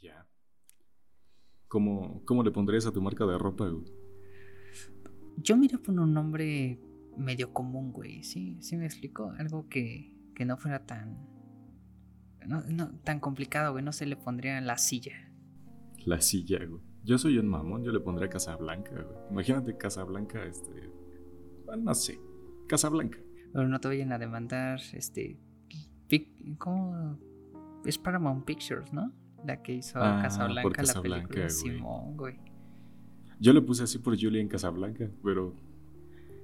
ya. 0.00 0.26
¿Cómo, 1.68 2.22
¿Cómo 2.24 2.42
le 2.42 2.50
pondrías 2.50 2.86
a 2.86 2.92
tu 2.92 3.02
marca 3.02 3.26
de 3.26 3.36
ropa, 3.38 3.68
güey? 3.68 3.84
Yo 5.36 5.56
miré 5.56 5.78
por 5.78 5.98
un 5.98 6.12
nombre 6.14 6.80
medio 7.16 7.52
común, 7.52 7.92
güey. 7.92 8.22
Sí, 8.24 8.56
sí 8.60 8.76
me 8.76 8.86
explico. 8.86 9.32
Algo 9.38 9.68
que, 9.68 10.14
que 10.34 10.44
no 10.44 10.56
fuera 10.56 10.86
tan. 10.86 11.18
No, 12.46 12.62
no, 12.62 12.90
tan 13.04 13.20
complicado, 13.20 13.72
güey. 13.72 13.84
No 13.84 13.92
se 13.92 14.06
le 14.06 14.16
pondría 14.16 14.60
la 14.60 14.78
silla. 14.78 15.30
La 16.06 16.20
silla, 16.20 16.64
güey. 16.64 16.80
Yo 17.04 17.18
soy 17.18 17.38
un 17.38 17.48
mamón, 17.48 17.84
yo 17.84 17.92
le 17.92 18.00
pondría 18.00 18.28
Casablanca, 18.28 18.90
güey. 18.92 19.16
Imagínate 19.30 19.76
Casablanca, 19.76 20.44
este. 20.44 20.90
No 21.78 21.94
sé. 21.94 22.18
Casablanca. 22.66 23.18
Pero 23.52 23.68
no 23.68 23.78
te 23.80 23.88
vayan 23.88 24.12
a 24.12 24.18
demandar, 24.18 24.80
este. 24.94 25.38
pic- 26.08 26.56
¿Cómo? 26.58 27.18
Es 27.84 27.98
Paramount 27.98 28.44
Pictures, 28.44 28.92
¿no? 28.92 29.12
La 29.46 29.62
que 29.62 29.74
hizo 29.74 29.98
Ah, 30.02 30.20
Casablanca, 30.22 30.82
la 30.82 31.00
película. 31.02 31.26
güey. 31.42 31.50
Simón, 31.50 32.16
güey. 32.16 32.36
Yo 33.40 33.52
le 33.52 33.62
puse 33.62 33.84
así 33.84 33.98
por 33.98 34.18
Julia 34.20 34.40
en 34.40 34.48
Casablanca, 34.48 35.08
pero. 35.22 35.54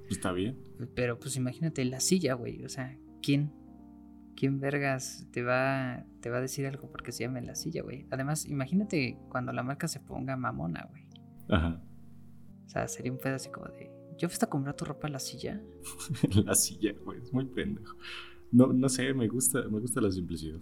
pues, 0.02 0.12
está 0.12 0.32
bien. 0.32 0.56
Pero 0.94 1.18
pues 1.18 1.36
imagínate 1.36 1.84
la 1.84 2.00
silla, 2.00 2.34
güey. 2.34 2.64
O 2.64 2.68
sea, 2.68 2.96
¿quién? 3.22 3.52
¿Quién 4.36 4.58
vergas 4.60 5.26
te 5.32 5.42
va, 5.42 6.04
te 6.20 6.28
va 6.30 6.38
a 6.38 6.40
decir 6.40 6.66
algo 6.66 6.90
porque 6.90 7.12
se 7.12 7.22
llame 7.24 7.40
la 7.42 7.54
silla, 7.54 7.82
güey? 7.82 8.06
Además, 8.10 8.46
imagínate 8.46 9.18
cuando 9.28 9.52
la 9.52 9.62
marca 9.62 9.86
se 9.88 10.00
ponga 10.00 10.36
mamona, 10.36 10.86
güey. 10.90 11.04
Ajá. 11.48 11.80
O 12.64 12.68
sea, 12.68 12.88
sería 12.88 13.12
un 13.12 13.18
pedo 13.18 13.36
así 13.36 13.50
como 13.50 13.66
de. 13.66 13.90
¿Yo 14.18 14.28
fuiste 14.28 14.45
a 14.45 14.48
comprar 14.50 14.74
tu 14.76 14.84
ropa 14.84 15.08
a 15.08 15.10
la 15.10 15.18
silla? 15.18 15.60
la 16.45 16.54
silla, 16.54 16.92
güey. 17.04 17.20
Es 17.20 17.32
muy 17.32 17.45
pendejo. 17.46 17.96
No, 18.52 18.72
no 18.72 18.88
sé, 18.88 19.12
me 19.14 19.26
gusta, 19.28 19.62
me 19.68 19.80
gusta 19.80 20.00
la 20.00 20.10
simplicidad. 20.12 20.60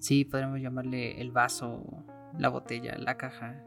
Sí, 0.00 0.24
podríamos 0.24 0.60
llamarle 0.60 1.20
el 1.20 1.30
vaso, 1.30 1.84
la 2.38 2.48
botella, 2.48 2.96
la 2.98 3.16
caja. 3.16 3.62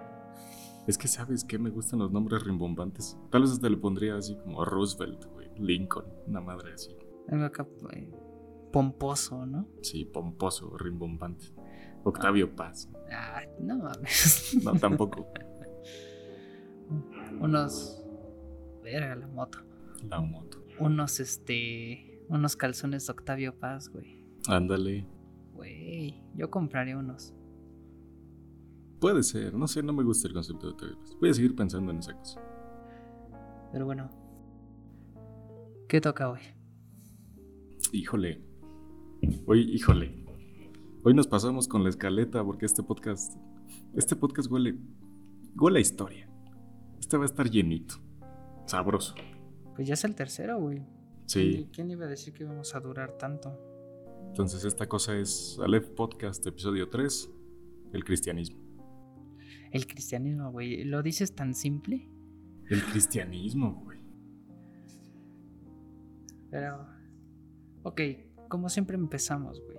Es 0.88 0.98
que, 0.98 1.08
¿sabes 1.08 1.46
qué? 1.46 1.60
Me 1.60 1.70
gustan 1.70 2.00
los 2.00 2.12
nombres 2.12 2.44
rimbombantes. 2.44 3.18
Tal 3.30 3.42
vez 3.42 3.52
hasta 3.52 3.70
le 3.70 3.78
pondría 3.78 4.18
así 4.18 4.36
como 4.36 4.66
Roosevelt, 4.66 5.26
güey. 5.26 5.50
Lincoln, 5.58 6.06
una 6.28 6.42
madre 6.42 6.74
así. 6.74 6.96
Algo 7.30 7.46
acá 7.46 7.68
eh, 7.94 8.12
pomposo, 8.72 9.46
¿no? 9.46 9.68
Sí, 9.82 10.06
pomposo, 10.06 10.76
rimbombante. 10.78 11.54
Octavio 12.04 12.54
Paz. 12.56 12.90
Ah, 13.12 13.44
no 13.62 13.78
mames. 13.78 14.58
No, 14.64 14.74
tampoco. 14.74 15.28
Unos. 17.40 18.04
Verga, 18.84 19.16
la 19.16 19.28
moto. 19.28 19.60
La 20.10 20.20
moto. 20.20 20.66
Unos, 20.80 21.20
este. 21.20 22.20
Unos 22.28 22.56
calzones 22.56 23.06
de 23.06 23.12
Octavio 23.12 23.58
Paz, 23.58 23.90
güey. 23.90 24.26
Ándale. 24.48 25.06
Güey, 25.54 26.22
yo 26.36 26.50
compraría 26.50 26.98
unos. 26.98 27.34
Puede 29.00 29.22
ser, 29.24 29.54
no 29.54 29.68
sé, 29.68 29.84
no 29.84 29.94
me 29.94 30.04
gusta 30.04 30.28
el 30.28 30.34
concepto 30.34 30.72
de 30.72 30.96
Paz. 30.96 31.18
Voy 31.20 31.30
a 31.30 31.34
seguir 31.34 31.56
pensando 31.56 31.92
en 31.92 32.00
esa 32.00 32.14
cosa. 32.14 32.42
Pero 33.72 33.86
bueno. 33.86 34.10
¿Qué 35.88 36.00
toca 36.00 36.30
hoy? 36.30 36.40
Híjole. 37.92 38.42
Hoy, 39.46 39.62
híjole. 39.62 40.26
Hoy 41.04 41.14
nos 41.14 41.28
pasamos 41.28 41.68
con 41.68 41.84
la 41.84 41.90
escaleta 41.90 42.44
porque 42.44 42.66
este 42.66 42.82
podcast. 42.82 43.36
Este 43.94 44.16
podcast 44.16 44.50
huele. 44.50 44.78
Huele 45.56 45.80
a 45.80 45.82
historia. 45.82 46.30
Este 46.98 47.18
va 47.18 47.24
a 47.24 47.26
estar 47.26 47.50
llenito. 47.50 47.96
Sabroso. 48.66 49.16
Pues 49.76 49.88
ya 49.88 49.96
es 49.96 50.04
el 50.06 50.16
tercero, 50.16 50.60
güey. 50.60 50.82
Sí. 51.26 51.52
¿Quién, 51.52 51.70
quién 51.72 51.92
iba 51.92 52.06
a 52.06 52.10
decir 52.10 52.34
que 52.34 52.44
íbamos 52.44 52.74
a 52.74 52.80
durar 52.80 53.18
tanto? 53.18 53.73
Entonces, 54.34 54.66
esta 54.66 54.88
cosa 54.90 55.16
es 55.16 55.60
Aleph 55.64 55.90
Podcast, 55.90 56.44
episodio 56.48 56.90
3. 56.90 57.30
El 57.94 58.04
cristianismo. 58.04 58.58
El 59.72 59.86
cristianismo, 59.86 60.52
güey. 60.52 60.84
¿Lo 60.86 61.04
dices 61.04 61.36
tan 61.36 61.54
simple? 61.54 62.10
El 62.68 62.84
cristianismo, 62.84 63.84
güey. 63.84 64.00
Pero. 66.50 66.88
Ok, 67.84 68.02
como 68.50 68.70
siempre 68.70 68.98
empezamos, 68.98 69.62
güey. 69.64 69.78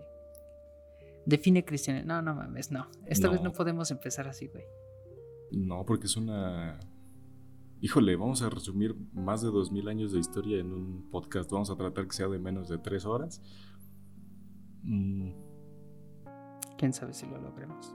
Define 1.26 1.64
cristianismo. 1.64 2.06
No, 2.12 2.22
no 2.22 2.36
mames, 2.36 2.70
no. 2.70 2.86
Esta 3.06 3.28
vez 3.28 3.40
No. 3.42 3.48
no 3.48 3.52
podemos 3.54 3.90
empezar 3.90 4.28
así, 4.28 4.46
güey. 4.46 4.62
No, 5.50 5.84
porque 5.84 6.06
es 6.06 6.16
una. 6.16 6.78
Híjole, 7.80 8.14
vamos 8.14 8.40
a 8.42 8.50
resumir 8.50 8.94
más 9.14 9.42
de 9.42 9.48
2000 9.48 9.88
años 9.88 10.12
de 10.12 10.20
historia 10.20 10.60
en 10.60 10.72
un 10.72 11.10
podcast. 11.10 11.50
Vamos 11.50 11.70
a 11.70 11.76
tratar 11.76 12.06
que 12.06 12.12
sea 12.14 12.28
de 12.28 12.38
menos 12.38 12.68
de 12.68 12.78
3 12.78 13.04
horas. 13.04 13.42
Mm, 14.84 15.32
Quién 16.78 16.92
sabe 16.92 17.12
si 17.14 17.26
lo 17.26 17.38
logremos. 17.40 17.94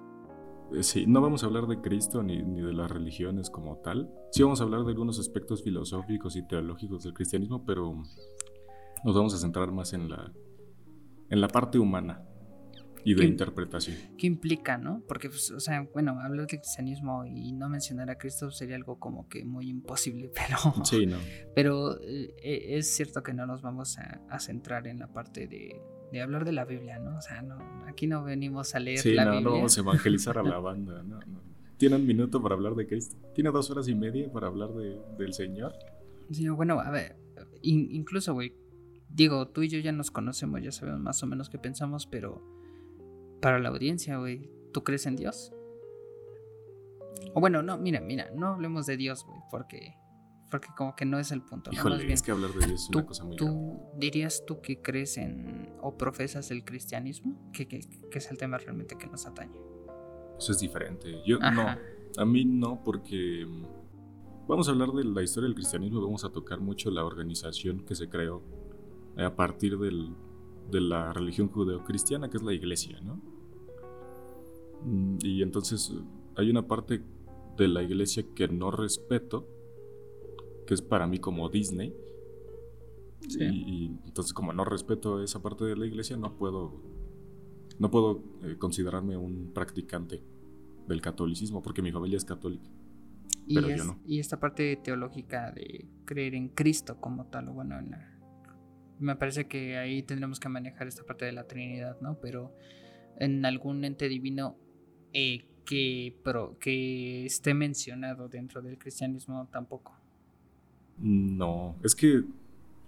eh, 0.74 0.84
sí, 0.84 1.06
no 1.08 1.22
vamos 1.22 1.44
a 1.44 1.48
hablar 1.48 1.68
de 1.68 1.82
Cristo 1.82 2.24
ni, 2.24 2.42
ni 2.44 2.62
de 2.62 2.74
las 2.74 2.90
religiones 2.90 3.50
como 3.50 3.78
tal. 3.78 4.10
Sí, 4.32 4.42
vamos 4.44 4.62
a 4.62 4.64
hablar 4.64 4.84
de 4.84 4.90
algunos 4.92 5.20
aspectos 5.20 5.64
filosóficos 5.64 6.36
y 6.36 6.48
teológicos 6.48 7.04
del 7.04 7.14
cristianismo, 7.14 7.66
pero 7.66 7.94
nos 9.04 9.16
vamos 9.16 9.34
a 9.34 9.38
centrar 9.38 9.72
más 9.72 9.94
en 9.94 10.10
la, 10.10 10.32
en 11.30 11.42
la 11.42 11.48
parte 11.48 11.78
humana 11.80 12.24
y 13.04 13.14
de 13.14 13.22
¿Qué- 13.22 13.28
interpretación. 13.28 13.98
¿Qué 14.18 14.28
implica, 14.28 14.78
no? 14.78 15.02
Porque, 15.08 15.30
pues, 15.30 15.52
o 15.52 15.60
sea, 15.60 15.88
bueno, 15.94 16.20
hablar 16.20 16.48
de 16.48 16.58
cristianismo 16.58 17.26
y 17.26 17.52
no 17.54 17.70
mencionar 17.70 18.10
a 18.10 18.18
Cristo 18.18 18.52
sería 18.52 18.76
algo 18.76 19.00
como 19.00 19.28
que 19.30 19.46
muy 19.46 19.70
imposible, 19.70 20.30
pero. 20.36 20.58
Sí, 20.86 21.06
no. 21.06 21.18
Pero 21.56 22.00
eh, 22.02 22.34
eh, 22.44 22.78
es 22.78 22.88
cierto 22.94 23.24
que 23.24 23.34
no 23.34 23.46
nos 23.46 23.62
vamos 23.62 23.98
a, 24.00 24.22
a 24.30 24.40
centrar 24.40 24.86
en 24.88 25.00
la 25.00 25.08
parte 25.08 25.48
de, 25.48 25.82
de 26.12 26.22
hablar 26.22 26.46
de 26.46 26.52
la 26.52 26.66
Biblia, 26.66 27.00
¿no? 27.00 27.18
O 27.18 27.22
sea, 27.22 27.42
no, 27.42 27.58
aquí 27.88 28.08
no 28.08 28.24
venimos 28.24 28.74
a 28.76 28.80
leer 28.80 29.00
Sí, 29.00 29.14
la 29.14 29.26
no, 29.26 29.42
no 29.42 29.52
vamos 29.54 29.78
a 29.78 29.82
evangelizar 29.82 30.38
a 30.38 30.44
la 30.44 30.60
banda. 30.60 31.04
No, 31.04 31.20
no. 31.20 31.40
Tiene 31.78 31.96
un 31.96 32.06
minuto 32.06 32.42
para 32.42 32.56
hablar 32.56 32.76
de 32.76 32.88
Cristo. 32.88 33.16
Tiene 33.34 33.52
dos 33.52 33.70
horas 33.72 33.88
y 33.88 33.96
media 33.96 34.32
para 34.32 34.48
hablar 34.48 34.70
de- 34.74 35.00
del 35.18 35.34
Señor. 35.34 35.74
Sí, 36.32 36.48
bueno, 36.50 36.80
a 36.80 36.92
ver, 36.92 37.16
in- 37.62 37.90
incluso, 37.92 38.34
güey, 38.34 38.54
digo, 39.10 39.48
tú 39.48 39.64
y 39.64 39.70
yo 39.70 39.80
ya 39.80 39.92
nos 39.92 40.12
conocemos, 40.12 40.62
ya 40.62 40.72
sabemos 40.72 41.00
más 41.02 41.24
o 41.24 41.28
menos 41.28 41.50
qué 41.50 41.58
pensamos, 41.58 42.06
pero 42.06 42.42
para 43.42 43.60
la 43.60 43.70
audiencia, 43.70 44.18
güey, 44.18 44.50
¿tú 44.74 44.84
crees 44.84 45.06
en 45.06 45.16
Dios? 45.16 45.54
O 47.34 47.40
bueno, 47.40 47.62
no, 47.64 47.78
mira, 47.78 48.02
mira, 48.02 48.30
no 48.36 48.48
hablemos 48.48 48.86
de 48.86 48.98
Dios, 48.98 49.26
güey, 49.26 49.40
porque, 49.52 49.94
porque 50.50 50.68
como 50.78 50.96
que 50.96 51.06
no 51.06 51.20
es 51.20 51.32
el 51.32 51.42
punto, 51.42 51.72
¿no? 51.72 51.78
Híjole, 51.78 51.98
bien, 51.98 52.12
es 52.12 52.22
que 52.22 52.32
hablar 52.32 52.52
de 52.52 52.66
Dios 52.68 52.84
es 52.84 52.90
¿tú, 52.90 53.00
una 53.00 53.08
cosa 53.08 53.24
muy 53.24 53.36
tú 53.36 53.80
dirías 53.98 54.44
tú 54.48 54.62
que 54.62 54.82
crees 54.82 55.18
en 55.18 55.74
o 55.82 55.96
profesas 55.98 56.50
el 56.52 56.64
cristianismo? 56.66 57.52
Que, 57.54 57.68
que, 57.68 57.80
que 58.12 58.18
es 58.18 58.32
el 58.32 58.38
tema 58.38 58.58
realmente 58.58 58.98
que 58.98 59.08
nos 59.08 59.26
atañe. 59.26 59.56
Eso 60.38 60.52
es 60.52 60.60
diferente. 60.60 61.22
Yo 61.26 61.38
Ajá. 61.42 61.52
no, 62.16 62.22
a 62.22 62.26
mí 62.26 62.46
no, 62.46 62.82
porque 62.84 63.46
mm, 63.48 64.48
vamos 64.48 64.68
a 64.68 64.72
hablar 64.72 64.90
de 64.94 65.04
la 65.04 65.22
historia 65.22 65.48
del 65.48 65.56
cristianismo. 65.56 66.02
Vamos 66.02 66.24
a 66.24 66.30
tocar 66.30 66.60
mucho 66.60 66.90
la 66.92 67.04
organización 67.06 67.82
que 67.86 67.94
se 67.96 68.08
creó 68.10 68.42
eh, 69.18 69.24
a 69.24 69.36
partir 69.36 69.78
del- 69.78 70.14
de 70.72 70.82
la 70.82 71.12
religión 71.14 71.50
judeocristiana, 71.50 72.30
que 72.30 72.38
es 72.38 72.44
la 72.44 72.54
iglesia, 72.54 73.00
¿no? 73.02 73.20
Mm, 74.84 75.18
Y 75.24 75.42
entonces 75.42 75.92
eh, 75.94 76.00
hay 76.38 76.50
una 76.50 76.68
parte 76.68 77.02
de 77.58 77.68
la 77.68 77.84
iglesia 77.84 78.24
que 78.36 78.48
no 78.48 78.72
respeto, 78.72 79.48
que 80.70 80.76
es 80.76 80.84
para 80.84 81.08
mí 81.08 81.18
como 81.18 81.50
Disney. 81.50 81.96
Sí. 83.28 83.44
Y, 83.44 83.48
y 83.48 84.00
entonces 84.06 84.34
como 84.34 84.54
no 84.54 84.64
respeto 84.66 85.24
esa 85.24 85.42
parte 85.42 85.66
de 85.66 85.76
la 85.76 85.88
iglesia, 85.88 86.16
no 86.16 86.36
puedo, 86.38 86.80
no 87.80 87.90
puedo 87.90 88.22
eh, 88.44 88.56
considerarme 88.60 89.18
un 89.18 89.52
practicante 89.52 90.22
del 90.88 91.02
catolicismo, 91.02 91.64
porque 91.64 91.82
mi 91.82 91.92
familia 91.92 92.18
es 92.18 92.24
católica. 92.26 92.70
Y, 93.48 93.56
Pero 93.56 93.70
yo 93.76 93.84
no. 93.84 94.00
y 94.06 94.20
esta 94.20 94.40
parte 94.40 94.76
teológica 94.76 95.52
de 95.52 95.88
creer 96.06 96.36
en 96.36 96.50
Cristo 96.50 97.02
como 97.02 97.26
tal, 97.26 97.50
o 97.50 97.54
bueno, 97.54 97.80
en 97.80 97.90
la- 97.90 98.20
me 99.00 99.16
parece 99.16 99.48
que 99.48 99.76
ahí 99.78 100.04
tendremos 100.04 100.40
que 100.40 100.50
manejar 100.50 100.88
esta 100.88 101.04
parte 101.04 101.26
de 101.26 101.32
la 101.32 101.48
Trinidad, 101.48 102.00
¿no? 102.00 102.20
Pero 102.22 102.54
en 103.18 103.44
algún 103.44 103.84
ente 103.86 104.08
divino 104.08 104.56
eh, 105.14 105.48
que, 105.66 106.16
pro- 106.24 106.60
que 106.60 107.26
esté 107.26 107.56
mencionado 107.56 108.30
dentro 108.30 108.62
del 108.62 108.78
cristianismo 108.78 109.48
tampoco. 109.52 109.99
No, 111.02 111.76
es 111.84 111.96
que 111.96 112.24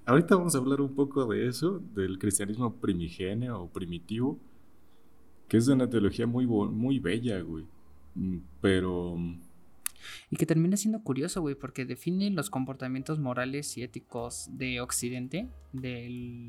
ahorita 0.06 0.36
vamos 0.36 0.56
a 0.56 0.58
hablar 0.58 0.81
un 0.81 0.94
poco 0.94 1.25
de 1.25 1.48
eso, 1.48 1.81
del 1.96 2.19
cristianismo 2.19 2.74
primigenio 2.75 3.62
o 3.62 3.68
primitivo, 3.69 4.38
que 5.48 5.58
es 5.58 5.66
de 5.66 5.74
una 5.74 5.90
teología 5.90 6.28
muy, 6.28 6.46
muy 6.46 7.00
bella, 7.00 7.42
güey. 7.42 7.66
Mm, 8.16 8.38
Pero 8.62 9.16
mm, 9.18 9.40
Y 10.30 10.36
que 10.36 10.46
termina 10.46 10.75
siendo 10.78 11.02
curioso, 11.04 11.42
güey, 11.42 11.56
porque 11.56 11.86
define 11.86 12.30
los 12.31 12.50
comportamientos 12.50 13.19
morales 13.19 13.78
y 13.78 13.84
éticos 13.84 14.50
de 14.52 14.81
Occidente 14.81 15.48
de 15.74 16.08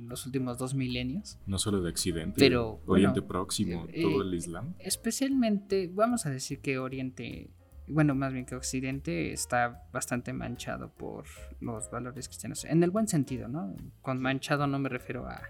los 0.09 0.27
últimos 0.27 0.59
dos 0.59 0.75
milenios. 0.75 1.39
no 1.47 1.59
solo 1.59 1.81
de 1.83 1.91
Occidente, 1.91 2.35
Pero, 2.39 2.81
Oriente 2.87 3.21
bueno, 3.21 3.29
Próximo, 3.29 3.87
eh, 3.93 4.03
todo 4.03 4.23
el 4.23 4.35
Islam. 4.35 4.75
Especialmente, 4.79 5.91
vamos 5.93 6.27
a 6.27 6.31
decir 6.31 6.61
que 6.61 6.79
Oriente, 6.79 7.51
bueno, 7.93 8.15
más 8.15 8.33
bien 8.33 8.47
que 8.47 8.55
Occidente 8.55 9.33
está 9.33 9.85
bastante 9.93 10.33
manchado 10.33 10.91
por 10.91 11.25
los 11.61 11.91
valores 11.91 12.29
cristianos. 12.29 12.65
En 12.65 12.83
el 12.83 12.91
buen 12.91 13.09
sentido, 13.09 13.49
¿no? 13.49 13.75
Con 14.01 14.21
manchado 14.21 14.67
no 14.67 14.79
me 14.79 14.89
refiero 14.89 15.27
a, 15.29 15.43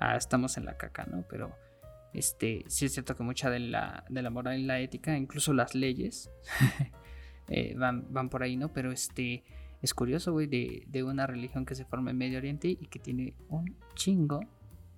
a 0.00 0.16
estamos 0.16 0.56
en 0.56 0.64
la 0.64 0.76
caca, 0.76 1.06
¿no? 1.06 1.24
Pero 1.28 1.54
Este, 2.14 2.64
sí 2.68 2.86
es 2.86 2.92
cierto 2.92 3.16
que 3.16 3.24
mucha 3.24 3.50
de 3.50 3.58
la, 3.58 4.04
de 4.08 4.22
la 4.22 4.30
moral 4.30 4.58
y 4.58 4.64
la 4.64 4.78
ética, 4.78 5.16
incluso 5.16 5.52
las 5.52 5.74
leyes, 5.74 6.30
eh, 7.48 7.74
van, 7.76 8.06
van 8.12 8.28
por 8.28 8.44
ahí, 8.44 8.56
¿no? 8.56 8.72
Pero 8.72 8.92
este, 8.92 9.42
es 9.82 9.94
curioso, 9.94 10.32
güey, 10.32 10.46
de, 10.46 10.84
de, 10.86 11.02
una 11.02 11.26
religión 11.26 11.66
que 11.66 11.74
se 11.74 11.84
forma 11.84 12.12
en 12.12 12.18
Medio 12.18 12.38
Oriente 12.38 12.68
y 12.68 12.86
que 12.86 13.00
tiene 13.00 13.34
un 13.48 13.76
chingo 13.94 14.40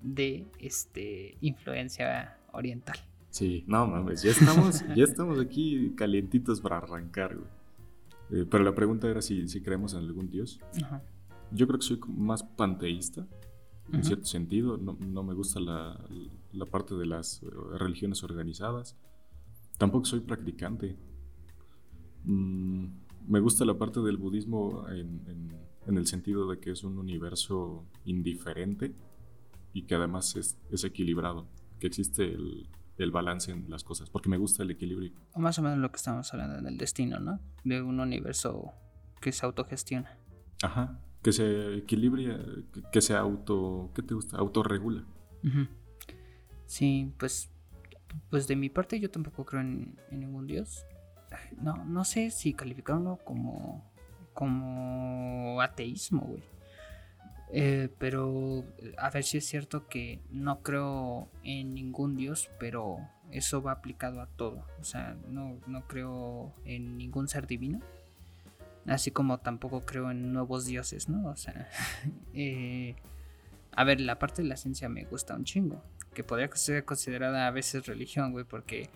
de 0.02 0.46
este, 0.60 1.38
influencia 1.40 2.36
oriental. 2.52 2.98
Sí, 3.36 3.64
no 3.66 3.86
mames, 3.86 4.22
ya 4.22 4.30
estamos, 4.30 4.82
ya 4.96 5.04
estamos 5.04 5.38
aquí 5.38 5.92
calientitos 5.94 6.58
para 6.58 6.78
arrancar, 6.78 7.36
güey. 7.36 7.50
Eh, 8.30 8.46
pero 8.50 8.64
la 8.64 8.74
pregunta 8.74 9.10
era 9.10 9.20
si, 9.20 9.46
si 9.46 9.60
creemos 9.60 9.92
en 9.92 9.98
algún 9.98 10.30
dios. 10.30 10.58
Yo 11.52 11.66
creo 11.66 11.78
que 11.78 11.84
soy 11.84 12.00
más 12.08 12.42
panteísta, 12.42 13.26
en 13.92 14.02
cierto 14.02 14.24
sentido. 14.24 14.78
No, 14.78 14.96
no 14.98 15.22
me 15.22 15.34
gusta 15.34 15.60
la, 15.60 16.02
la, 16.54 16.64
parte 16.64 16.94
de 16.94 17.04
las 17.04 17.42
eh, 17.42 17.50
religiones 17.76 18.24
organizadas. 18.24 18.96
Tampoco 19.76 20.06
soy 20.06 20.20
practicante. 20.20 20.96
Mm, 22.24 22.86
me 23.28 23.40
gusta 23.40 23.66
la 23.66 23.76
parte 23.76 24.00
del 24.00 24.16
budismo 24.16 24.88
en, 24.88 25.20
en, 25.26 25.52
en, 25.86 25.98
el 25.98 26.06
sentido 26.06 26.48
de 26.48 26.58
que 26.58 26.70
es 26.70 26.84
un 26.84 26.96
universo 26.96 27.84
indiferente 28.06 28.94
y 29.74 29.82
que 29.82 29.94
además 29.94 30.36
es, 30.36 30.56
es 30.70 30.84
equilibrado, 30.84 31.46
que 31.78 31.86
existe 31.88 32.32
el, 32.32 32.66
el 32.98 33.10
balance 33.10 33.52
en 33.52 33.68
las 33.70 33.84
cosas, 33.84 34.10
porque 34.10 34.28
me 34.28 34.36
gusta 34.36 34.62
el 34.62 34.70
equilibrio. 34.70 35.12
O 35.34 35.40
más 35.40 35.58
o 35.58 35.62
menos 35.62 35.78
lo 35.78 35.90
que 35.90 35.96
estamos 35.96 36.32
hablando 36.32 36.58
en 36.58 36.66
el 36.66 36.78
destino, 36.78 37.18
¿no? 37.18 37.40
De 37.64 37.82
un 37.82 38.00
universo 38.00 38.72
que 39.20 39.32
se 39.32 39.44
autogestiona. 39.44 40.18
Ajá, 40.62 40.98
que 41.22 41.32
se 41.32 41.78
equilibre, 41.78 42.38
que 42.92 43.00
se 43.00 43.14
auto, 43.14 43.90
¿qué 43.94 44.02
te 44.02 44.14
gusta? 44.14 44.36
Autorregula. 44.36 45.04
Sí, 46.66 47.12
pues, 47.18 47.50
pues 48.30 48.46
de 48.48 48.56
mi 48.56 48.68
parte 48.68 48.98
yo 48.98 49.10
tampoco 49.10 49.44
creo 49.44 49.60
en, 49.60 49.98
ningún 50.10 50.46
dios. 50.46 50.84
No, 51.60 51.84
no 51.84 52.04
sé 52.04 52.30
si 52.30 52.54
calificarlo 52.54 53.18
como, 53.24 53.90
como 54.34 55.60
ateísmo, 55.60 56.22
güey. 56.22 56.42
Eh, 57.52 57.88
pero 57.98 58.64
a 58.98 59.10
ver 59.10 59.24
si 59.24 59.38
es 59.38 59.46
cierto 59.46 59.86
que 59.88 60.20
no 60.30 60.62
creo 60.62 61.28
en 61.44 61.74
ningún 61.74 62.16
dios, 62.16 62.50
pero 62.58 62.98
eso 63.30 63.62
va 63.62 63.72
aplicado 63.72 64.20
a 64.20 64.26
todo. 64.26 64.64
O 64.80 64.84
sea, 64.84 65.16
no, 65.28 65.58
no 65.66 65.86
creo 65.86 66.52
en 66.64 66.96
ningún 66.96 67.28
ser 67.28 67.46
divino. 67.46 67.80
Así 68.86 69.10
como 69.10 69.38
tampoco 69.38 69.80
creo 69.80 70.10
en 70.10 70.32
nuevos 70.32 70.64
dioses, 70.64 71.08
¿no? 71.08 71.28
O 71.28 71.36
sea, 71.36 71.68
eh, 72.34 72.94
a 73.72 73.84
ver, 73.84 74.00
la 74.00 74.18
parte 74.18 74.42
de 74.42 74.48
la 74.48 74.56
ciencia 74.56 74.88
me 74.88 75.04
gusta 75.04 75.34
un 75.34 75.44
chingo. 75.44 75.82
Que 76.14 76.24
podría 76.24 76.48
ser 76.54 76.84
considerada 76.84 77.46
a 77.46 77.50
veces 77.50 77.86
religión, 77.86 78.32
güey, 78.32 78.44
porque 78.44 78.88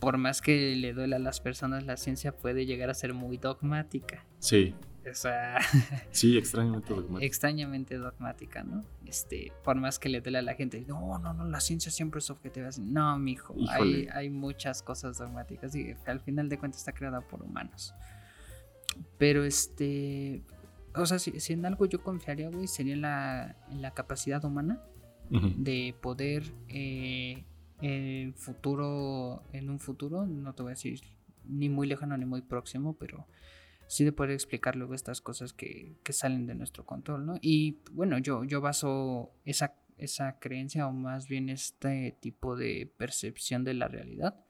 por 0.00 0.18
más 0.18 0.42
que 0.42 0.76
le 0.76 0.92
duela 0.92 1.16
a 1.16 1.20
las 1.20 1.40
personas, 1.40 1.84
la 1.84 1.96
ciencia 1.96 2.32
puede 2.32 2.66
llegar 2.66 2.90
a 2.90 2.94
ser 2.94 3.14
muy 3.14 3.38
dogmática. 3.38 4.24
Sí. 4.38 4.74
O 5.10 5.14
sea, 5.14 5.58
sí, 6.10 6.36
extrañamente 6.36 6.94
dogmática. 6.94 7.26
Extrañamente 7.26 7.96
dogmática, 7.96 8.62
¿no? 8.62 8.84
Este, 9.06 9.52
por 9.64 9.76
más 9.76 9.98
que 9.98 10.08
le 10.08 10.20
duele 10.20 10.38
a 10.38 10.42
la 10.42 10.54
gente, 10.54 10.84
no, 10.86 11.18
no, 11.18 11.32
no, 11.32 11.44
la 11.46 11.60
ciencia 11.60 11.90
siempre 11.90 12.18
es 12.18 12.30
objetiva. 12.30 12.68
No, 12.80 13.18
mijo, 13.18 13.54
hay, 13.68 14.08
hay 14.12 14.30
muchas 14.30 14.82
cosas 14.82 15.18
dogmáticas 15.18 15.74
y 15.74 15.94
al 16.06 16.20
final 16.20 16.48
de 16.48 16.58
cuentas 16.58 16.80
está 16.80 16.92
creada 16.92 17.20
por 17.20 17.42
humanos. 17.42 17.94
Pero 19.18 19.44
este, 19.44 20.42
o 20.94 21.06
sea, 21.06 21.18
si, 21.18 21.32
en 21.52 21.66
algo 21.66 21.86
yo 21.86 22.02
confiaría, 22.02 22.50
güey, 22.50 22.66
sería 22.66 22.94
en 22.94 23.02
la, 23.02 23.56
en 23.70 23.82
la 23.82 23.92
capacidad 23.92 24.44
humana 24.44 24.80
de 25.30 25.94
poder 26.00 26.42
eh, 26.68 27.44
en 27.82 28.34
futuro, 28.34 29.42
en 29.52 29.68
un 29.68 29.78
futuro, 29.78 30.26
no 30.26 30.54
te 30.54 30.62
voy 30.62 30.70
a 30.70 30.74
decir 30.74 31.00
ni 31.44 31.68
muy 31.68 31.86
lejano 31.86 32.16
ni 32.16 32.24
muy 32.24 32.40
próximo, 32.42 32.96
pero 32.98 33.26
sí 33.88 34.04
de 34.04 34.12
poder 34.12 34.32
explicar 34.32 34.76
luego 34.76 34.94
estas 34.94 35.20
cosas 35.20 35.52
que, 35.52 35.96
salen 36.10 36.46
de 36.46 36.54
nuestro 36.54 36.84
control, 36.84 37.26
¿no? 37.26 37.34
Y 37.40 37.78
bueno, 37.90 38.18
yo, 38.18 38.44
yo 38.44 38.60
baso 38.60 39.32
esa, 39.44 39.74
esa 39.96 40.38
creencia 40.38 40.86
o 40.86 40.92
más 40.92 41.26
bien 41.26 41.48
este 41.48 42.16
tipo 42.20 42.54
de 42.54 42.92
percepción 42.98 43.64
de 43.64 43.74
la 43.74 43.88
realidad, 43.88 44.44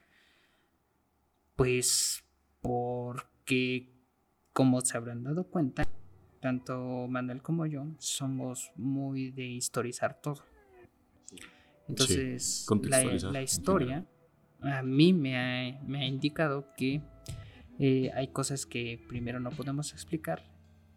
pues 1.54 2.24
porque, 2.60 3.92
como 4.52 4.80
se 4.80 4.96
habrán 4.96 5.22
dado 5.22 5.44
cuenta, 5.44 5.88
tanto 6.40 7.06
Manuel 7.08 7.40
como 7.40 7.64
yo 7.66 7.86
somos 7.98 8.72
muy 8.74 9.30
de 9.30 9.44
historizar 9.44 10.20
todo. 10.20 10.42
Entonces, 11.88 12.66
la, 12.82 13.40
historia 13.42 14.04
a 14.60 14.82
mí 14.82 15.12
me 15.12 15.36
ha 15.36 16.06
indicado 16.06 16.74
que 16.76 17.02
eh, 17.78 18.10
hay 18.14 18.28
cosas 18.28 18.66
que 18.66 19.04
primero 19.08 19.40
no 19.40 19.50
podemos 19.50 19.92
explicar 19.92 20.44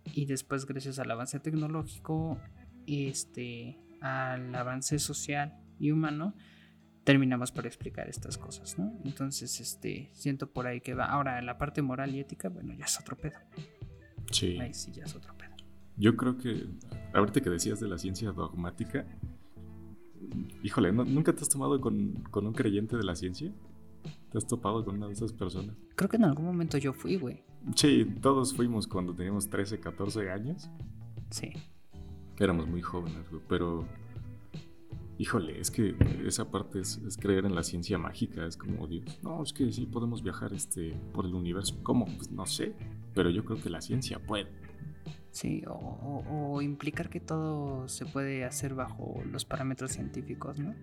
y 0.05 0.25
después 0.25 0.65
gracias 0.65 0.99
al 0.99 1.11
avance 1.11 1.39
tecnológico, 1.39 2.39
este, 2.87 3.77
al 4.01 4.53
avance 4.55 4.97
social 4.99 5.59
y 5.79 5.91
humano, 5.91 6.33
terminamos 7.03 7.51
por 7.51 7.65
explicar 7.65 8.09
estas 8.09 8.37
cosas, 8.37 8.77
¿no? 8.77 8.99
Entonces, 9.03 9.59
este, 9.59 10.09
siento 10.13 10.51
por 10.51 10.67
ahí 10.67 10.81
que 10.81 10.93
va. 10.93 11.05
Ahora, 11.05 11.41
la 11.41 11.57
parte 11.57 11.81
moral 11.81 12.15
y 12.15 12.19
ética, 12.19 12.49
bueno, 12.49 12.73
ya 12.73 12.85
es 12.85 12.99
otro 12.99 13.17
pedo. 13.17 13.37
Sí. 14.31 14.57
Ahí 14.59 14.73
sí, 14.73 14.91
ya 14.91 15.03
es 15.05 15.15
otro 15.15 15.35
pedo. 15.37 15.51
Yo 15.97 16.15
creo 16.15 16.37
que, 16.37 16.67
ahorita 17.13 17.41
que 17.41 17.49
decías 17.49 17.79
de 17.79 17.87
la 17.87 17.97
ciencia 17.97 18.31
dogmática, 18.31 19.05
híjole, 20.63 20.91
¿nunca 20.91 21.33
te 21.33 21.41
has 21.41 21.49
tomado 21.49 21.79
con, 21.79 22.23
con 22.31 22.47
un 22.47 22.53
creyente 22.53 22.97
de 22.97 23.03
la 23.03 23.15
ciencia? 23.15 23.51
¿Te 24.31 24.37
has 24.37 24.47
topado 24.47 24.83
con 24.85 24.95
una 24.95 25.07
de 25.07 25.13
esas 25.13 25.33
personas? 25.33 25.75
Creo 25.95 26.09
que 26.09 26.17
en 26.17 26.23
algún 26.23 26.45
momento 26.45 26.77
yo 26.77 26.93
fui, 26.93 27.17
güey. 27.17 27.43
Sí, 27.75 28.05
todos 28.21 28.53
fuimos 28.55 28.87
cuando 28.87 29.13
teníamos 29.13 29.49
13, 29.49 29.79
14 29.79 30.31
años. 30.31 30.69
Sí. 31.29 31.51
Éramos 32.39 32.67
muy 32.67 32.81
jóvenes, 32.81 33.29
güey, 33.29 33.41
pero... 33.47 33.85
Híjole, 35.17 35.59
es 35.59 35.69
que 35.69 35.95
esa 36.25 36.49
parte 36.49 36.79
es, 36.79 36.99
creer 37.19 37.45
en 37.45 37.53
la 37.53 37.61
ciencia 37.61 37.99
mágica, 37.99 38.47
es 38.47 38.57
como 38.57 38.87
Dios. 38.87 39.19
No, 39.21 39.43
es 39.43 39.53
que 39.53 39.71
sí 39.71 39.85
podemos 39.85 40.23
viajar 40.23 40.51
este, 40.51 40.97
por 41.13 41.25
el 41.25 41.35
universo. 41.35 41.77
¿Cómo? 41.83 42.05
Pues 42.05 42.31
no 42.31 42.47
sé, 42.47 42.73
pero 43.13 43.29
yo 43.29 43.45
creo 43.45 43.61
que 43.61 43.69
la 43.69 43.81
ciencia 43.81 44.17
puede. 44.17 44.47
Sí, 45.29 45.63
o, 45.67 46.23
o 46.27 46.61
implicar 46.63 47.09
que 47.11 47.19
todo 47.19 47.87
se 47.87 48.07
puede 48.07 48.45
hacer 48.45 48.73
bajo 48.73 49.21
los 49.29 49.45
parámetros 49.45 49.91
científicos, 49.91 50.57
¿no? 50.57 50.73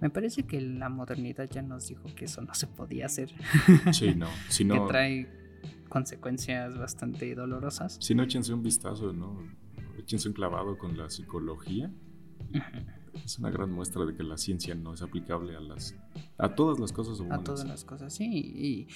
Me 0.00 0.08
parece 0.08 0.44
que 0.44 0.60
la 0.60 0.88
modernidad 0.88 1.48
ya 1.50 1.62
nos 1.62 1.88
dijo 1.88 2.04
que 2.16 2.24
eso 2.24 2.40
no 2.40 2.54
se 2.54 2.66
podía 2.66 3.06
hacer. 3.06 3.32
Sí, 3.92 4.14
no. 4.14 4.28
Si 4.48 4.64
no 4.64 4.74
que 4.74 4.92
trae 4.92 5.28
consecuencias 5.88 6.78
bastante 6.78 7.34
dolorosas. 7.34 7.98
Si 8.00 8.14
no, 8.14 8.22
échense 8.22 8.54
un 8.54 8.62
vistazo, 8.62 9.12
¿no? 9.12 9.38
Échense 9.98 10.28
un 10.28 10.34
clavado 10.34 10.78
con 10.78 10.96
la 10.96 11.10
psicología. 11.10 11.90
Es 13.24 13.38
una 13.38 13.50
gran 13.50 13.70
muestra 13.70 14.04
de 14.06 14.14
que 14.14 14.22
la 14.22 14.38
ciencia 14.38 14.74
no 14.74 14.94
es 14.94 15.02
aplicable 15.02 15.56
a 15.56 15.60
las 15.60 15.96
a 16.38 16.54
todas 16.54 16.78
las 16.78 16.92
cosas 16.92 17.20
humanas. 17.20 17.40
A 17.40 17.44
todas 17.44 17.66
las 17.66 17.84
cosas, 17.84 18.14
sí. 18.14 18.26
Y, 18.26 18.88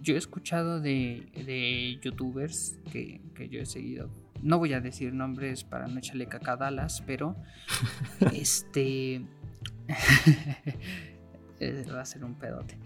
yo 0.00 0.14
he 0.14 0.18
escuchado 0.18 0.80
de, 0.80 1.30
de 1.46 1.98
youtubers 2.02 2.80
que, 2.90 3.20
que 3.34 3.48
yo 3.48 3.60
he 3.60 3.66
seguido 3.66 4.10
no 4.42 4.58
voy 4.58 4.72
a 4.72 4.80
decir 4.80 5.14
nombres 5.14 5.64
para 5.64 5.86
no 5.86 5.98
echarle 5.98 6.26
caca 6.26 6.52
a 6.52 6.56
Dallas, 6.56 7.02
pero 7.06 7.36
este 8.32 9.24
eh, 11.60 11.84
va 11.92 12.00
a 12.00 12.04
ser 12.04 12.24
un 12.24 12.34
pedote. 12.34 12.78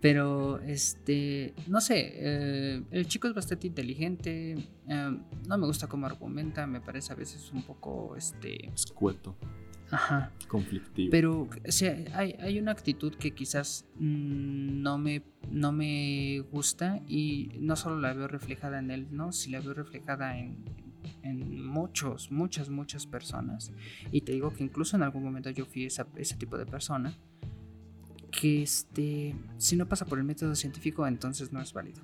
Pero 0.00 0.60
este, 0.60 1.54
no 1.68 1.80
sé, 1.80 2.12
eh, 2.14 2.82
el 2.90 3.06
chico 3.06 3.28
es 3.28 3.34
bastante 3.34 3.66
inteligente. 3.66 4.56
Eh, 4.88 5.18
no 5.48 5.58
me 5.58 5.66
gusta 5.66 5.86
cómo 5.86 6.06
argumenta, 6.06 6.66
me 6.66 6.80
parece 6.80 7.12
a 7.12 7.16
veces 7.16 7.50
un 7.52 7.62
poco 7.62 8.16
este 8.16 8.68
escueto. 8.68 9.36
Ajá. 9.90 10.32
Conflictivo. 10.48 11.10
Pero 11.10 11.50
hay, 12.14 12.34
hay, 12.40 12.58
una 12.58 12.72
actitud 12.72 13.14
que 13.14 13.32
quizás 13.32 13.84
no 13.98 14.96
me, 14.96 15.22
no 15.50 15.70
me 15.70 16.40
gusta 16.50 17.02
y 17.06 17.50
no 17.58 17.76
solo 17.76 18.00
la 18.00 18.14
veo 18.14 18.26
reflejada 18.26 18.78
en 18.78 18.90
él, 18.90 19.08
¿no? 19.10 19.32
Si 19.32 19.50
la 19.50 19.60
veo 19.60 19.74
reflejada 19.74 20.38
en, 20.38 20.64
en 21.22 21.64
muchos, 21.64 22.30
muchas, 22.30 22.68
muchas 22.68 23.06
personas. 23.06 23.72
Y 24.10 24.22
te 24.22 24.32
digo 24.32 24.52
que 24.52 24.64
incluso 24.64 24.96
en 24.96 25.02
algún 25.02 25.22
momento 25.22 25.50
yo 25.50 25.66
fui 25.66 25.86
ese 25.86 26.36
tipo 26.36 26.58
de 26.58 26.66
persona. 26.66 27.16
Que 28.30 28.62
este, 28.62 29.36
si 29.58 29.76
no 29.76 29.86
pasa 29.86 30.06
por 30.06 30.18
el 30.18 30.24
método 30.24 30.54
científico, 30.54 31.06
entonces 31.06 31.52
no 31.52 31.60
es 31.60 31.72
válido. 31.72 32.02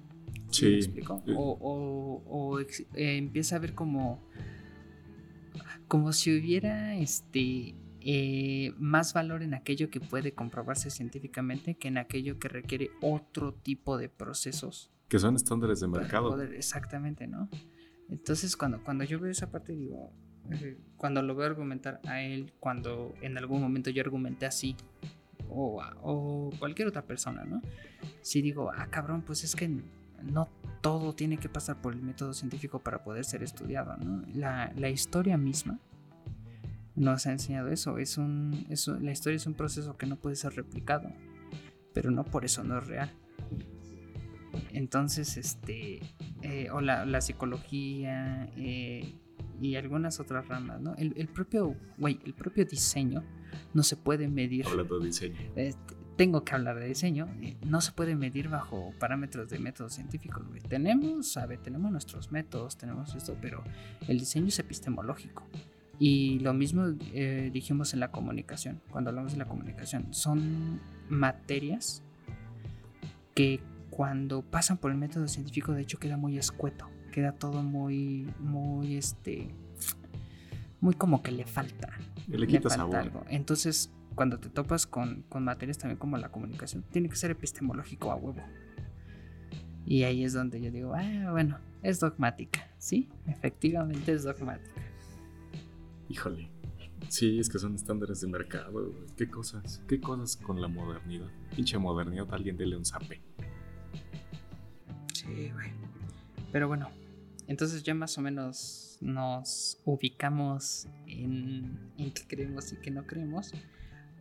Sí. 0.51 0.75
explico? 0.75 1.23
O, 1.37 2.61
eh, 2.61 3.17
empieza 3.17 3.57
a 3.57 3.59
ver 3.59 3.75
como, 3.75 4.23
como 5.87 6.13
si 6.13 6.39
hubiera 6.39 6.97
este, 6.97 7.75
eh, 8.01 8.73
más 8.79 9.13
valor 9.13 9.43
en 9.43 9.55
aquello 9.55 9.91
que 9.91 10.01
puede 10.01 10.33
comprobarse 10.33 10.91
científicamente 10.91 11.75
que 11.77 11.89
en 11.89 11.99
aquello 11.99 12.39
que 12.39 12.49
requiere 12.49 12.91
otro 13.01 13.55
tipo 13.55 13.97
de 13.99 14.09
procesos. 14.09 14.91
Que 15.09 15.19
son 15.19 15.37
estándares 15.37 15.81
de 15.81 15.89
mercado. 15.89 16.41
exactamente, 16.43 17.27
¿no? 17.27 17.49
Entonces 18.09 18.57
cuando, 18.57 18.83
cuando 18.83 19.05
yo 19.05 19.19
veo 19.19 19.31
esa 19.31 19.51
parte 19.51 19.73
digo, 19.75 20.13
eh, 20.51 20.79
cuando 20.97 21.23
lo 21.23 21.35
veo 21.35 21.47
argumentar 21.47 22.01
a 22.07 22.23
él, 22.23 22.53
cuando 22.59 23.15
en 23.21 23.37
algún 23.39 23.61
momento 23.61 23.91
yo 23.91 24.03
argumenté 24.03 24.47
así, 24.47 24.77
o, 25.51 25.83
o 26.03 26.51
cualquier 26.59 26.89
otra 26.89 27.03
persona, 27.03 27.45
¿no? 27.45 27.63
Si 28.21 28.43
digo, 28.43 28.71
ah, 28.75 28.89
cabrón, 28.91 29.23
pues 29.23 29.45
es 29.45 29.57
que 29.57 29.83
no 30.23 30.49
todo 30.81 31.15
tiene 31.15 31.39
que 31.39 31.49
pasar 31.49 31.81
por 31.81 31.95
el 31.95 32.03
método 32.03 32.33
científico 32.33 32.81
para 32.81 33.03
poder 33.03 33.25
ser 33.25 33.43
estudiado, 33.43 33.97
¿no? 33.97 34.25
La, 34.35 34.73
la 34.77 34.91
historia 34.91 35.37
misma 35.37 35.79
nos 36.95 37.27
ha 37.27 37.33
enseñado 37.33 37.69
eso. 37.69 37.99
Es 37.99 38.19
un, 38.19 38.67
la 39.01 39.13
historia 39.13 39.37
es 39.37 39.47
un 39.47 39.55
proceso 39.55 39.97
que 39.97 40.07
no 40.07 40.17
puede 40.17 40.37
ser 40.37 40.55
replicado, 40.55 41.13
pero 41.95 42.11
no 42.11 42.25
por 42.25 42.45
eso 42.45 42.65
no 42.65 42.79
es 42.79 42.87
real. 42.87 43.13
Entonces, 44.73 45.37
este, 45.37 46.01
eh, 46.43 46.69
o 46.71 46.81
la, 46.81 47.21
psicología 47.21 48.49
eh, 48.57 49.15
y 49.61 49.77
algunas 49.77 50.21
otras 50.21 50.49
ramas, 50.49 50.81
¿no? 50.81 50.95
El, 50.97 51.29
propio, 51.29 51.75
güey, 51.97 52.19
el 52.25 52.35
propio 52.35 52.65
diseño 52.65 53.25
no 53.75 53.83
se 53.83 53.97
puede 53.97 54.29
medir. 54.29 54.67
Hablando 54.67 54.99
de 54.99 55.07
diseño. 55.07 55.37
Este, 55.57 55.99
tengo 56.19 56.43
que 56.43 56.53
hablar 56.53 56.81
de 56.81 56.89
diseño, 56.89 57.29
eh, 57.41 57.57
no 57.65 57.81
se 57.81 57.93
puede 57.93 58.17
medir 58.17 58.49
bajo 58.49 58.93
parámetros 58.99 59.49
de 59.49 59.61
métodos 59.61 59.95
científicos. 59.95 60.43
Tenemos, 60.69 61.29
sabe, 61.29 61.59
tenemos 61.59 61.93
nuestros 61.93 62.33
métodos, 62.33 62.77
tenemos 62.77 63.15
esto, 63.15 63.37
pero 63.41 63.63
el 64.09 64.19
diseño 64.19 64.49
es 64.49 64.59
epistemológico. 64.59 65.47
Y 66.01 66.41
lo 66.41 66.53
mismo 66.55 66.87
eh, 67.13 67.51
dijimos 67.53 67.95
en 67.95 68.01
la 68.01 68.11
comunicación, 68.11 68.81
cuando 68.91 69.11
hablamos 69.11 69.33
de 69.33 69.39
la 69.39 69.47
comunicación, 69.47 70.13
son 70.13 70.81
materias 71.09 72.03
que 73.35 73.61
cuando 73.99 74.43
pasan 74.43 74.77
por 74.77 74.93
el 74.93 74.97
método 74.97 75.27
científico 75.27 75.73
de 75.73 75.83
hecho 75.83 75.99
queda 75.99 76.17
muy 76.17 76.39
escueto, 76.39 76.89
queda 77.11 77.33
todo 77.33 77.65
muy, 77.65 78.33
muy, 78.39 78.95
este, 78.95 79.49
muy 80.81 80.95
como 80.95 81.21
que 81.21 81.33
le 81.33 81.45
falta. 81.45 81.99
Le, 82.29 82.47
quita 82.47 82.73
algo. 82.75 83.25
Entonces, 83.29 83.91
cuando 84.15 84.39
te 84.39 84.51
topas 84.51 84.87
con, 84.87 85.25
con 85.29 85.43
materias 85.43 85.79
también 85.79 85.99
como 85.99 86.17
la 86.17 86.29
comunicación, 86.29 86.85
tiene 86.93 87.09
que 87.09 87.17
ser 87.17 87.33
epistemológico 87.33 88.13
a 88.13 88.15
huevo. 88.15 88.41
Y 89.85 90.05
ahí 90.05 90.23
es 90.23 90.33
donde 90.33 90.61
yo 90.61 90.71
digo, 90.71 90.95
ah, 90.95 91.33
bueno, 91.33 91.59
es 91.83 91.99
dogmática, 91.99 92.71
¿sí? 92.79 93.09
Efectivamente 93.27 94.13
es 94.13 94.23
dogmática. 94.23 94.81
Híjole. 96.09 96.49
Sí, 97.09 97.41
es 97.41 97.49
que 97.49 97.59
son 97.59 97.75
estándares 97.75 98.21
de 98.21 98.29
mercado. 98.29 98.95
¿Qué 99.17 99.29
cosas? 99.29 99.83
¿Qué 99.89 100.01
cosas 100.01 100.37
con 100.37 100.61
la 100.61 100.69
modernidad? 100.69 101.27
Pinche 101.57 101.79
modernidad, 101.79 102.33
alguien 102.33 102.57
dele 102.57 102.77
un 102.77 102.85
zape. 102.85 103.21
Sí, 105.29 105.51
güey. 105.53 105.71
Pero 106.53 106.69
bueno, 106.69 106.91
entonces 107.47 107.83
ya 107.83 107.95
más 107.95 108.17
o 108.19 108.23
menos 108.23 108.99
nos 109.01 109.79
ubicamos 109.85 110.89
en, 111.07 111.79
en 111.99 112.13
qué 112.13 112.23
creemos 112.27 112.73
y 112.73 112.77
qué 112.77 112.91
no 112.91 113.07
creemos. 113.07 113.53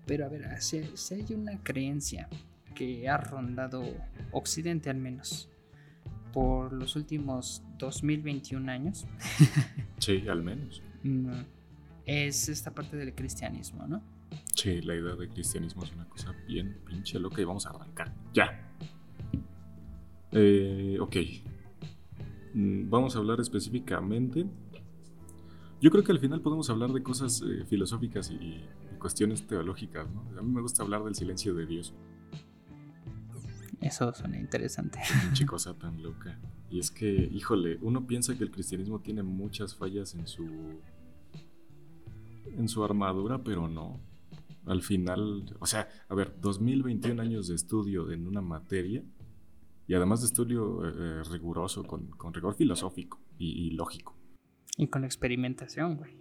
Pero 0.06 0.26
a 0.26 0.30
ver, 0.30 0.62
si, 0.62 0.84
si 0.96 1.14
hay 1.16 1.34
una 1.34 1.62
creencia 1.64 2.30
que 2.76 3.10
ha 3.10 3.18
rondado 3.18 3.84
Occidente 4.32 4.90
al 4.90 4.98
menos 4.98 5.50
por 6.34 6.72
los 6.74 6.96
últimos 6.96 7.64
2021 7.78 8.72
años. 8.72 9.08
sí, 9.98 10.28
al 10.28 10.44
menos. 10.44 10.82
Mm, 11.04 11.32
es 12.06 12.50
esta 12.50 12.72
parte 12.72 12.98
del 12.98 13.16
cristianismo, 13.16 13.88
¿no? 13.88 14.04
Sí, 14.56 14.82
la 14.82 14.96
idea 14.96 15.16
del 15.16 15.30
cristianismo 15.30 15.84
es 15.84 15.92
una 15.94 16.08
cosa 16.08 16.34
bien 16.48 16.80
pinche 16.86 17.20
loca 17.20 17.42
y 17.42 17.46
vamos 17.46 17.66
a 17.66 17.72
arrancar. 17.72 18.14
Ya. 18.34 18.67
Eh, 20.40 21.00
ok. 21.00 21.16
Mm, 22.54 22.90
vamos 22.90 23.16
a 23.16 23.20
hablar 23.20 23.40
específicamente. 23.40 24.46
Yo 25.82 25.90
creo 25.90 26.04
que 26.04 26.12
al 26.12 26.20
final 26.20 26.42
podemos 26.42 26.70
hablar 26.70 26.92
de 26.94 27.02
cosas 27.02 27.42
eh, 27.42 27.66
filosóficas 27.66 28.32
y, 28.32 28.64
cuestiones 29.00 29.46
teológicas, 29.46 30.10
¿no? 30.10 30.22
A 30.40 30.42
mí 30.42 30.52
me 30.52 30.60
gusta 30.60 30.82
hablar 30.82 31.04
del 31.04 31.14
silencio 31.14 31.54
de 31.54 31.68
Dios. 31.68 31.94
Eso 33.80 34.12
suena 34.12 34.40
interesante. 34.40 35.00
Pinche 35.24 35.46
cosa 35.46 35.76
tan 35.76 36.02
loca. 36.02 36.40
Y 36.72 36.80
es 36.80 36.90
que, 36.90 37.08
híjole, 37.08 37.78
uno 37.82 38.08
piensa 38.08 38.36
que 38.36 38.44
el 38.44 38.50
cristianismo 38.50 39.00
tiene 39.00 39.22
muchas 39.22 39.76
fallas 39.76 40.16
en 40.16 40.28
su 40.28 40.48
en 42.58 42.68
su 42.68 42.84
armadura, 42.84 43.44
pero 43.44 43.68
no. 43.68 44.00
Al 44.66 44.82
final, 44.82 45.56
o 45.60 45.68
sea, 45.68 45.88
a 46.10 46.16
ver, 46.16 46.34
2021 46.42 47.22
años 47.22 47.48
de 47.48 47.56
estudio 47.56 48.12
en 48.12 48.28
una 48.28 48.42
materia 48.42 49.04
y 49.88 49.94
además 49.94 50.20
de 50.22 50.28
estudio 50.28 50.86
eh, 50.86 50.94
eh, 50.96 51.24
riguroso, 51.32 51.84
con, 51.84 52.34
rigor 52.34 52.56
filosófico 52.56 53.20
y, 53.40 53.72
lógico. 53.72 54.16
Y 54.78 54.88
con 54.88 55.06
experimentación, 55.06 55.96
güey. 55.96 56.16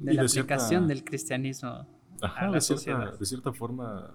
De 0.00 0.14
la 0.14 0.22
aplicación 0.22 0.88
del 0.88 1.04
cristianismo 1.04 1.86
a 2.20 2.46
la 2.46 2.52
de, 2.52 2.60
cierta, 2.60 3.12
de 3.12 3.26
cierta 3.26 3.52
forma. 3.52 4.10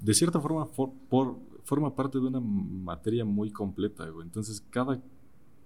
De 0.00 0.14
cierta 0.14 0.40
forma, 0.40 0.66
por, 0.66 1.38
forma 1.64 1.94
parte 1.94 2.18
de 2.18 2.26
una 2.26 2.40
materia 2.40 3.24
muy 3.24 3.50
completa, 3.50 4.08
güey. 4.08 4.26
Entonces, 4.26 4.64
cada 4.70 5.00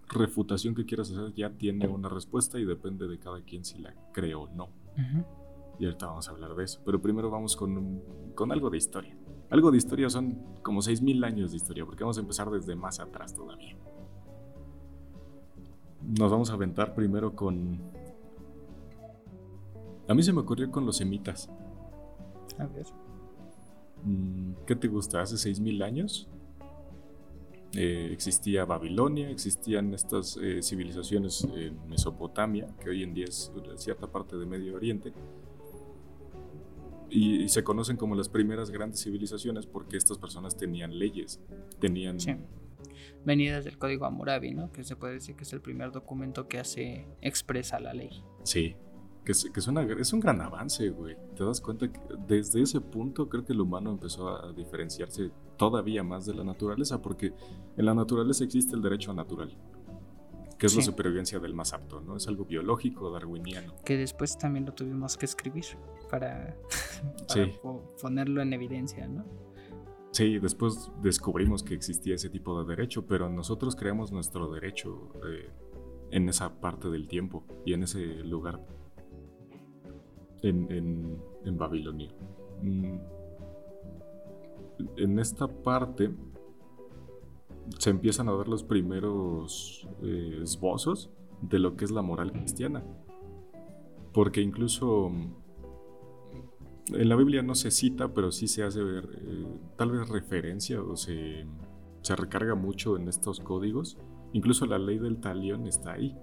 refutación 0.08 0.74
que 0.74 0.84
quieras 0.84 1.10
hacer 1.10 1.32
ya 1.34 1.50
tiene 1.50 1.86
una 1.88 2.08
respuesta 2.08 2.58
y 2.58 2.64
depende 2.64 3.08
de 3.08 3.18
cada 3.18 3.40
quien 3.42 3.64
si 3.64 3.78
la 3.78 3.94
cree 4.12 4.34
o 4.34 4.48
no. 4.48 4.68
Y 5.78 5.86
ahorita 5.86 6.06
vamos 6.06 6.28
a 6.28 6.32
hablar 6.32 6.54
de 6.54 6.64
eso. 6.64 6.80
Pero 6.84 7.00
primero 7.00 7.30
vamos 7.30 7.56
con, 7.56 8.02
con 8.34 8.52
algo 8.52 8.68
de 8.68 8.76
historia. 8.76 9.16
Algo 9.52 9.70
de 9.70 9.76
historia 9.76 10.08
son 10.08 10.38
como 10.62 10.80
6.000 10.80 11.26
años 11.26 11.50
de 11.50 11.58
historia, 11.58 11.84
porque 11.84 12.02
vamos 12.02 12.16
a 12.16 12.22
empezar 12.22 12.50
desde 12.50 12.74
más 12.74 13.00
atrás 13.00 13.34
todavía. 13.34 13.76
Nos 16.18 16.30
vamos 16.30 16.48
a 16.48 16.54
aventar 16.54 16.94
primero 16.94 17.36
con... 17.36 17.78
A 20.08 20.14
mí 20.14 20.22
se 20.22 20.32
me 20.32 20.40
ocurrió 20.40 20.70
con 20.70 20.86
los 20.86 20.96
semitas. 20.96 21.50
A 22.58 22.64
ver. 22.64 22.86
Mm, 24.04 24.52
¿Qué 24.66 24.74
te 24.74 24.88
gusta? 24.88 25.20
¿Hace 25.20 25.36
6.000 25.36 25.84
años? 25.84 26.30
Eh, 27.74 28.08
existía 28.10 28.64
Babilonia, 28.64 29.28
existían 29.28 29.92
estas 29.92 30.38
eh, 30.38 30.62
civilizaciones 30.62 31.46
en 31.54 31.88
Mesopotamia, 31.90 32.68
que 32.80 32.88
hoy 32.88 33.02
en 33.02 33.12
día 33.12 33.26
es 33.26 33.52
cierta 33.76 34.06
parte 34.06 34.38
de 34.38 34.46
Medio 34.46 34.76
Oriente, 34.76 35.12
y, 37.12 37.48
se 37.48 37.62
conocen 37.62 37.96
como 37.96 38.14
las 38.14 38.28
primeras 38.28 38.70
grandes 38.70 39.02
civilizaciones 39.02 39.66
porque 39.66 39.96
estas 39.96 40.18
personas 40.18 40.56
tenían 40.56 40.98
leyes, 40.98 41.40
tenían... 41.78 42.18
Sí. 42.18 42.36
Venidas 43.24 43.64
del 43.64 43.78
Código 43.78 44.04
Hammurabi, 44.04 44.52
¿no? 44.52 44.72
Que 44.72 44.82
se 44.82 44.96
puede 44.96 45.14
decir 45.14 45.36
que 45.36 45.44
es 45.44 45.52
el 45.52 45.60
primer 45.60 45.92
documento 45.92 46.48
que 46.48 46.58
hace 46.58 47.06
expresa 47.20 47.78
la 47.78 47.94
ley. 47.94 48.24
Sí, 48.42 48.74
que, 49.24 49.32
es, 49.32 49.44
que 49.44 49.60
es, 49.60 49.68
es, 49.68 50.12
un 50.12 50.20
gran 50.20 50.40
avance, 50.40 50.88
güey. 50.90 51.16
Te 51.36 51.44
das 51.44 51.60
cuenta 51.60 51.90
que 51.92 52.00
desde 52.26 52.62
ese 52.62 52.80
punto 52.80 53.28
creo 53.28 53.44
que 53.44 53.52
el 53.52 53.60
humano 53.60 53.90
empezó 53.90 54.28
a 54.28 54.52
diferenciarse 54.52 55.30
todavía 55.56 56.02
más 56.02 56.26
de 56.26 56.34
la 56.34 56.42
naturaleza, 56.42 57.00
porque 57.00 57.32
en 57.76 57.84
la 57.84 57.94
naturaleza 57.94 58.42
existe 58.42 58.74
el 58.74 58.82
derecho 58.82 59.14
natural, 59.14 59.56
que 60.62 60.66
es 60.66 60.76
la 60.76 60.82
supervivencia 60.82 61.40
del 61.40 61.54
más 61.54 61.72
apto, 61.72 62.00
¿no? 62.00 62.16
Es 62.16 62.28
algo 62.28 62.44
biológico, 62.44 63.10
darwiniano. 63.10 63.74
Que 63.84 63.96
después 63.96 64.38
también 64.38 64.64
lo 64.64 64.72
tuvimos 64.72 65.16
que 65.16 65.26
escribir 65.26 65.64
para, 66.08 66.56
ponerlo 68.00 68.40
en 68.42 68.52
evidencia, 68.52 69.08
¿no? 69.08 69.24
Sí, 70.12 70.38
después 70.38 70.92
descubrimos 71.02 71.64
que 71.64 71.74
existía 71.74 72.14
ese 72.14 72.30
tipo 72.30 72.62
de 72.62 72.76
derecho, 72.76 73.04
pero 73.08 73.28
nosotros 73.28 73.74
creamos 73.74 74.12
nuestro 74.12 74.52
derecho 74.52 75.10
eh, 75.26 75.50
en 76.12 76.28
esa 76.28 76.60
parte 76.60 76.88
del 76.90 77.08
tiempo 77.08 77.44
y 77.66 77.72
en 77.72 77.82
ese 77.82 77.98
lugar 78.22 78.64
en, 80.42 81.18
en, 81.44 81.58
Babilonia. 81.58 82.14
Mm. 82.62 82.98
En 84.96 85.18
esta 85.18 85.48
parte 85.48 86.12
se 87.78 87.90
empiezan 87.90 88.28
a 88.28 88.32
dar 88.32 88.48
los 88.48 88.64
primeros 88.64 89.88
eh, 90.02 90.40
esbozos 90.42 91.10
de 91.40 91.58
lo 91.58 91.76
que 91.76 91.84
es 91.84 91.90
la 91.90 92.02
moral 92.02 92.32
cristiana. 92.32 92.82
Porque 94.12 94.40
incluso 94.40 95.08
mm, 95.10 95.34
en 96.94 97.08
la 97.08 97.16
Biblia 97.16 97.42
no 97.42 97.54
se 97.54 97.70
cita, 97.70 98.12
pero 98.12 98.30
sí 98.32 98.48
se 98.48 98.62
hace 98.62 98.82
ver, 98.82 99.08
eh, 99.22 99.46
tal 99.76 99.90
vez 99.92 100.08
referencia 100.08 100.82
o 100.82 100.96
se, 100.96 101.46
se 102.02 102.16
recarga 102.16 102.54
mucho 102.54 102.96
en 102.96 103.08
estos 103.08 103.40
códigos. 103.40 103.98
Incluso 104.32 104.66
la 104.66 104.78
ley 104.78 104.98
del 104.98 105.20
talión 105.20 105.66
está 105.66 105.92
ahí 105.92 106.16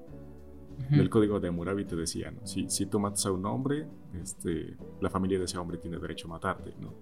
del 0.90 1.10
código 1.10 1.40
de 1.40 1.52
Murabi 1.52 1.86
te 1.86 1.96
decía, 1.96 2.34
si, 2.44 2.70
si 2.70 2.86
tú 2.86 3.00
matas 3.00 3.26
a 3.26 3.32
un 3.32 3.46
hombre, 3.46 3.88
este, 4.14 4.78
la 5.02 5.10
familia 5.10 5.38
de 5.38 5.46
ese 5.46 5.58
hombre 5.58 5.78
tiene 5.78 6.00
derecho 6.00 6.28
a 6.28 6.32
matarte, 6.32 6.74
¿no? 6.80 6.94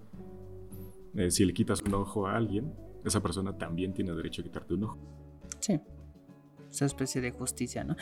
Eh, 1.15 1.31
si 1.31 1.45
le 1.45 1.53
quitas 1.53 1.81
un 1.81 1.93
ojo 1.93 2.27
a 2.27 2.35
alguien, 2.35 2.73
esa 3.07 3.21
persona 3.21 3.57
también 3.57 3.93
tiene 3.93 4.13
derecho 4.13 4.41
a 4.41 4.45
quitarte 4.45 4.73
un 4.73 4.83
ojo. 4.83 4.97
Sí. 5.59 5.79
Esa 6.69 6.85
especie 6.85 7.21
de 7.21 7.31
justicia, 7.31 7.83
¿no? 7.83 7.95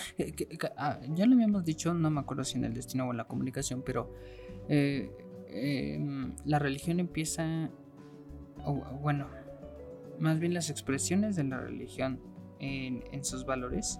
Ah, 0.77 0.99
ya 1.13 1.25
lo 1.25 1.33
habíamos 1.33 1.63
dicho, 1.63 1.93
no 1.93 2.09
me 2.09 2.19
acuerdo 2.19 2.43
si 2.43 2.57
en 2.57 2.65
el 2.65 2.73
destino 2.73 3.07
o 3.07 3.11
en 3.11 3.17
la 3.17 3.25
comunicación, 3.25 3.83
pero 3.85 4.11
eh, 4.67 5.11
em, 5.47 6.35
la 6.45 6.59
religión 6.59 6.99
empieza, 6.99 7.69
bueno, 9.01 9.27
más 10.19 10.39
bien 10.39 10.53
las 10.53 10.69
expresiones 10.69 11.35
de 11.35 11.43
la 11.43 11.59
religión 11.59 12.19
en, 12.59 13.03
en 13.11 13.23
sus 13.23 13.45
valores 13.45 13.99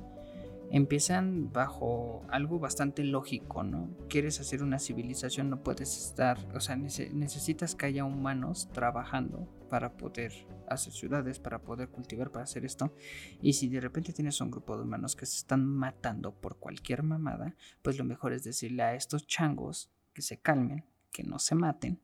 empiezan 0.72 1.52
bajo 1.52 2.26
algo 2.30 2.60
bastante 2.60 3.04
lógico, 3.04 3.64
¿no? 3.64 3.90
Quieres 4.10 4.40
hacer 4.40 4.64
una 4.64 4.80
civilización, 4.80 5.50
no 5.50 5.64
puedes 5.64 5.98
estar, 5.98 6.38
o 6.56 6.60
sea, 6.60 6.76
necesitas 6.76 7.76
que 7.76 7.86
haya 7.88 8.06
humanos 8.06 8.70
trabajando 8.74 9.48
para 9.70 9.98
poder 9.98 10.34
hacer 10.70 10.94
ciudades, 10.94 11.40
para 11.40 11.60
poder 11.60 11.90
cultivar, 11.90 12.32
para 12.32 12.44
hacer 12.44 12.66
esto. 12.66 12.94
Y 13.42 13.54
si 13.54 13.68
de 13.68 13.82
repente 13.82 14.14
tienes 14.14 14.40
un 14.42 14.52
grupo 14.52 14.76
de 14.78 14.84
humanos 14.84 15.16
que 15.16 15.26
se 15.26 15.38
están 15.38 15.66
matando 15.66 16.34
por 16.34 16.58
cualquier 16.58 17.04
mamada, 17.04 17.56
pues 17.82 17.98
lo 17.98 18.04
mejor 18.04 18.34
es 18.34 18.44
decirle 18.44 18.84
a 18.84 18.96
estos 18.96 19.28
changos 19.28 19.92
que 20.14 20.22
se 20.22 20.40
calmen, 20.40 20.86
que 21.12 21.24
no 21.24 21.40
se 21.40 21.56
maten 21.56 22.00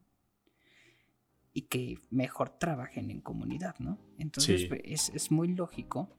y 1.53 1.63
que 1.63 1.99
mejor 2.09 2.49
trabajen 2.49 3.11
en 3.11 3.21
comunidad, 3.21 3.75
¿no? 3.79 3.99
Entonces 4.17 4.65
pues, 4.65 4.81
es, 4.85 5.09
es 5.09 5.31
muy 5.31 5.49
lógico 5.49 6.09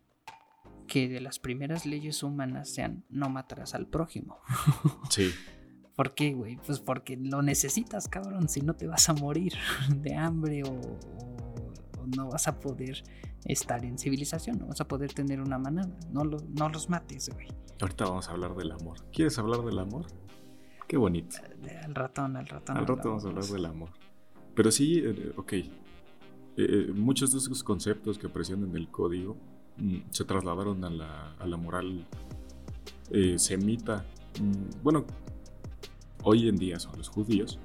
que 0.92 1.08
de 1.08 1.22
las 1.22 1.38
primeras 1.38 1.86
leyes 1.86 2.22
humanas 2.22 2.68
sean 2.68 3.02
no 3.08 3.30
matarás 3.30 3.74
al 3.74 3.86
prójimo. 3.86 4.40
Sí. 5.08 5.30
¿Por 5.96 6.14
qué, 6.14 6.34
güey? 6.34 6.58
Pues 6.66 6.80
porque 6.80 7.16
lo 7.16 7.40
necesitas, 7.40 8.08
cabrón. 8.08 8.50
Si 8.50 8.60
no 8.60 8.74
te 8.74 8.86
vas 8.86 9.08
a 9.08 9.14
morir 9.14 9.54
de 9.96 10.14
hambre 10.14 10.62
o, 10.64 10.98
no 12.14 12.28
vas 12.28 12.46
a 12.46 12.60
poder 12.60 13.02
estar 13.46 13.82
en 13.86 13.96
civilización, 13.98 14.58
no 14.58 14.66
vas 14.66 14.82
a 14.82 14.88
poder 14.88 15.14
tener 15.14 15.40
una 15.40 15.56
manada. 15.56 15.88
No, 16.10 16.24
no 16.24 16.68
los 16.68 16.90
mates, 16.90 17.30
güey. 17.32 17.48
Ahorita 17.80 18.04
vamos 18.04 18.28
a 18.28 18.32
hablar 18.32 18.54
del 18.54 18.72
amor. 18.72 18.98
¿Quieres 19.12 19.38
hablar 19.38 19.62
del 19.62 19.78
amor? 19.78 20.06
Qué 20.86 20.98
bonito. 20.98 21.36
Al 21.86 21.94
ratón, 21.94 22.36
al 22.36 22.46
ratón. 22.46 22.76
Al 22.76 22.86
ratón 22.86 23.12
vamos 23.12 23.24
a 23.24 23.28
hablar 23.28 23.44
del 23.44 23.64
amor. 23.64 23.88
Pero 24.54 24.70
sí, 24.70 25.00
eh, 25.02 25.32
ok. 25.38 25.52
Eh, 25.54 25.70
eh, 26.56 26.92
muchos 26.94 27.32
de 27.32 27.38
esos 27.38 27.64
conceptos 27.64 28.18
que 28.18 28.26
aparecían 28.26 28.62
en 28.62 28.76
el 28.76 28.90
código 28.90 29.38
se 30.10 30.24
trasladaron 30.24 30.84
a 30.84 30.90
la, 30.90 31.32
a 31.38 31.46
la 31.46 31.56
moral 31.56 32.06
eh, 33.10 33.38
semita. 33.38 34.04
Mm, 34.40 34.82
bueno, 34.82 35.04
hoy 36.22 36.48
en 36.48 36.56
día 36.56 36.78
son 36.78 36.96
los 36.96 37.08
judíos, 37.08 37.58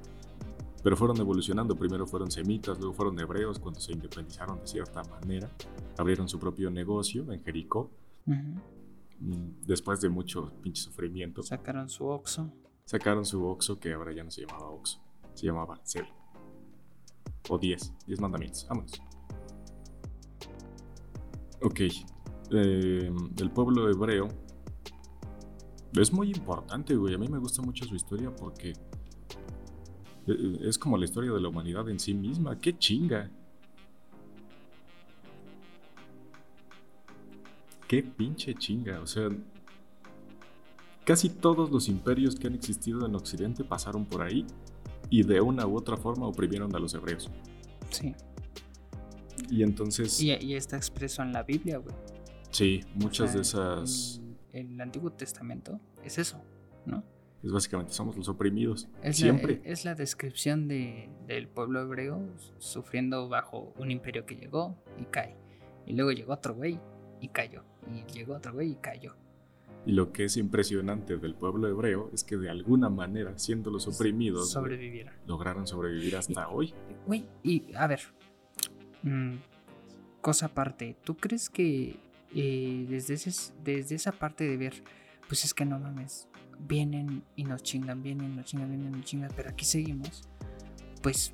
pero 0.82 0.96
fueron 0.96 1.16
evolucionando. 1.18 1.76
Primero 1.76 2.06
fueron 2.06 2.30
semitas, 2.30 2.78
luego 2.78 2.94
fueron 2.94 3.18
hebreos 3.18 3.58
cuando 3.58 3.80
se 3.80 3.92
independizaron 3.92 4.60
de 4.60 4.66
cierta 4.66 5.02
manera. 5.04 5.50
Abrieron 5.96 6.28
su 6.28 6.38
propio 6.38 6.70
negocio 6.70 7.32
en 7.32 7.42
Jericó. 7.42 7.90
Mm, 8.26 9.64
después 9.66 10.00
de 10.00 10.08
mucho 10.08 10.52
pinche 10.62 10.82
sufrimiento. 10.82 11.42
Sacaron 11.42 11.88
su 11.88 12.06
Oxo. 12.06 12.52
Sacaron 12.84 13.24
su 13.24 13.44
Oxo, 13.46 13.78
que 13.78 13.92
ahora 13.92 14.12
ya 14.12 14.24
no 14.24 14.30
se 14.30 14.46
llamaba 14.46 14.70
Oxo, 14.70 15.00
se 15.34 15.46
llamaba 15.46 15.80
Cel. 15.84 16.06
O 17.48 17.58
10, 17.58 17.94
10 18.06 18.20
mandamientos. 18.20 18.66
Vámonos. 18.68 19.00
Ok. 21.60 21.80
Eh, 22.50 23.12
el 23.38 23.50
pueblo 23.50 23.90
hebreo 23.90 24.28
es 25.94 26.12
muy 26.12 26.30
importante, 26.30 26.94
güey. 26.94 27.14
A 27.14 27.18
mí 27.18 27.28
me 27.28 27.38
gusta 27.38 27.62
mucho 27.62 27.84
su 27.84 27.94
historia 27.94 28.34
porque 28.34 28.72
eh, 30.26 30.58
es 30.62 30.78
como 30.78 30.96
la 30.96 31.04
historia 31.04 31.32
de 31.32 31.40
la 31.40 31.48
humanidad 31.48 31.88
en 31.88 31.98
sí 31.98 32.14
misma. 32.14 32.58
¡Qué 32.58 32.76
chinga! 32.76 33.30
¡Qué 37.86 38.02
pinche 38.02 38.54
chinga! 38.54 39.00
O 39.00 39.06
sea, 39.06 39.28
casi 41.04 41.30
todos 41.30 41.70
los 41.70 41.88
imperios 41.88 42.36
que 42.36 42.46
han 42.46 42.54
existido 42.54 43.06
en 43.06 43.14
Occidente 43.14 43.64
pasaron 43.64 44.04
por 44.04 44.22
ahí 44.22 44.46
y 45.10 45.22
de 45.22 45.40
una 45.40 45.66
u 45.66 45.76
otra 45.76 45.96
forma 45.96 46.26
oprimieron 46.26 46.74
a 46.76 46.78
los 46.78 46.92
hebreos. 46.94 47.30
Sí. 47.90 48.14
Y 49.50 49.62
entonces... 49.62 50.20
Y, 50.20 50.54
está 50.54 50.76
expreso 50.76 51.22
en 51.22 51.32
la 51.32 51.42
Biblia, 51.42 51.78
güey. 51.78 51.94
Sí, 52.50 52.80
muchas 52.94 53.34
de 53.34 53.40
esas... 53.42 54.20
En 54.52 54.72
el 54.72 54.80
Antiguo 54.80 55.12
Testamento 55.12 55.80
es 56.02 56.18
eso, 56.18 56.42
¿no? 56.86 57.04
Es 57.42 57.52
básicamente, 57.52 57.92
somos 57.92 58.16
los 58.16 58.28
oprimidos. 58.28 58.88
Es 59.02 59.16
siempre. 59.16 59.60
La, 59.62 59.70
es 59.70 59.84
la 59.84 59.94
descripción 59.94 60.66
de, 60.66 61.08
del 61.26 61.46
pueblo 61.46 61.80
hebreo 61.80 62.20
sufriendo 62.58 63.28
bajo 63.28 63.72
un 63.78 63.92
imperio 63.92 64.26
que 64.26 64.34
llegó 64.34 64.76
y 64.98 65.04
cae. 65.04 65.36
Y 65.86 65.92
luego 65.92 66.10
llegó 66.10 66.32
otro 66.32 66.54
güey 66.54 66.80
y 67.20 67.28
cayó. 67.28 67.62
Y 67.86 68.10
llegó 68.12 68.34
otro 68.34 68.54
güey 68.54 68.72
y 68.72 68.74
cayó. 68.76 69.14
Y 69.86 69.92
lo 69.92 70.12
que 70.12 70.24
es 70.24 70.36
impresionante 70.36 71.16
del 71.16 71.34
pueblo 71.34 71.68
hebreo 71.68 72.10
es 72.12 72.24
que 72.24 72.36
de 72.36 72.50
alguna 72.50 72.90
manera, 72.90 73.38
siendo 73.38 73.70
los 73.70 73.86
oprimidos, 73.86 74.50
sobrevivieron. 74.50 75.14
lograron 75.26 75.66
sobrevivir 75.66 76.16
hasta 76.16 76.48
hoy. 76.48 76.74
Güey, 77.06 77.24
y 77.42 77.74
a 77.74 77.86
ver, 77.86 78.00
Mm, 79.02 79.36
cosa 80.20 80.46
aparte, 80.46 80.96
¿tú 81.04 81.16
crees 81.16 81.48
que 81.48 81.96
eh, 82.34 82.86
desde, 82.88 83.14
desde 83.64 83.94
esa 83.94 84.12
parte 84.12 84.44
de 84.44 84.56
ver, 84.56 84.74
pues 85.26 85.44
es 85.44 85.54
que 85.54 85.64
no 85.64 85.78
mames, 85.78 86.28
vienen 86.66 87.22
y 87.36 87.44
nos 87.44 87.62
chingan, 87.62 88.02
vienen, 88.02 88.36
nos 88.36 88.46
chingan, 88.46 88.68
vienen, 88.68 88.92
nos 88.92 89.04
chingan, 89.04 89.30
pero 89.36 89.50
aquí 89.50 89.64
seguimos? 89.64 90.28
Pues 91.02 91.32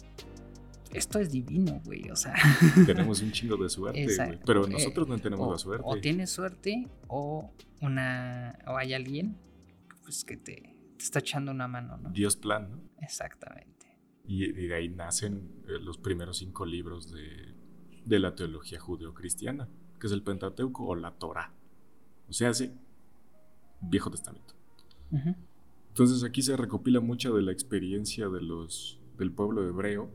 esto 0.93 1.19
es 1.19 1.31
divino, 1.31 1.81
güey, 1.85 2.09
o 2.11 2.17
sea. 2.17 2.35
Tenemos 2.87 3.21
un 3.21 3.33
chingo 3.33 3.57
de 3.57 3.69
suerte, 3.69 4.05
güey, 4.05 4.39
pero 4.47 4.67
nosotros 4.67 5.09
no 5.09 5.19
tenemos 5.19 5.51
la 5.51 5.59
suerte. 5.59 5.85
O 5.87 5.97
tienes 6.01 6.31
suerte 6.31 6.89
o 7.09 7.51
una 7.81 8.59
o 8.67 8.77
hay 8.77 8.95
alguien 8.95 9.37
pues 10.03 10.25
que 10.25 10.37
te, 10.37 10.77
te 10.97 11.05
está 11.05 11.19
echando 11.19 11.51
una 11.51 11.67
mano, 11.67 11.97
¿no? 11.97 12.11
Dios 12.11 12.37
plan, 12.37 12.71
¿no? 12.71 12.81
Exactamente. 13.01 13.75
Y, 14.27 14.53
de 14.53 14.75
ahí 14.75 14.89
nacen 14.89 15.51
eh, 15.67 15.79
los 15.81 15.99
primeros 15.99 16.39
cinco 16.39 16.65
libros 16.65 17.13
de, 17.13 17.54
la 18.07 18.35
teología 18.35 18.81
judeocristiana, 18.81 19.69
que 20.01 20.07
es 20.07 20.13
el 20.13 20.23
Pentateuco 20.23 20.87
o 20.87 20.95
la 20.95 21.13
Torah. 21.13 21.53
O 22.29 22.33
sea, 22.33 22.53
sí, 22.55 22.73
Viejo 23.81 24.11
Testamento. 24.11 24.55
Entonces 25.89 26.25
aquí 26.25 26.43
se 26.43 26.57
recopila 26.57 27.01
mucha 27.01 27.31
de 27.31 27.43
la 27.43 27.53
experiencia 27.53 28.29
de 28.29 28.43
los, 28.43 28.99
del 29.17 29.31
pueblo 29.31 29.67
hebreo, 29.67 30.11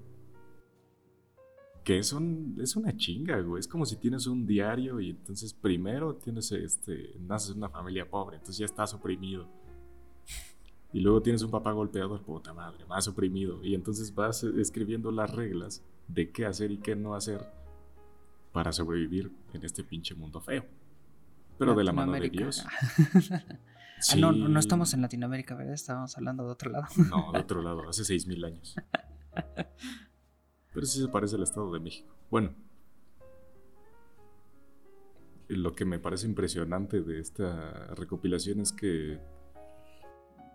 que 1.83 1.99
es, 1.99 2.13
es 2.57 2.75
una 2.75 2.97
chinga, 2.97 3.39
güey. 3.41 3.59
Es 3.59 3.67
como 3.67 3.85
si 3.85 3.95
tienes 3.95 4.27
un 4.27 4.45
diario 4.45 4.99
y 4.99 5.11
entonces 5.11 5.53
primero 5.53 6.15
tienes 6.15 6.51
este, 6.51 7.15
naces 7.19 7.51
en 7.51 7.57
una 7.57 7.69
familia 7.69 8.09
pobre, 8.09 8.37
entonces 8.37 8.57
ya 8.57 8.65
estás 8.65 8.93
oprimido 8.93 9.47
y 10.91 11.01
luego 11.01 11.21
tienes 11.21 11.43
un 11.43 11.51
papá 11.51 11.71
golpeado, 11.71 12.19
puta 12.21 12.53
madre, 12.53 12.85
más 12.85 13.07
oprimido. 13.07 13.63
Y 13.63 13.75
entonces 13.75 14.13
vas 14.13 14.43
escribiendo 14.43 15.11
las 15.11 15.33
reglas 15.33 15.83
de 16.07 16.31
qué 16.31 16.45
hacer 16.45 16.71
y 16.71 16.77
qué 16.77 16.95
no 16.95 17.13
hacer 17.13 17.41
para 18.51 18.71
sobrevivir 18.71 19.31
en 19.53 19.63
este 19.63 19.83
pinche 19.83 20.15
mundo 20.15 20.41
feo. 20.41 20.65
Pero 21.57 21.75
de 21.75 21.83
la 21.83 21.93
mano 21.93 22.13
de 22.13 22.29
Dios. 22.29 22.65
ah, 23.31 24.15
no, 24.17 24.31
no, 24.31 24.59
estamos 24.59 24.93
en 24.93 25.01
Latinoamérica, 25.01 25.55
¿verdad? 25.55 25.73
Estábamos 25.73 26.17
hablando 26.17 26.45
de 26.45 26.51
otro 26.51 26.71
lado. 26.71 26.85
no, 27.09 27.31
de 27.33 27.39
otro 27.39 27.61
lado, 27.61 27.87
hace 27.89 28.03
6.000 28.03 28.45
años. 28.45 28.75
Pero 30.73 30.85
sí 30.85 31.01
se 31.01 31.07
parece 31.07 31.35
al 31.35 31.43
Estado 31.43 31.71
de 31.73 31.79
México. 31.79 32.15
Bueno, 32.29 32.55
lo 35.49 35.73
que 35.73 35.83
me 35.83 35.99
parece 35.99 36.27
impresionante 36.27 37.01
de 37.01 37.19
esta 37.19 37.87
recopilación 37.95 38.61
es 38.61 38.71
que 38.71 39.19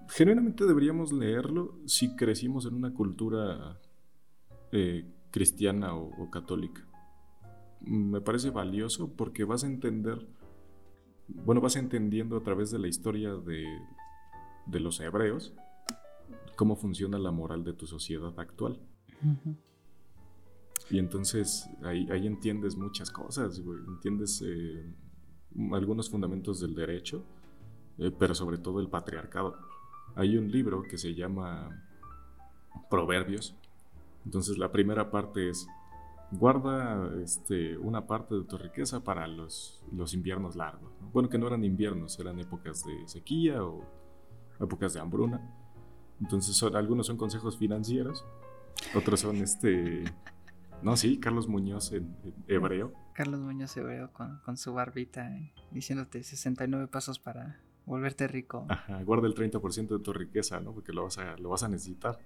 genuinamente 0.08 0.64
deberíamos 0.64 1.12
leerlo 1.12 1.78
si 1.86 2.14
crecimos 2.14 2.64
en 2.66 2.74
una 2.74 2.94
cultura 2.94 3.80
eh, 4.70 5.04
cristiana 5.30 5.94
o, 5.94 6.30
católica. 6.30 6.86
Me 7.86 8.20
parece 8.20 8.50
valioso 8.50 9.12
porque 9.14 9.44
vas 9.44 9.64
a 9.64 9.66
entender, 9.66 10.26
bueno, 11.28 11.60
vas 11.60 11.76
entendiendo 11.76 12.36
a 12.36 12.42
través 12.42 12.70
de 12.70 12.78
la 12.78 12.88
historia 12.88 13.34
de, 13.34 13.66
los 14.80 15.00
hebreos 15.00 15.54
cómo 16.56 16.76
funciona 16.76 17.18
la 17.18 17.30
moral 17.30 17.64
de 17.64 17.72
tu 17.72 17.86
sociedad 17.86 18.32
actual. 18.38 18.80
Y 20.90 20.98
entonces 20.98 21.68
ahí, 21.82 22.06
entiendes 22.26 22.76
muchas 22.76 23.10
cosas, 23.10 23.60
Entiendes 23.88 24.42
eh, 24.46 24.94
algunos 25.72 26.10
fundamentos 26.10 26.60
del 26.60 26.74
derecho, 26.74 27.24
eh, 27.98 28.10
pero 28.16 28.34
sobre 28.34 28.58
todo 28.58 28.80
el 28.80 28.88
patriarcado 28.88 29.56
hay 30.16 30.36
un 30.36 30.50
libro 30.50 30.82
que 30.82 30.98
se 30.98 31.14
llama 31.14 31.70
Proverbios. 32.90 33.54
Entonces 34.24 34.58
la 34.58 34.70
primera 34.70 35.10
parte 35.10 35.50
es, 35.50 35.66
guarda 36.38 37.10
este, 37.22 37.76
una 37.78 38.06
parte 38.06 38.34
de 38.34 38.44
tu 38.44 38.56
riqueza 38.58 39.02
para 39.02 39.26
los, 39.26 39.82
los 39.92 40.14
inviernos 40.14 40.56
largos. 40.56 40.92
Bueno, 41.12 41.28
que 41.28 41.38
no 41.38 41.46
eran 41.46 41.64
inviernos, 41.64 42.18
eran 42.18 42.38
épocas 42.38 42.84
de 42.84 43.06
sequía 43.08 43.64
o 43.64 43.84
épocas 44.60 44.94
de 44.94 45.00
hambruna. 45.00 45.40
Entonces 46.20 46.56
son, 46.56 46.76
algunos 46.76 47.06
son 47.06 47.16
consejos 47.16 47.56
financieros, 47.56 48.24
otros 48.94 49.20
son 49.20 49.36
este... 49.36 50.04
No, 50.82 50.96
sí, 50.96 51.18
Carlos 51.18 51.48
Muñoz 51.48 51.92
en, 51.92 52.14
hebreo. 52.46 52.92
Carlos 53.14 53.40
Muñoz 53.40 53.76
hebreo 53.76 54.12
con, 54.12 54.40
con 54.44 54.56
su 54.56 54.74
barbita 54.74 55.34
eh, 55.34 55.52
diciéndote 55.70 56.22
69 56.22 56.88
pasos 56.88 57.18
para 57.18 57.60
volverte 57.86 58.28
rico. 58.28 58.66
Ajá, 58.68 59.02
guarda 59.02 59.26
el 59.26 59.34
30% 59.34 59.88
de 59.88 59.98
tu 59.98 60.12
riqueza, 60.12 60.60
¿no? 60.60 60.72
Porque 60.72 60.92
lo 60.92 61.04
vas 61.04 61.18
a, 61.18 61.36
lo 61.36 61.50
vas 61.50 61.62
a 61.62 61.68
necesitar. 61.68 62.18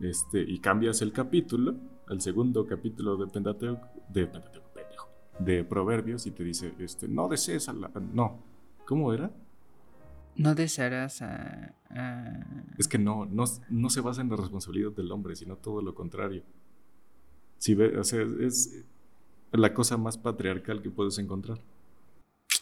Este, 0.00 0.40
y 0.40 0.60
cambias 0.60 1.02
el 1.02 1.12
capítulo, 1.12 1.74
el 2.10 2.20
segundo 2.20 2.66
capítulo 2.66 3.16
de 3.16 3.26
Pentateuco, 3.26 3.88
de 4.08 4.26
Pentateuco, 4.26 4.68
pendejo, 4.74 5.08
de 5.38 5.64
Proverbios, 5.64 6.26
y 6.26 6.32
te 6.32 6.44
dice, 6.44 6.74
este, 6.78 7.08
no 7.08 7.28
desees 7.28 7.68
a 7.68 7.72
la, 7.72 7.90
no, 8.12 8.42
¿Cómo 8.90 9.14
era? 9.14 9.30
No 10.34 10.56
desearás 10.56 11.22
a, 11.22 11.76
Es 12.76 12.88
que 12.88 12.98
no, 12.98 13.24
no, 13.24 13.44
no 13.68 13.88
se 13.88 14.00
basa 14.00 14.20
en 14.20 14.30
la 14.30 14.34
responsabilidad 14.34 14.90
del 14.90 15.12
hombre, 15.12 15.36
sino 15.36 15.56
todo 15.56 15.80
lo 15.80 15.94
contrario. 15.94 16.42
Si 17.58 17.76
ve, 17.76 17.96
o 17.96 18.02
sea, 18.02 18.26
es 18.40 18.84
la 19.52 19.72
cosa 19.74 19.96
más 19.96 20.18
patriarcal 20.18 20.82
que 20.82 20.90
puedes 20.90 21.18
encontrar. 21.18 21.60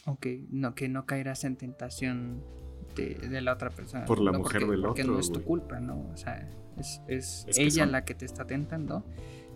Ok, 0.05 0.27
no, 0.51 0.75
que 0.75 0.87
no 0.87 1.07
caerás 1.07 1.43
en 1.45 1.55
tentación 1.55 2.43
de, 2.95 3.41
la 3.41 3.53
otra 3.53 3.69
persona. 3.69 4.05
Por 4.05 4.19
la 4.19 4.31
mujer 4.31 4.61
del 4.67 4.79
otro. 4.79 4.89
Porque 4.89 5.03
no 5.03 5.19
es 5.19 5.31
tu 5.31 5.43
culpa, 5.43 5.79
¿no? 5.79 6.09
O 6.11 6.17
sea, 6.17 6.49
es, 6.77 7.01
es, 7.07 7.45
ella 7.57 7.85
la 7.85 8.05
que 8.05 8.15
te 8.15 8.25
está 8.25 8.45
tentando 8.45 9.03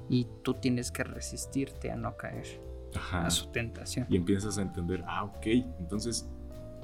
y 0.10 0.28
tú 0.44 0.56
tienes 0.56 0.92
que 0.92 1.04
resistirte 1.04 1.92
a 1.92 1.96
no 1.96 2.18
caer 2.18 2.62
a 3.12 3.30
su 3.30 3.48
tentación. 3.52 4.06
Y 4.10 4.18
empiezas 4.18 4.58
a 4.58 4.62
entender, 4.62 5.04
ah, 5.08 5.24
ok, 5.24 5.46
entonces 5.80 6.30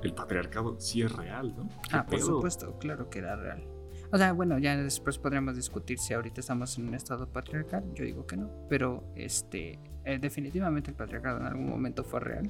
el 0.03 0.13
patriarcado 0.13 0.79
sí 0.79 1.01
es 1.01 1.11
real, 1.11 1.53
¿no? 1.55 1.69
Ah, 1.91 2.05
por 2.05 2.19
supuesto, 2.19 2.77
claro 2.79 3.09
que 3.09 3.19
era 3.19 3.35
real. 3.35 3.63
O 4.11 4.17
sea, 4.17 4.33
bueno, 4.33 4.57
ya 4.57 4.75
después 4.75 5.19
podríamos 5.19 5.55
discutir 5.55 5.99
si 5.99 6.13
ahorita 6.13 6.41
estamos 6.41 6.77
en 6.79 6.87
un 6.87 6.95
estado 6.95 7.27
patriarcal. 7.27 7.83
Yo 7.93 8.03
digo 8.05 8.25
que 8.25 8.37
no, 8.37 8.49
pero 8.67 9.03
este, 9.15 9.79
eh, 10.03 10.17
definitivamente 10.19 10.89
el 10.89 10.97
patriarcado 10.97 11.39
en 11.39 11.45
algún 11.45 11.69
momento 11.69 12.03
fue 12.03 12.19
real. 12.19 12.49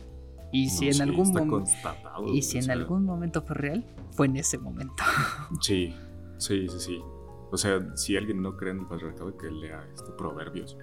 Y 0.52 0.70
si 0.70 0.90
en 0.90 1.02
algún 1.02 1.32
momento 1.32 1.64
y 2.28 2.42
si 2.42 2.58
en 2.58 2.72
algún 2.72 3.06
momento 3.06 3.42
fue 3.42 3.56
real, 3.56 3.86
fue 4.12 4.26
en 4.26 4.38
ese 4.38 4.58
momento. 4.58 5.04
sí, 5.62 5.94
sí, 6.38 6.68
sí, 6.68 6.80
sí. 6.80 7.02
O 7.52 7.58
sea, 7.58 7.96
si 7.96 8.16
alguien 8.16 8.42
no 8.42 8.56
cree 8.58 8.72
en 8.72 8.80
el 8.80 8.86
patriarcado, 8.88 9.36
que 9.38 9.50
lea 9.50 9.88
este 9.94 10.12
proverbios. 10.12 10.78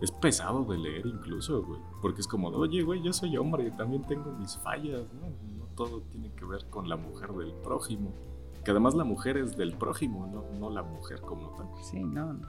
Es 0.00 0.10
pesado 0.10 0.64
de 0.64 0.76
leer 0.76 1.06
incluso, 1.06 1.62
güey. 1.62 1.80
Porque 2.02 2.20
es 2.20 2.26
como, 2.26 2.48
oye, 2.48 2.82
güey, 2.82 3.00
yo 3.02 3.12
soy 3.12 3.36
hombre 3.36 3.70
también 3.70 4.02
tengo 4.02 4.32
mis 4.32 4.56
fallas, 4.58 5.02
¿no? 5.14 5.28
No 5.56 5.66
todo 5.76 6.02
tiene 6.10 6.32
que 6.34 6.44
ver 6.44 6.66
con 6.70 6.88
la 6.88 6.96
mujer 6.96 7.30
del 7.32 7.52
prójimo. 7.62 8.12
Que 8.64 8.72
además 8.72 8.94
la 8.94 9.04
mujer 9.04 9.36
es 9.36 9.56
del 9.56 9.74
prójimo, 9.74 10.26
no, 10.26 10.58
no 10.58 10.70
la 10.70 10.82
mujer 10.82 11.20
como 11.20 11.50
tal. 11.50 11.68
Sí, 11.84 12.02
no. 12.02 12.40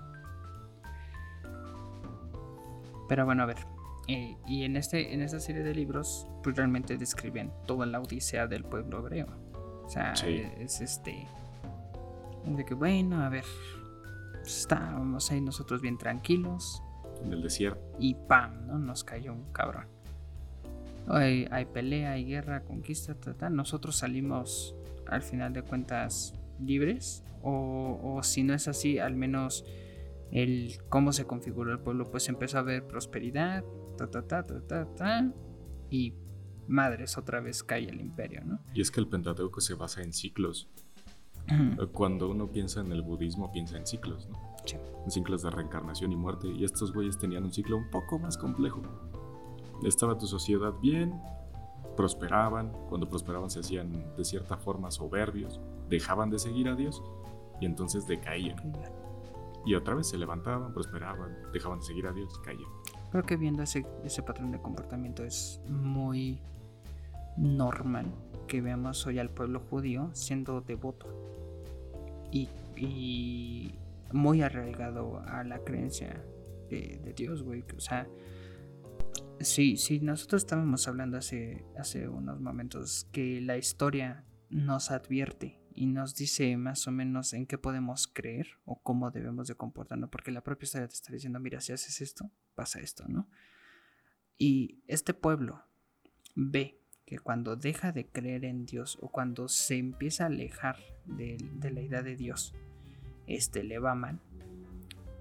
Pero 3.08 3.26
bueno, 3.26 3.44
a 3.44 3.46
ver. 3.46 3.75
Eh, 4.08 4.38
y 4.48 4.64
en, 4.64 4.76
este, 4.76 5.14
en 5.14 5.22
esta 5.22 5.40
serie 5.40 5.64
de 5.64 5.74
libros, 5.74 6.28
pues 6.44 6.56
realmente 6.56 6.98
describen 6.98 7.52
toda 7.66 7.86
la 7.86 8.00
odisea 8.00 8.48
del 8.48 8.64
pueblo 8.64 9.00
hebreo. 9.00 9.28
O 9.84 9.90
sea, 9.90 10.14
es 10.14 10.82
este. 10.82 11.28
De 12.46 12.66
que, 12.66 12.74
bueno, 12.74 13.24
a 13.24 13.30
ver. 13.30 13.46
Estábamos 14.46 15.32
ahí 15.32 15.42
nosotros 15.42 15.82
bien 15.82 15.98
tranquilos 15.98 16.84
en 17.24 17.34
el 17.34 17.42
desierto. 17.42 17.82
Y 18.00 18.14
¡pam! 18.14 18.68
¿no? 18.68 18.78
Nos 18.78 19.04
cayó 19.04 19.34
un 19.34 19.52
cabrón. 19.52 19.88
Hay, 21.08 21.48
hay 21.52 21.66
pelea, 21.66 22.12
hay 22.12 22.26
guerra, 22.26 22.62
conquista, 22.62 23.16
nosotros 23.50 23.96
salimos 23.96 24.76
al 25.08 25.22
final 25.22 25.54
de 25.54 25.62
cuentas 25.62 26.34
libres 26.60 27.24
o, 27.44 28.20
si 28.24 28.42
no 28.42 28.56
es 28.56 28.68
así, 28.68 28.98
al 28.98 29.16
menos 29.16 29.66
el 30.32 30.80
cómo 30.90 31.14
se 31.14 31.26
configuró 31.26 31.72
el 31.72 31.80
pueblo, 31.80 32.10
pues 32.10 32.28
empezó 32.28 32.58
a 32.58 32.62
haber 32.62 32.88
prosperidad, 32.88 33.64
ta, 33.96 34.10
ta, 34.10 34.28
ta, 34.28 34.44
ta, 34.44 34.62
ta, 34.62 34.86
ta, 34.96 35.34
y 35.90 36.14
madres, 36.68 37.18
otra 37.18 37.40
vez 37.40 37.64
cae 37.64 37.88
el 37.88 38.02
imperio, 38.02 38.44
¿no? 38.44 38.60
Y 38.74 38.82
es 38.82 38.92
que 38.92 39.00
el 39.00 39.08
Pentateuco 39.08 39.62
se 39.62 39.76
basa 39.76 40.02
en 40.02 40.14
ciclos. 40.14 40.70
Cuando 41.94 42.30
uno 42.30 42.52
piensa 42.52 42.82
en 42.82 42.92
el 42.92 43.04
budismo, 43.04 43.52
piensa 43.52 43.78
en 43.78 43.86
ciclos, 43.86 44.28
¿no? 44.30 44.56
En 45.04 45.12
ciclos 45.12 45.44
de 45.44 45.52
reencarnación 45.52 46.12
y 46.12 46.16
muerte. 46.16 46.48
Y 46.48 46.64
estos 46.64 46.92
güeyes 46.92 47.20
tenían 47.20 47.44
un 47.44 47.54
ciclo 47.54 47.78
un 47.78 47.90
poco 47.92 48.18
más 48.18 48.38
complejo. 48.38 48.82
Estaba 49.84 50.18
tu 50.18 50.26
sociedad 50.26 50.74
bien, 50.82 51.22
prosperaban. 51.96 52.72
Cuando 52.90 53.08
prosperaban 53.08 53.50
se 53.52 53.60
hacían 53.60 54.16
de 54.16 54.26
cierta 54.26 54.58
forma 54.58 54.90
soberbios, 54.90 55.60
dejaban 55.88 56.32
de 56.32 56.40
seguir 56.40 56.68
a 56.68 56.76
Dios 56.76 57.04
y 57.62 57.66
entonces 57.68 58.08
decaían. 58.08 58.58
Y 59.68 59.76
otra 59.76 59.96
vez 59.96 60.08
se 60.10 60.18
levantaban, 60.18 60.74
prosperaban, 60.74 61.52
dejaban 61.54 61.80
de 61.80 61.86
seguir 61.86 62.08
a 62.08 62.12
Dios, 62.12 62.40
caían. 62.40 62.70
Creo 63.16 63.26
que 63.26 63.38
viendo 63.38 63.64
ese, 63.64 63.86
ese 64.04 64.24
patrón 64.24 64.52
de 64.52 64.60
comportamiento 64.60 65.24
es 65.24 65.62
muy 65.70 66.42
normal 67.38 68.14
que 68.46 68.60
veamos 68.60 69.08
hoy 69.08 69.20
al 69.20 69.30
pueblo 69.30 69.62
judío 69.62 70.10
siendo 70.12 70.60
devoto 70.60 71.08
y, 72.30 72.50
y 72.76 73.80
muy 74.12 74.42
arraigado 74.42 75.22
a 75.28 75.46
la 75.46 75.60
creencia 75.60 76.26
de, 76.70 77.14
Dios, 77.16 77.42
güey. 77.42 77.64
O 77.78 77.80
sea, 77.80 78.06
sí, 79.40 79.78
sí, 79.78 80.02
nosotros 80.02 80.42
estábamos 80.42 80.86
hablando 80.90 81.18
hace, 81.18 81.64
hace 81.78 82.10
unos 82.10 82.42
momentos 82.42 83.08
que 83.14 83.40
la 83.40 83.56
historia 83.56 84.26
nos 84.50 84.92
advierte 84.92 85.62
y 85.74 85.86
nos 85.86 86.16
dice 86.16 86.58
más 86.58 86.86
o 86.86 86.92
menos 86.92 87.32
en 87.32 87.46
qué 87.46 87.58
podemos 87.58 88.08
creer 88.08 88.48
o 88.66 88.82
cómo 88.82 89.10
debemos 89.10 89.48
de 89.48 89.56
comportarnos, 89.56 90.10
porque 90.10 90.32
la 90.32 90.42
propia 90.42 90.66
historia 90.66 90.90
te 90.90 90.96
está 90.96 91.14
diciendo, 91.14 91.40
mira, 91.40 91.62
si 91.62 91.72
haces 91.72 92.02
esto, 92.02 92.30
pasa 92.56 92.80
esto, 92.80 93.06
¿no? 93.08 93.28
Y 94.38 94.84
este 94.88 95.14
pueblo 95.14 95.64
ve 96.36 96.80
que 97.06 97.20
cuando 97.20 97.56
deja 97.56 97.92
de 97.92 98.08
creer 98.08 98.46
en 98.46 98.66
Dios 98.66 98.98
o 99.02 99.10
cuando 99.10 99.48
se 99.48 99.78
empieza 99.78 100.24
a 100.24 100.28
alejar 100.28 100.78
de, 101.06 101.38
de 101.54 101.72
la 101.72 101.82
idea 101.82 102.02
de 102.02 102.16
Dios, 102.16 102.54
este, 103.28 103.64
le 103.64 103.80
va 103.80 103.96
mal, 103.96 104.20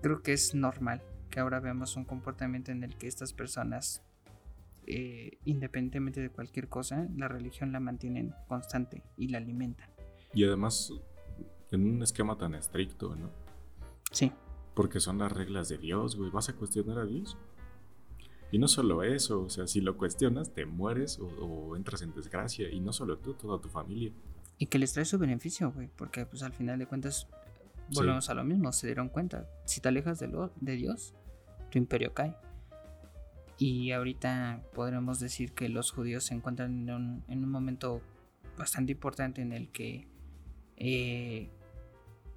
creo 0.03 0.23
que 0.23 0.33
es 0.33 0.55
normal 0.55 1.03
que 1.31 1.40
ahora 1.40 1.61
veamos 1.61 1.97
un 1.97 2.05
comportamiento 2.05 2.70
en 2.70 2.85
el 2.85 2.94
que 2.97 3.07
estas 3.07 3.33
personas, 3.33 4.03
eh, 4.87 5.38
independientemente 5.44 6.20
de 6.20 6.31
cualquier 6.31 6.68
cosa, 6.68 7.09
la 7.16 7.27
religión 7.27 7.73
la 7.73 7.81
mantienen 7.81 8.35
constante 8.47 9.03
y 9.16 9.29
la 9.29 9.38
alimentan. 9.38 9.88
Y 10.33 10.44
además, 10.44 10.92
en 11.70 11.87
un 11.87 12.03
esquema 12.03 12.37
tan 12.37 12.55
estricto, 12.55 13.16
¿no? 13.16 13.31
Sí. 14.12 14.31
Porque 14.75 15.01
son 15.01 15.19
las 15.19 15.33
reglas 15.33 15.69
de 15.69 15.79
Dios, 15.79 16.17
güey. 16.17 16.31
¿Vas 16.31 16.49
a 16.49 16.55
cuestionar 16.55 16.99
a 16.99 17.07
Dios? 17.07 17.37
Y 18.51 18.59
no 18.59 18.69
solo 18.69 19.03
eso, 19.03 19.43
o 19.43 19.49
sea, 19.49 19.67
si 19.67 19.81
lo 19.81 19.97
cuestionas, 19.97 20.53
te 20.53 20.67
mueres 20.67 21.19
o, 21.19 21.27
o 21.27 21.77
entras 21.77 22.03
en 22.03 22.15
desgracia. 22.15 22.71
Y 22.71 22.81
no 22.81 22.93
solo 22.93 23.19
tú, 23.19 23.35
toda 23.35 23.61
tu 23.61 23.69
familia. 23.69 24.13
Y 24.59 24.67
que 24.67 24.79
les 24.79 24.93
trae 24.93 25.05
su 25.05 25.19
beneficio, 25.19 25.73
güey. 25.73 25.89
Porque, 25.97 26.27
pues, 26.27 26.43
al 26.43 26.53
final 26.53 26.79
de 26.79 26.87
cuentas, 26.87 27.29
volvemos 27.93 28.29
a 28.31 28.35
lo 28.35 28.45
mismo, 28.45 28.73
se 28.73 28.87
dieron 28.87 29.09
cuenta. 29.09 29.49
Si 29.65 29.81
te 29.81 29.89
alejas 29.89 30.19
de, 30.19 30.29
lo, 30.29 30.53
de 30.61 30.77
Dios, 30.77 31.15
tu 31.71 31.79
imperio 31.79 32.15
cae. 32.15 32.35
Y 33.59 33.93
ahorita 33.93 34.63
podremos 34.75 35.21
decir 35.21 35.53
que 35.53 35.69
los 35.69 35.93
judíos 35.93 36.25
se 36.25 36.35
encuentran 36.35 36.89
en 36.89 37.45
un, 37.45 37.51
momento 37.51 38.01
bastante 38.59 38.93
importante 38.93 39.43
en 39.43 39.53
el 39.53 39.71
que 39.71 40.09
eh, 40.77 41.51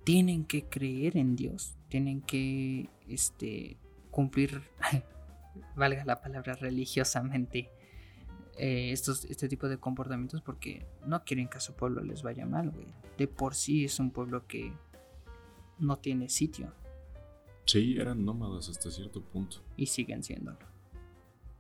tienen 0.04 0.46
que 0.46 0.66
creer 0.66 1.18
en 1.18 1.36
Dios, 1.36 1.77
tienen 1.90 2.22
que 2.22 2.90
este, 3.08 3.78
cumplir, 4.12 4.62
valga 5.76 6.06
la 6.06 6.22
palabra, 6.22 6.54
religiosamente 6.54 7.70
eh, 8.58 8.92
estos, 8.92 9.26
este 9.26 9.48
tipo 9.48 9.68
de 9.70 9.78
comportamientos 9.78 10.42
porque 10.42 10.88
no 11.06 11.24
quieren 11.24 11.48
que 11.48 11.58
a 11.58 11.62
su 11.62 11.74
pueblo 11.74 12.02
les 12.04 12.24
vaya 12.24 12.46
mal, 12.46 12.74
De 13.18 13.28
por 13.28 13.54
sí 13.54 13.86
es 13.86 14.00
un 14.00 14.12
pueblo 14.12 14.48
que 14.48 14.74
no 15.80 15.98
tiene 15.98 16.30
sitio. 16.30 16.74
Sí, 17.66 17.98
eran 18.00 18.24
nómadas 18.24 18.70
hasta 18.70 18.90
cierto 18.90 19.22
punto. 19.22 19.58
Y 19.76 19.88
siguen 19.88 20.24
siéndolo. 20.24 20.58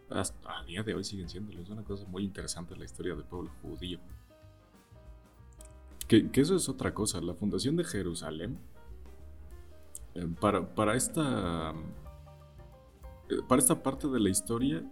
Hasta 0.10 0.60
a 0.60 0.64
día 0.64 0.82
de 0.84 0.94
hoy 0.94 1.04
siguen 1.04 1.28
siéndolo. 1.30 1.62
Es 1.62 1.70
una 1.70 1.84
cosa 1.84 2.08
muy 2.08 2.24
interesante 2.24 2.76
la 2.78 2.86
historia 2.86 3.14
del 3.14 3.26
pueblo 3.26 3.52
judío. 3.62 4.00
Que, 6.08 6.30
eso 6.34 6.56
es 6.56 6.70
otra 6.70 6.94
cosa. 6.94 7.20
La 7.22 7.34
fundación 7.34 7.76
de 7.76 7.84
Jerusalén. 7.84 8.58
Eh, 10.18 10.28
para, 10.40 10.74
para 10.74 10.96
esta. 10.96 11.74
Eh, 13.30 13.36
para 13.48 13.60
esta 13.60 13.82
parte 13.82 14.08
de 14.08 14.20
la 14.20 14.30
historia. 14.30 14.84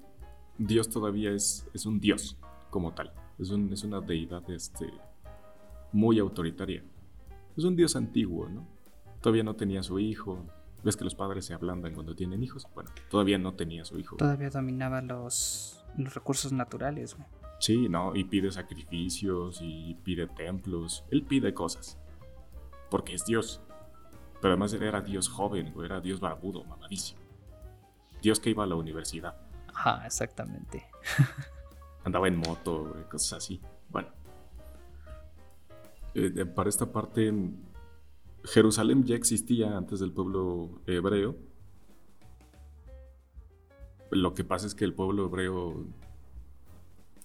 Dios 0.57 0.89
todavía 0.89 1.31
es, 1.31 1.67
es 1.73 1.85
un 1.85 1.99
Dios 1.99 2.38
como 2.69 2.93
tal. 2.93 3.11
Es, 3.39 3.49
es 3.49 3.83
una 3.83 3.99
deidad 3.99 4.49
este, 4.49 4.89
muy 5.91 6.19
autoritaria. 6.19 6.83
Es 7.57 7.63
un 7.63 7.75
Dios 7.75 7.95
antiguo, 7.95 8.47
¿no? 8.47 8.65
Todavía 9.21 9.43
no 9.43 9.55
tenía 9.55 9.83
su 9.83 9.99
hijo. 9.99 10.45
¿Ves 10.83 10.95
que 10.95 11.03
los 11.03 11.15
padres 11.15 11.45
se 11.45 11.53
ablandan 11.53 11.93
cuando 11.93 12.15
tienen 12.15 12.43
hijos? 12.43 12.67
Bueno, 12.75 12.91
todavía 13.09 13.38
no 13.38 13.55
tenía 13.55 13.83
su 13.83 13.97
hijo. 13.97 14.17
Todavía 14.17 14.49
dominaba 14.49 15.01
los, 15.01 15.83
los 15.97 16.13
recursos 16.13 16.53
naturales, 16.53 17.15
güey. 17.15 17.27
Sí, 17.59 17.89
no, 17.89 18.15
y 18.15 18.25
pide 18.25 18.51
sacrificios 18.51 19.59
y 19.61 19.95
pide 20.03 20.27
templos. 20.27 21.03
Él 21.09 21.23
pide 21.23 21.53
cosas. 21.53 21.97
Porque 22.91 23.15
es 23.15 23.25
Dios. 23.25 23.61
Pero 24.41 24.54
además 24.54 24.74
era 24.74 25.02
Dios 25.02 25.30
joven, 25.30 25.71
güey, 25.74 25.86
era 25.88 26.02
Dios 26.02 26.19
barbudo, 26.19 26.63
mamadísimo. 26.63 27.19
Dios 28.21 28.39
que 28.39 28.50
iba 28.50 28.63
a 28.63 28.67
la 28.67 28.76
universidad. 28.76 29.36
Ajá, 29.67 30.06
exactamente. 30.06 30.86
Andaba 32.04 32.28
en 32.28 32.38
moto, 32.38 32.95
cosas 33.10 33.43
así. 33.43 33.62
Bueno. 33.89 34.10
Eh, 36.13 36.45
para 36.45 36.69
esta 36.69 36.91
parte 36.91 37.34
Jerusalén 38.45 39.04
ya 39.04 39.15
existía 39.15 39.76
antes 39.76 40.00
del 40.00 40.12
pueblo 40.12 40.82
hebreo. 40.86 41.36
Lo 44.12 44.34
que 44.34 44.43
pasa 44.43 44.67
es 44.67 44.76
que 44.76 44.86
el 44.86 44.93
pueblo 44.93 45.26
hebreo 45.26 45.86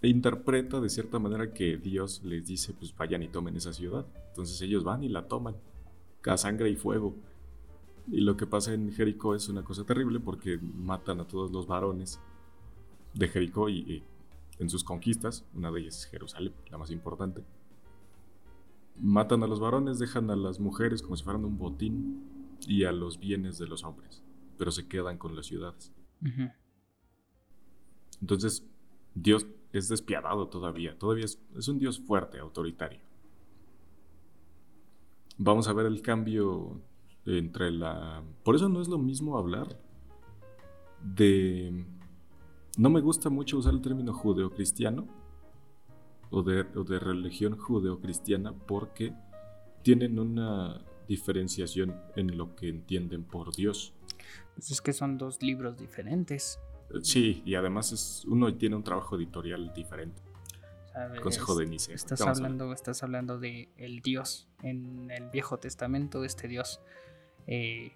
interpreta 0.03 0.81
de 0.81 0.89
cierta 0.89 1.19
manera 1.19 1.53
que 1.53 1.77
Dios 1.77 2.23
les 2.25 2.47
dice, 2.47 2.73
pues 2.73 2.97
vayan 2.97 3.23
y 3.23 3.29
tomen 3.29 3.57
esa 3.57 3.73
ciudad. 3.73 4.07
Entonces 4.29 4.61
ellos 4.63 4.83
van 4.83 5.05
y 5.05 5.09
la 5.09 5.29
toman, 5.29 5.57
a 6.27 6.37
sangre 6.37 6.71
y 6.71 6.77
fuego. 6.77 7.15
Y 8.09 8.21
lo 8.21 8.37
que 8.37 8.47
pasa 8.47 8.75
en 8.75 8.93
Jericó 8.93 9.35
es 9.35 9.49
una 9.49 9.63
cosa 9.63 9.85
terrible 9.85 10.21
porque 10.21 10.59
matan 10.59 11.21
a 11.21 11.27
todos 11.27 11.51
los 11.53 11.67
varones 11.67 12.21
de 13.15 13.29
Jericó 13.29 13.69
y, 13.69 14.03
en 14.59 14.69
sus 14.69 14.85
conquistas, 14.85 15.45
una 15.55 15.71
de 15.71 15.81
ellas 15.81 15.99
es 15.99 16.07
Jerusalén, 16.07 16.53
la 16.71 16.79
más 16.79 16.91
importante. 16.91 17.45
Matan 18.99 19.43
a 19.43 19.47
los 19.47 19.61
varones, 19.61 19.99
dejan 19.99 20.31
a 20.31 20.37
las 20.37 20.61
mujeres 20.61 21.03
como 21.03 21.17
si 21.17 21.25
fueran 21.25 21.45
un 21.45 21.57
botín 21.57 22.23
y 22.67 22.85
a 22.85 22.93
los 22.93 23.19
bienes 23.19 23.59
de 23.59 23.67
los 23.67 23.85
hombres, 23.85 24.23
pero 24.59 24.71
se 24.71 24.87
quedan 24.87 25.17
con 25.17 25.35
las 25.35 25.47
ciudades. 25.47 25.93
Entonces, 28.21 28.67
Dios 29.15 29.47
es 29.73 29.89
despiadado 29.89 30.49
todavía, 30.49 30.99
todavía 30.99 31.25
es, 31.25 31.69
un 31.69 31.79
Dios 31.79 31.99
fuerte, 32.01 32.39
autoritario. 32.39 33.01
Vamos 35.43 35.69
a 35.69 35.73
ver 35.73 35.87
el 35.87 36.03
cambio 36.03 36.83
entre 37.25 37.71
la... 37.71 38.23
Por 38.45 38.57
eso 38.57 38.69
no 38.69 38.83
es 38.83 38.89
lo 38.89 38.99
mismo 38.99 39.39
hablar 39.39 39.81
de... 41.03 41.87
No 42.77 42.91
me 42.91 43.01
gusta 43.01 43.31
mucho 43.31 43.57
usar 43.57 43.73
el 43.73 43.81
término 43.81 44.13
judeocristiano 44.13 45.09
o 46.29 46.43
de, 46.43 46.67
o 46.77 46.85
de 46.85 46.99
religión 46.99 47.57
judeocristiana 47.57 48.53
porque 48.53 49.15
tienen 49.83 50.19
una 50.19 50.85
diferenciación 51.09 51.99
en 52.17 52.37
lo 52.37 52.55
que 52.55 52.69
entienden 52.69 53.25
por 53.25 53.57
Dios. 53.57 53.95
Pues 54.55 54.71
es 54.71 54.83
que 54.83 54.93
son 54.93 55.17
dos 55.17 55.41
libros 55.41 55.79
diferentes. 55.79 56.61
Sí, 57.01 57.43
y 57.47 57.55
además 57.55 57.93
es, 57.93 58.27
uno 58.27 58.55
tiene 58.57 58.77
un 58.77 58.85
trabajo 58.85 59.17
editorial 59.17 59.73
diferente. 59.73 60.21
Consejo 61.23 61.55
de 61.55 61.67
Nicea. 61.67 61.95
Estás 61.95 62.21
hablando, 62.23 62.73
estás 62.73 63.03
hablando 63.03 63.39
de 63.39 63.69
el 63.77 64.01
Dios 64.01 64.49
en 64.63 65.11
el 65.11 65.31
Viejo 65.31 65.59
Testamento, 65.59 66.25
este 66.25 66.49
Dios 66.49 66.81
eh, 67.47 67.93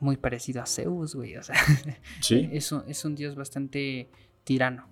muy 0.00 0.16
parecido 0.16 0.62
a 0.62 0.66
Zeus, 0.66 1.14
güey. 1.14 1.36
O 1.36 1.42
sea, 1.42 1.56
¿Sí? 2.20 2.48
es, 2.52 2.72
un, 2.72 2.84
es 2.86 3.04
un 3.04 3.14
Dios 3.14 3.34
bastante 3.34 4.10
tirano. 4.44 4.88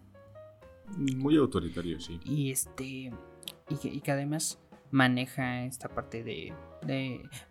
Muy 0.97 1.37
autoritario, 1.37 2.01
sí. 2.01 2.21
Y 2.25 2.51
este. 2.51 3.12
Y 3.69 4.01
que, 4.01 4.12
además 4.12 4.61
maneja 4.90 5.64
esta 5.64 5.88
parte 5.88 6.23
de. 6.23 6.53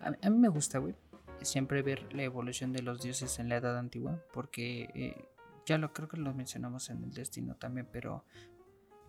a, 0.00 0.30
mí 0.30 0.38
me 0.38 0.48
gusta, 0.48 0.78
güey. 0.78 0.94
Siempre 1.42 1.82
ver 1.82 2.12
la 2.14 2.22
evolución 2.22 2.72
de 2.72 2.82
los 2.82 3.02
dioses 3.02 3.38
en 3.38 3.48
la 3.48 3.56
edad 3.56 3.78
antigua. 3.78 4.22
Porque 4.32 4.88
eh, 4.94 5.28
ya 5.66 5.76
lo 5.78 5.92
creo 5.92 6.08
que 6.08 6.16
lo 6.16 6.32
mencionamos 6.32 6.88
en 6.88 7.04
el 7.04 7.12
destino 7.12 7.56
también, 7.56 7.88
pero 7.92 8.24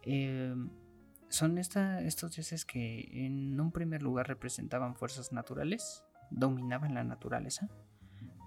em, 0.08 0.70
son 1.30 1.58
estos 1.58 2.36
dioses 2.36 2.66
que 2.66 3.10
en 3.26 3.60
un 3.60 3.72
primer 3.72 4.02
lugar 4.02 4.28
representaban 4.28 4.96
fuerzas 4.96 5.32
naturales, 5.32 6.04
dominaban 6.32 6.94
la 6.94 7.04
naturaleza, 7.04 7.70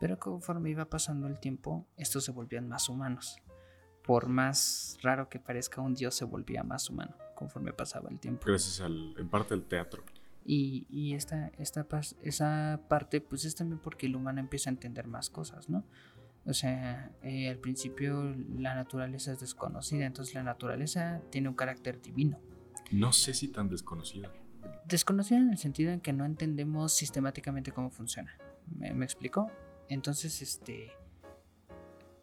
pero 0.00 0.18
conforme 0.18 0.70
iba 0.70 0.86
pasando 0.86 1.26
el 1.26 1.38
tiempo, 1.38 1.86
estos 1.96 2.24
se 2.24 2.32
volvían 2.32 2.68
más 2.68 2.88
humanos. 2.88 3.36
Por 4.02 4.28
más 4.28 4.96
raro 5.02 5.28
que 5.28 5.38
parezca, 5.38 5.82
un 5.82 5.94
dios 5.94 6.14
se 6.14 6.24
volvía 6.24 6.62
más 6.62 6.88
humano 6.88 7.14
conforme 7.34 7.72
pasaba 7.72 8.10
el 8.10 8.18
tiempo. 8.18 8.44
Gracias 8.46 8.80
al, 8.80 9.14
en 9.18 9.28
parte 9.28 9.54
al 9.54 9.64
teatro. 9.64 10.02
Y, 10.44 10.86
y 10.90 11.14
esta, 11.14 11.48
esta, 11.58 11.86
esa 12.22 12.80
parte, 12.88 13.20
pues 13.20 13.44
es 13.44 13.54
también 13.54 13.78
porque 13.78 14.06
el 14.06 14.16
humano 14.16 14.40
empieza 14.40 14.70
a 14.70 14.72
entender 14.72 15.06
más 15.06 15.30
cosas, 15.30 15.68
¿no? 15.68 15.84
O 16.50 16.54
sea, 16.54 17.12
eh, 17.22 17.48
al 17.48 17.58
principio 17.58 18.34
la 18.58 18.74
naturaleza 18.74 19.32
es 19.32 19.40
desconocida, 19.40 20.04
entonces 20.04 20.34
la 20.34 20.42
naturaleza 20.42 21.22
tiene 21.30 21.48
un 21.48 21.54
carácter 21.54 22.02
divino. 22.02 22.38
No 22.90 23.12
sé 23.12 23.34
si 23.34 23.48
tan 23.48 23.68
desconocida. 23.68 24.32
Desconocida 24.84 25.38
en 25.38 25.50
el 25.50 25.58
sentido 25.58 25.92
en 25.92 26.00
que 26.00 26.12
no 26.12 26.24
entendemos 26.24 26.92
sistemáticamente 26.92 27.70
cómo 27.72 27.90
funciona. 27.90 28.36
¿Me, 28.66 28.92
me 28.92 29.04
explico? 29.04 29.50
Entonces, 29.88 30.42
este, 30.42 30.92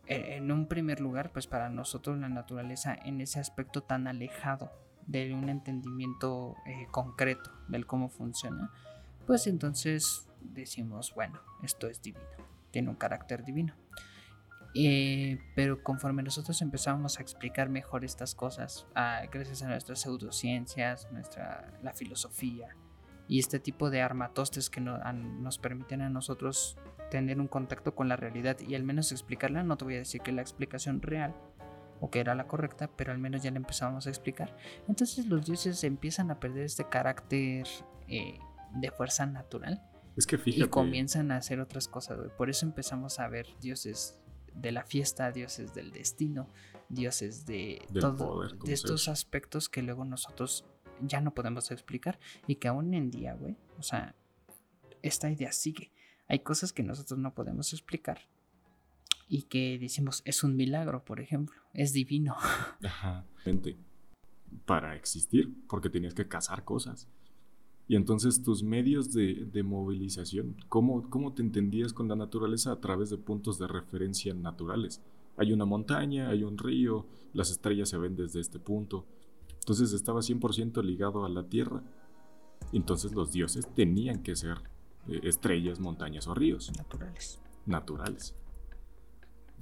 en 0.08 0.52
un 0.52 0.68
primer 0.68 1.00
lugar, 1.00 1.32
pues 1.32 1.48
para 1.48 1.70
nosotros 1.70 2.18
la 2.18 2.30
naturaleza 2.30 2.96
en 2.96 3.22
ese 3.22 3.40
aspecto 3.40 3.84
tan 3.84 4.08
alejado 4.08 4.72
de 5.06 5.34
un 5.34 5.50
entendimiento 5.50 6.56
eh, 6.66 6.88
concreto 6.92 7.52
del 7.68 7.86
cómo 7.86 8.10
funciona, 8.10 8.72
pues 9.26 9.48
entonces 9.48 10.28
decimos, 10.42 11.14
bueno, 11.16 11.40
esto 11.64 11.88
es 11.88 12.02
divino, 12.02 12.26
tiene 12.72 12.90
un 12.90 12.96
carácter 12.96 13.44
divino. 13.44 13.74
Eh, 14.74 15.40
pero 15.56 15.82
conforme 15.82 16.24
nosotros 16.24 16.62
empezamos 16.62 17.18
a 17.18 17.22
explicar 17.22 17.70
mejor 17.70 18.06
estas 18.06 18.36
cosas, 18.36 18.86
gracias 19.32 19.64
a 19.64 19.68
nuestras 19.68 20.02
pseudociencias, 20.02 21.12
nuestra, 21.12 21.80
la 21.82 21.94
filosofía 21.94 22.76
y 23.28 23.40
este 23.40 23.60
tipo 23.60 23.90
de 23.90 24.02
armatostes 24.02 24.70
que 24.70 24.82
nos 24.82 25.58
permiten 25.58 26.02
a 26.02 26.10
nosotros 26.10 26.78
tener 27.10 27.40
un 27.40 27.48
contacto 27.48 27.96
con 27.96 28.08
la 28.10 28.16
realidad 28.16 28.58
y 28.60 28.76
al 28.76 28.84
menos 28.84 29.12
explicarla, 29.12 29.64
no 29.64 29.78
te 29.78 29.86
voy 29.86 29.96
a 29.96 30.00
decir 30.00 30.22
que 30.22 30.32
la 30.32 30.42
explicación 30.42 31.02
real 31.02 31.36
o 32.00 32.10
que 32.10 32.20
era 32.20 32.36
la 32.36 32.48
correcta, 32.48 32.90
pero 32.96 33.12
al 33.12 33.18
menos 33.18 33.44
ya 33.44 33.52
la 33.52 33.58
empezamos 33.58 34.08
a 34.08 34.10
explicar. 34.10 34.56
Entonces 34.88 35.26
los 35.26 35.46
dioses 35.46 35.84
empiezan 35.84 36.32
a 36.32 36.40
perder 36.40 36.64
este 36.64 36.88
carácter 36.88 37.66
eh, 38.08 38.40
de 38.76 38.92
fuerza 38.92 39.26
natural. 39.26 39.82
Es 40.16 40.26
que 40.26 40.40
Y 40.46 40.68
comienzan 40.68 41.32
a 41.32 41.38
hacer 41.38 41.60
otras 41.60 41.88
cosas, 41.88 42.18
Por 42.38 42.50
eso 42.50 42.66
empezamos 42.66 43.20
a 43.20 43.28
ver 43.28 43.48
dioses 43.62 44.20
de 44.58 44.72
la 44.72 44.84
fiesta, 44.84 45.32
dioses 45.32 45.74
del 45.74 45.92
destino, 45.92 46.50
dioses 46.90 47.46
de 47.46 47.86
todo, 48.00 48.48
de 48.48 48.74
estos 48.74 49.08
aspectos 49.08 49.70
que 49.70 49.82
luego 49.82 50.06
nosotros 50.06 50.66
ya 51.02 51.22
no 51.22 51.34
podemos 51.34 51.72
explicar 51.72 52.20
y 52.48 52.56
que 52.56 52.68
aún 52.68 52.94
en 52.94 53.12
día, 53.12 53.34
güey, 53.34 53.56
o 53.78 53.84
sea, 53.84 54.16
esta 55.02 55.30
idea 55.30 55.52
sigue. 55.52 55.92
Hay 56.28 56.40
cosas 56.40 56.74
que 56.74 56.84
nosotros 56.84 57.20
no 57.20 57.34
podemos 57.34 57.72
explicar 57.74 58.28
y 59.30 59.44
que 59.44 59.78
decimos 59.80 60.22
es 60.26 60.44
un 60.44 60.56
milagro, 60.56 61.04
por 61.06 61.20
ejemplo, 61.20 61.56
es 61.74 61.94
divino. 61.94 62.36
Ajá, 62.84 63.26
para 64.66 64.96
existir, 64.96 65.54
porque 65.68 65.90
tenías 65.90 66.14
que 66.14 66.28
cazar 66.28 66.64
cosas. 66.64 67.08
Y 67.88 67.96
entonces 67.96 68.44
tus 68.44 68.64
medios 68.64 69.14
de, 69.14 69.64
movilización, 69.64 70.58
¿cómo, 70.68 71.10
¿cómo 71.10 71.34
te 71.34 71.42
entendías 71.42 71.94
con 71.94 72.10
la 72.10 72.16
naturaleza 72.16 72.72
a 72.74 72.82
través 72.82 73.10
de 73.10 73.18
puntos 73.18 73.58
de 73.60 73.68
referencia 73.68 74.34
naturales? 74.34 75.02
Hay 75.38 75.54
una 75.54 75.66
montaña, 75.66 76.30
hay 76.30 76.44
un 76.44 76.58
río, 76.58 77.06
las 77.34 77.50
estrellas 77.50 77.90
se 77.90 77.98
ven 77.98 78.16
desde 78.16 78.42
este 78.42 78.60
punto. 78.60 79.06
Entonces 79.60 79.94
estaba 79.94 80.20
100% 80.20 80.84
ligado 80.84 81.26
a 81.26 81.30
la 81.30 81.44
Tierra. 81.44 81.82
Entonces 82.74 83.14
los 83.14 83.32
dioses 83.32 83.68
tenían 83.74 84.22
que 84.22 84.36
ser 84.36 84.58
eh, 85.08 85.22
estrellas, 85.24 85.80
montañas 85.80 86.28
o 86.28 86.34
ríos. 86.34 86.72
Naturales. 86.78 87.40
Naturales. 87.66 88.36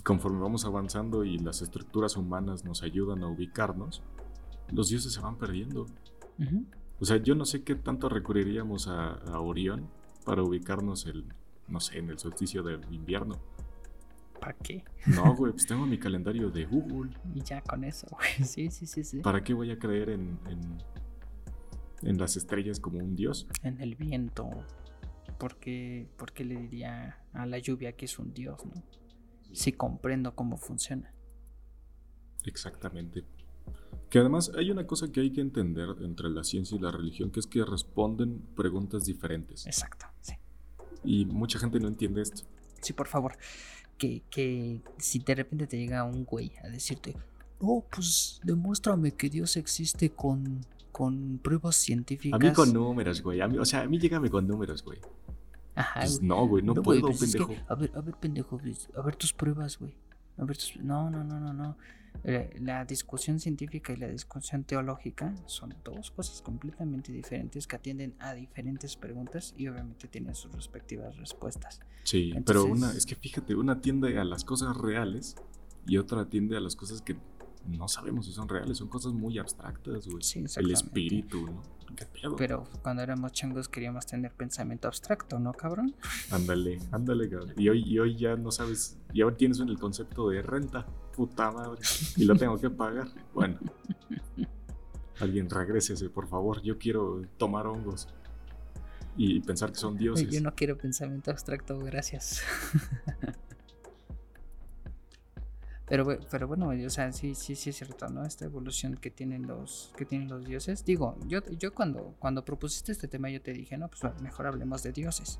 Conforme 0.04 0.40
vamos 0.40 0.66
avanzando 0.66 1.26
y 1.26 1.38
las 1.38 1.62
estructuras 1.62 2.18
humanas 2.18 2.66
nos 2.66 2.82
ayudan 2.84 3.24
a 3.24 3.28
ubicarnos, 3.28 4.02
los 4.72 4.90
dioses 4.90 5.14
se 5.14 5.22
van 5.22 5.38
perdiendo. 5.38 5.86
O 7.00 7.06
sea, 7.06 7.18
yo 7.18 7.36
no 7.36 7.46
sé 7.46 7.64
qué 7.64 7.76
tanto 7.76 8.08
recurriríamos 8.10 8.88
a, 8.88 9.40
Orión 9.40 9.90
para 10.24 10.44
ubicarnos 10.44 11.06
el, 11.06 11.26
no 11.68 11.80
sé, 11.80 12.00
en 12.00 12.10
el 12.10 12.20
solsticio 12.20 12.64
de 12.64 12.80
invierno. 12.92 13.40
¿Para 14.40 14.54
qué? 14.54 14.84
No, 15.08 15.36
güey, 15.36 15.52
pues 15.52 15.66
tengo 15.66 15.86
mi 15.86 15.98
calendario 15.98 16.50
de 16.50 16.66
Google. 16.66 17.12
Y 17.36 17.42
ya 17.42 17.62
con 17.62 17.84
eso, 17.84 18.08
güey. 18.10 18.30
Sí, 18.46 18.70
sí, 18.72 18.86
sí, 18.86 19.04
sí. 19.04 19.20
¿Para 19.20 19.44
qué 19.44 19.54
voy 19.54 19.72
a 19.72 19.80
creer 19.80 20.10
en, 20.10 20.40
en, 22.02 22.18
las 22.18 22.38
estrellas 22.38 22.80
como 22.80 23.00
un 23.00 23.16
dios? 23.16 23.48
En 23.64 23.82
el 23.82 23.96
viento. 23.96 24.50
Porque, 25.38 26.08
porque 26.18 26.46
le 26.46 26.56
diría 26.56 27.18
a 27.34 27.46
la 27.46 27.58
lluvia 27.58 27.94
que 27.94 28.06
es 28.06 28.20
un 28.20 28.34
dios, 28.34 28.66
¿no? 28.66 28.84
Si 29.52 29.74
comprendo 29.74 30.36
cómo 30.36 30.58
funciona. 30.58 31.14
Exactamente. 32.46 33.26
Que 34.10 34.20
además 34.20 34.52
hay 34.56 34.72
una 34.72 34.86
cosa 34.86 35.12
que 35.12 35.22
hay 35.22 35.32
que 35.32 35.42
entender 35.42 35.90
entre 36.02 36.30
la 36.30 36.44
ciencia 36.44 36.78
y 36.78 36.80
la 36.80 36.92
religión, 36.92 37.32
que 37.32 37.40
es 37.40 37.48
que 37.48 37.64
responden 37.66 38.40
preguntas 38.56 39.06
diferentes. 39.06 39.66
Exacto, 39.66 40.06
sí. 40.22 40.34
Y 41.04 41.26
mucha 41.26 41.60
gente 41.60 41.80
no 41.80 41.88
entiende 41.88 42.22
esto. 42.22 42.44
Sí, 42.82 42.94
por 42.94 43.08
favor. 43.08 43.38
Que, 43.98 44.24
que 44.30 44.82
si 44.98 45.20
de 45.20 45.36
repente 45.36 45.68
te 45.68 45.78
llega 45.78 46.04
un 46.04 46.26
güey 46.26 46.52
a 46.64 46.68
decirte, 46.68 47.16
no, 47.62 47.86
pues 47.90 48.40
demuéstrame 48.44 49.12
que 49.12 49.30
Dios 49.30 49.56
existe 49.58 50.10
con, 50.10 50.66
con 50.92 51.40
pruebas 51.42 51.76
científicas. 51.76 52.40
A 52.40 52.44
mí 52.44 52.54
con 52.54 52.74
números, 52.74 53.22
güey. 53.22 53.42
o 53.42 53.66
sea, 53.66 53.82
a 53.82 53.88
mí 53.88 54.00
llegame 54.00 54.30
con 54.30 54.48
números, 54.48 54.84
güey. 54.84 55.00
Ajá. 55.76 56.02
Pues 56.02 56.22
no, 56.22 56.48
güey, 56.48 56.64
no, 56.64 56.74
puedo, 56.76 57.08
pues 57.08 57.20
pendejo. 57.20 57.54
a 57.68 57.76
ver, 57.76 57.92
a 57.96 58.02
ver, 58.02 58.16
pendejo, 58.16 58.60
a 58.96 59.02
ver 59.02 59.16
tus 59.16 59.34
pruebas, 59.34 59.78
güey. 59.78 59.94
A 60.38 60.46
ver 60.46 60.58
tus... 60.58 60.78
No, 60.78 61.10
no, 61.10 61.24
no, 61.24 61.40
no, 61.40 61.54
no. 61.54 61.78
Eh, 62.24 62.58
la 62.60 62.86
discusión 62.86 63.40
científica 63.40 63.94
y 63.94 63.98
la 63.98 64.08
discusión 64.08 64.64
teológica 64.64 65.36
son 65.46 65.76
dos 65.84 66.12
cosas 66.12 66.42
completamente 66.42 67.12
diferentes 67.12 67.68
que 67.68 67.76
atienden 67.76 68.16
a 68.20 68.34
diferentes 68.34 68.96
preguntas 68.96 69.54
y 69.58 69.68
obviamente 69.68 70.08
tienen 70.08 70.34
sus 70.36 70.52
respectivas 70.52 71.16
respuestas. 71.18 71.82
Sí, 72.04 72.34
pero 72.46 72.66
una, 72.66 72.92
es 72.92 73.06
que 73.06 73.16
fíjate, 73.16 73.56
una 73.56 73.74
atiende 73.74 74.18
a 74.20 74.24
las 74.24 74.44
cosas 74.44 74.76
reales 74.78 75.36
y 75.88 75.98
otra 75.98 76.22
atiende 76.22 76.58
a 76.58 76.60
las 76.60 76.76
cosas 76.76 77.02
que 77.02 77.16
no 77.68 77.88
sabemos 77.88 78.26
si 78.26 78.32
son 78.32 78.48
reales, 78.48 78.78
son 78.78 78.88
cosas 78.88 79.14
muy 79.14 79.38
abstractas, 79.38 80.08
güey. 80.08 80.24
Sí, 80.24 80.44
El 80.56 80.72
espíritu, 80.72 81.48
¿no? 81.48 81.62
¿Qué 81.96 82.06
pedo? 82.06 82.36
Pero 82.36 82.64
cuando 82.82 83.04
éramos 83.04 83.32
changos 83.32 83.70
queríamos 83.70 84.06
tener 84.06 84.32
pensamiento 84.32 84.88
abstracto, 84.88 85.40
¿no, 85.40 85.54
cabrón? 85.54 85.96
Ándale, 86.32 86.80
ándale, 86.92 87.30
cabrón. 87.30 87.54
Y 87.58 87.70
hoy, 87.70 87.84
y 87.86 88.00
hoy 88.00 88.16
ya 88.16 88.36
no 88.36 88.52
sabes, 88.52 88.98
y 89.14 89.22
ahora 89.22 89.38
tienes 89.38 89.60
el 89.60 89.78
concepto 89.80 90.30
de 90.30 90.42
renta, 90.42 90.86
puta 91.16 91.52
madre, 91.52 91.82
y 92.18 92.26
lo 92.26 92.36
tengo 92.36 92.60
que 92.60 92.70
pagar. 92.70 93.08
Bueno, 93.34 93.60
alguien 95.20 95.50
regrésese, 95.50 96.10
por 96.10 96.28
favor. 96.28 96.62
Yo 96.62 96.78
quiero 96.78 97.22
tomar 97.38 97.68
hongos 97.68 98.08
y 99.18 99.40
pensar 99.42 99.72
que 99.72 99.80
son 99.80 99.98
dioses. 99.98 100.30
Yo 100.30 100.42
no 100.42 100.54
quiero 100.54 100.78
pensamiento 100.78 101.32
abstracto, 101.32 101.80
gracias. 101.80 102.42
Pero, 105.88 106.18
pero 106.32 106.48
bueno, 106.48 106.70
o 106.70 106.90
sea, 106.90 107.12
sí, 107.12 107.36
sí, 107.36 107.56
sí 107.56 107.70
es 107.70 107.76
cierto, 107.78 108.08
¿no? 108.10 108.26
Esta 108.26 108.46
evolución 108.46 108.96
que 108.96 109.12
tienen 109.12 109.46
los, 109.46 109.94
que 109.96 110.06
tienen 110.06 110.28
los 110.28 110.44
dioses. 110.46 110.84
Digo, 110.84 111.16
yo, 111.28 111.42
yo 111.60 111.74
cuando, 111.76 112.16
cuando 112.18 112.44
propusiste 112.44 112.92
este 112.92 113.08
tema, 113.08 113.30
yo 113.30 113.40
te 113.42 113.54
dije, 113.54 113.78
no, 113.78 113.88
pues 113.90 114.02
mejor 114.22 114.48
hablemos 114.48 114.82
de 114.82 114.92
dioses. 114.92 115.40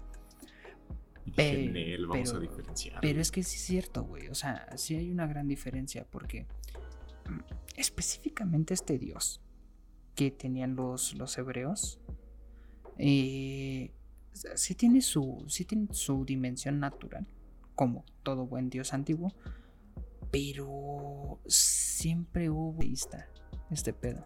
Y 1.26 1.32
dije, 1.32 1.36
Pe- 1.36 1.72
"Nel, 1.72 2.06
vamos 2.06 2.30
a 2.30 2.34
pero- 2.34 2.42
diferenciar. 2.52 3.02
Pero 3.02 3.20
es 3.22 3.32
que 3.32 3.42
sí 3.42 3.56
es 3.56 3.62
cierto, 3.64 4.04
güey. 4.04 4.28
O 4.28 4.36
sea, 4.36 4.68
sí 4.78 4.96
hay 4.96 5.10
una 5.10 5.26
gran 5.26 5.48
diferencia 5.48 6.06
porque 6.12 6.44
mm, 7.28 7.40
específicamente 7.78 8.76
este 8.76 9.00
dios 9.00 9.42
que 10.14 10.30
tenían 10.30 10.76
los, 10.76 11.16
los 11.16 11.36
hebreos, 11.40 12.00
eh, 13.00 13.92
sí 14.56 14.76
tiene 14.76 15.02
su, 15.02 15.44
sí 15.48 15.66
tiene 15.66 15.88
su 15.92 16.24
dimensión 16.24 16.80
natural, 16.80 17.26
como 17.74 18.06
todo 18.24 18.46
buen 18.46 18.70
dios 18.70 18.94
antiguo, 18.94 19.34
pero 20.36 21.40
siempre 21.48 22.50
hubo 22.50 22.74
vista 22.74 23.30
este 23.72 23.94
pedo. 23.94 24.26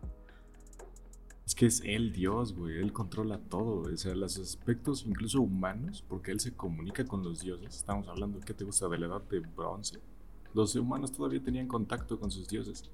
Es 1.45 1.53
que 1.53 1.67
es 1.67 1.81
el 1.85 2.11
dios, 2.11 2.55
güey. 2.55 2.79
Él 2.79 2.91
controla 2.91 3.37
todo. 3.37 3.91
O 3.93 3.95
sea, 3.97 4.15
los 4.15 4.39
aspectos 4.39 5.05
incluso 5.05 5.39
humanos, 5.39 6.03
porque 6.07 6.31
él 6.31 6.39
se 6.39 6.55
comunica 6.55 7.05
con 7.05 7.23
los 7.23 7.41
dioses. 7.41 7.75
Estamos 7.75 8.07
hablando, 8.07 8.39
¿qué 8.39 8.55
te 8.55 8.63
gusta? 8.63 8.87
De 8.87 8.97
la 8.97 9.05
edad 9.05 9.21
de 9.29 9.39
bronce. 9.39 9.99
Los 10.55 10.75
humanos 10.75 11.11
todavía 11.11 11.43
tenían 11.43 11.67
contacto 11.67 12.19
con 12.19 12.31
sus 12.31 12.47
dioses. 12.47 12.89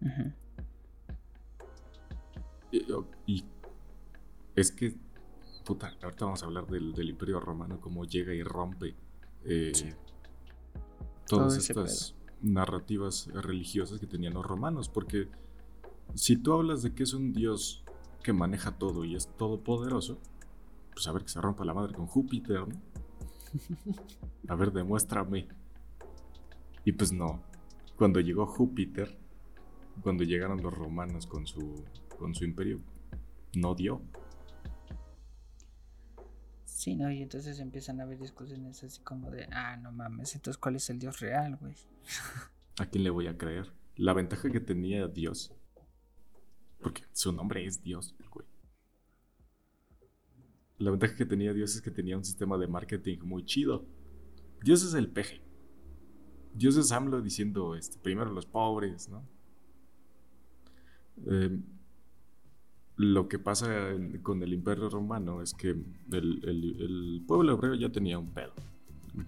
Ujú. 0.00 0.32
Y, 2.72 2.84
y 3.26 3.44
es 4.56 4.72
que, 4.72 4.92
puta, 5.64 5.92
ahorita 6.02 6.24
vamos 6.24 6.42
a 6.42 6.46
hablar 6.46 6.66
del, 6.66 6.92
del 6.94 7.10
Imperio 7.10 7.38
Romano, 7.38 7.80
cómo 7.80 8.04
llega 8.04 8.34
y 8.34 8.42
rompe 8.42 8.96
eh, 9.44 9.70
Sí. 9.72 9.90
todas 11.28 11.56
estas 11.56 12.16
narrativas 12.42 13.28
religiosas 13.32 14.00
que 14.00 14.06
tenían 14.06 14.34
los 14.34 14.46
romanos. 14.46 14.88
Porque 14.88 15.28
si 16.14 16.36
tú 16.36 16.52
hablas 16.52 16.82
de 16.82 16.94
que 16.94 17.02
es 17.02 17.14
un 17.14 17.32
dios 17.32 17.84
que 18.22 18.32
maneja 18.32 18.72
todo 18.72 19.04
y 19.04 19.14
es 19.14 19.28
todopoderoso, 19.36 20.18
pues 20.92 21.06
a 21.06 21.12
ver 21.12 21.22
que 21.22 21.28
se 21.28 21.40
rompa 21.40 21.64
la 21.64 21.74
madre 21.74 21.94
con 21.94 22.06
Júpiter, 22.06 22.66
¿no? 22.66 22.74
A 24.48 24.54
ver, 24.54 24.72
demuéstrame. 24.72 25.46
Y 26.84 26.92
pues 26.92 27.12
no. 27.12 27.42
Cuando 27.96 28.20
llegó 28.20 28.46
Júpiter, 28.46 29.16
cuando 30.02 30.24
llegaron 30.24 30.62
los 30.62 30.72
romanos 30.72 31.26
con 31.26 31.46
su, 31.46 31.84
con 32.18 32.34
su 32.34 32.44
imperio, 32.44 32.80
no 33.54 33.74
dio. 33.74 34.00
Sí, 36.76 36.94
¿no? 36.94 37.10
Y 37.10 37.22
entonces 37.22 37.58
empiezan 37.58 38.00
a 38.00 38.02
haber 38.02 38.18
discusiones 38.18 38.84
así 38.84 39.00
como 39.00 39.30
de, 39.30 39.48
ah, 39.50 39.78
no 39.78 39.92
mames, 39.92 40.34
entonces 40.34 40.58
¿cuál 40.58 40.76
es 40.76 40.90
el 40.90 40.98
dios 40.98 41.20
real, 41.20 41.56
güey? 41.56 41.74
¿A 42.78 42.84
quién 42.84 43.02
le 43.02 43.08
voy 43.08 43.28
a 43.28 43.38
creer? 43.38 43.72
La 43.96 44.12
ventaja 44.12 44.50
que 44.50 44.60
tenía 44.60 45.08
Dios, 45.08 45.54
porque 46.82 47.04
su 47.12 47.32
nombre 47.32 47.64
es 47.64 47.82
Dios, 47.82 48.14
güey. 48.30 48.46
La 50.76 50.90
ventaja 50.90 51.16
que 51.16 51.24
tenía 51.24 51.54
Dios 51.54 51.74
es 51.74 51.80
que 51.80 51.90
tenía 51.90 52.14
un 52.14 52.24
sistema 52.26 52.58
de 52.58 52.66
marketing 52.66 53.20
muy 53.22 53.46
chido. 53.46 53.86
Dios 54.62 54.84
es 54.84 54.92
el 54.92 55.08
peje. 55.08 55.40
Dios 56.52 56.76
es 56.76 56.92
AMLO 56.92 57.22
diciendo 57.22 57.74
este, 57.74 57.98
primero 57.98 58.30
los 58.30 58.44
pobres, 58.44 59.08
¿no? 59.08 59.26
Eh, 61.26 61.58
lo 62.96 63.28
que 63.28 63.38
pasa 63.38 63.90
en- 63.90 64.18
con 64.22 64.42
el 64.42 64.52
imperio 64.52 64.88
romano 64.88 65.42
es 65.42 65.52
que 65.52 65.70
el, 66.12 67.22
pueblo 67.26 67.52
hebreo 67.52 67.74
ya 67.74 67.90
tenía 67.90 68.18
un 68.18 68.28
pedo. 68.28 68.52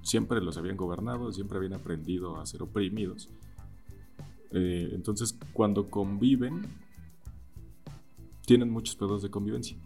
Siempre 0.02 0.40
los 0.40 0.56
habían 0.56 0.76
gobernado, 0.76 1.32
siempre 1.32 1.58
habían 1.58 1.74
aprendido 1.74 2.38
a 2.38 2.46
ser 2.46 2.62
oprimidos. 2.62 3.28
Eh, 4.50 4.90
entonces, 4.92 5.36
cuando 5.52 5.90
conviven, 5.90 6.62
tienen 8.46 8.70
muchos 8.70 8.96
pedos 8.96 9.22
de 9.22 9.30
convivencia. 9.30 9.76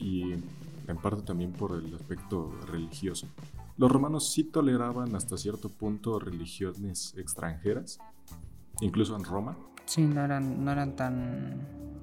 Y 0.00 0.32
en 0.32 0.96
parte 1.02 1.22
también 1.22 1.52
por 1.52 1.72
el 1.72 1.94
aspecto 1.94 2.52
religioso. 2.66 3.26
Los 3.76 3.90
romanos 3.90 4.30
sí 4.30 4.44
toleraban 4.44 5.14
hasta 5.16 5.36
cierto 5.36 5.68
punto 5.68 6.18
religiones 6.18 7.14
extranjeras, 7.16 7.98
incluso 8.80 9.16
en 9.16 9.24
Roma. 9.24 9.56
Sí, 9.84 10.02
no 10.02 10.24
eran, 10.24 10.64
no 10.64 10.72
eran 10.72 10.96
tan... 10.96 11.95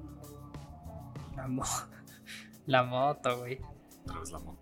La, 1.44 1.48
mo- 1.50 1.62
la 2.66 2.82
moto, 2.84 3.38
güey. 3.40 3.58
Otra 4.04 4.20
vez 4.20 4.30
la 4.32 4.38
mo- 4.38 4.58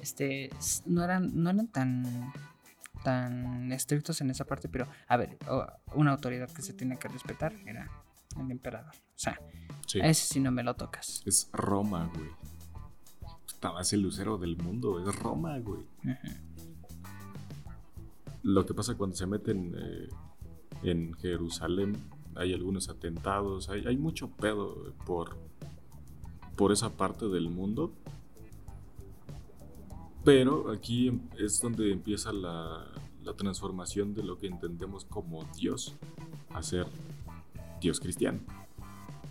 Este, 0.00 0.50
no 0.86 1.02
eran, 1.02 1.30
no 1.34 1.50
eran 1.50 1.66
tan, 1.68 2.32
tan 3.02 3.72
estrictos 3.72 4.20
en 4.20 4.30
esa 4.30 4.44
parte, 4.44 4.68
pero, 4.68 4.86
a 5.08 5.16
ver, 5.16 5.36
una 5.94 6.12
autoridad 6.12 6.48
que 6.50 6.62
se 6.62 6.72
tiene 6.74 6.96
que 6.96 7.08
respetar 7.08 7.52
era 7.66 7.90
el 8.38 8.50
emperador. 8.50 8.92
O 8.94 9.18
sea, 9.18 9.38
Sí. 9.86 10.00
a 10.00 10.06
ese 10.06 10.26
sí 10.34 10.38
no 10.40 10.52
me 10.52 10.62
lo 10.62 10.74
tocas. 10.76 11.22
Es 11.26 11.48
Roma, 11.52 12.08
güey. 12.14 12.30
Puta, 13.52 13.80
Es 13.80 13.92
el 13.92 14.02
lucero 14.02 14.38
del 14.38 14.56
mundo, 14.56 15.00
es 15.06 15.16
Roma, 15.16 15.58
güey. 15.58 15.84
Lo 18.42 18.64
que 18.64 18.72
pasa 18.74 18.94
cuando 18.96 19.16
se 19.16 19.26
meten 19.26 19.74
eh, 19.76 20.08
en 20.84 21.12
Jerusalén, 21.14 21.96
hay 22.36 22.54
algunos 22.54 22.88
atentados, 22.88 23.68
hay, 23.68 23.84
hay 23.86 23.96
mucho 23.96 24.30
pedo 24.30 24.94
por, 25.04 25.36
por 26.60 26.72
esa 26.72 26.90
parte 26.90 27.26
del 27.26 27.48
mundo. 27.48 27.90
Pero 30.26 30.70
aquí 30.70 31.18
es 31.38 31.58
donde 31.62 31.90
empieza 31.90 32.34
la, 32.34 32.84
la 33.24 33.32
transformación 33.32 34.12
de 34.12 34.22
lo 34.22 34.38
que 34.38 34.48
entendemos 34.48 35.06
como 35.06 35.42
Dios 35.56 35.96
a 36.50 36.62
ser 36.62 36.86
Dios 37.80 37.98
cristiano. 37.98 38.40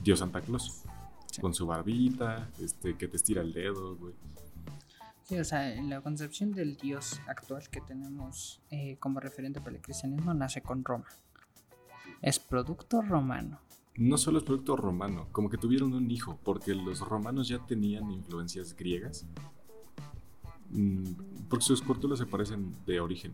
Dios 0.03 0.17
Santa 0.17 0.41
Claus. 0.41 0.81
Sí. 1.27 1.39
Con 1.39 1.53
su 1.53 1.67
barbita, 1.67 2.49
este, 2.59 2.97
que 2.97 3.07
te 3.07 3.17
estira 3.17 3.43
el 3.43 3.53
dedo, 3.53 3.95
güey. 3.95 4.15
Sí, 5.21 5.37
o 5.37 5.45
sea, 5.45 5.69
la 5.83 6.01
concepción 6.01 6.51
del 6.51 6.77
dios 6.77 7.21
actual 7.27 7.69
que 7.69 7.81
tenemos 7.81 8.59
eh, 8.71 8.97
como 8.99 9.19
referente 9.19 9.61
para 9.61 9.75
el 9.75 9.83
cristianismo 9.83 10.33
nace 10.33 10.63
con 10.63 10.83
Roma. 10.83 11.05
Es 12.23 12.39
producto 12.39 13.03
romano. 13.03 13.59
No 13.95 14.17
solo 14.17 14.37
es 14.37 14.43
producto 14.45 14.75
romano, 14.75 15.27
como 15.31 15.49
que 15.49 15.57
tuvieron 15.57 15.93
un 15.93 16.09
hijo, 16.09 16.39
porque 16.43 16.73
los 16.73 17.01
romanos 17.01 17.47
ya 17.47 17.59
tenían 17.65 18.09
influencias 18.11 18.75
griegas. 18.75 19.25
Mm, 20.69 21.03
Porque 21.49 21.65
sus 21.65 21.81
culturas 21.81 22.19
se 22.19 22.25
parecen 22.25 22.73
de 22.85 22.99
origen. 22.99 23.33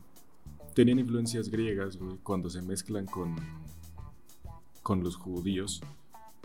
Tenían 0.73 0.99
influencias 0.99 1.49
griegas, 1.49 1.97
güey, 1.97 2.17
cuando 2.23 2.49
se 2.49 2.61
mezclan 2.61 3.05
con, 3.05 3.35
con 4.81 5.03
los 5.03 5.15
judíos. 5.17 5.81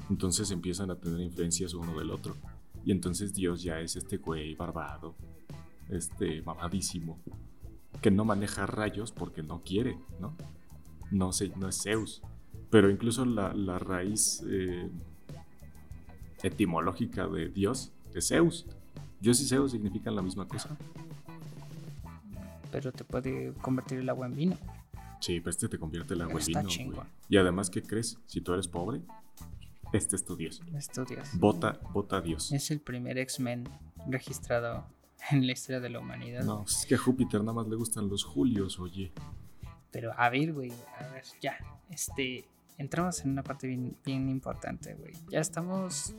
Entonces 0.09 0.51
empiezan 0.51 0.91
a 0.91 0.97
tener 0.97 1.21
influencias 1.21 1.75
uno 1.75 1.97
del 1.99 2.11
otro. 2.11 2.35
Y 2.85 2.93
entonces 2.93 3.35
Dios 3.35 3.63
ya 3.63 3.81
es 3.81 3.97
este 3.97 4.17
güey 4.17 4.55
barbado, 4.55 5.15
este 5.89 6.43
mamadísimo, 6.43 7.19
que 8.01 8.11
no 8.11 8.25
maneja 8.25 8.67
rayos 8.67 9.13
porque 9.13 9.43
no 9.43 9.63
quiere, 9.63 9.99
¿no? 10.19 10.35
No, 11.11 11.33
se, 11.33 11.49
no 11.57 11.69
es 11.69 11.83
Zeus. 11.83 12.23
Pero 12.71 12.91
incluso 12.91 13.25
la, 13.25 13.53
la 13.53 13.79
raíz 13.79 14.45
eh, 14.49 14.89
etimológica 16.43 17.27
de 17.27 17.49
Dios 17.49 17.93
es 18.15 18.29
Zeus. 18.29 18.67
Dios 19.21 19.41
y 19.41 19.47
Zeus 19.47 19.73
significan 19.73 20.15
la 20.15 20.23
misma 20.23 20.47
cosa. 20.47 20.77
Pero 22.71 22.93
te 22.93 23.05
puede 23.05 23.53
convertir 23.55 23.99
el 23.99 24.09
agua 24.09 24.27
en 24.27 24.37
vino. 24.37 24.59
Sí, 25.21 25.41
pero 25.41 25.51
este 25.51 25.69
te 25.69 25.79
convierte 25.79 26.15
el 26.15 26.23
agua 26.23 26.41
en 26.41 26.47
vino. 26.47 27.03
Y 27.29 27.37
además, 27.37 27.69
¿qué 27.69 27.83
crees? 27.83 28.19
Si 28.27 28.41
tú 28.41 28.55
eres 28.55 28.69
pobre, 28.69 29.03
este 29.93 30.17
es 30.17 30.25
tu 30.25 30.37
Dios. 30.37 30.63
Es 30.75 30.89
tu 30.89 31.05
dios. 31.05 31.29
Vota, 31.35 31.81
vota 31.93 32.19
a 32.19 32.21
Dios. 32.21 32.53
Es 32.53 32.71
el 32.71 32.81
primer 32.81 33.19
X-Men 33.19 33.69
registrado 34.09 34.87
en 35.31 35.47
la 35.47 35.53
historia 35.53 35.81
de 35.81 35.91
la 35.91 35.99
humanidad. 35.99 36.45
No, 36.45 36.65
es 36.65 36.87
que 36.87 36.95
a 36.95 36.99
Júpiter 36.99 37.41
nada 37.41 37.53
más 37.53 37.69
le 37.69 37.77
gustan 37.77 38.09
los 38.09 38.25
Julios, 38.25 38.79
oye. 38.79 39.13
Pero 39.91 40.13
a 40.17 40.31
ver, 40.31 40.53
güey, 40.53 40.73
a 40.99 41.13
ver, 41.13 41.25
ya. 41.41 41.59
Este, 41.91 42.47
entramos 42.81 43.21
en 43.25 43.31
una 43.31 43.43
parte 43.43 43.67
bien, 43.67 43.97
bien 44.05 44.29
importante, 44.29 44.95
güey. 44.95 45.13
Ya 45.31 45.41
estamos. 45.41 46.15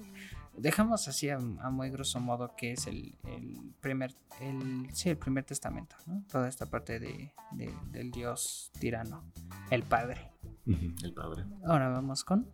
Dejamos 0.58 1.08
así 1.08 1.30
a, 1.30 1.38
a 1.38 1.70
muy 1.70 1.90
grosso 1.90 2.20
modo 2.20 2.56
que 2.58 2.74
es 2.74 2.86
el, 2.88 3.18
el 3.26 3.74
primer. 3.80 4.16
El, 4.40 4.88
sí, 4.94 5.10
el 5.10 5.18
primer 5.18 5.44
testamento, 5.46 5.96
¿no? 6.08 6.24
Toda 6.30 6.48
esta 6.50 6.66
parte 6.66 7.00
de, 7.00 7.34
de- 7.52 7.74
del 7.92 8.12
Dios 8.12 8.72
tirano, 8.80 9.24
el 9.70 9.84
Padre. 9.84 10.32
El 10.68 11.14
padre. 11.14 11.46
Ahora 11.66 11.90
vamos 11.90 12.24
con 12.24 12.48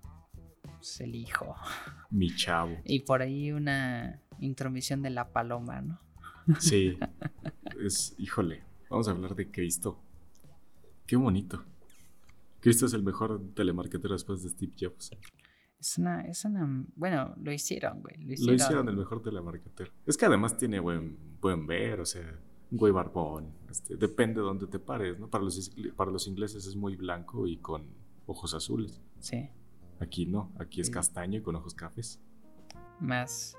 pues, 0.62 1.02
el 1.02 1.14
hijo. 1.16 1.56
Mi 2.10 2.34
chavo. 2.36 2.78
Y 2.86 3.02
por 3.02 3.22
ahí 3.22 3.52
una 3.52 4.22
intromisión 4.40 5.02
de 5.02 5.10
la 5.10 5.30
paloma, 5.30 5.82
¿no? 5.82 6.00
Sí. 6.60 6.98
Es, 7.84 8.16
híjole, 8.18 8.64
vamos 8.90 9.08
a 9.08 9.12
hablar 9.12 9.36
de 9.36 9.52
Cristo. 9.52 10.00
Qué 11.06 11.16
bonito. 11.16 11.64
Cristo 12.60 12.86
es 12.86 12.94
el 12.94 13.04
mejor 13.04 13.42
telemarketero 13.54 14.14
después 14.14 14.44
de 14.44 14.50
Steve 14.50 14.74
Jobs. 14.80 15.12
Es 15.80 15.98
una, 16.00 16.22
es 16.22 16.44
una, 16.44 16.86
bueno, 16.96 17.36
lo 17.38 17.52
hicieron, 17.52 18.02
güey. 18.02 18.18
Lo 18.18 18.28
Lo 18.28 18.34
hicieron. 18.34 18.56
hicieron 18.56 18.90
el 18.90 18.98
mejor 18.98 19.22
telemarketero. 19.22 19.92
Es 20.06 20.18
que 20.18 20.26
además 20.26 20.58
tiene 20.58 20.80
buen, 20.80 21.18
buen 21.40 21.68
ver, 21.68 22.00
o 22.00 22.06
sea, 22.06 22.40
un 22.72 22.78
güey 22.78 22.92
barbón. 22.92 23.54
Este, 23.70 23.96
depende 23.96 24.42
de 24.42 24.48
dónde 24.48 24.66
te 24.68 24.80
pares, 24.80 25.20
¿no? 25.20 25.30
Para 25.30 25.44
los, 25.44 25.72
para 25.96 26.10
los 26.12 26.28
ingleses 26.28 26.66
es 26.66 26.76
muy 26.76 26.96
blanco 26.96 27.46
y 27.46 27.58
con 27.58 27.86
ojos 28.26 28.54
azules. 28.54 29.02
Sí, 29.20 29.50
Aquí 30.00 30.26
no, 30.28 30.52
aquí 30.60 30.82
es 30.82 30.88
Sí. 30.88 30.94
castaño 30.94 31.40
y 31.40 31.42
con 31.42 31.56
ojos 31.56 31.74
cafés. 31.74 32.20
más, 33.00 33.56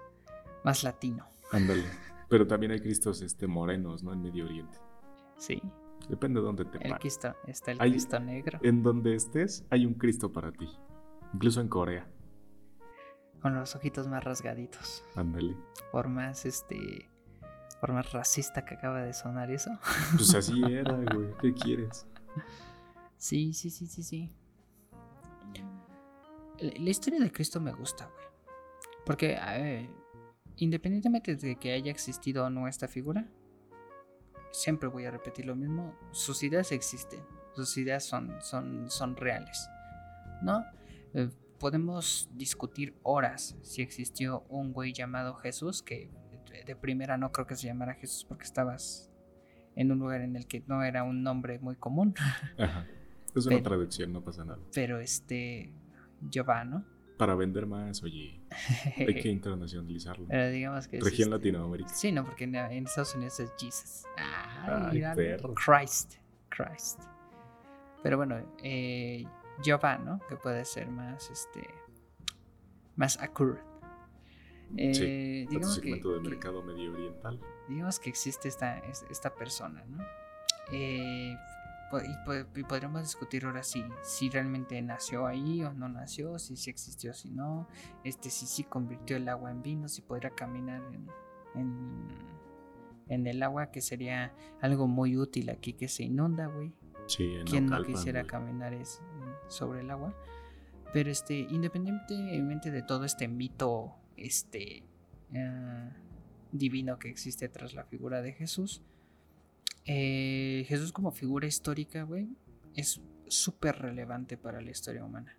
más 0.64 0.82
latino. 0.84 1.24
Ándale. 1.52 1.84
Pero 2.28 2.46
también 2.46 2.72
hay 2.72 2.80
cristos 2.80 3.22
este, 3.22 3.46
morenos, 3.46 4.02
¿no? 4.02 4.12
En 4.12 4.20
Medio 4.22 4.44
Oriente. 4.44 4.78
Sí, 5.36 5.62
Depende 6.08 6.40
de 6.40 6.46
dónde 6.46 6.64
te 6.64 6.78
el 6.78 6.82
pares. 6.90 6.98
Cristo, 7.00 7.34
está 7.46 7.72
el 7.72 7.80
Hay- 7.80 7.90
Cristo 7.90 8.18
negro, 8.20 8.58
En 8.62 8.82
donde 8.82 9.14
estés, 9.14 9.64
hay 9.70 9.84
un 9.86 9.94
Cristo 9.94 10.32
para 10.32 10.52
ti. 10.52 10.68
Incluso 11.34 11.60
en 11.60 11.68
Corea. 11.68 12.06
con 13.42 13.54
los 13.54 13.76
ojitos 13.76 14.08
más 14.08 14.24
rasgaditos. 14.24 15.04
Ándale. 15.14 15.54
Por 15.92 16.08
más, 16.08 16.44
este, 16.44 17.08
por 17.80 17.92
más 17.92 18.10
racista 18.12 18.64
que 18.64 18.74
acaba 18.74 19.00
de 19.02 19.12
sonar 19.12 19.50
eso. 19.52 19.70
Pues 20.16 20.34
así 20.34 20.60
era, 20.68 20.96
güey. 21.14 21.28
¿Qué 21.40 21.54
quieres? 21.54 22.04
Sí, 23.16 23.52
sí, 23.52 23.70
sí, 23.70 23.86
sí, 23.86 24.02
sí. 24.02 24.32
La, 26.58 26.72
la 26.76 26.90
historia 26.90 27.20
de 27.20 27.30
Cristo 27.30 27.60
me 27.60 27.72
gusta, 27.72 28.06
güey. 28.06 28.26
Porque, 29.06 29.38
eh, 29.40 29.88
independientemente 30.56 31.36
de 31.36 31.56
que 31.56 31.72
haya 31.72 31.90
existido 31.90 32.44
o 32.46 32.50
no 32.50 32.66
esta 32.68 32.88
figura, 32.88 33.26
siempre 34.50 34.88
voy 34.88 35.04
a 35.06 35.10
repetir 35.10 35.46
lo 35.46 35.54
mismo. 35.56 35.94
Sus 36.12 36.42
ideas 36.42 36.72
existen. 36.72 37.20
Sus 37.54 37.76
ideas 37.76 38.04
son, 38.04 38.40
son, 38.40 38.90
son 38.90 39.16
reales. 39.16 39.68
¿No? 40.42 40.64
Eh, 41.14 41.28
podemos 41.58 42.28
discutir 42.34 42.96
horas 43.02 43.56
si 43.62 43.82
existió 43.82 44.44
un 44.48 44.72
güey 44.72 44.92
llamado 44.92 45.34
Jesús, 45.34 45.82
que 45.82 46.10
de- 46.66 46.76
primera 46.76 47.16
no 47.16 47.32
creo 47.32 47.46
que 47.46 47.56
se 47.56 47.66
llamara 47.66 47.94
Jesús 47.94 48.24
porque 48.28 48.44
estabas 48.44 49.10
en 49.74 49.90
un 49.90 49.98
lugar 49.98 50.20
en 50.20 50.36
el 50.36 50.46
que 50.46 50.62
no 50.66 50.82
era 50.84 51.02
un 51.02 51.22
nombre 51.22 51.58
muy 51.58 51.76
común. 51.76 52.14
Ajá. 52.58 52.86
Es 53.34 53.46
una 53.46 53.56
Pero- 53.56 53.62
traducción, 53.70 54.12
no 54.12 54.22
pasa 54.22 54.44
nada. 54.44 54.58
Pero 54.74 55.00
este. 55.00 55.72
Jehová, 56.30 56.64
¿no? 56.64 56.84
Para 57.18 57.34
vender 57.34 57.66
más, 57.66 58.02
oye, 58.02 58.40
hay 58.96 59.14
que 59.20 59.28
internacionalizarlo. 59.28 60.26
Pero 60.28 60.48
digamos 60.50 60.86
que. 60.88 60.98
es 60.98 61.04
Región 61.04 61.30
Latinoamérica. 61.30 61.90
Sí, 61.90 62.12
no, 62.12 62.24
porque 62.24 62.44
en, 62.44 62.54
en 62.54 62.84
Estados 62.86 63.14
Unidos 63.14 63.38
es 63.40 63.52
Jesus. 63.58 64.04
Ay, 64.16 65.02
Ay, 65.02 65.16
perro. 65.16 65.52
Christ. 65.54 66.14
Christ. 66.48 67.00
Pero 68.02 68.16
bueno, 68.16 68.40
eh, 68.62 69.24
Jehová, 69.62 69.98
¿no? 69.98 70.20
Que 70.28 70.36
puede 70.36 70.64
ser 70.64 70.88
más, 70.88 71.28
este. 71.30 71.68
Más 72.96 73.18
accurate. 73.20 73.60
Eh, 74.76 74.94
Sí, 74.94 75.44
Otro 75.46 75.50
digamos 75.58 75.78
que, 75.78 75.82
segmento 75.82 76.14
que- 76.22 76.28
mercado 76.28 76.62
medio 76.62 76.92
oriental. 76.92 77.40
digamos 77.68 77.98
que 77.98 78.10
existe 78.10 78.48
esta, 78.48 78.78
es- 78.80 79.04
esta 79.10 79.34
persona, 79.34 79.84
¿no? 79.88 80.04
Eh, 80.72 81.34
y, 81.96 82.24
po- 82.26 82.58
y 82.58 82.64
podríamos 82.64 83.02
discutir 83.02 83.46
ahora 83.46 83.62
si, 83.62 83.82
si 84.02 84.28
realmente 84.28 84.80
nació 84.82 85.26
ahí 85.26 85.62
o 85.64 85.72
no 85.72 85.88
nació, 85.88 86.38
si 86.38 86.56
sí 86.56 86.68
existió, 86.68 87.14
si 87.14 87.30
no, 87.30 87.66
este, 88.04 88.28
si 88.30 88.46
sí 88.46 88.64
convirtió 88.64 89.16
el 89.16 89.28
agua 89.28 89.50
en 89.50 89.62
vino, 89.62 89.88
si 89.88 90.02
podría 90.02 90.30
caminar 90.30 90.82
en, 90.92 91.08
en, 91.54 92.08
en 93.08 93.26
el 93.26 93.42
agua, 93.42 93.70
que 93.70 93.80
sería 93.80 94.34
algo 94.60 94.86
muy 94.86 95.16
útil 95.16 95.48
aquí 95.50 95.72
que 95.72 95.88
se 95.88 96.02
inunda, 96.04 96.46
güey. 96.46 96.72
Sí, 97.06 97.24
en 97.24 97.46
¿Quién 97.46 97.64
no 97.64 97.70
Naucalpan, 97.70 97.94
quisiera 97.94 98.20
güey. 98.20 98.30
caminar 98.30 98.74
es- 98.74 99.00
sobre 99.48 99.80
el 99.80 99.90
agua? 99.90 100.14
Pero 100.92 101.10
este, 101.10 101.38
independientemente 101.38 102.70
de 102.70 102.82
todo 102.82 103.04
este 103.04 103.28
mito 103.28 103.94
este, 104.16 104.82
eh, 105.32 105.90
divino 106.52 106.98
que 106.98 107.08
existe 107.08 107.48
tras 107.48 107.72
la 107.74 107.84
figura 107.84 108.20
de 108.22 108.32
Jesús, 108.32 108.82
eh, 109.90 110.64
Jesús 110.68 110.92
como 110.92 111.12
figura 111.12 111.46
histórica, 111.46 112.02
güey, 112.02 112.28
es 112.74 113.00
súper 113.26 113.76
relevante 113.76 114.36
para 114.36 114.60
la 114.60 114.70
historia 114.70 115.02
humana. 115.02 115.38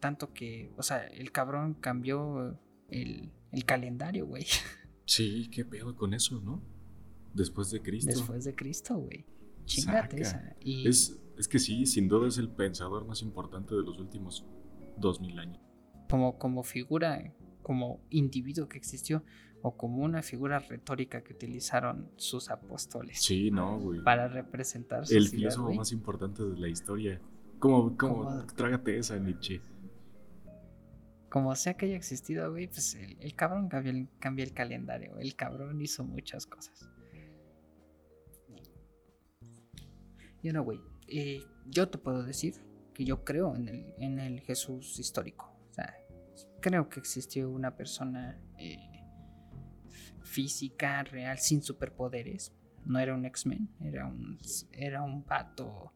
Tanto 0.00 0.32
que, 0.32 0.72
o 0.76 0.82
sea, 0.82 1.06
el 1.06 1.30
cabrón 1.30 1.74
cambió 1.74 2.58
el, 2.88 3.30
el 3.52 3.64
calendario, 3.64 4.26
güey, 4.26 4.46
Sí, 5.06 5.48
qué 5.50 5.64
pedo 5.64 5.94
con 5.94 6.14
eso, 6.14 6.40
¿no? 6.40 6.62
Después 7.34 7.70
de 7.70 7.82
Cristo. 7.82 8.10
después 8.10 8.44
de 8.44 8.54
Cristo, 8.54 8.96
güey. 8.96 9.24
Chingate 9.64 10.20
esa. 10.20 10.56
Y, 10.60 10.88
Es, 10.88 11.20
es 11.38 11.48
que 11.48 11.58
sí, 11.58 11.86
sin 11.86 12.08
duda 12.08 12.28
es 12.28 12.38
el 12.38 12.48
pensador 12.48 13.06
más 13.06 13.22
importante 13.22 13.74
de 13.74 13.82
los 13.82 13.98
últimos 13.98 14.44
dos 14.96 15.20
mil 15.20 15.38
años. 15.38 15.60
como, 16.08 16.38
como 16.38 16.62
figura, 16.62 17.32
como 17.62 18.00
individuo 18.10 18.68
que 18.68 18.78
existió, 18.78 19.24
o 19.66 19.74
como 19.78 20.02
una 20.04 20.20
figura 20.22 20.58
retórica 20.58 21.22
que 21.24 21.32
utilizaron 21.32 22.10
sus 22.16 22.50
apóstoles 22.50 23.22
Sí, 23.22 23.50
no, 23.50 23.80
güey. 23.80 24.02
para 24.02 24.28
representar 24.28 25.04
El 25.08 25.26
filósofo 25.26 25.68
güey. 25.68 25.78
más 25.78 25.90
importante 25.90 26.44
de 26.44 26.58
la 26.58 26.68
historia. 26.68 27.18
Como, 27.58 27.96
como, 27.96 28.44
trágate 28.48 28.98
esa, 28.98 29.18
Nietzsche. 29.18 29.62
Como 31.30 31.54
sea 31.56 31.78
que 31.78 31.86
haya 31.86 31.96
existido, 31.96 32.50
güey, 32.50 32.66
pues 32.66 32.94
el, 32.94 33.16
el 33.18 33.34
cabrón 33.34 33.70
cambió 33.70 33.90
el, 33.90 34.08
cambió 34.18 34.44
el 34.44 34.52
calendario, 34.52 35.16
el 35.18 35.34
cabrón 35.34 35.80
hizo 35.80 36.04
muchas 36.04 36.44
cosas. 36.44 36.86
Y 40.42 40.48
ahora, 40.48 40.60
güey, 40.60 40.78
eh, 41.08 41.42
yo 41.64 41.88
te 41.88 41.96
puedo 41.96 42.22
decir 42.22 42.56
que 42.92 43.06
yo 43.06 43.24
creo 43.24 43.56
en 43.56 43.68
el, 43.68 43.94
en 43.98 44.18
el 44.18 44.40
Jesús 44.42 44.98
histórico. 44.98 45.56
O 45.70 45.72
sea, 45.72 45.96
creo 46.60 46.90
que 46.90 47.00
existió 47.00 47.48
una 47.48 47.74
persona 47.74 48.38
eh, 48.58 48.76
física, 50.24 51.02
real, 51.04 51.38
sin 51.38 51.62
superpoderes. 51.62 52.52
No 52.84 52.98
era 52.98 53.14
un 53.14 53.24
X-Men, 53.24 53.68
era 53.80 54.06
un, 54.06 54.38
era 54.72 55.02
un 55.02 55.24
vato 55.24 55.92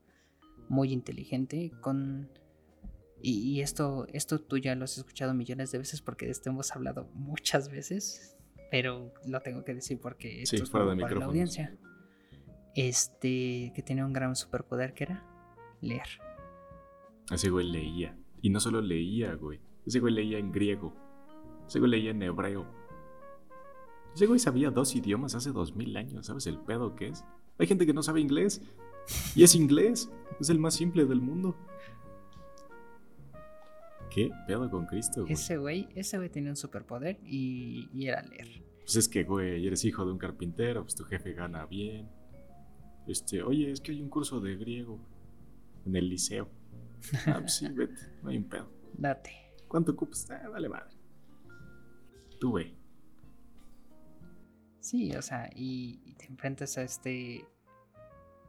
muy 0.69 0.93
inteligente 0.93 1.73
con... 1.81 2.31
Y, 3.21 3.41
y 3.41 3.61
esto, 3.63 4.07
esto 4.13 4.39
tú 4.39 4.59
ya 4.59 4.77
lo 4.77 4.85
has 4.85 4.97
escuchado 4.97 5.35
millones 5.35 5.73
de 5.73 5.79
veces 5.79 6.01
porque 6.01 6.27
de 6.27 6.33
esto 6.33 6.51
hemos 6.51 6.71
hablado 6.71 7.11
muchas 7.15 7.69
veces, 7.69 8.37
pero 8.71 9.13
lo 9.27 9.41
tengo 9.41 9.65
que 9.65 9.75
decir 9.75 9.99
porque 10.01 10.43
esto 10.43 10.57
Sí, 10.57 10.63
es 10.63 10.71
fuera 10.71 10.95
de 10.95 11.01
para 11.01 11.17
la 11.17 11.25
audiencia. 11.25 11.77
Este, 12.77 13.73
que 13.75 13.83
tenía 13.83 14.07
un 14.07 14.13
gran 14.13 14.37
superpoder 14.37 14.95
que 14.95 15.05
era 15.05 15.25
leer. 15.81 16.07
Ese 17.31 17.51
güey 17.51 17.69
leía. 17.69 18.17
Y 18.41 18.51
no 18.51 18.61
solo 18.61 18.81
leía, 18.81 19.35
güey. 19.35 19.61
Ese 19.85 19.99
güey 19.99 20.15
leía 20.15 20.39
en 20.39 20.53
griego. 20.53 20.95
Ese 21.67 21.81
güey 21.81 21.91
leía 21.91 22.13
en 22.13 22.23
hebreo. 22.23 22.78
Ese 24.19 24.27
güey 24.27 24.41
sabía 24.41 24.73
dos 24.73 24.97
idiomas 24.97 25.37
hace 25.37 25.53
dos 25.53 25.77
mil 25.77 25.97
años. 25.97 26.27
¿Sabes 26.27 26.49
el 26.49 26.59
pedo 26.59 26.97
que 26.97 27.07
es? 27.07 27.25
Hay 27.57 27.69
gente 27.69 27.87
que 27.87 27.93
no 27.93 28.03
sabe 28.03 28.21
inglés. 28.21 28.61
Y 29.37 29.45
es 29.45 29.55
inglés. 29.55 30.11
Es 30.41 30.51
el 30.51 30.59
más 30.59 30.75
simple 30.75 31.05
del 31.05 31.21
mundo. 31.21 31.57
¿Qué 34.11 34.33
pedo 34.49 34.69
con 34.69 34.87
Cristo, 34.87 35.21
güey? 35.21 35.35
Ese 35.35 35.57
güey, 35.57 35.89
ese 35.95 36.17
güey 36.17 36.31
tenía 36.31 36.51
un 36.51 36.57
superpoder 36.57 37.21
y, 37.25 37.89
y 37.95 38.09
era 38.09 38.21
leer. 38.23 38.49
Pues 38.81 38.97
es 38.97 39.09
que, 39.09 39.23
güey, 39.23 39.65
eres 39.65 39.85
hijo 39.85 40.05
de 40.05 40.11
un 40.11 40.19
carpintero, 40.19 40.83
pues 40.83 40.97
tu 40.97 41.05
jefe 41.05 41.33
gana 41.33 41.65
bien. 41.67 42.11
Este, 43.07 43.41
oye, 43.45 43.71
es 43.71 43.81
que 43.81 43.93
hay 43.93 44.03
un 44.03 44.09
curso 44.09 44.41
de 44.41 44.57
griego 44.57 44.99
en 45.87 45.95
el 45.95 46.09
liceo. 46.09 46.51
Ah, 47.25 47.37
pues 47.39 47.55
sí, 47.55 47.69
vete, 47.69 47.95
no 48.25 48.31
hay 48.31 48.39
un 48.39 48.49
pedo. 48.49 48.69
Date. 48.99 49.31
¿Cuánto 49.69 49.93
ocupas? 49.93 50.29
Ah, 50.29 50.49
vale 50.49 50.69
madre. 50.69 50.97
Tú, 52.41 52.51
güey. 52.51 52.78
Sí, 54.89 55.15
o 55.15 55.21
sea, 55.21 55.51
y, 55.55 56.15
te 56.17 56.25
enfrentas 56.29 56.79
a 56.79 56.83
este 56.83 57.45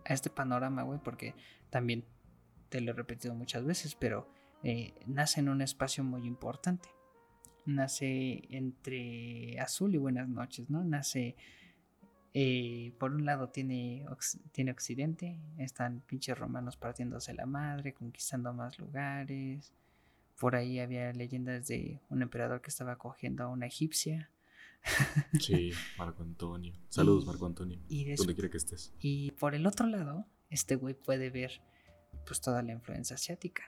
a 0.06 0.14
este 0.14 0.30
panorama, 0.30 0.84
güey, 0.84 0.98
porque 1.04 1.36
también 1.70 2.06
te 2.70 2.80
lo 2.80 2.92
he 2.92 2.94
repetido 2.94 3.36
muchas 3.36 3.66
veces, 3.66 3.94
pero 3.96 4.32
eh, 4.64 4.94
nace 5.06 5.42
en 5.42 5.50
un 5.50 5.62
espacio 5.62 6.02
muy 6.02 6.26
importante. 6.26 6.88
Nace 7.66 8.42
entre 8.56 9.60
azul 9.60 9.94
y 9.94 9.98
buenas 9.98 10.30
noches, 10.30 10.70
¿no? 10.70 10.82
Nace, 10.86 11.36
eh, 12.34 12.94
por 13.00 13.12
un 13.14 13.26
lado 13.26 13.50
tiene, 13.50 14.06
tiene 14.54 14.72
occidente, 14.72 15.42
están 15.58 16.00
pinches 16.08 16.40
romanos 16.40 16.78
partiéndose 16.78 17.34
la 17.34 17.48
madre, 17.48 17.94
conquistando 17.94 18.54
más 18.54 18.80
lugares. 18.80 19.74
Por 20.40 20.56
ahí 20.56 20.80
había 20.80 21.12
leyendas 21.12 21.68
de 21.68 22.00
un 22.10 22.22
emperador 22.22 22.62
que 22.62 22.70
estaba 22.70 22.98
cogiendo 22.98 23.44
a 23.44 23.50
una 23.50 23.66
egipcia. 23.66 24.32
Sí, 25.40 25.72
Marco 25.98 26.24
Antonio. 26.24 26.74
Saludos, 26.90 27.24
Y- 27.26 27.28
Marco 27.28 27.46
Antonio. 27.46 27.80
Y 27.90 28.16
Donde 28.16 28.34
quiera 28.34 28.50
que 28.50 28.58
estés. 28.58 28.94
y 29.00 29.32
por 29.32 29.56
el 29.56 29.66
otro 29.68 29.88
lado, 29.88 30.26
este 30.50 30.76
güey 30.76 30.94
puede 30.96 31.30
ver 31.30 31.62
pues 32.26 32.42
toda 32.42 32.62
la 32.64 32.74
influencia 32.74 33.16
asiática. 33.16 33.64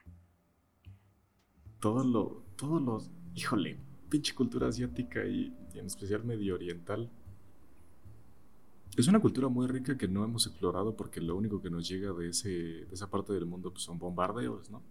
todo 1.80 2.03
lo, 2.03 2.43
todo 2.55 2.80
lo, 2.80 3.01
híjole, 3.36 3.80
pinche 4.09 4.34
cultura 4.36 4.68
asiática 4.68 5.26
y, 5.26 5.55
en 5.74 5.86
especial 5.86 6.24
medio 6.24 6.55
oriental. 6.55 7.09
Es 8.97 9.07
una 9.07 9.20
cultura 9.22 9.47
muy 9.47 9.68
rica 9.68 9.97
que 9.97 10.07
no 10.07 10.24
hemos 10.24 10.45
explorado 10.47 10.95
porque 10.97 11.22
lo 11.22 11.36
único 11.38 11.62
que 11.62 11.70
nos 11.70 11.88
llega 11.88 12.12
de, 12.12 12.30
ese, 12.30 12.49
de 12.49 12.88
esa 12.93 13.09
parte 13.09 13.32
del 13.34 13.45
mundo 13.45 13.72
pues, 13.72 13.84
son 13.84 13.97
bombardeos, 13.97 14.70
¿no? 14.70 14.84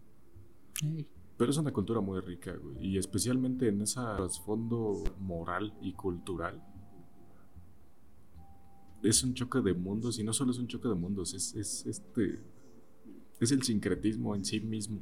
Pero 1.40 1.52
es 1.52 1.56
una 1.56 1.72
cultura 1.72 2.02
muy 2.02 2.20
rica, 2.20 2.52
güey. 2.54 2.86
Y 2.86 2.98
especialmente 2.98 3.66
en 3.66 3.80
ese 3.80 3.94
trasfondo 3.94 5.02
moral 5.20 5.72
y 5.80 5.94
cultural. 5.94 6.62
Es 9.02 9.24
un 9.24 9.32
choque 9.32 9.62
de 9.62 9.72
mundos 9.72 10.18
y 10.18 10.22
no 10.22 10.34
solo 10.34 10.50
es 10.50 10.58
un 10.58 10.66
choque 10.66 10.88
de 10.88 10.94
mundos, 10.96 11.32
es, 11.32 11.54
es 11.54 11.86
este. 11.86 12.44
Es 13.40 13.52
el 13.52 13.62
sincretismo 13.62 14.36
en 14.36 14.44
sí 14.44 14.60
mismo 14.60 15.00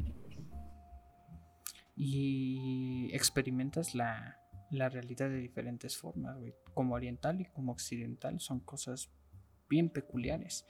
y 1.99 3.11
experimentas 3.13 3.97
la, 3.97 4.39
realidad 4.71 5.29
de 5.29 5.39
diferentes 5.39 5.97
formas, 5.97 6.37
Como 6.73 6.95
oriental 6.95 7.41
y 7.41 7.47
como 7.47 7.73
occidental 7.73 8.39
son 8.39 8.61
cosas 8.61 9.11
bien 9.69 9.91
peculiares. 9.91 10.65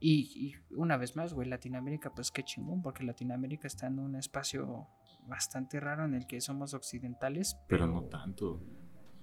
Y, 0.00 0.54
una 0.70 0.96
vez 0.96 1.16
más, 1.16 1.34
güey, 1.34 1.48
Latinoamérica, 1.48 2.14
pues 2.14 2.30
qué 2.30 2.42
chingón, 2.42 2.82
porque 2.82 3.04
Latinoamérica 3.04 3.66
está 3.66 3.86
en 3.86 3.98
un 3.98 4.16
espacio 4.16 4.88
bastante 5.26 5.80
raro 5.80 6.04
en 6.04 6.14
el 6.14 6.26
que 6.26 6.40
somos 6.40 6.74
occidentales. 6.74 7.56
Pero, 7.68 7.86
no 7.86 8.04
tanto. 8.04 8.62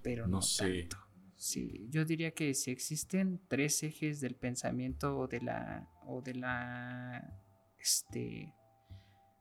Pero 0.03 0.27
no, 0.27 0.41
sé. 0.41 0.87
Sí, 1.35 1.87
yo 1.89 2.05
diría 2.05 2.31
que 2.31 2.53
si 2.53 2.71
existen 2.71 3.41
tres 3.47 3.81
ejes 3.83 4.21
del 4.21 4.35
pensamiento 4.35 5.17
o 5.17 5.27
de 5.27 5.41
la. 5.41 5.89
o 6.05 6.21
de 6.21 6.35
la. 6.35 7.39
este 7.79 8.53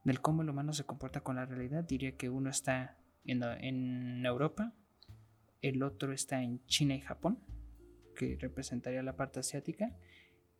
del 0.05 0.21
cómo 0.21 0.43
el 0.43 0.51
humano 0.51 0.73
se 0.73 0.85
comporta 0.85 1.23
con 1.23 1.37
la 1.37 1.47
realidad, 1.47 1.83
diría 1.83 2.17
que 2.17 2.29
uno 2.29 2.51
está 2.51 2.99
en, 3.25 4.25
Europa, 4.25 4.75
el 5.63 5.83
otro 5.83 6.13
está 6.13 6.43
en 6.43 6.65
China 6.67 6.95
y 6.95 7.01
Japón, 7.01 7.39
que 8.15 8.37
representaría 8.39 9.03
la 9.03 9.17
parte 9.17 9.41
asiática, 9.41 9.97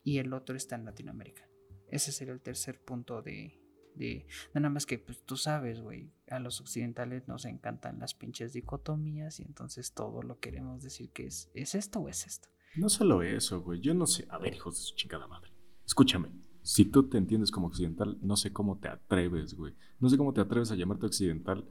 y 0.05 0.19
el 0.19 0.31
otro 0.33 0.55
está 0.55 0.75
en 0.75 0.85
Latinoamérica. 0.85 1.49
Ese 1.89 2.13
sería 2.13 2.33
el 2.33 2.41
tercer 2.41 2.79
punto 2.79 3.21
de... 3.21 3.59
de 3.95 4.25
nada 4.53 4.69
más 4.69 4.85
que 4.85 4.99
pues, 4.99 5.25
tú 5.25 5.35
sabes, 5.35 5.81
güey, 5.81 6.13
a 6.29 6.39
los 6.39 6.61
occidentales 6.61 7.27
nos 7.27 7.43
encantan 7.43 7.99
las 7.99 8.13
pinches 8.13 8.53
dicotomías 8.53 9.41
y 9.41 9.43
entonces 9.43 9.93
todo 9.93 10.21
lo 10.21 10.39
queremos 10.39 10.81
decir 10.83 11.11
que 11.11 11.25
es, 11.25 11.51
¿es 11.53 11.75
esto 11.75 11.99
o 11.99 12.07
es 12.07 12.25
esto? 12.25 12.47
No 12.77 12.87
solo 12.87 13.23
eso, 13.23 13.61
güey, 13.61 13.81
yo 13.81 13.93
no 13.93 14.05
sé, 14.05 14.25
a 14.29 14.37
ver, 14.37 14.53
hijos 14.53 14.75
de 14.75 14.81
su 14.81 14.95
chingada 14.95 15.27
madre, 15.27 15.51
escúchame, 15.85 16.29
si 16.61 16.85
tú 16.85 17.07
te 17.07 17.19
entiendes 17.19 17.51
como 17.51 17.67
occidental, 17.67 18.17
no 18.21 18.35
sé 18.35 18.51
cómo 18.51 18.79
te 18.79 18.87
atreves, 18.87 19.53
güey. 19.53 19.75
No 19.99 20.09
sé 20.09 20.17
cómo 20.17 20.33
te 20.33 20.41
atreves 20.41 20.71
a 20.71 20.75
llamarte 20.75 21.05
occidental 21.05 21.63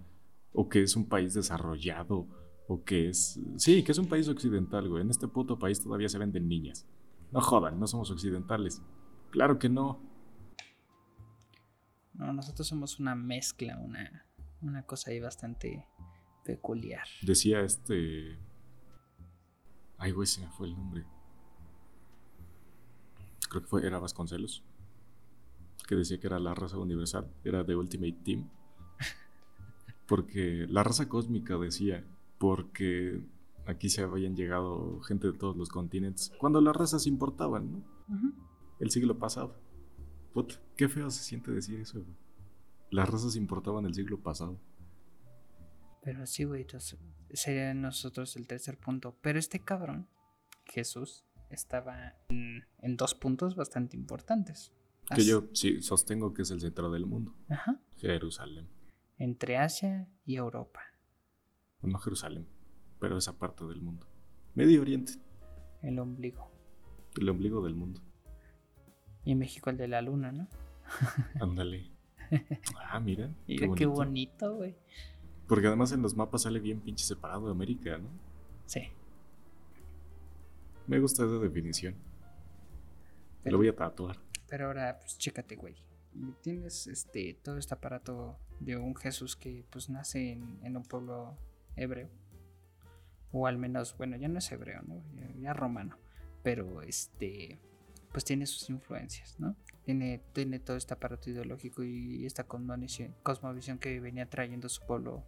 o 0.53 0.69
que 0.69 0.83
es 0.83 0.95
un 0.95 1.09
país 1.09 1.35
desarrollado 1.35 2.29
o 2.69 2.85
que 2.85 3.09
es... 3.09 3.41
Sí, 3.57 3.83
que 3.83 3.91
es 3.91 3.99
un 3.99 4.07
país 4.07 4.29
occidental, 4.29 4.89
güey. 4.89 5.03
En 5.03 5.11
este 5.11 5.27
puto 5.27 5.59
país 5.59 5.83
todavía 5.83 6.09
se 6.09 6.19
venden 6.19 6.47
niñas. 6.47 6.87
No 7.35 7.43
jodan, 7.43 7.79
no 7.79 7.87
somos 7.87 8.11
occidentales. 8.11 8.81
Claro 9.31 9.59
que 9.59 9.69
no. 9.69 10.01
No, 12.15 12.33
nosotros 12.33 12.67
somos 12.67 12.99
una 12.99 13.15
mezcla, 13.15 13.77
una, 13.77 14.25
una 14.63 14.85
cosa 14.85 15.11
ahí 15.11 15.21
bastante 15.21 15.87
peculiar. 16.45 17.07
Decía 17.21 17.61
este... 17.61 18.39
Ay, 19.99 20.13
güey, 20.13 20.27
se 20.27 20.41
me 20.41 20.51
fue 20.53 20.69
el 20.69 20.75
nombre. 20.75 21.05
Creo 23.51 23.63
que 23.63 23.69
fue, 23.69 23.87
era 23.87 23.99
Vasconcelos 23.99 24.65
que 25.87 25.97
decía 25.97 26.19
que 26.19 26.27
era 26.27 26.39
la 26.39 26.55
raza 26.55 26.79
universal, 26.79 27.31
era 27.45 27.63
de 27.63 27.77
Ultimate 27.77 28.19
Team. 28.25 28.49
Porque 30.07 30.67
la 30.69 30.83
raza 30.83 31.09
cósmica 31.09 31.57
decía, 31.57 32.05
porque 32.39 33.23
aquí 33.67 33.89
se 33.89 34.03
habían 34.03 34.37
llegado 34.37 35.01
gente 35.01 35.29
de 35.29 35.39
todos 35.39 35.57
los 35.57 35.69
continentes, 35.69 36.33
cuando 36.39 36.61
las 36.61 36.77
razas 36.77 37.07
importaban, 37.07 37.73
¿no? 37.73 37.85
El 38.81 38.91
siglo 38.91 39.19
pasado. 39.19 39.57
Puta, 40.33 40.57
qué 40.77 40.89
feo 40.89 41.11
se 41.11 41.23
siente 41.23 41.51
decir 41.53 41.81
eso, 41.81 42.05
Las 42.91 43.09
razas 43.09 43.37
importaban 43.37 43.87
el 43.87 43.95
siglo 43.95 44.21
pasado. 44.21 44.61
Pero 46.03 46.27
sí, 46.27 46.45
güey, 46.45 46.67
sería 47.33 47.73
nosotros 47.73 48.37
el 48.37 48.47
tercer 48.47 48.79
punto. 48.79 49.17
Pero 49.23 49.39
este 49.39 49.61
cabrón, 49.61 50.07
Jesús, 50.67 51.25
estaba 51.51 52.15
en 52.29 52.97
dos 52.97 53.15
puntos 53.15 53.57
bastante 53.57 53.97
importantes. 53.97 54.73
Que 55.15 55.25
yo 55.25 55.49
sí 55.53 55.83
sostengo 55.83 56.35
que 56.35 56.43
es 56.43 56.51
el 56.51 56.61
centro 56.61 56.91
del 56.91 57.07
mundo. 57.07 57.35
Ajá. 57.49 57.81
Jerusalén. 57.97 58.69
Entre 59.19 59.57
Asia 59.57 60.09
y 60.25 60.37
Europa. 60.37 60.81
No 61.83 61.99
Jerusalén, 61.99 62.49
pero 63.05 63.19
esa 63.19 63.39
parte 63.39 63.67
del 63.67 63.83
mundo. 63.83 64.07
Medio 64.55 64.81
Oriente. 64.81 65.13
El 65.83 65.99
ombligo. 65.99 66.51
El 67.21 67.29
ombligo 67.29 67.63
del 67.63 67.75
mundo. 67.75 68.01
Y 69.27 69.35
México 69.35 69.69
el 69.69 69.77
de 69.77 69.89
la 69.89 70.01
luna, 70.01 70.33
¿no? 70.33 70.49
Ándale. 71.39 71.91
Ah, 72.89 73.01
mira. 73.01 73.31
Mira 73.47 73.69
qué 73.77 73.85
bonito, 73.85 74.55
güey. 74.55 74.75
Porque 75.47 75.67
además 75.67 75.93
en 75.93 76.01
los 76.01 76.17
mapas 76.17 76.45
sale 76.45 76.61
bien 76.61 76.81
pinche 76.81 77.05
separado 77.05 77.45
de 77.45 77.53
América, 77.53 77.99
¿no? 77.99 78.09
Sí. 78.65 78.81
Me 80.87 80.99
gusta 80.99 81.27
esa 81.27 81.39
definición. 81.39 81.95
Lo 83.45 83.59
voy 83.59 83.69
a 83.69 83.77
tatuar. 83.77 84.17
Pero 84.49 84.69
ahora, 84.69 84.99
pues 84.99 85.19
chécate, 85.19 85.57
güey. 85.57 85.77
Tienes 86.41 86.87
este 86.87 87.35
todo 87.35 87.59
este 87.59 87.75
aparato 87.75 88.39
de 88.61 88.79
un 88.79 88.97
Jesús 88.97 89.37
que 89.37 89.67
pues 89.69 89.91
nace 89.91 90.33
en, 90.63 90.75
un 90.75 90.85
pueblo 90.85 91.37
hebreo. 91.77 92.09
O 93.35 93.47
al 93.47 93.59
menos, 93.59 93.95
bueno, 93.99 94.17
ya 94.17 94.29
no 94.29 94.39
es 94.39 94.51
hebreo, 94.51 94.81
¿no? 94.83 95.03
Ya, 95.41 95.53
romano. 95.53 95.99
Pero 96.43 96.81
este 96.83 97.61
pues 98.13 98.25
tiene 98.25 98.47
sus 98.47 98.71
influencias, 98.71 99.41
¿no? 99.41 99.57
Tiene, 99.83 100.23
tiene 100.33 100.61
todo 100.61 100.77
este 100.77 100.95
aparato 100.95 101.31
ideológico 101.31 101.83
y 101.83 102.25
esta 102.25 102.45
cosmovisión, 102.45 103.79
que 103.81 103.99
venía 103.99 104.31
trayendo 104.31 104.69
su 104.69 104.87
pueblo 104.87 105.27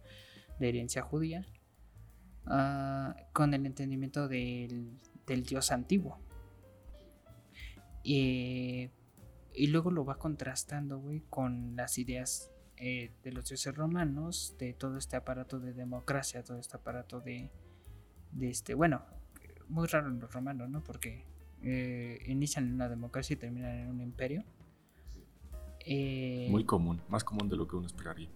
de 0.57 0.69
herencia 0.69 1.01
judía, 1.01 1.45
ah, 2.45 3.13
con 3.33 3.53
el 3.53 3.65
entendimiento 3.65 4.29
del, 4.29 4.97
del 5.25 5.43
Dios 5.43 5.73
antiguo. 5.73 6.17
Y 8.03 8.89
y 9.57 9.67
luego 9.67 9.89
lo 9.89 10.05
va 10.05 10.19
contrastando, 10.19 10.99
güey, 10.99 11.21
con 11.31 11.75
las 11.75 11.97
ideas 11.97 12.51
eh, 12.77 13.11
de 13.23 13.31
los 13.31 13.49
dioses 13.49 13.75
romanos, 13.75 14.55
de 14.59 14.73
todo 14.73 14.97
este 14.97 15.15
aparato 15.15 15.59
de 15.59 15.73
democracia, 15.73 16.43
todo 16.43 16.59
este 16.59 16.77
aparato 16.77 17.21
de, 17.21 17.51
de 18.31 18.49
este, 18.49 18.73
bueno, 18.73 19.03
muy 19.69 19.87
raro 19.87 20.09
en 20.09 20.19
los 20.19 20.31
romanos, 20.31 20.69
¿no? 20.69 20.83
Porque 20.83 21.25
eh, 21.61 22.23
inician 22.27 22.67
en 22.67 22.73
una 22.73 22.89
democracia 22.89 23.33
y 23.33 23.37
terminan 23.37 23.77
en 23.77 23.89
un 23.89 24.01
imperio. 24.01 24.43
Eh, 25.85 26.47
muy 26.49 26.65
común, 26.65 27.01
más 27.09 27.23
común 27.23 27.49
de 27.49 27.55
lo 27.55 27.67
que 27.67 27.75
uno 27.75 27.87
esperaría. 27.87 28.29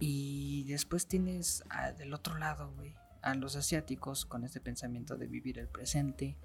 Y 0.00 0.64
después 0.64 1.06
tienes 1.06 1.64
del 1.98 2.12
otro 2.12 2.36
lado, 2.36 2.72
güey, 2.74 2.94
a 3.22 3.34
los 3.34 3.54
asiáticos 3.54 4.26
con 4.26 4.44
este 4.44 4.60
pensamiento 4.60 5.16
de 5.16 5.28
vivir 5.28 5.58
el 5.58 5.68
presente, 5.68 6.36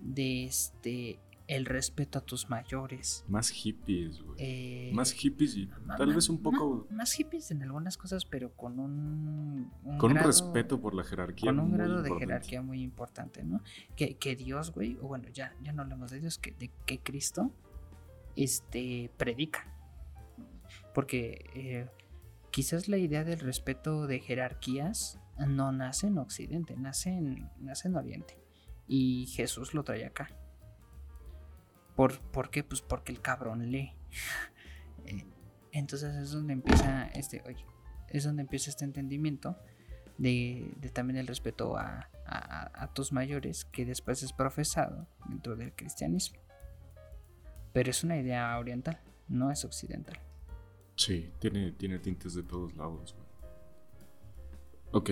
de 0.00 0.44
este 0.44 1.20
el 1.50 1.66
respeto 1.66 2.20
a 2.20 2.22
tus 2.22 2.48
mayores. 2.48 3.24
Más 3.26 3.50
hippies, 3.50 4.22
güey. 4.22 4.36
Eh, 4.38 4.92
más 4.94 5.10
hippies 5.10 5.56
y 5.56 5.68
tal 5.98 6.14
vez 6.14 6.28
un 6.28 6.40
poco... 6.40 6.86
Más, 6.90 7.12
hippies 7.12 7.50
en 7.50 7.60
algunas 7.64 7.96
cosas, 7.96 8.24
pero 8.24 8.54
con 8.54 8.78
un... 8.78 9.72
con 9.98 10.12
un 10.12 10.18
respeto 10.18 10.80
por 10.80 10.94
la 10.94 11.02
jerarquía. 11.02 11.50
Con 11.50 11.58
un 11.58 11.72
grado 11.72 12.02
de 12.02 12.14
jerarquía 12.16 12.62
muy 12.62 12.80
importante, 12.82 13.42
¿no? 13.42 13.64
Que, 13.96 14.14
que 14.16 14.36
Dios, 14.36 14.72
güey, 14.72 14.96
o 15.02 15.08
bueno, 15.08 15.28
ya, 15.30 15.52
ya 15.60 15.72
no 15.72 15.82
hablamos 15.82 16.12
de 16.12 16.20
Dios, 16.20 16.38
que, 16.38 16.52
de, 16.52 16.70
que 16.86 17.00
Cristo 17.00 17.50
este, 18.36 19.10
predica. 19.16 19.74
Porque 20.94 21.50
eh, 21.56 21.88
quizás 22.52 22.86
la 22.86 22.96
idea 22.96 23.24
del 23.24 23.40
respeto 23.40 24.06
de 24.06 24.20
jerarquías 24.20 25.18
no 25.36 25.72
nace 25.72 26.06
en 26.06 26.18
Occidente, 26.18 26.76
nace 26.76 27.10
en, 27.10 27.50
nace 27.58 27.88
en 27.88 27.96
Oriente. 27.96 28.38
Y 28.86 29.26
Jesús 29.26 29.74
lo 29.74 29.82
trae 29.82 30.06
acá. 30.06 30.30
¿Por, 31.94 32.50
qué? 32.50 32.64
Pues 32.64 32.80
porque 32.82 33.12
el 33.12 33.20
cabrón 33.20 33.70
lee. 33.70 33.92
Entonces 35.72 36.14
es 36.16 36.32
donde 36.32 36.52
empieza 36.54 37.06
este, 37.08 37.42
oye, 37.46 37.64
es 38.08 38.24
donde 38.24 38.42
empieza 38.42 38.70
este 38.70 38.84
entendimiento 38.84 39.56
de, 40.18 40.74
también 40.92 41.18
el 41.18 41.26
respeto 41.26 41.76
a, 41.76 42.08
tus 42.94 43.12
mayores 43.12 43.64
que 43.64 43.84
después 43.84 44.22
es 44.22 44.32
profesado 44.32 45.08
dentro 45.28 45.56
del 45.56 45.72
cristianismo. 45.74 46.38
Pero 47.72 47.90
es 47.90 48.04
una 48.04 48.16
idea 48.16 48.58
oriental, 48.58 49.00
no 49.28 49.50
es 49.50 49.64
occidental. 49.64 50.18
Sí, 50.96 51.32
tiene, 51.38 51.72
tiene 51.72 51.98
tintes 51.98 52.34
de 52.34 52.42
todos 52.42 52.74
lados. 52.76 53.16
Ok, 54.92 55.10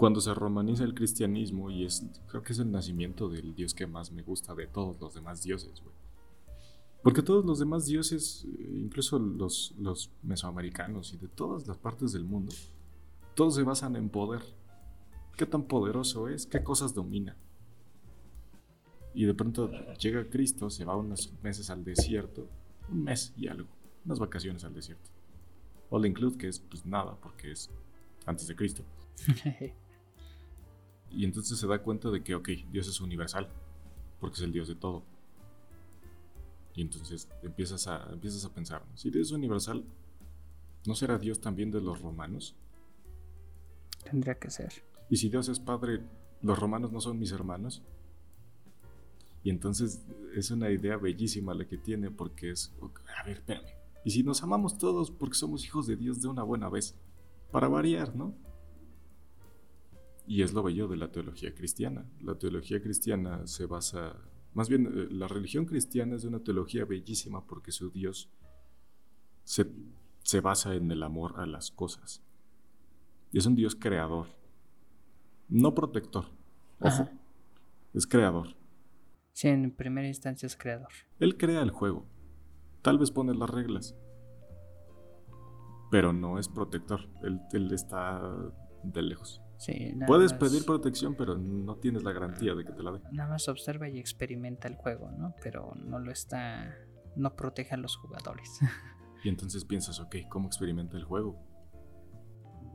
cuando 0.00 0.22
se 0.22 0.32
romaniza 0.32 0.82
el 0.84 0.94
cristianismo, 0.94 1.70
y 1.70 1.84
es, 1.84 2.06
creo 2.26 2.42
que 2.42 2.54
es 2.54 2.58
el 2.58 2.70
nacimiento 2.70 3.28
del 3.28 3.54
dios 3.54 3.74
que 3.74 3.86
más 3.86 4.10
me 4.10 4.22
gusta 4.22 4.54
de 4.54 4.66
todos 4.66 4.98
los 4.98 5.12
demás 5.12 5.42
dioses, 5.42 5.78
güey. 5.82 5.94
Porque 7.02 7.20
todos 7.20 7.44
los 7.44 7.58
demás 7.58 7.84
dioses, 7.84 8.46
eh, 8.46 8.78
incluso 8.78 9.18
los, 9.18 9.74
los 9.78 10.10
mesoamericanos 10.22 11.12
y 11.12 11.18
de 11.18 11.28
todas 11.28 11.68
las 11.68 11.76
partes 11.76 12.12
del 12.12 12.24
mundo, 12.24 12.54
todos 13.34 13.56
se 13.56 13.62
basan 13.62 13.94
en 13.94 14.08
poder. 14.08 14.40
¿Qué 15.36 15.44
tan 15.44 15.64
poderoso 15.64 16.28
es? 16.28 16.46
¿Qué 16.46 16.62
cosas 16.62 16.94
domina? 16.94 17.36
Y 19.12 19.26
de 19.26 19.34
pronto 19.34 19.70
llega 19.96 20.30
Cristo, 20.30 20.70
se 20.70 20.86
va 20.86 20.96
unos 20.96 21.30
meses 21.42 21.68
al 21.68 21.84
desierto, 21.84 22.48
un 22.90 23.04
mes 23.04 23.34
y 23.36 23.48
algo, 23.48 23.68
unas 24.06 24.18
vacaciones 24.18 24.64
al 24.64 24.72
desierto. 24.72 25.10
All 25.90 26.06
include, 26.06 26.38
que 26.38 26.48
es 26.48 26.58
pues 26.58 26.86
nada, 26.86 27.18
porque 27.20 27.52
es 27.52 27.68
antes 28.24 28.48
de 28.48 28.56
Cristo. 28.56 28.82
y 31.10 31.24
entonces 31.24 31.58
se 31.58 31.66
da 31.66 31.82
cuenta 31.82 32.10
de 32.10 32.22
que, 32.22 32.34
ok, 32.34 32.48
Dios 32.70 32.88
es 32.88 33.00
universal, 33.00 33.48
porque 34.20 34.36
es 34.36 34.42
el 34.42 34.52
Dios 34.52 34.68
de 34.68 34.74
todo. 34.74 35.02
Y 36.74 36.82
entonces 36.82 37.28
empiezas 37.42 37.86
a, 37.86 38.08
empiezas 38.12 38.44
a 38.44 38.54
pensar, 38.54 38.84
si 38.94 39.10
Dios 39.10 39.28
es 39.28 39.32
universal, 39.32 39.84
¿no 40.86 40.94
será 40.94 41.18
Dios 41.18 41.40
también 41.40 41.70
de 41.70 41.80
los 41.80 42.00
romanos? 42.00 42.54
Tendría 44.04 44.38
que 44.38 44.50
ser. 44.50 44.84
Y 45.08 45.16
si 45.16 45.28
Dios 45.28 45.48
es 45.48 45.58
Padre, 45.58 46.00
¿los 46.42 46.58
romanos 46.58 46.92
no 46.92 47.00
son 47.00 47.18
mis 47.18 47.32
hermanos? 47.32 47.82
Y 49.42 49.50
entonces 49.50 50.02
es 50.34 50.50
una 50.50 50.70
idea 50.70 50.96
bellísima 50.96 51.54
la 51.54 51.66
que 51.66 51.78
tiene 51.78 52.10
porque 52.10 52.50
es, 52.50 52.72
a 53.18 53.24
ver, 53.24 53.38
espérame. 53.38 53.66
Y 54.04 54.10
si 54.10 54.22
nos 54.22 54.42
amamos 54.42 54.78
todos 54.78 55.10
porque 55.10 55.34
somos 55.34 55.64
hijos 55.64 55.86
de 55.86 55.96
Dios 55.96 56.22
de 56.22 56.28
una 56.28 56.42
buena 56.42 56.68
vez, 56.68 56.94
para 57.50 57.68
variar, 57.68 58.14
¿no? 58.14 58.34
Y 60.26 60.42
es 60.42 60.52
lo 60.52 60.62
bello 60.62 60.88
de 60.88 60.96
la 60.96 61.10
teología 61.10 61.54
cristiana. 61.54 62.06
La 62.20 62.36
teología 62.36 62.80
cristiana 62.80 63.46
se 63.46 63.66
basa, 63.66 64.16
más 64.54 64.68
bien 64.68 64.86
eh, 64.86 65.08
la 65.10 65.28
religión 65.28 65.64
cristiana 65.64 66.16
es 66.16 66.22
de 66.22 66.28
una 66.28 66.40
teología 66.40 66.84
bellísima 66.84 67.46
porque 67.46 67.72
su 67.72 67.90
Dios 67.90 68.30
se, 69.44 69.66
se 70.22 70.40
basa 70.40 70.74
en 70.74 70.90
el 70.90 71.02
amor 71.02 71.40
a 71.40 71.46
las 71.46 71.70
cosas. 71.70 72.22
Y 73.32 73.38
es 73.38 73.46
un 73.46 73.54
Dios 73.54 73.74
creador, 73.74 74.26
no 75.48 75.74
protector. 75.74 76.26
Ojo, 76.80 77.08
es 77.92 78.06
creador. 78.06 78.56
Sí, 79.32 79.48
en 79.48 79.70
primera 79.70 80.08
instancia 80.08 80.46
es 80.46 80.56
creador. 80.56 80.88
Él 81.18 81.36
crea 81.36 81.62
el 81.62 81.70
juego. 81.70 82.06
Tal 82.82 82.98
vez 82.98 83.10
pone 83.10 83.34
las 83.34 83.50
reglas. 83.50 83.96
Pero 85.90 86.12
no 86.12 86.38
es 86.38 86.48
protector. 86.48 87.08
Él, 87.22 87.72
está 87.72 88.22
de 88.82 89.02
lejos. 89.02 89.42
Sí, 89.60 89.94
Puedes 90.06 90.32
pedir 90.32 90.64
protección, 90.64 91.14
pero 91.14 91.36
no 91.36 91.76
tienes 91.76 92.02
la 92.02 92.12
garantía 92.12 92.54
de 92.54 92.64
que 92.64 92.72
te 92.72 92.82
la 92.82 92.92
dé. 92.92 93.00
Nada 93.12 93.28
más 93.28 93.46
observa 93.46 93.90
y 93.90 93.98
experimenta 93.98 94.66
el 94.68 94.74
juego, 94.74 95.10
¿no? 95.10 95.34
Pero 95.42 95.74
no 95.84 95.98
lo 95.98 96.10
está. 96.10 96.78
No 97.14 97.36
protege 97.36 97.74
a 97.74 97.76
los 97.76 97.94
jugadores. 97.96 98.58
y 99.22 99.28
entonces 99.28 99.66
piensas, 99.66 100.00
ok, 100.00 100.16
¿cómo 100.30 100.46
experimenta 100.46 100.96
el 100.96 101.04
juego? 101.04 101.38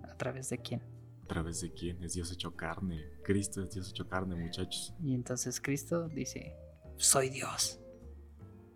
¿A 0.04 0.16
través 0.16 0.50
de 0.50 0.60
quién? 0.60 0.84
¿A 1.24 1.26
través 1.26 1.62
de 1.62 1.74
quién? 1.74 2.04
Es 2.04 2.14
Dios 2.14 2.32
hecho 2.32 2.56
carne. 2.56 3.02
Cristo 3.24 3.64
es 3.64 3.72
Dios 3.72 3.90
hecho 3.90 4.08
carne, 4.08 4.36
muchachos. 4.36 4.94
Y 5.02 5.16
entonces 5.16 5.60
Cristo 5.60 6.08
dice, 6.08 6.56
soy 6.98 7.32
Dios. 7.32 7.80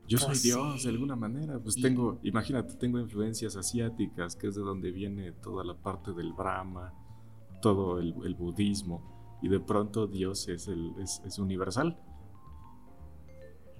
Yo 0.07 0.17
soy 0.17 0.29
pues 0.29 0.41
Dios 0.41 0.83
de 0.83 0.89
alguna 0.89 1.15
manera. 1.15 1.59
Pues 1.59 1.75
tengo, 1.75 2.19
imagínate, 2.23 2.73
tengo 2.73 2.97
influencias 2.99 3.55
asiáticas, 3.55 4.35
que 4.35 4.47
es 4.47 4.55
de 4.55 4.63
donde 4.63 4.89
viene 4.91 5.31
toda 5.31 5.63
la 5.63 5.75
parte 5.75 6.11
del 6.13 6.33
Brahma, 6.33 6.91
todo 7.61 7.99
el, 7.99 8.35
budismo. 8.35 9.39
Y 9.41 9.49
de 9.49 9.59
pronto 9.59 10.07
Dios 10.07 10.47
es, 10.47 10.67
universal. 11.37 11.97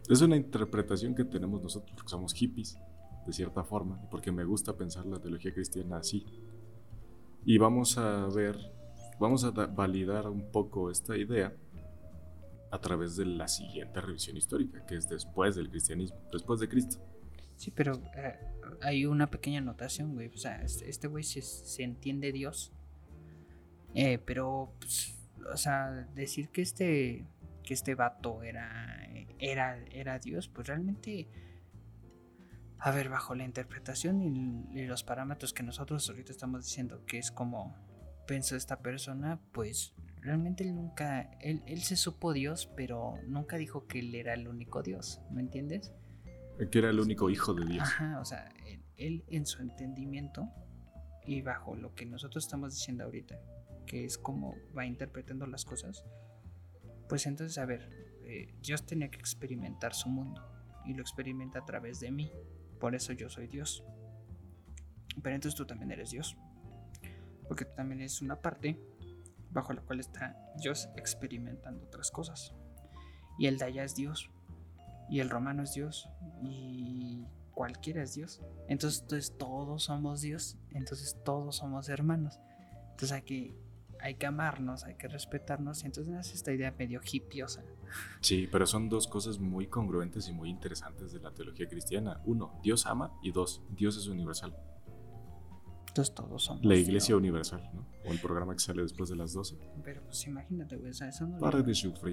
Es 0.09 0.21
una 0.21 0.36
interpretación 0.36 1.15
que 1.15 1.25
tenemos 1.25 1.61
nosotros 1.61 1.91
porque 1.95 2.09
somos 2.09 2.34
hippies, 2.34 2.80
de 3.25 3.34
cierta 3.34 3.63
forma, 3.63 4.01
porque 4.09 4.32
me 4.32 4.43
gusta 4.43 4.75
pensar 4.75 5.05
la 5.05 5.19
teología 5.19 5.53
cristiana 5.53 5.97
así. 5.97 6.25
Y 7.45 7.57
vamos 7.57 7.97
a 7.97 8.27
ver, 8.27 8.57
vamos 9.19 9.43
a 9.43 9.51
validar 9.51 10.27
un 10.27 10.51
poco 10.51 10.89
esta 10.89 11.15
idea 11.17 11.55
a 12.71 12.80
través 12.80 13.15
de 13.15 13.25
la 13.25 13.47
siguiente 13.47 14.01
revisión 14.01 14.38
histórica, 14.38 14.86
que 14.86 14.95
es 14.95 15.09
después 15.09 15.55
del 15.55 15.69
cristianismo, 15.69 16.17
después 16.32 16.59
de 16.59 16.69
Cristo. 16.69 16.99
Sí, 17.59 17.71
pero 17.71 18.01
eh, 18.15 18.39
hay 18.82 19.05
una 19.05 19.30
pequeña 19.30 19.59
anotación, 19.59 20.13
güey. 20.13 20.27
O 20.27 20.38
sea, 20.38 20.61
este, 20.61 20.89
este 20.89 21.07
güey 21.07 21.23
se, 21.23 21.84
entiende 21.84 22.32
Dios. 22.32 22.71
Eh, 23.93 24.19
pero, 24.19 24.73
pues, 24.79 25.15
o 25.51 25.57
sea, 25.57 26.07
decir 26.13 26.49
que 26.49 26.61
este, 26.61 27.25
que 27.63 27.73
este 27.73 27.95
vato 27.95 28.43
era, 28.43 29.07
era, 29.39 29.77
era 29.91 30.19
Dios, 30.19 30.47
pues 30.47 30.67
realmente 30.67 31.27
a 32.79 32.91
ver, 32.91 33.09
bajo 33.09 33.35
la 33.35 33.43
interpretación 33.43 34.21
y, 34.21 34.85
los 34.85 35.03
parámetros 35.03 35.53
que 35.53 35.63
nosotros 35.63 36.09
ahorita 36.09 36.31
estamos 36.31 36.65
diciendo 36.65 37.03
que 37.05 37.17
es 37.17 37.31
como 37.31 37.75
pensó 38.25 38.55
esta 38.55 38.79
persona, 38.79 39.39
pues 39.51 39.93
realmente 40.21 40.63
él 40.63 40.75
nunca, 40.75 41.31
él, 41.41 41.81
se 41.81 41.97
supo 41.97 42.31
Dios, 42.31 42.69
pero 42.77 43.15
nunca 43.27 43.57
dijo 43.57 43.85
que 43.85 43.99
él 43.99 44.15
era 44.15 44.33
el 44.33 44.47
único 44.47 44.81
Dios, 44.81 45.21
¿me 45.29 45.41
entiendes? 45.41 45.91
Que 46.71 46.79
era 46.79 46.89
el 46.89 46.99
único 46.99 47.29
hijo 47.29 47.53
de 47.53 47.65
Dios. 47.65 47.83
Ajá, 47.83 48.19
o 48.19 48.25
sea, 48.25 48.49
él, 48.95 49.25
en 49.27 49.45
su 49.45 49.61
entendimiento 49.61 50.49
y 51.25 51.41
bajo 51.41 51.75
lo 51.75 51.93
que 51.95 52.05
nosotros 52.05 52.45
estamos 52.45 52.73
diciendo 52.73 53.03
ahorita, 53.03 53.39
que 53.89 54.05
es 54.05 54.19
como 54.19 54.55
va 54.77 54.85
interpretando 54.85 55.47
las 55.47 55.65
cosas, 55.65 56.05
pues 57.09 57.25
entonces, 57.25 57.57
a 57.57 57.65
ver, 57.65 57.89
eh, 58.23 58.53
Dios 58.61 58.85
tenía 58.85 59.09
que 59.09 59.17
experimentar 59.17 59.95
su 59.95 60.09
mundo 60.09 60.45
y 60.85 60.93
lo 60.93 61.01
experimenta 61.01 61.59
a 61.59 61.65
través 61.65 61.99
de 61.99 62.11
mí. 62.11 62.31
Por 62.79 62.93
eso 62.93 63.13
yo 63.13 63.29
soy 63.29 63.47
Dios. 63.47 63.83
Pero 65.23 65.35
entonces 65.35 65.57
tú 65.57 65.65
también 65.65 65.89
eres 65.89 66.11
Dios. 66.11 66.37
Porque 67.47 67.65
tú 67.65 67.73
también 67.75 68.01
eres 68.01 68.21
una 68.21 68.39
parte 68.39 68.79
bajo 69.49 69.73
la 69.73 69.81
cual 69.81 69.99
está 69.99 70.37
Dios 70.61 70.87
experimentando 70.95 71.83
otras 71.87 72.11
cosas. 72.11 72.53
Y 73.39 73.47
el 73.47 73.57
de 73.57 73.65
allá 73.65 73.83
es 73.83 73.95
Dios. 73.95 74.29
Y 75.09 75.19
el 75.19 75.31
romano 75.31 75.63
es 75.63 75.73
Dios. 75.73 76.07
Y 76.43 77.25
cualquiera 77.55 78.03
es 78.03 78.13
Dios. 78.13 78.39
Entonces, 78.67 79.01
entonces 79.01 79.35
todos 79.35 79.85
somos 79.85 80.21
Dios. 80.21 80.59
Entonces 80.69 81.17
todos 81.25 81.55
somos 81.55 81.89
hermanos. 81.89 82.39
Entonces 82.91 83.13
hay 83.13 83.23
que 83.23 83.68
hay 84.02 84.16
que 84.16 84.26
amarnos, 84.26 84.84
hay 84.84 84.95
que 84.95 85.08
respetarnos. 85.08 85.84
Y 85.84 85.88
entonces 85.88 86.14
es 86.16 86.34
esta 86.34 86.52
idea 86.52 86.74
medio 86.78 87.02
hippiosa. 87.04 87.64
Sí, 88.22 88.47
pero 88.52 88.66
son 88.66 88.89
dos 88.89 89.08
cosas 89.08 89.39
muy 89.39 89.68
congruentes 89.68 90.28
y 90.28 90.34
muy 90.34 90.50
interesantes 90.50 91.12
de 91.12 91.20
la 91.20 91.32
teología 91.32 91.68
cristiana. 91.68 92.22
Uno, 92.26 92.60
Dios 92.64 92.86
ama 92.86 93.12
y 93.22 93.32
dos, 93.32 93.62
Dios 93.70 93.97
es 93.97 94.08
universal. 94.08 94.56
Entonces 95.88 96.14
todos 96.14 96.43
somos. 96.43 96.64
La 96.64 96.76
iglesia 96.76 97.16
universal, 97.16 97.68
¿no? 97.74 97.86
O 98.06 98.12
el 98.12 98.20
programa 98.20 98.54
que 98.54 98.60
sale 98.60 98.84
después 98.84 99.10
de 99.10 99.16
las 99.16 99.34
12. 99.34 99.58
Pero 99.84 100.04
pues 100.04 100.26
imagínate, 100.28 100.78
güey, 100.78 100.91
eso 100.91 101.26
no, 101.26 101.38
le 101.39 101.47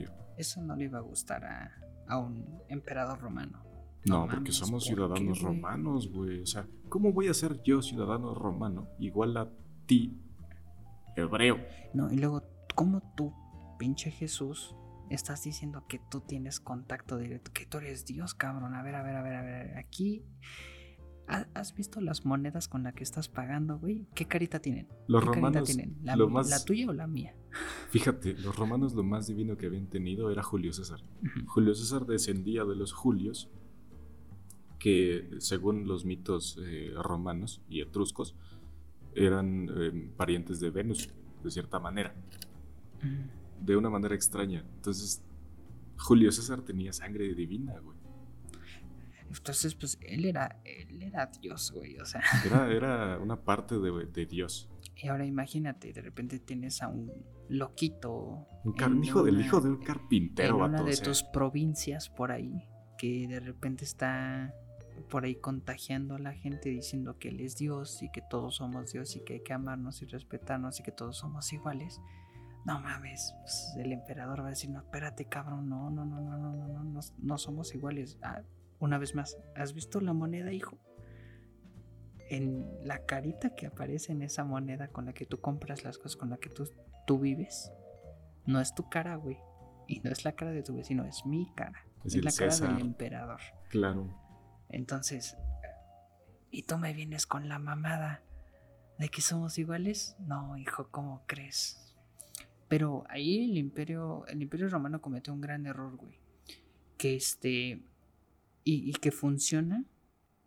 iba, 0.03 0.15
eso 0.37 0.63
no 0.63 0.77
le 0.77 0.85
iba 0.85 0.99
a 0.99 1.03
gustar 1.03 1.45
a, 1.45 1.73
a 2.09 2.19
un 2.19 2.63
emperador 2.69 3.21
romano. 3.21 3.63
No, 4.07 4.27
porque 4.29 4.53
somos 4.53 4.85
ciudadanos 4.85 5.41
romanos, 5.41 6.11
güey. 6.11 6.41
O 6.41 6.47
sea, 6.47 6.67
¿cómo 6.89 7.13
voy 7.13 7.29
a 7.29 7.35
ser 7.35 7.61
yo 7.63 7.83
ciudadano 7.83 8.35
romano 8.35 8.89
igual 8.99 9.37
a 9.37 9.51
ti, 9.87 10.17
hebreo. 11.17 11.59
No, 11.95 12.13
y 12.13 12.17
luego, 12.17 12.43
¿cómo 12.75 13.03
tú, 13.17 13.33
pinche 13.79 14.11
Jesús, 14.11 14.77
estás 15.11 15.43
diciendo 15.43 15.85
que 15.89 16.01
tú 16.11 16.21
tienes 16.21 16.61
contacto 16.61 17.19
directo, 17.19 17.53
que 17.53 17.67
tú 17.67 17.79
eres 17.79 18.05
Dios, 18.05 18.35
cabrón? 18.35 18.75
A 18.75 18.83
ver, 18.83 18.95
a 18.95 19.03
ver, 19.03 19.17
a 19.17 19.23
ver, 19.23 19.35
a 19.35 19.43
ver. 19.43 19.79
Aquí. 19.79 20.25
¿Has 21.29 21.75
visto 21.75 22.01
las 22.01 22.25
monedas 22.25 22.69
con 22.69 22.85
las 22.85 22.95
que 22.95 23.03
estás 23.03 23.29
pagando, 23.29 23.79
güey? 23.79 24.07
¿Qué 24.15 24.27
carita 24.27 24.61
tienen? 24.61 24.87
Los 25.09 25.25
romanos. 25.25 25.65
tienen? 25.65 25.97
¿La, 26.05 26.15
tuya 26.65 26.89
o 26.89 26.93
la 26.93 27.09
mía? 27.09 27.35
Fíjate, 27.91 28.35
los 28.35 28.55
romanos 28.55 28.95
lo 28.95 29.03
más 29.03 29.27
divino 29.27 29.57
que 29.57 29.67
habían 29.67 29.89
tenido 29.89 30.31
era 30.31 30.45
Julio 30.45 30.73
César. 30.73 31.01
Julio 31.47 31.75
César 31.75 32.07
descendía 32.07 32.65
de 32.65 32.77
los 32.77 32.93
Julios, 32.93 33.51
que 34.79 35.29
según 35.39 35.89
los 35.89 36.05
mitos 36.05 36.61
eh, 36.63 36.93
romanos 36.95 37.61
y 37.69 37.81
etruscos, 37.81 38.37
eran 39.17 39.69
em, 39.69 40.11
parientes 40.11 40.61
de 40.61 40.71
Venus, 40.71 41.09
de 41.43 41.51
cierta 41.51 41.79
manera. 41.79 42.15
Mm. 43.03 43.65
De 43.65 43.77
una 43.77 43.89
manera 43.89 44.15
extraña. 44.15 44.65
Entonces, 44.77 45.23
Julio 45.99 46.31
César 46.31 46.61
tenía 46.63 46.93
sangre 46.93 47.35
divina, 47.35 47.79
güey. 47.81 47.97
Entonces, 49.29 49.75
pues 49.75 49.99
él 50.03 50.25
era, 50.25 50.61
él 50.65 51.03
era 51.03 51.31
Dios, 51.41 51.73
güey, 51.73 51.99
o 51.99 52.07
sea. 52.07 52.23
Era, 52.71 53.19
una 53.19 53.37
parte 53.37 53.77
de, 53.79 54.27
Dios. 54.27 54.71
Y 54.95 55.09
ahora 55.09 55.27
imagínate, 55.27 55.93
de 55.93 56.01
repente 56.01 56.39
tienes 56.39 56.81
a 56.81 56.89
un 56.89 57.13
loquito. 57.49 58.47
Un 58.65 59.05
hijo 59.05 59.23
del 59.23 59.41
hijo 59.41 59.61
de 59.61 59.71
un 59.71 59.79
carpintero, 59.79 60.57
En 60.57 60.63
una 60.73 60.83
de 60.83 60.97
tus 60.97 61.23
provincias 61.23 62.09
por 62.09 62.31
ahí, 62.31 62.69
que 62.99 63.27
de 63.29 63.41
repente 63.41 63.85
está 63.85 64.55
por 65.03 65.25
ahí 65.25 65.37
contagiando 65.37 66.15
a 66.15 66.19
la 66.19 66.33
gente 66.33 66.69
diciendo 66.71 67.19
que 67.19 67.29
Él 67.29 67.41
es 67.41 67.57
Dios 67.57 68.03
y 68.03 68.11
que 68.11 68.23
todos 68.23 68.57
somos 68.57 68.93
Dios 68.93 69.17
y 69.17 69.21
que 69.21 69.35
hay 69.35 69.41
que 69.41 69.53
amarnos 69.53 70.03
y 70.03 70.07
respetarnos 70.07 70.81
y 70.81 70.83
que 70.83 70.93
todos 70.93 71.19
somos 71.19 71.53
iguales. 71.53 72.01
No 72.65 72.81
mames, 72.81 73.35
pues, 73.43 73.75
el 73.79 73.93
emperador 73.93 74.43
va 74.43 74.47
a 74.47 74.51
decir, 74.51 74.71
no, 74.71 74.81
espérate 74.81 75.27
cabrón, 75.27 75.69
no, 75.69 75.89
no, 75.89 76.05
no, 76.05 76.21
no, 76.21 76.37
no, 76.37 76.53
no, 76.53 76.69
no, 76.69 76.85
no, 76.85 77.01
no 77.19 77.39
somos 77.39 77.75
iguales. 77.75 78.19
Ah, 78.23 78.43
una 78.79 78.99
vez 78.99 79.15
más, 79.15 79.39
¿has 79.55 79.73
visto 79.73 80.01
la 80.01 80.13
moneda, 80.13 80.53
hijo? 80.53 80.77
En 82.29 82.67
la 82.83 83.07
carita 83.07 83.55
que 83.55 83.67
aparece 83.67 84.13
en 84.13 84.23
esa 84.23 84.45
moneda 84.45 84.89
con 84.89 85.07
la 85.07 85.13
que 85.13 85.27
tú 85.27 85.41
compras 85.41 85.85
las 85.85 85.97
cosas, 85.99 86.17
con 86.17 86.31
la 86.31 86.39
que 86.39 86.51
tú, 86.51 86.69
tú 87.07 87.21
vives, 87.21 87.71
no 88.47 88.61
es 88.61 88.75
tu 88.75 88.89
cara, 88.89 89.15
güey. 89.15 89.39
Y 89.87 90.01
no 90.01 90.11
es 90.11 90.25
la 90.25 90.33
cara 90.33 90.51
de 90.51 90.65
tu 90.65 90.75
vecino, 90.75 91.05
es 91.05 91.25
mi 91.25 91.53
cara. 91.55 91.87
Es, 92.05 92.17
la 92.17 92.33
cara 92.33 92.57
del 92.57 92.81
emperador. 92.81 93.41
Claro. 93.71 94.26
Entonces, 94.69 95.37
¿y 96.51 96.63
tú 96.63 96.79
me 96.79 96.93
vienes 96.93 97.27
con 97.27 97.49
la 97.49 97.59
mamada 97.59 98.23
de 98.99 99.09
que 99.09 99.21
somos 99.21 99.59
iguales? 99.59 100.17
No, 100.19 100.57
hijo, 100.57 100.89
¿cómo 100.91 101.23
crees? 101.27 101.95
Pero 102.69 103.05
ahí 103.09 103.45
el 103.45 103.57
imperio, 103.59 104.27
el 104.27 104.43
imperio 104.43 104.69
romano 104.69 105.01
cometió 105.01 105.33
un 105.33 105.41
gran 105.41 105.67
error, 105.67 105.97
güey. 105.97 106.19
Que 106.99 107.15
este, 107.15 107.83
y, 108.65 108.93
que 108.95 109.13
funciona 109.13 109.85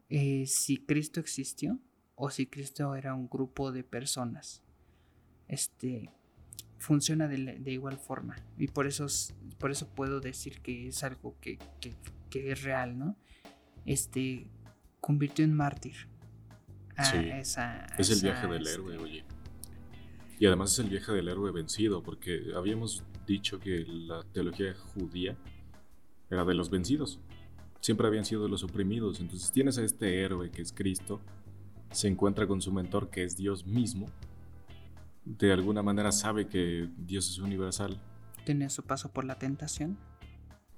eh, 0.10 0.46
si 0.48 0.78
Cristo 0.78 1.20
existió 1.20 1.80
o 2.16 2.30
si 2.30 2.48
Cristo 2.48 2.96
era 2.96 3.14
un 3.14 3.30
grupo 3.30 3.72
de 3.72 3.84
personas. 3.84 4.62
Este, 5.48 6.12
funciona 6.78 7.28
de, 7.28 7.72
igual 7.72 7.98
forma. 7.98 8.36
Y 8.58 8.68
por 8.68 8.88
eso, 8.88 9.08
por 9.58 9.72
eso 9.72 9.88
puedo 9.88 10.20
decir 10.20 10.62
que 10.62 10.88
es 10.88 11.04
algo 11.04 11.38
que, 11.40 11.60
es 12.34 12.64
real, 12.64 12.98
¿no? 12.98 13.16
Este 13.86 14.48
convirtió 15.02 15.46
en 15.46 15.54
mártir. 15.54 15.96
sí. 17.04 17.18
es 17.98 18.10
el 18.10 18.22
viaje 18.22 18.48
del 18.48 18.68
héroe, 18.68 18.94
este 18.94 19.04
oye. 19.04 19.26
Y 20.40 20.46
además 20.46 20.74
es 20.74 20.80
el 20.80 20.90
viaje 20.90 21.12
del 21.12 21.28
héroe 21.28 21.52
vencido, 21.52 22.02
porque 22.02 22.52
habíamos 22.56 23.04
dicho 23.28 23.60
que 23.60 23.86
la 23.88 24.24
teología 24.32 24.74
judía 24.94 25.38
era 26.30 26.46
de 26.46 26.54
los 26.54 26.70
vencidos. 26.70 27.20
Siempre 27.82 28.08
habían 28.08 28.26
sido 28.26 28.44
de 28.44 28.50
los 28.50 28.64
oprimidos. 28.64 29.20
Entonces 29.20 29.52
tienes 29.52 29.78
a 29.78 29.84
este 29.84 30.22
héroe 30.22 30.50
que 30.50 30.62
es 30.62 30.72
Cristo, 30.72 31.22
se 31.92 32.08
encuentra 32.08 32.48
con 32.48 32.62
su 32.62 32.72
mentor 32.72 33.10
que 33.10 33.24
es 33.24 33.36
Dios 33.36 33.66
mismo, 33.66 34.08
de 35.26 35.52
alguna 35.52 35.84
manera 35.84 36.12
sabe 36.12 36.48
que 36.48 36.90
Dios 36.98 37.30
es 37.30 37.40
universal. 37.40 38.00
Tiene 38.46 38.70
su 38.70 38.84
paso 38.84 39.12
por 39.12 39.26
la 39.26 39.38
tentación. 39.38 39.98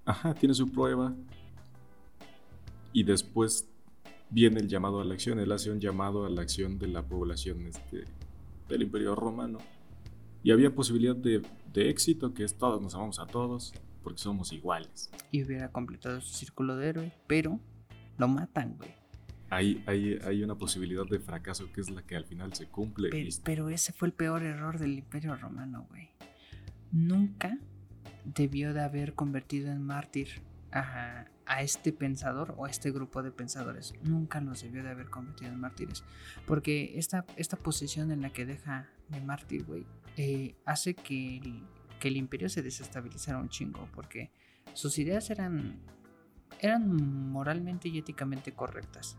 Ajá, 0.06 0.34
tiene 0.34 0.54
su 0.54 0.70
prueba. 0.70 1.16
Y 2.94 3.04
después 3.04 3.70
viene 4.30 4.60
el 4.60 4.68
llamado 4.68 5.02
a 5.02 5.06
la 5.06 5.14
acción. 5.14 5.40
Él 5.40 5.52
hace 5.52 5.72
un 5.72 5.80
llamado 5.80 6.26
a 6.26 6.30
la 6.30 6.42
acción 6.42 6.80
de 6.80 6.88
la 6.88 7.04
población 7.04 7.66
este, 7.66 8.06
del 8.68 8.84
Imperio 8.84 9.16
Romano. 9.16 9.60
Y 10.44 10.52
había 10.52 10.74
posibilidad 10.74 11.16
de, 11.16 11.42
de 11.74 11.90
éxito, 11.90 12.34
que 12.34 12.44
es 12.44 12.56
todos 12.56 12.82
nos 12.82 12.96
amamos 12.96 13.20
a 13.20 13.28
todos, 13.28 13.74
porque 14.04 14.20
somos 14.20 14.52
iguales. 14.54 15.12
Y 15.32 15.44
hubiera 15.44 15.72
completado 15.72 16.20
su 16.22 16.34
círculo 16.34 16.76
de 16.76 16.90
héroe, 16.90 17.14
pero 17.28 17.60
lo 18.18 18.28
matan, 18.28 18.76
güey 18.78 19.02
hay, 19.52 19.84
hay, 19.86 20.44
una 20.44 20.58
posibilidad 20.58 21.06
de 21.06 21.20
fracaso 21.20 21.72
que 21.74 21.82
es 21.82 21.90
la 21.90 22.04
que 22.04 22.16
al 22.16 22.24
final 22.24 22.54
se 22.54 22.68
cumple. 22.68 23.10
Pero, 23.44 23.70
ese 23.70 23.92
fue 23.92 24.08
el 24.08 24.14
peor 24.14 24.44
error 24.44 24.80
del 24.80 24.98
Imperio 24.98 25.36
Romano, 25.36 25.86
güey. 25.90 26.10
Nunca 26.94 27.58
debió 28.24 28.74
de 28.74 28.82
haber 28.82 29.14
convertido 29.14 29.70
en 29.70 29.84
mártir 29.84 30.42
a, 30.72 31.26
a, 31.46 31.62
este 31.62 31.92
pensador 31.92 32.54
o 32.58 32.66
a 32.66 32.70
este 32.70 32.92
grupo 32.92 33.24
de 33.24 33.32
pensadores. 33.32 33.94
Nunca 34.04 34.42
los 34.42 34.62
debió 34.62 34.84
de 34.84 34.90
haber 34.90 35.10
convertido 35.10 35.52
en 35.52 35.60
mártires. 35.60 36.04
Porque 36.46 36.94
esta, 36.98 37.26
esta 37.36 37.58
posición 37.58 38.12
en 38.12 38.22
la 38.22 38.32
que 38.32 38.46
deja 38.46 38.90
de 39.10 39.22
mártir, 39.22 39.66
güey, 39.66 39.86
eh, 40.18 40.56
hace 40.66 40.94
que 40.94 41.38
el, 41.38 41.64
que 42.00 42.08
el 42.08 42.18
imperio 42.18 42.50
se 42.50 42.62
desestabilizara 42.62 43.38
un 43.38 43.50
chingo. 43.50 43.88
Porque 43.94 44.32
sus 44.74 44.98
ideas 44.98 45.30
eran, 45.30 45.80
eran 46.60 46.88
moralmente 47.32 47.90
y 47.90 47.98
éticamente 47.98 48.54
correctas. 48.54 49.18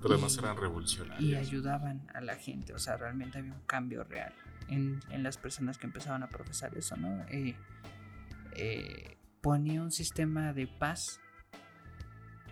Pero 0.00 0.14
además 0.14 0.36
eran 0.38 0.56
revolucionarios. 0.56 1.22
Y 1.22 1.34
ayudaban 1.34 2.06
a 2.14 2.20
la 2.20 2.36
gente, 2.36 2.74
o 2.74 2.78
sea, 2.78 2.96
realmente 2.96 3.38
había 3.38 3.54
un 3.54 3.62
cambio 3.62 4.04
real 4.04 4.34
en, 4.68 5.22
las 5.22 5.36
personas 5.38 5.78
que 5.78 5.86
empezaban 5.86 6.22
a 6.22 6.28
profesar 6.28 6.76
eso, 6.76 6.96
¿no? 6.96 7.24
Eh, 7.28 7.56
eh, 8.52 9.16
ponía 9.40 9.82
un 9.82 9.92
sistema 9.92 10.52
de 10.52 10.66
paz 10.66 11.20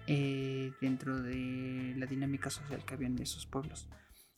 eh, 0.07 0.72
dentro 0.80 1.22
de 1.22 1.95
la 1.97 2.07
dinámica 2.07 2.51
social 2.51 2.85
que 2.85 2.95
había 2.95 3.09
en 3.09 3.18
esos 3.20 3.47
pueblos. 3.47 3.89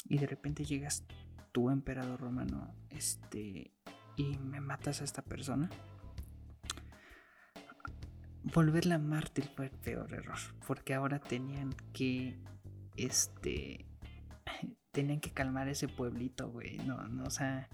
Y 0.08 0.18
de 0.18 0.26
repente 0.26 0.64
llegas 0.64 1.04
tú, 1.52 1.70
emperador 1.70 2.20
romano, 2.20 2.74
este, 2.90 3.72
y 4.16 4.38
me 4.38 4.60
matas 4.60 5.00
a 5.00 5.04
esta 5.04 5.22
persona. 5.22 5.68
Volverla 8.54 8.98
mártir 8.98 9.50
fue 9.56 9.66
el 9.66 9.72
peor 9.72 10.14
error, 10.14 10.38
porque 10.66 10.94
ahora 10.94 11.18
tenían 11.18 11.74
que 11.92 12.38
este, 12.96 13.86
tenían 14.92 15.20
que 15.20 15.32
calmar 15.32 15.68
ese 15.68 15.88
pueblito, 15.88 16.48
güey. 16.50 16.78
No, 16.78 17.08
no, 17.08 17.24
o 17.24 17.30
sea, 17.30 17.68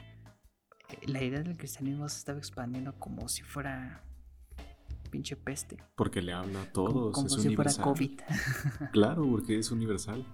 la 1.06 1.22
idea 1.22 1.42
del 1.42 1.58
cristianismo 1.58 2.08
se 2.08 2.18
estaba 2.18 2.38
expandiendo 2.38 2.98
como 2.98 3.28
si 3.28 3.42
fuera 3.42 4.02
pinche 5.12 5.36
peste. 5.36 5.76
Porque 5.94 6.22
le 6.22 6.32
habla 6.32 6.62
a 6.62 6.72
todos. 6.72 7.14
Como, 7.14 7.28
si 7.28 7.54
fuera 7.54 7.72
COVID. 7.72 8.20
claro, 8.92 9.28
porque 9.30 9.58
es 9.58 9.70
universal. 9.70 10.26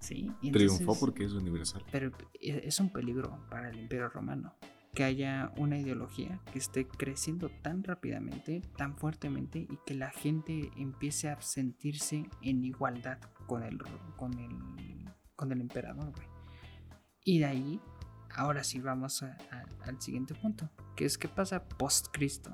Sí. 0.00 0.32
Triunfó 0.40 0.98
porque 0.98 1.24
es 1.24 1.32
universal. 1.32 1.84
Pero 1.92 2.10
es 2.40 2.80
un 2.80 2.90
peligro 2.90 3.38
para 3.50 3.68
el 3.68 3.78
imperio 3.78 4.08
romano 4.08 4.54
que 4.94 5.04
haya 5.04 5.52
una 5.56 5.78
ideología 5.78 6.40
que 6.52 6.58
esté 6.58 6.88
creciendo 6.88 7.50
tan 7.62 7.84
rápidamente, 7.84 8.62
tan 8.76 8.96
fuertemente 8.96 9.60
y 9.60 9.78
que 9.86 9.94
la 9.94 10.10
gente 10.10 10.70
empiece 10.76 11.28
a 11.28 11.40
sentirse 11.40 12.28
en 12.42 12.64
igualdad 12.64 13.18
con 13.46 13.62
el, 13.62 13.78
con 14.16 14.36
el, 14.38 15.04
con 15.36 15.52
el 15.52 15.60
emperador, 15.60 16.12
Y 17.22 17.40
de 17.40 17.44
ahí, 17.44 17.80
ahora 18.34 18.64
sí 18.64 18.80
vamos 18.80 19.22
al 19.22 20.00
siguiente 20.00 20.34
punto, 20.34 20.70
que 20.96 21.04
es 21.04 21.18
qué 21.18 21.28
pasa 21.28 21.68
post 21.68 22.08
Cristo. 22.10 22.50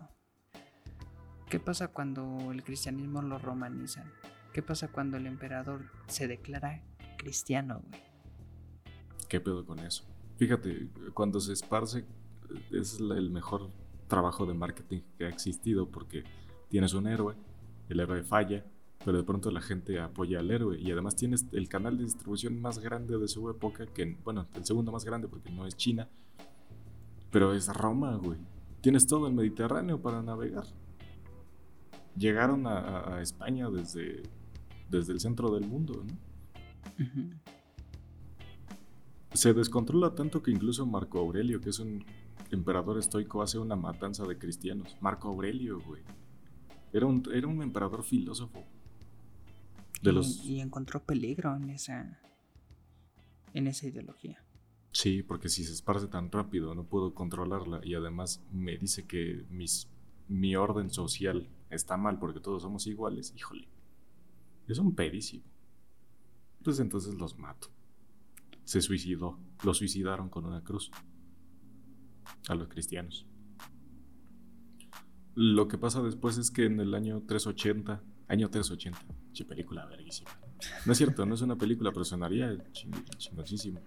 ¿Qué 1.49 1.61
pasa 1.61 1.89
cuando 1.89 2.51
el 2.53 2.65
cristianismo 2.65 3.23
lo 3.23 3.39
romanizan? 3.39 4.11
¿Qué 4.53 4.63
pasa 4.63 4.89
cuando 4.89 5.17
el 5.17 5.27
emperador 5.27 5.91
se 6.07 6.27
declara 6.27 6.83
cristiano, 7.17 7.83
güey? 7.89 8.03
¿Qué 9.29 9.41
pedo 9.41 9.65
con 9.65 9.79
eso? 9.81 10.05
Fíjate, 10.37 10.89
cuando 11.13 11.41
se 11.41 11.53
esparce 11.53 12.05
es 12.71 12.99
el 13.01 13.31
mejor 13.31 13.71
trabajo 14.09 14.47
de 14.47 14.55
marketing 14.55 15.01
que 15.19 15.27
ha 15.27 15.29
existido 15.29 15.89
porque 15.89 16.25
tienes 16.69 16.95
un 16.95 17.07
héroe, 17.07 17.35
el 17.89 18.01
héroe 18.01 18.23
falla, 18.23 18.65
pero 19.05 19.19
de 19.19 19.25
pronto 19.25 19.51
la 19.51 19.61
gente 19.61 20.01
apoya 20.01 20.41
al 20.41 20.51
héroe 20.51 20.79
y 20.79 20.91
además 20.91 21.15
tienes 21.15 21.47
el 21.53 21.69
canal 21.69 21.99
de 21.99 22.05
distribución 22.05 22.61
más 22.61 22.79
grande 22.79 23.19
de 23.19 23.29
su 23.29 23.49
época, 23.51 23.87
que 23.87 24.17
bueno, 24.25 24.47
el 24.55 24.65
segundo 24.65 24.93
más 24.93 25.05
grande 25.05 25.29
porque 25.29 25.51
no 25.51 25.67
es 25.67 25.77
China, 25.77 26.09
pero 27.31 27.55
es 27.55 27.69
Roma, 27.69 28.17
güey. 28.17 28.39
Tienes 28.81 29.07
todo 29.07 29.27
el 29.27 29.35
Mediterráneo 29.35 30.01
para 30.01 30.23
navegar. 30.23 30.65
Llegaron 32.17 32.67
a, 32.67 33.21
España 33.21 33.69
desde, 33.71 34.23
desde 34.89 35.13
el 35.13 35.21
centro 35.21 35.53
del 35.53 35.67
mundo, 35.67 36.05
Se 39.33 39.53
descontrola 39.53 40.15
tanto 40.15 40.43
que 40.43 40.53
incluso 40.53 40.87
Marco 40.87 41.19
Aurelio, 41.19 41.61
que 41.61 41.71
es 41.71 41.81
un 41.81 42.05
emperador 42.53 42.99
estoico 42.99 43.43
hace 43.43 43.59
una 43.59 43.75
matanza 43.75 44.25
de 44.25 44.39
cristianos. 44.39 44.97
Marco 45.01 45.29
Aurelio, 45.29 45.81
güey. 45.81 46.03
Era 46.93 47.07
un, 47.07 47.23
era 47.33 47.49
un 47.49 47.61
emperador 47.61 48.05
filósofo. 48.05 48.63
De 50.03 50.11
y, 50.11 50.15
los... 50.15 50.45
y 50.45 50.61
encontró 50.61 51.03
peligro 51.03 51.57
en 51.57 51.71
esa, 51.71 52.21
en 53.55 53.67
esa 53.67 53.89
ideología. 53.89 54.45
Sí, 54.93 55.25
porque 55.25 55.49
si 55.49 55.65
se 55.65 55.73
esparce 55.73 56.07
tan 56.07 56.31
rápido 56.31 56.73
no 56.77 56.85
puedo 56.85 57.15
controlarla 57.15 57.81
y 57.83 57.95
además 57.95 58.41
me 58.53 58.77
dice 58.79 59.07
que 59.07 59.45
mis, 59.51 59.89
mi 60.29 60.55
orden 60.55 60.89
social 60.89 61.49
está 61.75 61.97
mal 61.97 62.19
porque 62.19 62.41
todos 62.41 62.63
somos 62.63 62.87
iguales, 62.87 63.33
híjole, 63.37 63.69
es 64.69 64.79
un 64.79 64.95
pedísimo. 64.95 65.45
Pues 66.63 66.81
entonces 66.81 67.15
los 67.15 67.39
mato. 67.39 67.69
Se 68.65 68.81
suicidó, 68.81 69.39
lo 69.63 69.75
suicidaron 69.75 70.31
con 70.31 70.47
una 70.47 70.63
cruz 70.63 70.91
a 72.49 72.55
los 72.55 72.69
cristianos. 72.69 73.27
Lo 75.35 75.69
que 75.69 75.77
pasa 75.77 76.01
después 76.03 76.39
es 76.39 76.51
que 76.51 76.65
en 76.65 76.81
el 76.81 76.95
año 76.95 77.23
380, 77.27 78.03
año 78.29 78.49
380, 78.49 78.99
che 79.33 79.45
película 79.45 79.85
verguísima. 79.85 80.31
No 80.87 80.93
es 80.93 80.99
cierto, 80.99 81.27
no 81.27 81.35
es 81.35 81.43
una 81.43 81.57
película, 81.57 81.91
pero 81.93 82.05
sonaría 82.05 82.57
chingosísimo. 82.73 83.81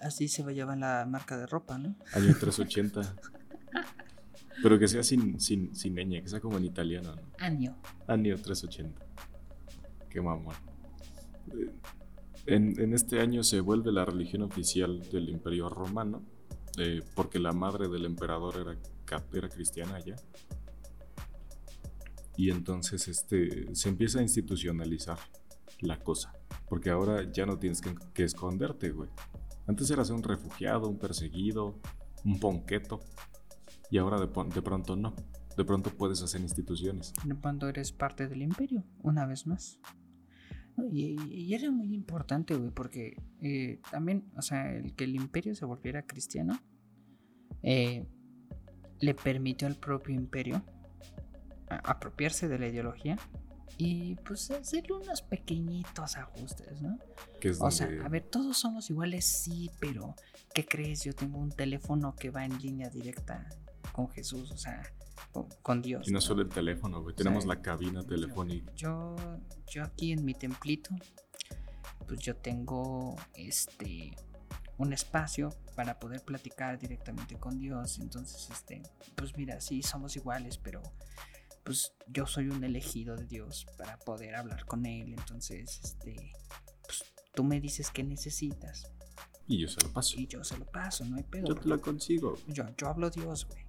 Así 0.00 0.28
se 0.28 0.44
llevar 0.54 0.78
la 0.78 1.06
marca 1.08 1.36
de 1.36 1.46
ropa, 1.46 1.78
¿no? 1.78 1.96
Año 2.14 2.36
380. 2.38 3.16
Pero 4.62 4.78
que 4.78 4.88
sea 4.88 5.02
sin, 5.02 5.38
sin, 5.40 5.74
sin 5.74 5.94
ñ, 5.94 6.22
que 6.22 6.28
sea 6.28 6.40
como 6.40 6.58
en 6.58 6.64
italiano. 6.64 7.14
Año. 7.38 7.76
Año 8.06 8.36
380. 8.36 9.06
Qué 10.08 10.20
mamón. 10.20 10.54
En, 12.46 12.80
en 12.80 12.92
este 12.92 13.20
año 13.20 13.42
se 13.42 13.60
vuelve 13.60 13.92
la 13.92 14.04
religión 14.04 14.42
oficial 14.42 15.00
del 15.10 15.28
Imperio 15.28 15.68
Romano 15.68 16.22
eh, 16.78 17.02
porque 17.14 17.38
la 17.38 17.52
madre 17.52 17.88
del 17.88 18.06
emperador 18.06 18.56
era, 18.58 19.20
era 19.32 19.48
cristiana 19.48 19.98
ya. 20.00 20.16
Y 22.36 22.50
entonces 22.50 23.08
este, 23.08 23.74
se 23.74 23.88
empieza 23.90 24.20
a 24.20 24.22
institucionalizar 24.22 25.18
la 25.80 25.98
cosa. 25.98 26.32
Porque 26.68 26.90
ahora 26.90 27.30
ya 27.30 27.44
no 27.44 27.58
tienes 27.58 27.82
que, 27.82 27.94
que 28.14 28.24
esconderte, 28.24 28.90
güey. 28.90 29.10
Antes 29.66 29.90
eras 29.90 30.08
un 30.10 30.22
refugiado, 30.22 30.88
un 30.88 30.98
perseguido, 30.98 31.78
un 32.24 32.40
ponqueto. 32.40 33.00
Y 33.92 33.98
ahora 33.98 34.18
de, 34.18 34.26
de 34.26 34.62
pronto 34.62 34.96
no. 34.96 35.14
De 35.54 35.66
pronto 35.66 35.90
puedes 35.90 36.22
hacer 36.22 36.40
instituciones. 36.40 37.12
Cuando 37.42 37.68
eres 37.68 37.92
parte 37.92 38.26
del 38.26 38.40
imperio, 38.40 38.84
una 39.02 39.26
vez 39.26 39.46
más. 39.46 39.78
Y, 40.90 41.22
y 41.30 41.52
era 41.52 41.70
muy 41.70 41.92
importante, 41.92 42.54
güey, 42.54 42.70
porque 42.70 43.22
eh, 43.42 43.82
también, 43.90 44.32
o 44.34 44.40
sea, 44.40 44.72
el 44.72 44.94
que 44.94 45.04
el 45.04 45.14
imperio 45.14 45.54
se 45.54 45.66
volviera 45.66 46.06
cristiano 46.06 46.58
eh, 47.62 48.06
le 48.98 49.14
permitió 49.14 49.68
al 49.68 49.76
propio 49.76 50.14
imperio 50.14 50.64
apropiarse 51.68 52.48
de 52.48 52.58
la 52.58 52.68
ideología 52.68 53.18
y 53.76 54.14
pues 54.26 54.50
hacerle 54.50 54.94
unos 54.94 55.20
pequeñitos 55.20 56.16
ajustes, 56.16 56.80
¿no? 56.80 56.98
Que 57.42 57.50
es 57.50 57.60
O 57.60 57.70
sea, 57.70 57.88
a 58.02 58.08
ver, 58.08 58.22
todos 58.22 58.56
somos 58.56 58.88
iguales, 58.88 59.26
sí, 59.26 59.70
pero 59.80 60.14
¿qué 60.54 60.64
crees? 60.64 61.04
Yo 61.04 61.12
tengo 61.12 61.38
un 61.38 61.50
teléfono 61.50 62.14
que 62.14 62.30
va 62.30 62.46
en 62.46 62.58
línea 62.58 62.88
directa 62.88 63.48
con 63.92 64.08
Jesús, 64.10 64.50
o 64.50 64.56
sea, 64.56 64.82
con, 65.32 65.48
con 65.62 65.82
Dios. 65.82 66.08
Y 66.08 66.12
no 66.12 66.20
solo 66.20 66.42
el 66.42 66.48
teléfono, 66.48 67.02
güey. 67.02 67.14
Tenemos 67.14 67.44
sea, 67.44 67.54
la 67.54 67.62
cabina 67.62 68.02
telefónica. 68.02 68.72
Yo, 68.74 69.16
yo 69.70 69.84
aquí 69.84 70.12
en 70.12 70.24
mi 70.24 70.34
templito, 70.34 70.94
pues 72.06 72.20
yo 72.20 72.36
tengo 72.36 73.16
este 73.34 74.12
un 74.78 74.92
espacio 74.92 75.50
para 75.76 75.98
poder 75.98 76.22
platicar 76.22 76.78
directamente 76.78 77.38
con 77.38 77.58
Dios. 77.58 77.98
Entonces, 77.98 78.48
este, 78.50 78.82
pues 79.14 79.36
mira, 79.36 79.60
sí 79.60 79.82
somos 79.82 80.16
iguales, 80.16 80.58
pero 80.58 80.82
pues 81.64 81.92
yo 82.08 82.26
soy 82.26 82.48
un 82.48 82.64
elegido 82.64 83.16
de 83.16 83.26
Dios 83.26 83.66
para 83.78 83.96
poder 83.98 84.34
hablar 84.34 84.64
con 84.66 84.86
Él. 84.86 85.14
Entonces, 85.16 85.80
este, 85.84 86.32
pues 86.82 87.04
tú 87.34 87.44
me 87.44 87.60
dices 87.60 87.90
qué 87.90 88.02
necesitas 88.02 88.90
Y 89.46 89.60
yo 89.60 89.68
se 89.68 89.80
lo 89.80 89.92
paso. 89.92 90.18
y 90.18 90.26
yo 90.26 90.42
se 90.42 90.58
lo 90.58 90.66
paso, 90.66 91.04
no 91.04 91.16
hay 91.16 91.22
pedo. 91.22 91.46
Yo 91.46 91.54
te 91.54 91.68
lo 91.68 91.80
consigo. 91.80 92.34
Yo, 92.48 92.64
yo 92.76 92.88
hablo 92.88 93.10
Dios, 93.10 93.46
güey. 93.46 93.61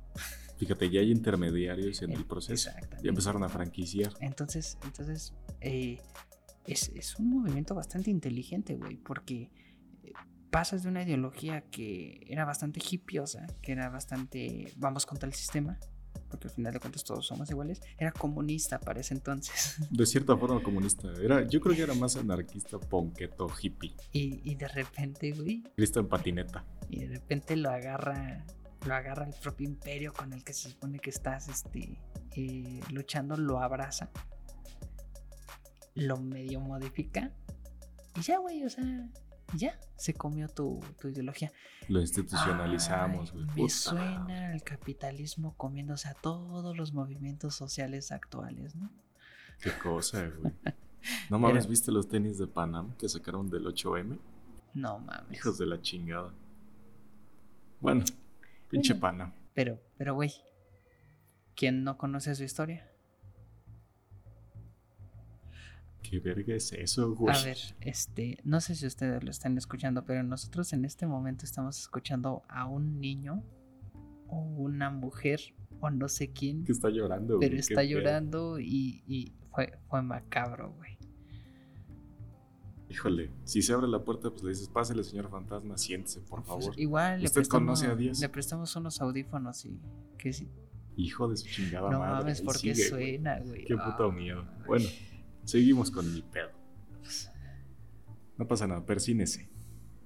Fíjate, 0.58 0.90
ya 0.90 1.02
hay 1.02 1.12
intermediarios 1.12 2.02
en 2.04 2.12
el 2.12 2.26
proceso. 2.26 2.70
Ya 3.02 3.10
empezaron 3.10 3.44
a 3.44 3.50
franquiciar. 3.50 4.14
Entonces, 4.22 4.78
entonces 4.84 5.34
eh, 5.62 6.00
es, 6.66 6.90
es 6.96 7.18
un 7.20 7.30
movimiento 7.30 7.76
bastante 7.76 8.12
inteligente, 8.12 8.76
güey, 8.76 8.98
porque 8.98 9.52
eh, 10.04 10.14
pasas 10.52 10.84
de 10.84 10.90
una 10.90 11.04
ideología 11.04 11.62
que 11.70 12.26
era 12.28 12.46
bastante 12.46 12.80
hippiosa, 12.90 13.48
que 13.62 13.72
era 13.74 13.90
bastante 13.90 14.72
vamos 14.78 15.06
contra 15.06 15.28
el 15.28 15.34
sistema, 15.34 15.78
porque 16.30 16.48
al 16.48 16.54
final 16.54 16.74
de 16.74 16.80
cuentas 16.80 17.04
todos 17.04 17.26
somos 17.26 17.50
iguales, 17.50 17.82
era 17.98 18.12
comunista 18.12 18.80
para 18.80 19.02
ese 19.02 19.14
entonces. 19.14 19.76
De 19.92 20.06
cierta 20.06 20.38
forma 20.38 20.64
comunista. 20.64 21.12
Era, 21.22 21.48
yo 21.48 21.60
creo 21.60 21.76
que 21.76 21.82
era 21.82 21.94
más 21.94 22.16
anarquista, 22.16 22.80
ponqueto, 22.80 23.48
hippie. 23.62 23.96
Y, 24.12 24.50
y 24.50 24.56
de 24.56 24.68
repente, 24.68 25.32
güey, 25.32 25.64
Cristo 25.76 26.00
en 26.00 26.08
patineta. 26.08 26.66
y 26.90 27.00
de 27.00 27.08
repente 27.08 27.56
lo 27.56 27.70
agarra 27.70 28.46
lo 28.86 28.96
agarra 28.96 29.26
el 29.26 29.34
propio 29.34 29.68
imperio 29.68 30.14
con 30.14 30.34
el 30.34 30.44
que 30.44 30.54
se 30.54 30.70
supone 30.70 31.00
que 31.00 31.10
estás 31.10 31.48
este, 31.48 32.00
eh, 32.36 32.82
luchando, 32.92 33.38
lo 33.38 33.60
abraza, 33.60 34.10
lo 35.96 36.18
medio 36.18 36.60
modifica 36.60 37.32
y 38.16 38.22
ya, 38.22 38.38
güey, 38.40 38.64
o 38.66 38.70
sea, 38.70 38.84
ya 39.56 39.80
se 39.96 40.14
comió 40.14 40.48
tu, 40.50 40.80
tu 41.00 41.08
ideología. 41.08 41.52
Lo 41.88 42.00
institucionalizamos, 42.02 43.32
güey. 43.34 43.46
Me 43.56 43.70
suena 43.70 44.54
el 44.54 44.64
capitalismo 44.64 45.56
comiéndose 45.58 46.08
a 46.10 46.14
todos 46.14 46.76
los 46.78 46.94
movimientos 46.94 47.56
sociales 47.56 48.12
actuales, 48.12 48.76
¿no? 48.76 48.90
Qué 49.62 49.72
cosa, 49.82 50.28
güey. 50.40 50.54
No 51.30 51.40
mames, 51.40 51.64
Era- 51.64 51.70
¿viste 51.70 51.92
los 51.92 52.08
tenis 52.08 52.38
de 52.38 52.48
Panam 52.48 52.96
que 52.98 53.10
sacaron 53.10 53.50
del 53.50 53.66
8M? 53.66 54.20
No 54.76 55.00
mames. 55.00 55.38
Hijos 55.38 55.58
de 55.58 55.66
la 55.66 55.82
chingada. 55.82 56.34
Bueno, 57.82 58.06
pinche. 58.74 58.96
Panam. 58.96 59.34
Pero, 59.54 59.80
pero, 59.98 60.16
güey, 60.16 60.32
¿quién 61.56 61.84
no 61.84 61.98
conoce 61.98 62.36
su 62.36 62.44
historia? 62.44 62.90
¿Qué 66.02 66.20
verga 66.20 66.54
es 66.54 66.74
eso, 66.74 67.16
güey? 67.16 67.36
A 67.36 67.44
ver, 67.44 67.58
este, 67.80 68.38
no 68.44 68.60
sé 68.62 68.76
si 68.76 68.86
ustedes 68.86 69.24
lo 69.24 69.32
están 69.32 69.58
escuchando, 69.58 70.06
pero 70.06 70.22
nosotros 70.22 70.74
en 70.74 70.86
este 70.86 71.08
momento 71.08 71.46
estamos 71.46 71.80
escuchando 71.80 72.44
a 72.50 72.68
un 72.68 73.00
niño 73.00 73.44
o 74.28 74.42
una 74.42 74.90
mujer 74.90 75.40
o 75.80 75.90
no 75.90 76.08
sé 76.10 76.32
quién, 76.32 76.66
Que 76.66 76.74
está 76.74 76.90
llorando, 76.90 77.38
güey. 77.38 77.50
pero 77.50 77.60
está 77.60 77.84
llorando 77.84 78.60
y, 78.60 79.04
y 79.08 79.34
fue, 79.52 79.80
fue 79.88 80.02
macabro, 80.02 80.74
güey. 80.74 80.93
Híjole, 82.94 83.32
si 83.44 83.62
se 83.64 83.74
abre 83.74 83.88
la 83.88 84.04
puerta, 84.04 84.30
pues 84.30 84.44
le 84.44 84.50
dices, 84.52 84.68
pásale, 84.70 85.04
señor 85.04 85.28
fantasma, 85.30 85.78
siéntese, 85.78 86.20
por 86.22 86.44
Pues, 86.44 86.48
favor. 86.48 86.80
igual 86.80 87.20
le 87.22 87.26
¿Usted 87.26 87.40
prestamos, 87.40 87.80
conoce 87.80 87.88
a 87.88 87.96
Dios? 87.96 88.20
le 88.20 88.30
prestamos 88.30 88.76
unos 88.76 89.02
audífonos 89.02 89.66
y 89.66 89.80
que 90.18 90.32
sí. 90.32 90.48
Hijo 90.96 91.28
de 91.28 91.38
su 91.38 91.48
chingada 91.48 91.90
No 91.90 91.98
madre. 92.00 92.14
mames, 92.20 92.40
ahí 92.40 92.46
porque 92.46 92.76
sigue, 92.76 92.90
güey. 92.92 93.14
suena, 93.16 93.40
güey. 93.40 93.66
Qué 93.66 93.76
puto 93.76 94.10
Ah, 94.10 94.12
miedo. 94.12 94.46
Bueno, 94.68 94.86
seguimos 95.44 95.90
con 95.90 96.14
mi 96.14 96.22
pedo. 96.22 96.50
No 98.38 98.48
pasa 98.48 98.68
nada, 98.68 98.86
persínese. 98.86 99.50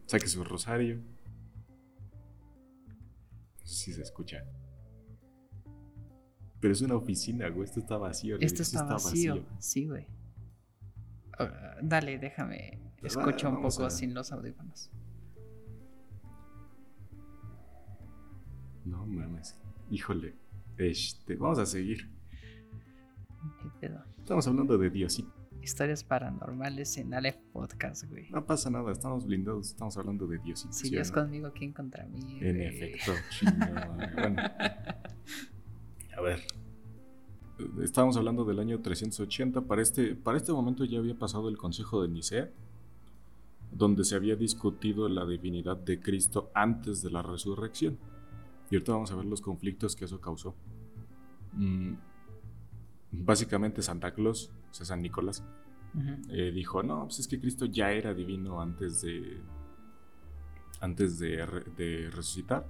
Saque 0.05 0.27
su 0.27 0.43
rosario. 0.45 0.97
No 3.59 3.65
sé 3.65 3.75
si 3.85 3.93
se 3.93 4.01
escucha. 4.01 4.45
Pero 6.61 6.73
es 6.73 6.81
una 6.81 6.95
oficina, 6.95 7.49
güey. 7.49 7.65
Esto 7.65 7.81
está 7.81 7.97
vacío. 7.97 8.35
Esto 8.35 8.45
edificio 8.63 8.79
está 8.79 8.93
vacío, 8.93 9.45
sí, 9.59 9.87
güey. 9.87 10.07
Ah, 11.39 11.77
dale, 11.81 12.17
déjame. 12.17 12.79
Escucho 13.03 13.49
un 13.49 13.61
poco 13.61 13.89
sin 13.89 14.13
los 14.13 14.31
audífonos. 14.31 14.89
No 18.85 19.05
mames. 19.05 19.59
Híjole. 19.91 20.35
Este, 20.77 21.35
vamos 21.35 21.59
a 21.59 21.65
seguir. 21.65 22.09
¿Qué 23.61 23.69
pedo? 23.79 24.03
Estamos 24.17 24.47
hablando 24.47 24.77
de 24.77 24.89
Diosito. 24.89 25.33
Historias 25.61 26.03
paranormales 26.03 26.97
en 26.97 27.13
Aleph 27.13 27.37
Podcast, 27.51 28.05
güey. 28.09 28.29
No 28.29 28.45
pasa 28.45 28.69
nada, 28.69 28.91
estamos 28.91 29.25
blindados. 29.25 29.67
Estamos 29.69 29.97
hablando 29.97 30.27
de 30.27 30.37
Diosito. 30.39 30.71
Si 30.73 30.87
¿sí 30.87 30.87
o 30.87 30.91
Dios 30.91 31.11
conmigo, 31.11 31.51
¿quién 31.53 31.73
contra 31.73 32.05
mí? 32.05 32.39
En 32.41 32.55
güey? 32.55 32.67
efecto. 32.67 33.11
Bueno, 34.15 34.41
a 36.17 36.21
ver. 36.21 36.39
Estábamos 37.81 38.17
hablando 38.17 38.45
del 38.45 38.59
año 38.59 38.79
380. 38.81 39.61
Para 39.61 39.81
este, 39.81 40.15
para 40.15 40.37
este 40.37 40.51
momento 40.53 40.85
ya 40.85 40.99
había 40.99 41.17
pasado 41.17 41.49
el 41.49 41.57
Consejo 41.57 42.01
de 42.01 42.09
Nicea, 42.09 42.51
donde 43.71 44.03
se 44.03 44.15
había 44.15 44.35
discutido 44.35 45.09
la 45.09 45.25
divinidad 45.25 45.77
de 45.77 45.99
Cristo 45.99 46.51
antes 46.53 47.01
de 47.01 47.09
la 47.09 47.21
resurrección. 47.21 47.97
Y 48.69 48.75
ahorita 48.75 48.91
vamos 48.91 49.11
a 49.11 49.15
ver 49.15 49.25
los 49.25 49.41
conflictos 49.41 49.95
que 49.95 50.05
eso 50.05 50.21
causó. 50.21 50.55
Mm, 51.53 51.93
básicamente 53.11 53.81
Santa 53.81 54.13
Claus, 54.13 54.51
o 54.69 54.73
sea, 54.73 54.85
San 54.85 55.01
Nicolás, 55.01 55.43
eh, 56.29 56.51
dijo, 56.53 56.83
no, 56.83 57.05
pues 57.05 57.19
es 57.19 57.27
que 57.27 57.39
Cristo 57.39 57.65
ya 57.65 57.91
era 57.91 58.13
divino 58.13 58.61
antes 58.61 59.01
de 59.01 59.41
antes 60.79 61.17
de, 61.17 61.37
de 61.75 62.09
resucitar. 62.11 62.67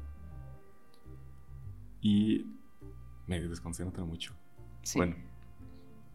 Y 2.02 2.46
me 3.26 3.42
desconcentra 3.42 4.06
mucho. 4.06 4.37
Sí. 4.88 5.00
Bueno, 5.00 5.18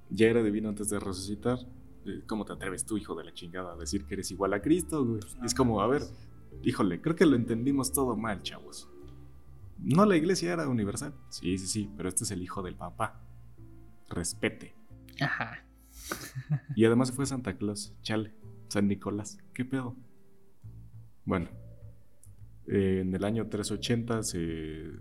ya 0.08 0.28
era 0.28 0.42
divino 0.42 0.70
antes 0.70 0.88
de 0.88 0.98
resucitar. 0.98 1.58
Eh, 2.06 2.22
¿Cómo 2.26 2.46
te 2.46 2.54
atreves 2.54 2.86
tú, 2.86 2.96
hijo 2.96 3.14
de 3.14 3.22
la 3.22 3.34
chingada, 3.34 3.74
a 3.74 3.76
decir 3.76 4.06
que 4.06 4.14
eres 4.14 4.30
igual 4.30 4.54
a 4.54 4.62
Cristo, 4.62 5.04
güey? 5.04 5.20
no 5.38 5.44
es 5.44 5.54
como, 5.54 5.82
a 5.82 5.86
ver, 5.86 6.00
híjole, 6.62 7.02
creo 7.02 7.14
que 7.14 7.26
lo 7.26 7.36
entendimos 7.36 7.92
todo 7.92 8.16
mal, 8.16 8.40
chavos. 8.42 8.88
No, 9.78 10.06
la 10.06 10.16
iglesia 10.16 10.54
era 10.54 10.66
universal. 10.68 11.12
Sí, 11.28 11.58
sí, 11.58 11.66
sí, 11.66 11.90
pero 11.98 12.08
este 12.08 12.24
es 12.24 12.30
el 12.30 12.42
hijo 12.42 12.62
del 12.62 12.74
papá. 12.74 13.20
Respete. 14.08 14.74
Ajá. 15.20 15.66
Y 16.74 16.86
además 16.86 17.12
fue 17.12 17.26
Santa 17.26 17.58
Claus, 17.58 17.94
chale, 18.00 18.32
San 18.68 18.88
Nicolás, 18.88 19.36
¿qué 19.52 19.66
pedo? 19.66 19.94
Bueno, 21.26 21.50
eh, 22.68 23.00
en 23.02 23.14
el 23.14 23.22
año 23.22 23.46
380 23.50 24.22
se, 24.22 24.92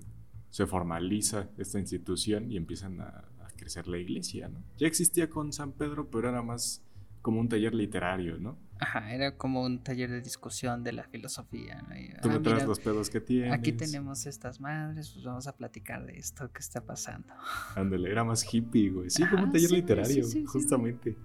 se 0.49 0.67
formaliza 0.67 1.49
esta 1.57 1.79
institución 1.79 2.51
y 2.51 2.57
empiezan 2.57 2.99
a 2.99 3.30
crecer 3.61 3.87
la 3.87 3.99
iglesia, 3.99 4.49
¿no? 4.49 4.63
Ya 4.77 4.87
existía 4.87 5.29
con 5.29 5.53
San 5.53 5.71
Pedro, 5.71 6.09
pero 6.09 6.29
era 6.29 6.41
más 6.41 6.83
como 7.21 7.39
un 7.39 7.47
taller 7.47 7.75
literario, 7.75 8.39
¿no? 8.39 8.57
Ajá, 8.79 9.13
era 9.13 9.37
como 9.37 9.61
un 9.61 9.83
taller 9.83 10.09
de 10.09 10.21
discusión 10.21 10.83
de 10.83 10.91
la 10.91 11.03
filosofía. 11.03 11.83
¿no? 11.87 11.95
Y, 11.95 12.09
Tú 12.19 12.29
ah, 12.29 12.33
me 12.33 12.39
traes 12.39 12.55
mira, 12.55 12.65
los 12.65 12.79
pedos 12.79 13.11
que 13.11 13.21
tienes. 13.21 13.53
Aquí 13.53 13.73
tenemos 13.73 14.25
estas 14.25 14.59
madres, 14.59 15.11
pues 15.11 15.23
vamos 15.23 15.45
a 15.45 15.55
platicar 15.55 16.03
de 16.07 16.17
esto 16.17 16.51
que 16.51 16.59
está 16.59 16.83
pasando. 16.83 17.27
Ándale, 17.75 18.09
era 18.09 18.23
más 18.23 18.43
hippie, 18.51 18.89
güey. 18.89 19.09
Sí, 19.11 19.23
como 19.27 19.43
un 19.43 19.51
taller 19.51 19.69
sí, 19.69 19.75
literario, 19.75 20.23
sí, 20.23 20.31
sí, 20.31 20.39
sí, 20.39 20.45
justamente. 20.45 21.15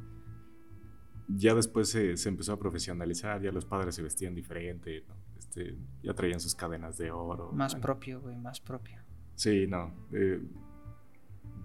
Ya 1.28 1.54
después 1.54 1.88
se, 1.88 2.18
se 2.18 2.28
empezó 2.28 2.52
a 2.52 2.58
profesionalizar, 2.58 3.40
ya 3.40 3.50
los 3.50 3.64
padres 3.64 3.94
se 3.94 4.02
vestían 4.02 4.34
diferente, 4.34 5.02
¿no? 5.08 5.14
este, 5.38 5.76
ya 6.02 6.14
traían 6.14 6.40
sus 6.40 6.54
cadenas 6.54 6.98
de 6.98 7.10
oro. 7.10 7.52
Más 7.52 7.72
bueno. 7.72 7.82
propio, 7.82 8.20
güey, 8.20 8.36
más 8.36 8.60
propio. 8.60 9.00
Sí, 9.34 9.66
no. 9.66 9.92
eh, 10.12 10.40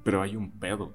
pero 0.04 0.22
hay 0.22 0.36
un 0.36 0.52
pedo. 0.52 0.94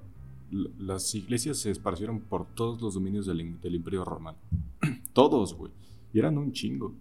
las 0.50 1.14
iglesias 1.14 1.58
se 1.58 1.70
esparcieron 1.70 2.20
por 2.20 2.46
todos 2.46 2.80
los 2.80 2.94
dominios 2.94 3.26
del, 3.26 3.40
Imperio 3.40 4.04
Romano. 4.04 4.38
todos, 5.12 5.54
güey. 5.54 5.72
Y 6.12 6.18
eran 6.18 6.38
un 6.38 6.52
chingo. 6.52 6.94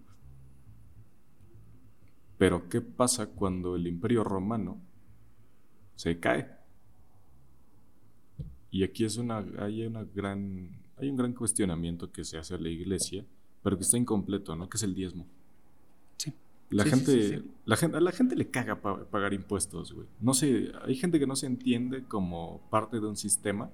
Pero 2.38 2.68
¿qué 2.68 2.80
pasa 2.80 3.28
cuando 3.30 3.76
el 3.76 3.86
Imperio 3.86 4.24
Romano 4.24 4.78
se 5.94 6.18
cae? 6.18 6.50
Y 8.70 8.82
aquí 8.82 9.04
es 9.04 9.16
una, 9.16 9.38
hay, 9.58 9.86
una 9.86 10.04
gran, 10.04 10.70
hay 10.98 11.08
un 11.08 11.16
gran 11.16 11.32
cuestionamiento 11.32 12.10
que 12.12 12.24
se 12.24 12.36
hace 12.36 12.54
a 12.54 12.58
la 12.58 12.68
iglesia, 12.68 13.24
pero 13.62 13.76
que 13.76 13.84
está 13.84 13.96
incompleto, 13.96 14.54
¿no? 14.54 14.68
Que 14.68 14.76
es 14.76 14.82
el 14.82 14.94
diezmo. 14.94 15.26
Sí. 16.68 16.76
La, 16.76 16.84
gente, 16.84 17.44
la 17.64 17.76
gente, 17.76 17.96
a 17.96 18.00
la 18.00 18.12
gente 18.12 18.34
le 18.34 18.50
caga 18.50 18.80
pagar 18.80 19.32
impuestos, 19.32 19.92
güey. 19.92 20.08
No 20.20 20.34
sé, 20.34 20.72
hay 20.84 20.96
gente 20.96 21.18
que 21.18 21.26
no 21.26 21.36
se 21.36 21.46
entiende 21.46 22.04
como 22.04 22.68
parte 22.70 22.98
de 22.98 23.06
un 23.06 23.16
sistema 23.16 23.70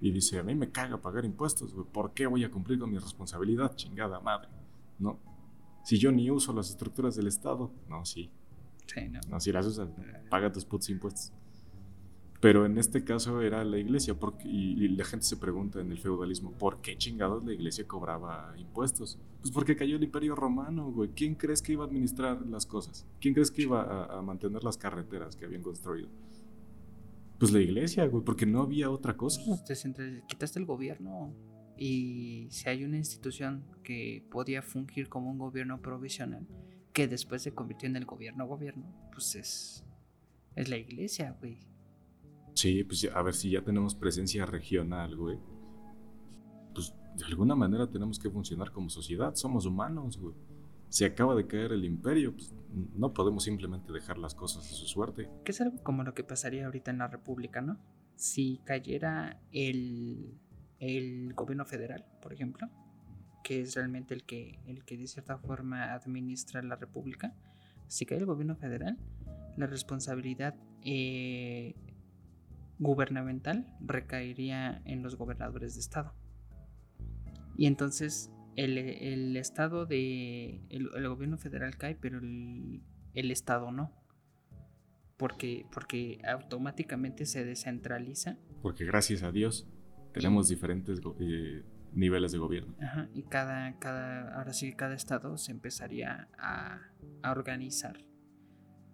y 0.00 0.12
dice, 0.12 0.38
a 0.38 0.42
mí 0.42 0.54
me 0.54 0.70
caga 0.70 1.00
pagar 1.00 1.24
impuestos, 1.24 1.74
güey. 1.74 1.86
¿Por 1.92 2.14
qué 2.14 2.26
voy 2.26 2.44
a 2.44 2.50
cumplir 2.50 2.78
con 2.78 2.90
mi 2.90 2.98
responsabilidad? 2.98 3.74
Chingada 3.74 4.20
madre, 4.20 4.48
¿no? 4.98 5.18
Si 5.84 5.98
yo 5.98 6.12
ni 6.12 6.30
uso 6.30 6.52
las 6.52 6.70
estructuras 6.70 7.16
del 7.16 7.26
Estado, 7.26 7.72
no, 7.88 8.04
sí. 8.04 8.30
Sí, 8.86 9.08
no. 9.08 9.20
No, 9.28 9.40
si 9.40 9.50
las 9.50 9.66
usas, 9.66 9.88
paga 10.30 10.52
tus 10.52 10.64
putos 10.64 10.88
impuestos. 10.90 11.32
Pero 12.46 12.64
en 12.64 12.78
este 12.78 13.02
caso 13.02 13.42
era 13.42 13.64
la 13.64 13.76
iglesia, 13.76 14.14
porque, 14.14 14.46
y, 14.46 14.86
la 14.90 15.04
gente 15.04 15.26
se 15.26 15.36
pregunta 15.36 15.80
en 15.80 15.90
el 15.90 15.98
feudalismo, 15.98 16.52
¿por 16.52 16.80
qué 16.80 16.96
chingados 16.96 17.44
la 17.44 17.52
iglesia 17.52 17.88
cobraba 17.88 18.54
impuestos? 18.56 19.18
Pues 19.40 19.50
porque 19.50 19.74
cayó 19.74 19.96
el 19.96 20.04
imperio 20.04 20.36
romano, 20.36 20.92
güey. 20.92 21.10
¿Quién 21.10 21.34
crees 21.34 21.60
que 21.60 21.72
iba 21.72 21.82
a 21.82 21.88
administrar 21.88 22.40
las 22.46 22.64
cosas? 22.64 23.04
¿Quién 23.20 23.34
crees 23.34 23.50
que 23.50 23.62
iba 23.62 24.04
a, 24.04 24.22
mantener 24.22 24.62
las 24.62 24.78
carreteras 24.78 25.34
que 25.34 25.44
habían 25.44 25.60
construido? 25.60 26.08
Pues 27.40 27.50
la 27.50 27.60
iglesia, 27.60 28.06
güey, 28.06 28.22
porque 28.22 28.46
no 28.46 28.62
había 28.62 28.90
otra 28.90 29.16
cosa. 29.16 29.40
Te 29.66 30.22
quitaste 30.28 30.60
el 30.60 30.66
gobierno 30.66 31.34
y 31.76 32.46
si 32.52 32.68
hay 32.68 32.84
una 32.84 32.96
institución 32.96 33.64
que 33.82 34.24
podía 34.30 34.62
fungir 34.62 35.08
como 35.08 35.32
un 35.32 35.38
gobierno 35.38 35.82
provisional, 35.82 36.46
que 36.92 37.08
después 37.08 37.42
se 37.42 37.52
convirtió 37.52 37.88
en 37.88 37.96
el 37.96 38.04
gobierno 38.04 38.46
gobierno, 38.46 38.86
pues 39.10 39.34
es, 39.34 39.84
es 40.54 40.68
la 40.68 40.76
iglesia, 40.76 41.36
güey. 41.40 41.74
Sí, 42.56 42.84
pues 42.84 43.06
a 43.14 43.20
ver 43.20 43.34
si 43.34 43.50
ya 43.50 43.62
tenemos 43.62 43.94
presencia 43.94 44.46
regional, 44.46 45.14
güey. 45.14 45.38
Pues 46.74 46.94
de 47.14 47.24
alguna 47.26 47.54
manera 47.54 47.86
tenemos 47.86 48.18
que 48.18 48.30
funcionar 48.30 48.72
como 48.72 48.88
sociedad, 48.88 49.34
somos 49.34 49.66
humanos, 49.66 50.16
güey. 50.18 50.34
Si 50.88 51.04
acaba 51.04 51.34
de 51.34 51.46
caer 51.46 51.72
el 51.72 51.84
imperio, 51.84 52.32
pues 52.32 52.54
no 52.94 53.12
podemos 53.12 53.44
simplemente 53.44 53.92
dejar 53.92 54.16
las 54.16 54.34
cosas 54.34 54.64
a 54.70 54.74
su 54.74 54.86
suerte. 54.86 55.28
Que 55.44 55.52
es 55.52 55.60
algo 55.60 55.82
como 55.82 56.02
lo 56.02 56.14
que 56.14 56.24
pasaría 56.24 56.64
ahorita 56.64 56.90
en 56.90 56.98
la 56.98 57.08
República, 57.08 57.60
¿no? 57.60 57.78
Si 58.14 58.62
cayera 58.64 59.38
el, 59.52 60.40
el 60.78 61.34
gobierno 61.34 61.66
federal, 61.66 62.06
por 62.22 62.32
ejemplo, 62.32 62.70
que 63.44 63.60
es 63.60 63.74
realmente 63.74 64.14
el 64.14 64.24
que, 64.24 64.60
el 64.66 64.86
que 64.86 64.96
de 64.96 65.06
cierta 65.06 65.36
forma 65.36 65.92
administra 65.92 66.62
la 66.62 66.76
República, 66.76 67.34
si 67.86 68.06
cae 68.06 68.16
el 68.16 68.24
gobierno 68.24 68.56
federal, 68.56 68.96
la 69.58 69.66
responsabilidad 69.66 70.54
eh, 70.82 71.74
gubernamental 72.78 73.66
recaería 73.80 74.82
en 74.84 75.02
los 75.02 75.16
gobernadores 75.16 75.74
de 75.74 75.80
estado. 75.80 76.14
Y 77.56 77.66
entonces 77.66 78.30
el, 78.56 79.36
estado 79.36 79.86
de... 79.86 80.60
El, 80.68 81.08
gobierno 81.08 81.38
federal 81.38 81.76
cae, 81.76 81.94
pero 81.94 82.18
el, 82.18 82.82
estado 83.30 83.72
no. 83.72 83.92
Porque, 85.16 85.66
porque 85.72 86.20
automáticamente 86.28 87.24
se 87.24 87.44
descentraliza. 87.44 88.36
Porque 88.62 88.84
gracias 88.84 89.22
a 89.22 89.32
Dios 89.32 89.66
tenemos 90.12 90.48
diferentes 90.48 91.00
eh, 91.20 91.64
niveles 91.92 92.32
de 92.32 92.38
gobierno. 92.38 92.74
y 93.14 93.22
cada, 93.22 93.78
cada, 93.78 94.36
ahora 94.36 94.52
sí 94.52 94.74
cada 94.74 94.94
estado 94.94 95.38
se 95.38 95.52
empezaría 95.52 96.28
a, 96.38 96.90
a 97.22 97.30
organizar 97.30 97.98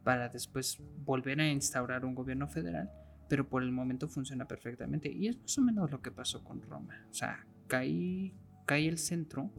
para 0.04 0.28
después 0.28 0.80
volver 1.04 1.40
a 1.40 1.48
instaurar 1.48 2.04
un 2.04 2.14
gobierno 2.14 2.48
federal 2.48 2.90
pero 3.32 3.48
por 3.48 3.62
el 3.62 3.72
momento 3.72 4.08
funciona 4.08 4.46
perfectamente. 4.46 5.10
Y 5.10 5.26
es 5.26 5.38
más 5.38 5.56
o 5.56 5.62
menos 5.62 5.90
lo 5.90 6.02
que 6.02 6.10
pasó 6.10 6.44
con 6.44 6.60
Roma. 6.60 7.06
O 7.10 7.14
sea, 7.14 7.46
cae, 7.66 8.34
cae 8.66 8.86
el 8.86 8.98
centro. 8.98 9.50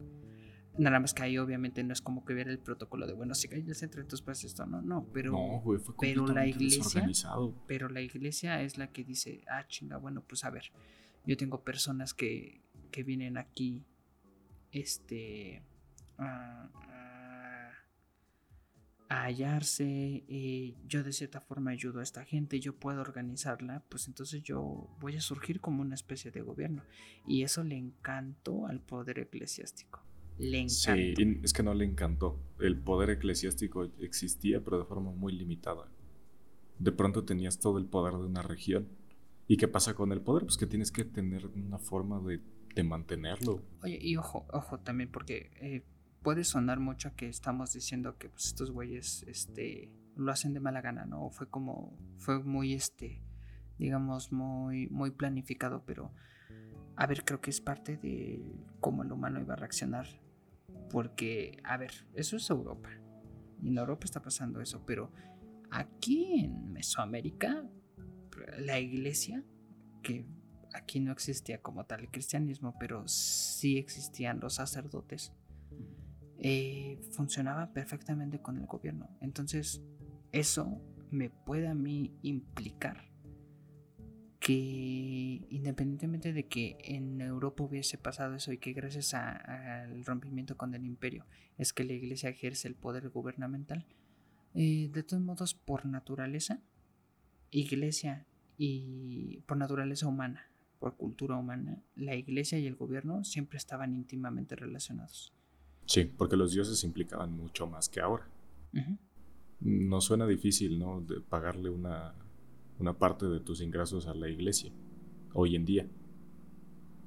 Nada 0.78 1.00
más 1.00 1.12
que 1.12 1.24
ahí 1.24 1.38
obviamente 1.38 1.82
no 1.82 1.92
es 1.92 2.00
como 2.00 2.24
que 2.24 2.34
ver 2.34 2.46
el 2.46 2.60
protocolo 2.60 3.04
de, 3.04 3.14
bueno, 3.14 3.34
si 3.34 3.48
cae 3.48 3.58
el 3.58 3.74
centro, 3.74 4.00
entonces 4.00 4.24
pasa 4.24 4.46
esto. 4.46 4.64
No, 4.64 4.80
no, 4.80 5.08
pero, 5.12 5.32
no, 5.32 5.60
fue 5.60 5.80
pero 5.98 6.24
la 6.24 6.46
iglesia, 6.46 7.04
pero 7.66 7.88
la 7.88 8.00
iglesia 8.00 8.62
es 8.62 8.78
la 8.78 8.92
que 8.92 9.02
dice, 9.02 9.42
ah, 9.48 9.66
chinga, 9.66 9.96
bueno, 9.96 10.22
pues 10.22 10.44
a 10.44 10.50
ver, 10.50 10.70
yo 11.26 11.36
tengo 11.36 11.64
personas 11.64 12.14
que, 12.14 12.62
que 12.92 13.02
vienen 13.02 13.36
aquí, 13.38 13.84
este, 14.70 15.64
hallarse, 19.22 20.24
eh, 20.28 20.74
yo 20.86 21.02
de 21.04 21.12
cierta 21.12 21.40
forma 21.40 21.70
ayudo 21.70 22.00
a 22.00 22.02
esta 22.02 22.24
gente, 22.24 22.58
yo 22.60 22.74
puedo 22.74 23.00
organizarla, 23.00 23.84
pues 23.88 24.08
entonces 24.08 24.42
yo 24.42 24.88
voy 24.98 25.16
a 25.16 25.20
surgir 25.20 25.60
como 25.60 25.82
una 25.82 25.94
especie 25.94 26.30
de 26.30 26.42
gobierno. 26.42 26.82
Y 27.26 27.42
eso 27.42 27.62
le 27.62 27.76
encantó 27.76 28.66
al 28.66 28.80
poder 28.80 29.18
eclesiástico. 29.18 30.02
Le 30.38 30.58
encantó. 30.58 30.94
Sí, 30.94 31.40
es 31.42 31.52
que 31.52 31.62
no 31.62 31.74
le 31.74 31.84
encantó. 31.84 32.40
El 32.58 32.78
poder 32.78 33.10
eclesiástico 33.10 33.84
existía, 34.00 34.62
pero 34.62 34.78
de 34.78 34.84
forma 34.84 35.12
muy 35.12 35.32
limitada. 35.32 35.88
De 36.78 36.90
pronto 36.90 37.24
tenías 37.24 37.60
todo 37.60 37.78
el 37.78 37.86
poder 37.86 38.14
de 38.14 38.26
una 38.26 38.42
región. 38.42 38.88
¿Y 39.46 39.56
qué 39.56 39.68
pasa 39.68 39.94
con 39.94 40.10
el 40.12 40.20
poder? 40.20 40.44
Pues 40.44 40.56
que 40.56 40.66
tienes 40.66 40.90
que 40.90 41.04
tener 41.04 41.46
una 41.46 41.78
forma 41.78 42.20
de, 42.20 42.40
mantenerlo. 42.82 43.62
Oye, 43.82 43.98
y 44.00 44.16
ojo, 44.16 44.46
ojo 44.50 44.80
también, 44.80 45.08
porque 45.10 45.50
eh, 45.60 45.84
puede 46.24 46.42
sonar 46.42 46.80
mucho 46.80 47.14
que 47.14 47.28
estamos 47.28 47.74
diciendo 47.74 48.16
que 48.18 48.30
pues, 48.30 48.46
estos 48.46 48.72
güeyes 48.72 49.22
este, 49.28 49.92
lo 50.16 50.32
hacen 50.32 50.54
de 50.54 50.58
mala 50.58 50.80
gana, 50.80 51.04
¿no? 51.04 51.30
Fue 51.30 51.48
como, 51.48 51.96
fue 52.16 52.42
muy, 52.42 52.72
este, 52.72 53.22
digamos, 53.78 54.32
muy, 54.32 54.88
muy 54.88 55.10
planificado, 55.10 55.84
pero 55.84 56.12
a 56.96 57.06
ver, 57.06 57.24
creo 57.24 57.40
que 57.42 57.50
es 57.50 57.60
parte 57.60 57.98
de 57.98 58.42
cómo 58.80 59.02
el 59.02 59.12
humano 59.12 59.38
iba 59.38 59.52
a 59.52 59.56
reaccionar. 59.56 60.06
Porque, 60.90 61.58
a 61.62 61.76
ver, 61.76 61.92
eso 62.14 62.36
es 62.36 62.48
Europa. 62.48 62.88
Y 63.62 63.68
en 63.68 63.78
Europa 63.78 64.04
está 64.04 64.22
pasando 64.22 64.60
eso, 64.60 64.82
pero 64.86 65.12
aquí 65.70 66.44
en 66.44 66.72
Mesoamérica, 66.72 67.64
la 68.58 68.80
iglesia, 68.80 69.44
que 70.02 70.26
aquí 70.72 71.00
no 71.00 71.12
existía 71.12 71.60
como 71.60 71.84
tal 71.84 72.00
el 72.00 72.10
cristianismo, 72.10 72.76
pero 72.80 73.06
sí 73.08 73.76
existían 73.76 74.40
los 74.40 74.54
sacerdotes, 74.54 75.32
eh, 76.38 76.98
funcionaba 77.12 77.72
perfectamente 77.72 78.40
con 78.40 78.58
el 78.58 78.66
gobierno. 78.66 79.08
Entonces, 79.20 79.82
eso 80.32 80.80
me 81.10 81.30
puede 81.30 81.68
a 81.68 81.74
mí 81.74 82.12
implicar 82.22 83.14
que 84.40 85.46
independientemente 85.48 86.34
de 86.34 86.46
que 86.46 86.76
en 86.80 87.20
Europa 87.22 87.64
hubiese 87.64 87.96
pasado 87.96 88.34
eso 88.34 88.52
y 88.52 88.58
que 88.58 88.74
gracias 88.74 89.14
al 89.14 90.04
rompimiento 90.04 90.58
con 90.58 90.74
el 90.74 90.84
imperio 90.84 91.24
es 91.56 91.72
que 91.72 91.82
la 91.82 91.94
iglesia 91.94 92.28
ejerce 92.28 92.68
el 92.68 92.74
poder 92.74 93.08
gubernamental, 93.08 93.86
eh, 94.52 94.90
de 94.92 95.02
todos 95.02 95.22
modos 95.22 95.54
por 95.54 95.86
naturaleza, 95.86 96.60
iglesia 97.50 98.26
y 98.58 99.40
por 99.46 99.56
naturaleza 99.56 100.08
humana, 100.08 100.50
por 100.78 100.96
cultura 100.96 101.36
humana, 101.36 101.82
la 101.94 102.14
iglesia 102.14 102.58
y 102.58 102.66
el 102.66 102.74
gobierno 102.76 103.24
siempre 103.24 103.56
estaban 103.56 103.94
íntimamente 103.94 104.56
relacionados. 104.56 105.32
Sí, 105.86 106.04
porque 106.04 106.36
los 106.36 106.52
dioses 106.52 106.82
implicaban 106.84 107.36
mucho 107.36 107.66
más 107.66 107.88
que 107.88 108.00
ahora. 108.00 108.26
No 109.60 110.00
suena 110.00 110.26
difícil, 110.26 110.78
¿no? 110.78 111.00
De 111.00 111.20
pagarle 111.20 111.70
una, 111.70 112.14
una 112.78 112.98
parte 112.98 113.26
de 113.26 113.40
tus 113.40 113.60
ingresos 113.60 114.06
a 114.06 114.14
la 114.14 114.28
iglesia, 114.28 114.72
hoy 115.34 115.56
en 115.56 115.64
día. 115.64 115.88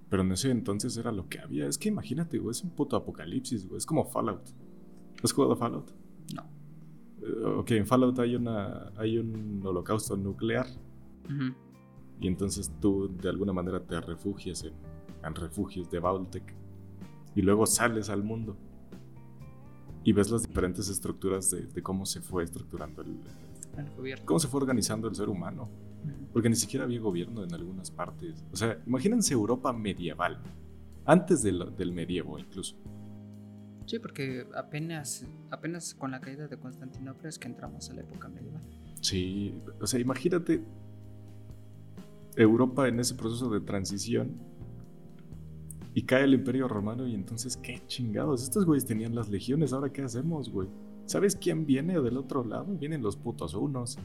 Pero 0.10 0.24
en 0.24 0.32
ese 0.32 0.52
entonces 0.52 0.96
era 0.98 1.12
lo 1.12 1.28
que 1.28 1.40
había. 1.40 1.68
Es 1.68 1.78
que 1.78 1.90
imagínate, 1.90 2.38
güey, 2.38 2.52
es 2.52 2.64
un 2.64 2.70
puto 2.70 2.96
apocalipsis, 2.96 3.68
güey. 3.68 3.78
Es 3.78 3.86
como 3.86 4.06
Fallout. 4.06 4.48
¿Has 5.22 5.34
jugado 5.34 5.56
Fallout? 5.56 5.92
No. 6.34 6.44
Eh, 7.22 7.46
ok, 7.58 7.72
en 7.72 7.88
Fallout 7.88 8.18
hay, 8.20 8.36
una, 8.36 8.92
hay 8.96 9.18
un 9.18 9.62
holocausto 9.66 10.16
nuclear. 10.16 10.68
Y 12.22 12.28
entonces 12.28 12.72
tú 12.80 13.14
de 13.22 13.28
alguna 13.28 13.52
manera 13.52 13.86
te 13.86 14.00
refugias 14.00 14.64
en, 14.64 14.72
en 15.26 15.36
refugios 15.36 15.92
de 15.92 16.00
Vaultec. 16.00 16.56
Y 17.36 17.42
luego 17.42 17.66
sales 17.66 18.10
al 18.10 18.24
mundo 18.24 18.56
y 20.08 20.14
ves 20.14 20.32
las 20.32 20.48
diferentes 20.48 20.88
estructuras 20.88 21.52
de, 21.52 21.84
cómo 21.84 22.06
se 22.06 22.22
fue 22.22 22.46
estructurando 22.46 23.02
el, 23.02 23.18
gobierno. 23.98 24.26
Cómo 24.26 24.40
se 24.40 24.48
fue 24.48 24.62
organizando 24.62 25.10
el 25.10 25.16
ser 25.16 25.28
humano. 25.28 25.70
Porque 26.32 26.48
ni 26.48 26.56
siquiera 26.56 26.86
había 26.86 27.02
gobierno 27.02 27.44
en 27.44 27.54
algunas 27.54 27.92
partes. 27.92 28.42
O 28.54 28.56
sea, 28.56 28.82
imagínense 28.88 29.34
Europa 29.34 29.74
medieval. 29.74 30.40
Antes 31.04 31.44
del, 31.44 31.76
del 31.76 31.92
medievo 31.92 32.40
incluso. 32.40 32.78
Sí, 33.86 34.00
porque 34.00 34.48
apenas, 34.56 35.28
apenas 35.52 35.94
con 35.94 36.12
la 36.12 36.22
caída 36.22 36.48
de 36.48 36.58
Constantinopla 36.58 37.28
es 37.28 37.38
que 37.38 37.50
entramos 37.50 37.90
a 37.90 37.94
la 37.94 38.00
época 38.00 38.30
medieval. 38.30 38.64
Sí, 39.02 39.62
o 39.82 39.88
sea, 39.88 40.00
imagínate 40.00 40.64
Europa 42.38 42.88
en 42.88 43.02
ese 43.02 43.14
proceso 43.14 43.50
de 43.50 43.60
transición 43.60 44.38
y 45.98 46.04
cae 46.04 46.26
el 46.26 46.36
imperio 46.36 46.68
romano 46.68 47.08
y 47.08 47.16
entonces, 47.16 47.58
qué 47.58 47.82
chingados, 47.88 48.44
estos 48.44 48.66
güeyes 48.68 48.86
tenían 48.86 49.16
las 49.16 49.30
legiones, 49.30 49.74
ahora 49.74 49.92
qué 49.92 50.04
hacemos, 50.04 50.52
güey. 50.52 50.70
¿Sabes 51.08 51.36
quién 51.36 51.66
viene 51.66 52.00
del 52.00 52.18
otro 52.18 52.44
lado? 52.44 52.66
Vienen 52.66 53.02
los 53.02 53.18
putos 53.18 53.56
unos. 53.56 53.98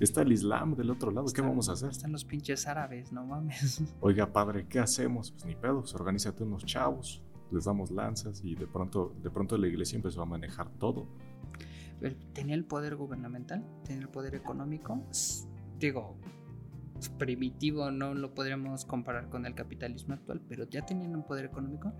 Está 0.00 0.22
el 0.22 0.32
Islam 0.32 0.74
del 0.74 0.88
otro 0.88 1.10
lado. 1.10 1.26
¿Qué 1.30 1.42
vamos 1.42 1.68
a 1.68 1.72
hacer? 1.72 1.90
Están 1.90 2.12
los 2.12 2.24
pinches 2.24 2.66
árabes, 2.66 3.12
no 3.12 3.26
mames. 3.26 3.82
Oiga, 4.00 4.32
padre, 4.32 4.66
¿qué 4.66 4.78
hacemos? 4.78 5.32
Pues 5.32 5.44
ni 5.44 5.54
pedo, 5.54 5.80
pues 5.80 5.94
organízate 5.94 6.44
unos 6.44 6.64
chavos, 6.64 7.22
les 7.50 7.64
damos 7.64 7.90
lanzas 7.90 8.42
y 8.42 8.54
de 8.54 8.66
pronto, 8.66 9.14
de 9.22 9.28
pronto 9.28 9.58
la 9.58 9.66
iglesia 9.66 9.96
empezó 9.96 10.22
a 10.22 10.24
manejar 10.24 10.70
todo. 10.78 11.06
Tenía 12.32 12.54
el 12.54 12.64
poder 12.64 12.96
gubernamental, 12.96 13.66
tenía 13.84 14.00
el 14.00 14.08
poder 14.08 14.34
económico. 14.34 14.98
Digo, 15.78 16.16
primitivo, 17.08 17.90
no 17.90 18.14
lo 18.14 18.34
podríamos 18.34 18.84
comparar 18.84 19.28
con 19.28 19.46
el 19.46 19.54
capitalismo 19.54 20.14
actual, 20.14 20.40
pero 20.48 20.64
ya 20.68 20.84
tenían 20.84 21.14
un 21.14 21.24
poder 21.24 21.46
económico 21.46 21.92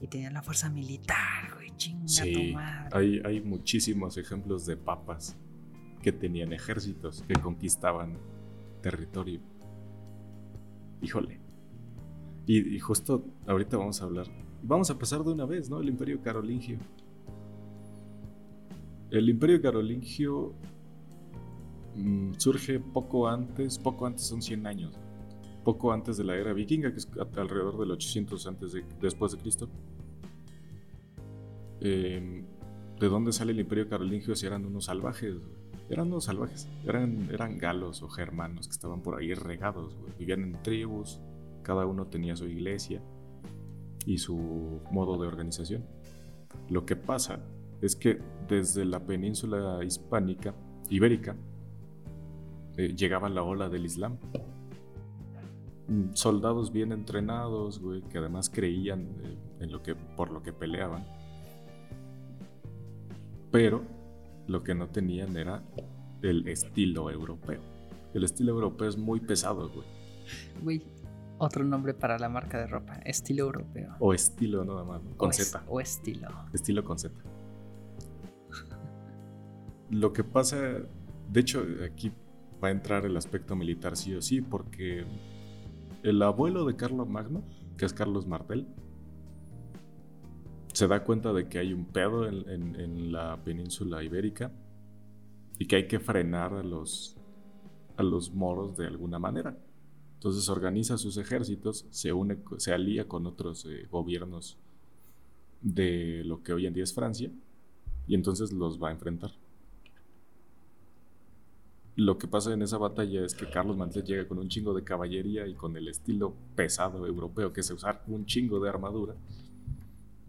y 0.00 0.08
tenían 0.08 0.34
la 0.34 0.42
fuerza 0.42 0.68
militar, 0.70 1.54
güey, 1.54 1.74
chinga 1.76 2.06
sí, 2.06 2.54
Hay, 2.92 3.20
hay 3.24 3.40
muchísimos 3.40 4.16
ejemplos 4.16 4.66
de 4.66 4.76
papas 4.76 5.36
que 6.02 6.12
tenían 6.12 6.52
ejércitos 6.52 7.22
que 7.26 7.34
conquistaban 7.34 8.18
territorio. 8.82 9.40
Híjole. 11.00 11.40
Y, 12.46 12.76
y, 12.76 12.78
justo 12.78 13.24
ahorita 13.46 13.78
vamos 13.78 14.02
a 14.02 14.04
hablar. 14.04 14.26
Vamos 14.62 14.90
a 14.90 14.98
pasar 14.98 15.24
de 15.24 15.32
una 15.32 15.46
vez, 15.46 15.70
¿no? 15.70 15.80
El 15.80 15.88
Imperio 15.88 16.20
Carolingio. 16.20 16.78
El 19.10 19.28
Imperio 19.30 19.62
Carolingio 19.62 20.54
surge 22.38 22.80
poco 22.80 23.28
antes, 23.28 23.78
poco 23.78 24.06
antes 24.06 24.26
son 24.26 24.42
100 24.42 24.66
años 24.66 24.98
poco 25.64 25.92
antes 25.92 26.16
de 26.16 26.24
la 26.24 26.36
era 26.36 26.52
vikinga, 26.52 26.92
que 26.92 26.98
es 26.98 27.08
alrededor 27.36 27.78
del 27.78 27.90
800 27.90 28.46
antes 28.46 28.72
de, 28.72 28.84
después 29.00 29.32
de 29.32 29.38
Cristo. 29.38 29.68
Em, 31.80 32.44
¿De 33.00 33.08
dónde 33.08 33.32
sale 33.32 33.50
el 33.52 33.58
imperio 33.58 33.88
carolingio 33.88 34.36
si 34.36 34.46
eran 34.46 34.64
unos 34.64 34.84
salvajes? 34.84 35.34
Eran 35.90 36.06
unos 36.08 36.24
salvajes, 36.24 36.68
eran, 36.84 37.28
eran 37.32 37.58
galos 37.58 38.02
o 38.02 38.08
germanos 38.08 38.68
que 38.68 38.72
estaban 38.72 39.02
por 39.02 39.18
ahí 39.18 39.34
regados, 39.34 39.96
vivían 40.18 40.42
en 40.42 40.62
tribus, 40.62 41.20
cada 41.62 41.86
uno 41.86 42.06
tenía 42.06 42.36
su 42.36 42.46
iglesia 42.46 43.02
y 44.06 44.18
su 44.18 44.80
modo 44.92 45.20
de 45.20 45.26
organización. 45.26 45.84
Lo 46.70 46.86
que 46.86 46.96
pasa 46.96 47.40
es 47.82 47.96
que 47.96 48.18
desde 48.48 48.84
la 48.84 49.04
península 49.04 49.84
hispánica, 49.84 50.54
ibérica, 50.88 51.36
eh, 52.76 52.94
llegaba 52.94 53.28
la 53.28 53.42
ola 53.42 53.68
del 53.68 53.84
Islam 53.86 54.18
Mm, 55.86 56.14
soldados 56.14 56.72
bien 56.72 56.92
entrenados, 56.92 57.78
güey, 57.78 58.00
que 58.02 58.18
además 58.18 58.48
creían 58.48 59.02
eh, 59.22 59.36
en 59.60 59.70
lo 59.72 59.82
que, 59.82 59.94
por 59.94 60.30
lo 60.30 60.42
que 60.42 60.52
peleaban. 60.52 61.04
Pero 63.50 63.82
lo 64.46 64.62
que 64.62 64.74
no 64.74 64.88
tenían 64.88 65.36
era 65.36 65.62
el 66.22 66.48
estilo 66.48 67.10
europeo. 67.10 67.60
El 68.14 68.24
estilo 68.24 68.52
europeo 68.52 68.88
es 68.88 68.96
muy 68.96 69.20
pesado, 69.20 69.68
güey. 69.68 69.86
Güey, 70.62 70.82
otro 71.38 71.64
nombre 71.64 71.92
para 71.92 72.18
la 72.18 72.30
marca 72.30 72.58
de 72.58 72.66
ropa, 72.66 72.94
estilo 73.04 73.44
europeo. 73.44 73.94
O 73.98 74.14
estilo 74.14 74.64
nada 74.64 74.84
más, 74.84 75.02
con 75.18 75.32
Z. 75.34 75.64
o 75.68 75.80
estilo. 75.80 76.28
Estilo 76.54 76.82
con 76.82 76.98
Z. 76.98 77.14
lo 79.90 80.12
que 80.12 80.24
pasa, 80.24 80.56
de 81.30 81.40
hecho, 81.40 81.62
aquí 81.84 82.10
va 82.64 82.68
a 82.68 82.70
entrar 82.70 83.04
el 83.04 83.16
aspecto 83.16 83.54
militar 83.54 83.94
sí 83.94 84.14
o 84.14 84.22
sí, 84.22 84.40
porque 84.40 85.04
el 86.02 86.22
abuelo 86.22 86.64
de 86.64 86.76
Carlos 86.76 87.06
Magno, 87.06 87.44
que 87.76 87.84
es 87.84 87.92
Carlos 87.92 88.26
Martel, 88.26 88.66
se 90.72 90.88
da 90.88 91.04
cuenta 91.04 91.34
de 91.34 91.46
que 91.46 91.58
hay 91.58 91.74
un 91.74 91.84
pedo 91.84 92.26
en, 92.26 93.12
la 93.12 93.36
península 93.44 94.02
ibérica 94.02 94.50
y 95.58 95.66
que 95.66 95.76
hay 95.76 95.86
que 95.86 96.00
frenar 96.00 96.54
a 96.54 96.62
los, 96.62 97.16
a 97.96 98.02
los 98.02 98.32
moros 98.32 98.76
de 98.78 98.86
alguna 98.86 99.18
manera. 99.18 99.56
Entonces 100.14 100.48
organiza 100.48 100.96
sus 100.96 101.18
ejércitos, 101.18 101.86
se, 101.90 102.12
une, 102.12 102.38
se 102.56 102.72
alía 102.72 103.06
con 103.06 103.26
otros 103.26 103.66
eh, 103.66 103.86
gobiernos 103.90 104.58
de 105.60 106.22
lo 106.24 106.42
que 106.42 106.54
hoy 106.54 106.66
en 106.66 106.72
día 106.72 106.84
es 106.84 106.94
Francia 106.94 107.30
y 108.06 108.14
entonces 108.14 108.52
los 108.52 108.82
va 108.82 108.88
a 108.88 108.92
enfrentar. 108.92 109.32
Lo 111.96 112.18
que 112.18 112.26
pasa 112.26 112.52
en 112.52 112.62
esa 112.62 112.76
batalla 112.76 113.24
es 113.24 113.34
que 113.34 113.48
Carlos 113.48 113.76
Mantel 113.76 114.02
llega 114.02 114.26
con 114.26 114.38
un 114.38 114.48
chingo 114.48 114.74
de 114.74 114.82
caballería 114.82 115.46
y 115.46 115.54
con 115.54 115.76
el 115.76 115.86
estilo 115.86 116.34
pesado 116.56 117.06
europeo 117.06 117.52
que 117.52 117.60
es 117.60 117.70
usar 117.70 118.02
un 118.08 118.26
chingo 118.26 118.58
de 118.58 118.68
armadura. 118.68 119.14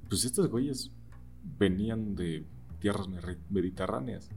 Pues 0.07 0.25
estos 0.25 0.47
güeyes 0.47 0.91
venían 1.57 2.15
de 2.15 2.45
tierras 2.79 3.07
mediterráneas. 3.49 4.29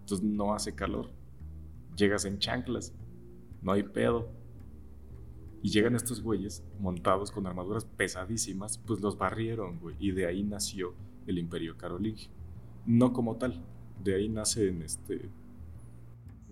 Entonces 0.00 0.26
no 0.26 0.54
hace 0.54 0.74
calor. 0.74 1.10
Llegas 1.96 2.24
en 2.24 2.38
chanclas. 2.38 2.94
No 3.60 3.72
hay 3.72 3.82
pedo. 3.82 4.28
Y 5.62 5.68
llegan 5.68 5.94
estos 5.94 6.22
güeyes 6.22 6.62
montados 6.80 7.30
con 7.30 7.46
armaduras 7.46 7.84
pesadísimas, 7.84 8.78
pues 8.78 9.00
los 9.00 9.18
barrieron, 9.18 9.78
güey. 9.80 9.96
Y 9.98 10.12
de 10.12 10.26
ahí 10.26 10.42
nació 10.42 10.94
el 11.26 11.38
imperio 11.38 11.76
carolingio. 11.76 12.30
No 12.86 13.12
como 13.12 13.36
tal. 13.36 13.62
De 14.02 14.14
ahí 14.14 14.28
nacen 14.28 14.82
este, 14.82 15.28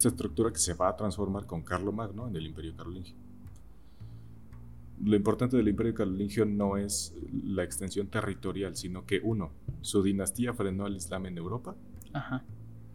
esta 0.03 0.09
estructura 0.09 0.53
que 0.53 0.59
se 0.59 0.75
va 0.75 0.89
a 0.89 0.97
transformar 0.97 1.47
con 1.47 1.63
Carlo 1.63 1.93
Magno 1.93 2.27
en 2.27 2.35
el 2.35 2.45
Imperio 2.45 2.75
Carolingio. 2.75 3.15
Lo 5.01 5.15
importante 5.15 5.57
del 5.57 5.69
Imperio 5.69 5.95
Carolingio 5.95 6.45
no 6.45 6.77
es 6.77 7.15
la 7.45 7.63
extensión 7.63 8.09
territorial, 8.09 8.75
sino 8.75 9.07
que 9.07 9.21
uno, 9.23 9.53
su 9.81 10.03
dinastía 10.03 10.55
frenó 10.55 10.87
al 10.87 10.97
Islam 10.97 11.27
en 11.27 11.39
Europa. 11.39 11.77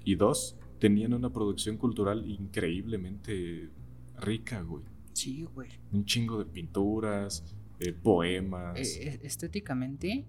Y 0.04 0.16
dos, 0.16 0.58
tenían 0.80 1.14
una 1.14 1.32
producción 1.32 1.78
cultural 1.78 2.30
increíblemente 2.30 3.70
rica, 4.20 4.62
güey. 4.62 4.84
Sí, 5.14 5.44
güey. 5.44 5.70
Un 5.94 6.04
chingo 6.04 6.38
de 6.40 6.46
pinturas, 6.46 7.56
eh, 7.80 7.94
poemas. 7.94 8.78
Eh, 8.80 9.10
eh, 9.10 9.20
estéticamente, 9.24 10.26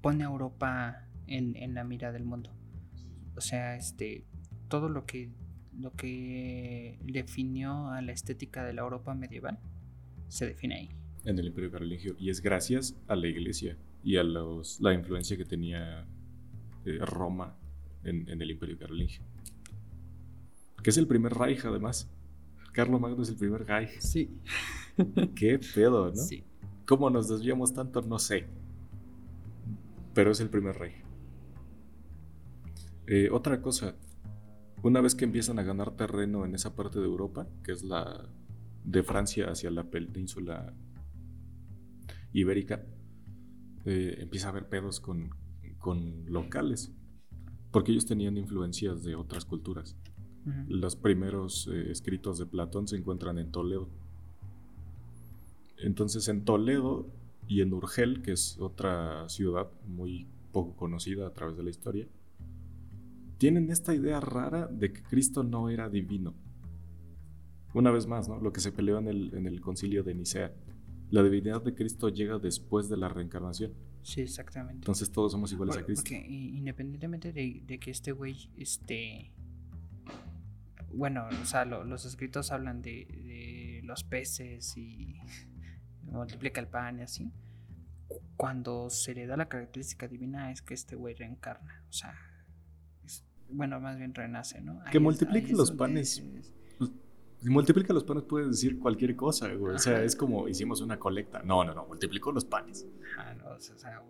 pone 0.00 0.24
a 0.24 0.26
Europa 0.26 1.08
en, 1.26 1.56
en, 1.56 1.74
la 1.74 1.84
mira 1.84 2.10
del 2.10 2.24
mundo. 2.24 2.50
O 3.36 3.40
sea, 3.40 3.76
este, 3.76 4.24
todo 4.68 4.88
lo 4.88 5.06
que, 5.06 5.30
lo 5.78 5.92
que 5.92 6.98
definió 7.04 7.88
a 7.90 8.02
la 8.02 8.12
estética 8.12 8.64
de 8.64 8.72
la 8.72 8.82
Europa 8.82 9.14
medieval 9.14 9.58
se 10.28 10.46
define 10.46 10.74
ahí. 10.76 10.90
En 11.24 11.38
el 11.38 11.46
Imperio 11.46 11.70
Carolingio. 11.70 12.16
Y 12.18 12.30
es 12.30 12.40
gracias 12.40 12.96
a 13.08 13.16
la 13.16 13.26
iglesia 13.26 13.76
y 14.02 14.16
a 14.16 14.24
los, 14.24 14.80
la 14.80 14.92
influencia 14.92 15.36
que 15.36 15.44
tenía 15.44 16.06
eh, 16.84 16.98
Roma 17.00 17.56
en, 18.02 18.28
el 18.28 18.50
Imperio 18.50 18.78
Carolingio. 18.78 19.22
Que 20.82 20.90
es 20.90 20.98
el 20.98 21.06
primer 21.06 21.32
Reich, 21.32 21.64
además. 21.64 22.10
Carlos 22.72 23.00
Magno 23.00 23.22
es 23.22 23.30
el 23.30 23.36
primer 23.36 23.64
Reich. 23.66 23.98
Sí. 24.00 24.30
Qué 25.34 25.58
pedo, 25.74 26.10
¿no? 26.10 26.16
Sí. 26.16 26.44
¿Cómo 26.86 27.08
nos 27.08 27.28
desviamos 27.28 27.72
tanto? 27.72 28.02
No 28.02 28.18
sé. 28.18 28.46
Pero 30.12 30.32
es 30.32 30.40
el 30.40 30.50
primer 30.50 30.76
Reich. 30.76 31.04
Eh, 33.06 33.28
otra 33.30 33.60
cosa, 33.60 33.94
una 34.84 35.00
vez 35.00 35.14
que 35.14 35.24
empiezan 35.24 35.58
a 35.58 35.62
ganar 35.62 35.96
terreno 35.96 36.44
en 36.44 36.54
esa 36.54 36.76
parte 36.76 36.98
de 36.98 37.06
Europa, 37.06 37.48
que 37.62 37.72
es 37.72 37.82
la 37.82 38.28
de 38.84 39.02
Francia 39.02 39.50
hacia 39.50 39.70
la 39.70 39.84
península 39.84 40.74
ibérica, 42.34 42.84
eh, 43.86 44.18
empieza 44.18 44.48
a 44.48 44.50
haber 44.50 44.68
pedos 44.68 45.00
con, 45.00 45.30
locales, 46.26 46.92
porque 47.70 47.92
ellos 47.92 48.04
tenían 48.04 48.36
influencias 48.36 49.02
de 49.04 49.14
otras 49.14 49.46
culturas. 49.46 49.96
Los 50.68 50.96
primeros 50.96 51.66
eh, 51.72 51.90
escritos 51.90 52.38
de 52.38 52.44
Platón 52.44 52.86
se 52.86 52.96
encuentran 52.96 53.38
en 53.38 53.50
Toledo. 53.50 53.88
Entonces 55.78 56.28
en 56.28 56.44
Toledo 56.44 57.06
y 57.48 57.62
en 57.62 57.72
Urgel, 57.72 58.20
que 58.20 58.32
es 58.32 58.58
otra 58.58 59.28
ciudad 59.30 59.70
muy 59.86 60.26
poco 60.52 60.76
conocida 60.76 61.26
a 61.26 61.32
través 61.32 61.56
de 61.56 61.62
la 61.62 61.70
historia, 61.70 62.06
tienen 63.38 63.70
esta 63.70 63.94
idea 63.94 64.20
rara 64.20 64.66
de 64.66 64.92
que 64.92 65.02
Cristo 65.02 65.42
no 65.42 65.68
era 65.68 65.88
divino. 65.88 66.34
Una 67.74 67.90
vez 67.90 68.06
más, 68.06 68.28
¿no? 68.28 68.40
Lo 68.40 68.52
que 68.52 68.60
se 68.60 68.70
peleó 68.70 68.98
en 68.98 69.08
el, 69.08 69.34
en 69.34 69.46
el 69.46 69.60
concilio 69.60 70.04
de 70.04 70.14
Nicea. 70.14 70.52
La 71.10 71.22
divinidad 71.22 71.62
de 71.62 71.74
Cristo 71.74 72.08
llega 72.08 72.38
después 72.38 72.88
de 72.88 72.96
la 72.96 73.08
reencarnación. 73.08 73.72
Sí, 74.02 74.20
exactamente. 74.20 74.76
Entonces 74.76 75.10
todos 75.10 75.32
somos 75.32 75.52
iguales 75.52 75.76
a 75.76 75.84
Cristo. 75.84 76.02
Porque 76.02 76.24
independientemente 76.26 77.32
de, 77.32 77.78
que 77.78 77.90
este 77.90 78.12
güey, 78.12 78.50
este... 78.56 79.32
Bueno, 80.92 81.26
o 81.42 81.44
sea, 81.44 81.64
los 81.64 82.04
escritos 82.04 82.52
hablan 82.52 82.80
de, 82.80 83.06
de 83.06 83.80
los 83.82 84.04
peces 84.04 84.76
y 84.76 85.16
multiplica 86.02 86.60
el 86.60 86.68
pan 86.68 87.00
y 87.00 87.02
así. 87.02 87.32
Cuando 88.36 88.90
se 88.90 89.14
le 89.14 89.26
da 89.26 89.36
la 89.36 89.48
característica 89.48 90.06
divina 90.06 90.52
es 90.52 90.62
que 90.62 90.74
este 90.74 90.94
güey 90.94 91.14
reencarna. 91.14 91.82
O 91.88 91.92
sea, 91.92 92.14
bueno, 93.54 93.80
más 93.80 93.96
bien 93.96 94.14
renace, 94.14 94.60
¿no? 94.60 94.82
que 94.90 94.98
multiplique 94.98 95.52
los 95.52 95.70
panes. 95.72 96.22
Si 97.40 97.50
multiplica 97.50 97.92
los 97.92 98.04
panes 98.04 98.22
puedes 98.24 98.48
decir 98.48 98.78
cualquier 98.78 99.14
cosa, 99.16 99.52
güey. 99.52 99.74
O 99.74 99.78
sea, 99.78 100.02
es 100.02 100.16
como 100.16 100.48
hicimos 100.48 100.80
una 100.80 100.98
colecta. 100.98 101.42
No, 101.42 101.62
no, 101.62 101.74
no, 101.74 101.86
multiplicó 101.86 102.32
los 102.32 102.44
panes. 102.44 102.86
Ah, 103.18 103.34
no, 103.34 103.50
o 103.50 103.60
sea, 103.60 104.02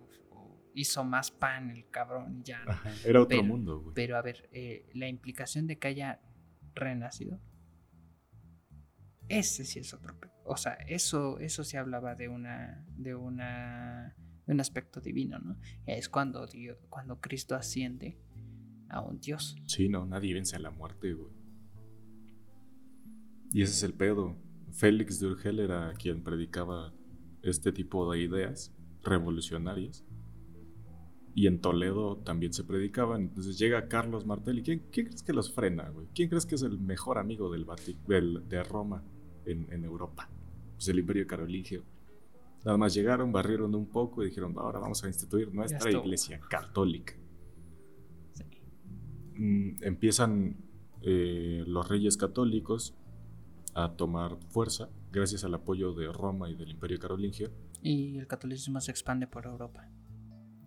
hizo 0.75 1.05
más 1.05 1.31
pan 1.31 1.71
el 1.71 1.89
cabrón 1.91 2.43
ya. 2.45 2.65
era 3.05 3.23
otro 3.23 3.43
mundo, 3.43 3.81
güey. 3.81 3.95
Pero 3.95 4.16
a 4.16 4.23
ver, 4.23 4.49
eh, 4.53 4.89
la 4.95 5.09
implicación 5.09 5.66
de 5.66 5.79
que 5.79 5.89
haya 5.89 6.21
renacido, 6.75 7.41
ese 9.29 9.65
sí 9.65 9.81
es 9.81 9.93
otro. 9.95 10.16
O 10.45 10.57
sea, 10.57 10.75
eso, 10.87 11.39
eso 11.39 11.65
se 11.65 11.79
hablaba 11.79 12.15
de 12.15 12.29
una, 12.29 12.85
de 12.97 13.15
una, 13.15 14.15
de 14.47 14.53
un 14.53 14.61
aspecto 14.61 15.01
divino, 15.01 15.39
¿no? 15.39 15.59
Es 15.87 16.09
cuando 16.09 16.47
Dios, 16.47 16.79
cuando 16.89 17.21
Cristo 17.21 17.55
asciende 17.55 18.19
a 18.95 19.01
un 19.01 19.21
Dios. 19.21 19.57
Sí, 19.66 19.89
no, 19.89 20.07
nadie 20.07 20.35
vence 20.35 20.57
a 20.57 20.61
la 20.61 20.71
muerte, 20.71 21.12
güey. 21.12 21.33
Y 23.53 23.62
ese 23.62 23.73
es 23.73 23.83
el 23.83 23.95
pedo. 23.95 24.37
Félix 24.73 25.21
de 25.21 25.29
Urgel 25.29 25.61
era 25.61 25.95
quien 25.95 26.23
predicaba 26.23 26.93
este 27.43 27.73
tipo 27.73 28.11
de 28.11 28.21
ideas 28.21 28.75
revolucionarias. 29.03 30.05
Y 31.37 31.47
en 31.49 31.61
Toledo 31.61 32.19
también 32.19 32.53
se 32.53 32.65
predicaban. 32.65 33.23
Entonces 33.23 33.59
llega 33.59 33.89
Carlos 33.89 34.27
Martel. 34.27 34.61
¿Y 34.61 34.62
quién, 34.62 34.81
crees 34.91 35.23
que 35.23 35.33
los 35.33 35.53
frena, 35.53 35.89
güey? 35.91 36.09
¿Quién 36.15 36.29
crees 36.29 36.47
que 36.47 36.55
es 36.55 36.62
el 36.62 36.79
mejor 36.79 37.19
amigo 37.19 37.51
del, 37.51 37.66
de 38.49 38.62
Roma 38.62 39.05
en, 39.45 39.85
Europa? 39.85 40.29
Pues 40.75 40.89
el 40.89 40.99
Imperio 40.99 41.27
Carolingio. 41.27 41.85
Nada 42.65 42.79
más 42.79 42.95
llegaron, 42.95 43.31
barrieron 43.31 43.75
un 43.75 43.87
poco 43.87 44.23
y 44.23 44.27
dijeron, 44.27 44.55
ahora 44.57 44.79
vamos 44.79 45.03
a 45.05 45.09
instituir 45.09 45.53
nuestra 45.53 45.91
iglesia 45.91 46.41
católica. 46.49 47.15
Mm, 49.36 49.82
empiezan 49.82 50.56
eh, 51.02 51.65
los 51.66 51.89
reyes 51.89 52.16
católicos 52.16 52.94
a 53.74 53.97
tomar 53.97 54.39
fuerza 54.48 54.89
gracias 55.12 55.44
al 55.44 55.55
apoyo 55.55 55.93
de 55.93 56.12
Roma 56.12 56.51
y 56.51 56.55
del 56.55 56.70
Imperio 56.70 56.98
Carolingio. 56.98 57.51
Y 57.82 58.19
el 58.19 58.27
catolicismo 58.27 58.81
se 58.81 58.90
expande 58.90 59.27
por 59.27 59.47
Europa. 59.47 59.89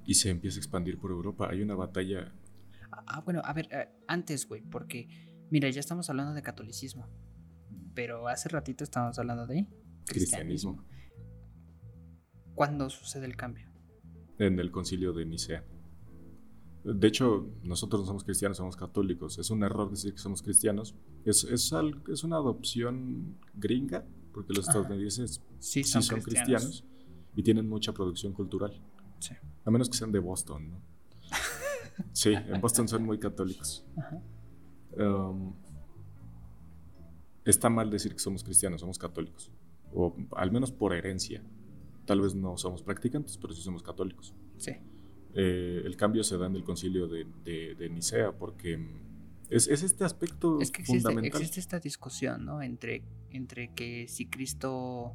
Y 0.06 0.14
se 0.14 0.30
empieza 0.30 0.58
a 0.58 0.60
expandir 0.60 0.98
por 0.98 1.12
Europa. 1.12 1.50
Hay 1.50 1.62
una 1.62 1.76
batalla. 1.76 2.34
Ah, 2.92 3.04
ah 3.08 3.22
bueno, 3.22 3.42
a 3.44 3.54
ver, 3.54 3.68
eh, 3.72 3.90
antes, 4.08 4.48
güey, 4.48 4.62
porque, 4.62 5.08
mira, 5.50 5.70
ya 5.70 5.80
estamos 5.80 6.10
hablando 6.10 6.34
de 6.34 6.42
catolicismo. 6.42 7.08
Pero 7.94 8.28
hace 8.28 8.48
ratito 8.50 8.84
estábamos 8.84 9.18
hablando 9.20 9.48
de 9.48 9.68
cristianismo. 10.06 10.86
¿Cuándo 12.56 12.90
sucede 12.90 13.26
el 13.26 13.36
cambio? 13.36 13.70
En 14.40 14.60
el 14.60 14.72
concilio 14.72 15.14
de 15.14 15.26
Nicea. 15.26 15.66
De 16.94 17.08
hecho, 17.08 17.50
nosotros 17.64 18.02
no 18.02 18.08
somos 18.08 18.24
cristianos, 18.24 18.58
somos 18.58 18.78
católicos. 18.78 19.38
Es 19.38 19.50
un 19.50 19.62
error 19.64 19.92
decir 19.92 20.14
que 20.14 20.20
somos 20.20 20.42
cristianos. 20.42 20.96
Es, 21.26 21.44
es, 21.44 21.74
es 22.08 22.24
una 22.24 22.38
adopción 22.38 23.36
gringa, 23.54 24.06
porque 24.32 24.54
los 24.54 24.68
estadounidenses 24.68 25.42
sí 25.60 25.84
son, 25.84 26.02
cristianos. 26.22 26.86
y 27.36 27.44
tienen 27.44 27.68
mucha 27.68 27.92
producción 27.92 28.32
cultural. 28.32 28.82
Sí. 29.20 29.34
A 29.66 29.72
menos 29.72 29.90
que 29.90 29.98
sean 29.98 30.14
de 30.14 30.20
Boston, 30.20 30.70
¿no? 30.70 30.82
sí, 32.14 32.34
en 32.34 32.62
Boston 32.62 32.88
son 32.88 33.04
muy 33.04 33.20
católicos. 33.20 33.84
Um, 34.98 35.54
está 37.44 37.70
mal 37.70 37.90
decir 37.90 38.14
que 38.14 38.20
somos 38.20 38.46
cristianos, 38.46 38.80
somos 38.80 38.98
católicos. 38.98 39.52
O 39.94 40.16
al 40.38 40.52
menos 40.52 40.72
por 40.72 40.94
herencia. 40.94 41.44
Tal 42.06 42.22
vez 42.22 42.34
no 42.34 42.56
somos 42.58 42.82
practicantes, 42.82 43.38
pero 43.38 43.54
sí 43.54 43.62
somos 43.62 43.84
católicos. 43.84 44.34
Sí. 44.56 44.72
Eh, 45.40 45.84
el 45.86 45.96
cambio 45.96 46.24
se 46.24 46.36
da 46.36 46.48
en 46.48 46.56
el 46.56 46.64
concilio 46.64 47.08
de, 47.08 47.24
de, 47.46 47.90
Nicea, 47.92 48.32
porque 48.32 48.84
es, 49.52 49.68
es, 49.68 49.84
este 49.84 50.04
aspecto 50.04 50.60
es 50.60 50.72
que 50.72 50.84
fundamental. 50.84 51.40
Existe, 51.40 51.60
esta 51.60 51.80
discusión, 51.80 52.44
¿no? 52.44 52.64
Entre, 52.64 53.04
entre 53.30 53.72
que 53.76 54.08
si 54.08 54.26
Cristo 54.26 55.14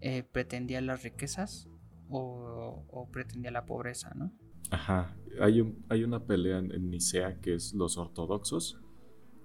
eh, 0.00 0.22
pretendía 0.22 0.80
las 0.80 1.02
riquezas 1.02 1.68
o, 2.08 3.06
pretendía 3.12 3.50
la 3.50 3.66
pobreza, 3.66 4.14
¿no? 4.14 4.32
Ajá. 4.70 5.14
Hay, 5.38 5.60
un, 5.60 5.84
hay 5.90 6.04
una 6.04 6.24
pelea 6.24 6.60
en, 6.60 6.90
Nicea 6.90 7.38
que 7.42 7.52
es 7.52 7.74
los 7.74 7.98
ortodoxos 7.98 8.80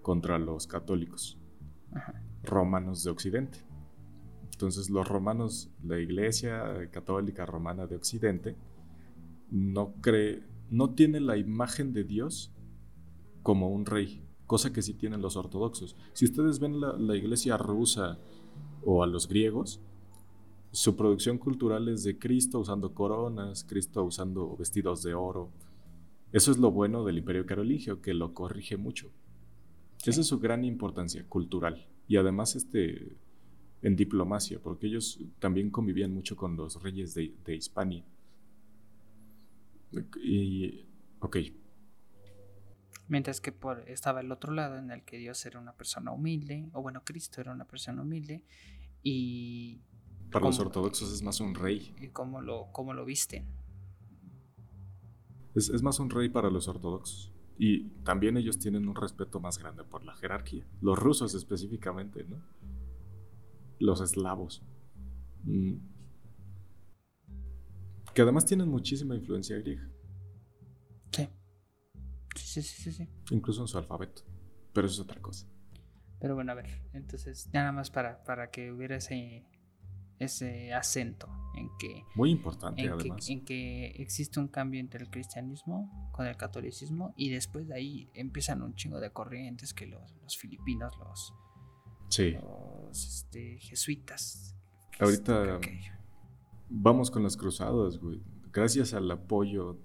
contra 0.01 0.39
los 0.39 0.65
católicos 0.65 1.37
romanos 2.43 3.03
de 3.03 3.11
Occidente. 3.11 3.65
Entonces 4.53 4.89
los 4.89 5.05
romanos, 5.05 5.69
la 5.83 5.99
Iglesia 5.99 6.89
Católica 6.89 7.45
Romana 7.45 7.85
de 7.85 7.97
Occidente, 7.97 8.55
no 9.51 9.93
cree, 10.01 10.43
no 10.69 10.91
tiene 10.91 11.19
la 11.19 11.37
imagen 11.37 11.93
de 11.93 12.03
Dios 12.03 12.51
como 13.43 13.69
un 13.69 13.85
rey, 13.85 14.23
cosa 14.47 14.71
que 14.71 14.81
sí 14.81 14.93
tienen 14.93 15.21
los 15.21 15.35
ortodoxos. 15.35 15.95
Si 16.13 16.25
ustedes 16.25 16.59
ven 16.59 16.79
la, 16.79 17.15
iglesia 17.15 17.57
rusa 17.57 18.19
o 18.83 19.03
a 19.03 19.07
los 19.07 19.27
griegos, 19.27 19.81
su 20.71 20.95
producción 20.95 21.37
cultural 21.37 21.87
es 21.87 22.03
de 22.03 22.19
Cristo 22.19 22.59
usando 22.59 22.93
coronas, 22.93 23.63
Cristo 23.63 24.03
usando 24.03 24.55
vestidos 24.55 25.01
de 25.03 25.15
oro. 25.15 25.49
Eso 26.31 26.51
es 26.51 26.59
lo 26.59 26.71
bueno 26.71 27.03
del 27.03 27.17
imperio 27.17 27.45
carolingio, 27.45 28.01
que 28.01 28.13
lo 28.13 28.33
corrige 28.35 28.77
mucho. 28.77 29.09
Esa 30.05 30.21
es 30.21 30.27
su 30.27 30.39
gran 30.39 30.63
importancia 30.63 31.27
cultural. 31.27 31.87
Y 32.07 32.17
además 32.17 32.55
este, 32.55 33.17
en 33.81 33.95
diplomacia, 33.95 34.59
porque 34.61 34.87
ellos 34.87 35.19
también 35.39 35.71
convivían 35.71 36.13
mucho 36.13 36.35
con 36.35 36.55
los 36.55 36.81
reyes 36.83 37.15
de, 37.15 37.33
de 37.45 37.55
Hispania. 37.55 38.05
Y, 40.23 40.85
ok. 41.19 41.37
Mientras 43.07 43.41
que 43.41 43.51
por, 43.51 43.89
estaba 43.89 44.21
el 44.21 44.31
otro 44.31 44.53
lado 44.53 44.77
en 44.77 44.91
el 44.91 45.03
que 45.03 45.17
Dios 45.17 45.43
era 45.45 45.59
una 45.59 45.73
persona 45.73 46.11
humilde, 46.11 46.69
o 46.73 46.81
bueno, 46.81 47.03
Cristo 47.03 47.41
era 47.41 47.51
una 47.51 47.65
persona 47.65 48.01
humilde, 48.01 48.43
y... 49.01 49.81
Para 50.31 50.45
los 50.45 50.59
ortodoxos 50.59 51.11
es 51.11 51.23
más 51.23 51.39
un 51.39 51.55
rey. 51.55 51.95
¿Y 51.99 52.09
cómo 52.09 52.39
lo, 52.39 52.67
cómo 52.71 52.93
lo 52.93 53.03
visten? 53.03 53.47
Es, 55.55 55.69
es 55.69 55.81
más 55.81 55.99
un 55.99 56.11
rey 56.11 56.29
para 56.29 56.51
los 56.51 56.67
ortodoxos. 56.67 57.33
Y 57.57 57.89
también 58.05 58.37
ellos 58.37 58.57
tienen 58.57 58.87
un 58.87 58.95
respeto 58.95 59.39
más 59.41 59.57
grande 59.57 59.83
por 59.83 60.05
la 60.05 60.15
jerarquía. 60.15 60.65
Los 60.81 60.97
rusos 60.97 61.33
específicamente, 61.33 62.23
¿no? 62.23 62.41
Los 63.79 63.99
eslavos. 63.99 64.63
Mm, 65.43 65.73
que 68.19 68.23
además 68.23 68.43
tienen 68.43 68.67
muchísima 68.67 69.15
influencia 69.15 69.57
griega. 69.59 69.89
Sí. 71.09 71.29
Sí, 72.35 72.61
sí, 72.61 72.83
sí, 72.83 72.91
sí. 72.91 73.07
Incluso 73.31 73.61
en 73.61 73.69
su 73.69 73.77
alfabeto. 73.77 74.23
Pero 74.73 74.87
eso 74.87 74.95
es 74.95 75.07
otra 75.07 75.21
cosa. 75.21 75.47
Pero 76.19 76.35
bueno, 76.35 76.51
a 76.51 76.55
ver, 76.55 76.81
entonces, 76.91 77.49
ya 77.53 77.61
nada 77.61 77.71
más 77.71 77.89
para, 77.89 78.21
para 78.25 78.51
que 78.51 78.73
hubiera 78.73 78.97
ese, 78.97 79.45
ese 80.17 80.73
acento 80.73 81.29
en 81.55 81.69
que... 81.79 82.03
Muy 82.15 82.31
importante, 82.31 82.81
en 82.81 82.89
además. 82.89 83.25
Que, 83.25 83.31
en 83.31 83.45
que 83.45 83.85
existe 84.01 84.37
un 84.41 84.49
cambio 84.49 84.81
entre 84.81 85.01
el 85.01 85.09
cristianismo 85.09 86.11
con 86.11 86.27
el 86.27 86.35
catolicismo 86.35 87.13
y 87.15 87.29
después 87.29 87.69
de 87.69 87.75
ahí 87.75 88.09
empiezan 88.13 88.61
un 88.61 88.75
chingo 88.75 88.99
de 88.99 89.13
corrientes 89.13 89.73
que 89.73 89.87
los, 89.87 90.13
los 90.21 90.37
filipinos, 90.37 90.93
los, 90.97 91.33
sí. 92.09 92.31
los 92.33 93.01
este, 93.01 93.59
jesuitas. 93.59 94.57
Ahorita 94.99 95.61
vamos 96.69 97.11
con 97.11 97.23
las 97.23 97.35
cruzadas, 97.35 97.97
güey. 97.97 98.21
Gracias 98.53 98.93
al 98.93 99.09
apoyo 99.11 99.77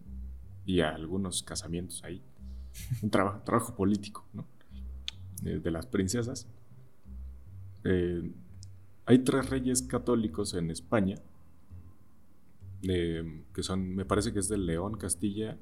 y 0.65 0.81
a 0.81 0.95
algunos 0.95 1.43
casamientos 1.43 2.03
ahí. 2.05 2.23
Un 3.03 3.11
trabajo, 3.11 3.75
político, 3.75 4.27
¿no? 4.33 4.47
De, 5.43 5.71
las 5.71 5.87
princesas. 5.87 6.47
Eh, 7.85 8.33
hay 9.07 9.19
tres 9.19 9.51
reyes 9.51 9.83
católicos 9.83 10.55
en 10.55 10.71
España. 10.71 11.17
Que 12.83 13.63
son, 13.63 13.95
me 13.95 14.05
parece 14.05 14.33
que 14.33 14.39
es 14.39 14.49
de 14.49 14.59
León, 14.59 14.97
Castilla 14.97 15.59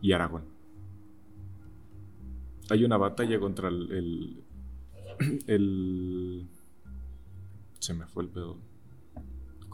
y 0.00 0.12
Aragón. 0.12 0.44
Hay 2.70 2.84
una 2.84 2.96
batalla 2.96 3.38
contra 3.38 3.68
el, 3.68 3.92
el, 3.92 4.44
el 5.46 6.48
se 7.78 7.94
me 7.94 8.06
fue 8.06 8.24
el 8.24 8.30
pedo 8.30 8.58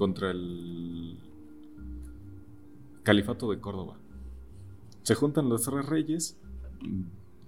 contra 0.01 0.31
el 0.31 1.19
califato 3.03 3.51
de 3.51 3.61
Córdoba. 3.61 3.99
Se 5.03 5.15
juntan 5.15 5.51
los 5.51 5.65
tres 5.65 5.85
reyes. 5.85 6.41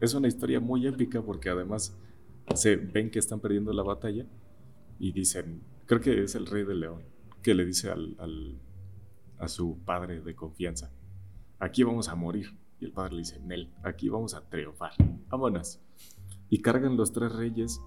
Es 0.02 0.12
una 0.12 0.28
historia 0.28 0.60
muy 0.60 0.86
épica 0.86 1.22
porque 1.22 1.48
además 1.48 1.96
se 2.54 2.76
ven 2.76 3.10
que 3.10 3.20
están 3.20 3.40
perdiendo 3.40 3.72
la 3.72 3.82
batalla 3.82 4.26
y 4.98 5.12
dicen, 5.12 5.62
creo 5.86 6.02
que 6.02 6.24
es 6.24 6.34
el 6.34 6.44
rey 6.44 6.64
de 6.64 6.74
León, 6.74 7.00
que 7.42 7.54
le 7.54 7.64
dice 7.64 7.90
al, 7.90 8.60
a 9.38 9.48
su 9.48 9.78
padre 9.86 10.20
de 10.20 10.34
confianza, 10.34 10.90
aquí 11.58 11.84
vamos 11.84 12.08
a 12.08 12.16
morir. 12.16 12.48
Y 12.80 12.84
el 12.84 12.92
padre 12.92 13.12
le 13.12 13.18
dice, 13.20 13.40
Nel, 13.40 13.72
aquí 13.82 14.10
vamos 14.10 14.34
a 14.34 14.46
triunfar. 14.46 14.92
Vámonos. 15.30 15.80
Y 16.50 16.60
cargan 16.60 16.98
los 16.98 17.12
tres 17.12 17.32
reyes 17.32 17.80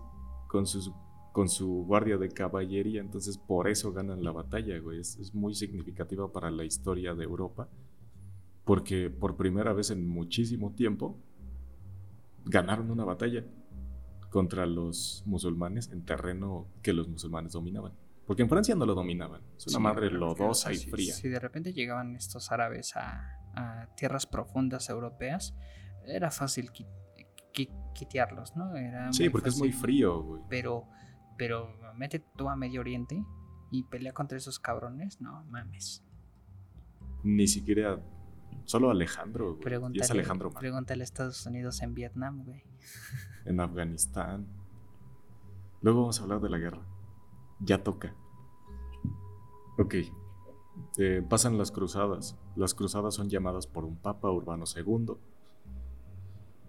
con 0.48 0.66
sus 0.66 0.92
con 1.36 1.49
su 1.49 1.84
guardia 1.86 2.16
de 2.16 2.30
caballería, 2.30 3.02
entonces 3.02 3.38
por 3.38 3.68
eso 3.68 3.91
ganan 3.91 4.24
la 4.24 4.32
batalla, 4.32 4.80
güey. 4.80 5.02
Es, 5.02 5.34
muy 5.34 5.53
significativa 5.53 6.32
para 6.32 6.49
la 6.49 6.64
historia 6.64 7.14
de 7.14 7.26
Europa, 7.26 7.68
porque 8.64 9.10
por 9.10 9.36
primera 9.36 9.74
vez 9.74 9.90
en 9.90 10.07
muchísimo 10.07 10.72
tiempo 10.72 11.20
ganaron 12.45 12.90
una 12.90 13.03
batalla 13.03 13.44
contra 14.30 14.66
los 14.66 15.24
musulmanes 15.26 15.91
en 15.91 16.06
terreno 16.06 16.68
que 16.82 16.94
los 16.94 17.10
musulmanes 17.10 17.52
dominaban. 17.52 17.91
Porque 18.26 18.41
en 18.41 18.48
Francia 18.48 18.74
no 18.74 18.86
lo 18.86 18.95
dominaban. 18.95 19.41
Es 19.57 19.68
una 19.68 19.80
madre 19.80 20.10
lodosa 20.12 20.72
y 20.72 20.78
fría. 20.78 21.14
Si 21.14 21.28
de 21.28 21.40
repente 21.41 21.74
llegaban 21.74 22.16
estos 22.16 22.49
árabes 22.53 22.95
a, 22.95 23.90
tierras 23.98 24.26
profundas 24.26 24.90
europeas, 24.90 25.53
era 26.07 26.32
fácil 26.32 26.72
quitearlos, 27.52 28.56
¿no? 28.56 28.78
Era 28.78 29.12
sí, 29.12 29.30
porque 29.30 29.49
es 29.49 29.57
muy 29.57 29.74
frío, 29.74 30.24
güey. 30.24 30.41
Pero, 30.48 30.88
pero 31.38 31.70
mete 31.95 32.20
tú 32.20 32.49
a 32.49 32.56
Medio 32.56 32.82
Oriente 32.82 33.24
y 33.72 33.84
pelea 33.84 34.14
contra 34.14 34.38
esos 34.38 34.60
cabrones, 34.60 35.22
no 35.22 35.44
mames. 35.45 36.03
Ni 37.24 37.48
siquiera. 37.48 38.02
Solo 38.66 38.90
Alejandro, 38.90 39.57
güey. 39.57 39.91
y 39.94 39.99
es 39.99 40.10
Alejandro 40.10 40.52
Pregúntale 40.52 41.03
a 41.03 41.06
Estados 41.06 41.45
Unidos 41.45 41.82
en 41.82 41.94
Vietnam, 41.94 42.44
güey. 42.44 42.64
En 43.45 43.60
Afganistán. 43.60 44.48
Luego 45.82 46.02
vamos 46.02 46.20
a 46.20 46.24
hablar 46.24 46.41
de 46.41 46.49
la 46.49 46.57
guerra. 46.57 46.82
Ya 47.60 47.84
toca. 47.84 48.16
Ok. 49.78 49.95
Eh, 50.98 51.24
pasan 51.30 51.57
las 51.60 51.72
cruzadas. 51.72 52.38
Las 52.56 52.74
cruzadas 52.74 53.14
son 53.14 53.30
llamadas 53.30 53.68
por 53.68 53.86
un 53.86 53.98
papa 53.98 54.32
urbano 54.32 54.64
II. 54.76 55.16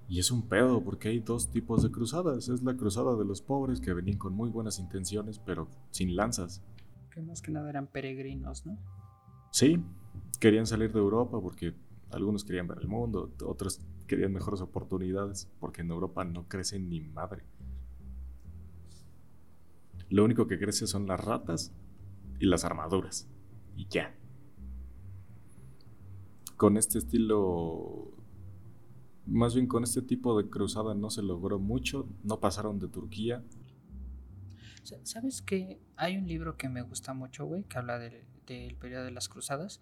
Y 0.08 0.20
es 0.20 0.30
un 0.30 0.48
pedo 0.48 0.82
porque 0.84 1.08
hay 1.08 1.20
dos 1.20 1.50
tipos 1.50 1.82
de 1.82 1.90
cruzadas. 1.90 2.48
Es 2.48 2.62
la 2.62 2.76
cruzada 2.76 3.16
de 3.16 3.24
los 3.24 3.42
pobres 3.42 3.80
que 3.80 3.92
venían 3.92 4.18
con 4.18 4.34
muy 4.34 4.50
buenas 4.50 4.78
intenciones 4.78 5.38
pero 5.38 5.68
sin 5.90 6.14
lanzas. 6.14 6.62
Que 7.10 7.20
más 7.22 7.42
que 7.42 7.50
nada 7.50 7.70
eran 7.70 7.86
peregrinos, 7.88 8.66
¿no? 8.66 8.78
Sí, 9.50 9.82
querían 10.38 10.66
salir 10.66 10.92
de 10.92 10.98
Europa 10.98 11.40
porque 11.40 11.74
algunos 12.10 12.44
querían 12.44 12.68
ver 12.68 12.78
el 12.80 12.88
mundo, 12.88 13.32
otros 13.44 13.80
querían 14.06 14.32
mejores 14.32 14.60
oportunidades 14.60 15.48
porque 15.58 15.80
en 15.80 15.90
Europa 15.90 16.24
no 16.24 16.46
crece 16.46 16.78
ni 16.78 17.00
madre. 17.00 17.42
Lo 20.08 20.24
único 20.24 20.46
que 20.46 20.58
crece 20.58 20.86
son 20.86 21.06
las 21.06 21.24
ratas 21.24 21.72
y 22.38 22.46
las 22.46 22.64
armaduras. 22.64 23.28
Y 23.76 23.86
ya. 23.88 24.14
Con 26.56 26.76
este 26.76 26.98
estilo, 26.98 28.12
más 29.27 29.55
bien 29.55 29.66
con 29.66 29.85
este 29.85 30.03
tipo 30.03 30.40
de 30.40 30.48
cruzada 30.48 30.94
no 30.94 31.11
se 31.11 31.23
logró 31.23 31.59
mucho, 31.59 32.09
no 32.23 32.40
pasaron 32.40 32.78
de 32.78 32.89
Turquía. 32.89 33.43
¿Sabes 35.03 35.43
que 35.43 35.81
Hay 35.97 36.16
un 36.16 36.28
libro 36.28 36.57
que 36.57 36.69
me 36.69 36.82
gusta 36.82 37.12
mucho, 37.12 37.44
güey, 37.44 37.65
que 37.65 37.78
habla 37.78 37.98
del, 37.98 38.24
periodo 38.78 39.05
de 39.05 39.11
las 39.11 39.28
cruzadas, 39.28 39.81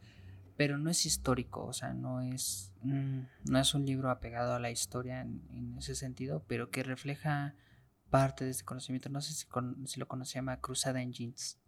pero 0.57 0.79
no 0.79 0.89
es 0.89 1.05
histórico, 1.05 1.67
o 1.67 1.73
sea, 1.73 1.93
no 1.93 2.21
es, 2.23 2.73
mm, 2.83 3.21
no 3.51 3.59
es 3.59 3.75
un 3.75 3.85
libro 3.85 4.11
apegado 4.11 4.55
a 4.55 4.61
la 4.61 4.71
historia 4.71 5.21
en, 5.21 5.75
ese 5.77 5.95
sentido, 5.95 6.45
pero 6.47 6.71
que 6.71 6.83
refleja 6.83 7.55
parte 8.09 8.45
de 8.45 8.53
este 8.53 8.65
conocimiento. 8.65 9.09
No 9.11 9.21
sé 9.21 9.35
si, 9.35 9.47
si 9.87 10.01
lo 10.01 10.09
conoce, 10.09 10.39
llama 10.39 10.61
Cruzada 10.61 11.03
en 11.03 11.13
Jeans. 11.13 11.59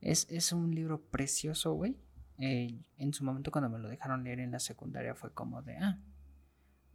Es, 0.00 0.52
un 0.52 0.74
libro 0.74 1.00
precioso, 1.00 1.72
güey. 1.72 1.96
Eh, 2.38 2.84
en 2.98 3.12
su 3.14 3.24
momento 3.24 3.50
cuando 3.50 3.68
me 3.68 3.78
lo 3.78 3.88
dejaron 3.88 4.22
leer 4.22 4.40
en 4.40 4.52
la 4.52 4.60
secundaria 4.60 5.14
fue 5.14 5.32
como 5.32 5.62
de, 5.62 5.76
ah, 5.78 5.98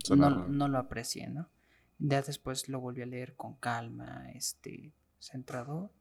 no, 0.09 0.67
lo 0.67 0.77
aprecié, 0.77 1.27
¿no? 1.29 1.49
Ya 1.99 2.21
después 2.21 2.67
lo 2.69 2.79
volví 2.79 3.01
a 3.01 3.05
leer 3.05 3.35
con 3.35 3.55
calma, 3.55 4.29
este, 4.33 4.93
centrado. 5.19 5.91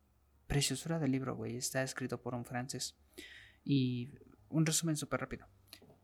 Preciosura 0.46 0.98
del 0.98 1.12
libro, 1.12 1.36
güey. 1.36 1.56
Está 1.56 1.82
escrito 1.82 2.20
por 2.20 2.34
un 2.34 2.44
francés. 2.44 2.96
Y 3.64 4.10
un 4.48 4.66
resumen 4.66 4.96
súper 4.96 5.20
rápido. 5.20 5.46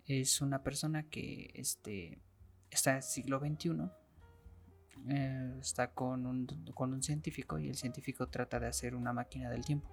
Es 0.07 0.41
una 0.41 0.63
persona 0.63 1.03
que 1.05 1.51
este, 1.55 2.21
está 2.71 2.91
en 2.91 2.97
el 2.99 3.03
siglo 3.03 3.41
XXI 3.41 3.91
eh, 5.07 5.57
está 5.61 5.93
con 5.93 6.27
un, 6.27 6.47
con 6.75 6.93
un 6.93 7.03
científico 7.03 7.59
y 7.59 7.69
el 7.69 7.77
científico 7.77 8.29
trata 8.29 8.59
de 8.59 8.67
hacer 8.67 8.95
una 8.95 9.13
máquina 9.13 9.49
del 9.51 9.65
tiempo. 9.65 9.89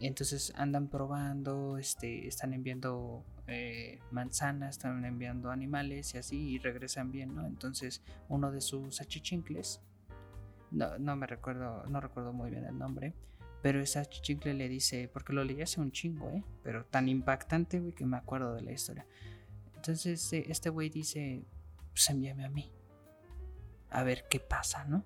entonces 0.00 0.52
andan 0.56 0.88
probando, 0.88 1.78
este, 1.78 2.26
están 2.26 2.52
enviando 2.52 3.24
eh, 3.50 3.98
manzanas, 4.10 4.76
están 4.76 5.04
enviando 5.04 5.50
animales 5.50 6.14
y 6.14 6.18
así, 6.18 6.50
y 6.50 6.58
regresan 6.58 7.10
bien, 7.10 7.34
¿no? 7.34 7.46
Entonces 7.46 8.02
uno 8.28 8.50
de 8.50 8.60
sus 8.60 9.00
achichincles, 9.00 9.80
no, 10.70 10.98
no 10.98 11.16
me 11.16 11.26
recuerdo, 11.26 11.84
no 11.86 12.00
recuerdo 12.00 12.32
muy 12.32 12.50
bien 12.50 12.64
el 12.64 12.78
nombre, 12.78 13.14
pero 13.62 13.80
ese 13.80 13.98
achichincle 13.98 14.54
le 14.54 14.68
dice, 14.68 15.08
porque 15.12 15.32
lo 15.32 15.44
leí 15.44 15.60
hace 15.60 15.80
un 15.80 15.92
chingo, 15.92 16.30
¿eh? 16.30 16.42
Pero 16.62 16.84
tan 16.86 17.08
impactante, 17.08 17.78
güey, 17.80 17.92
que 17.92 18.06
me 18.06 18.16
acuerdo 18.16 18.54
de 18.54 18.62
la 18.62 18.72
historia. 18.72 19.06
Entonces 19.76 20.32
eh, 20.32 20.44
este 20.48 20.70
güey 20.70 20.88
dice, 20.88 21.44
pues 21.92 22.08
envíame 22.08 22.44
a 22.44 22.48
mí 22.48 22.72
a 23.90 24.02
ver 24.02 24.26
qué 24.28 24.40
pasa, 24.40 24.84
¿no? 24.84 25.04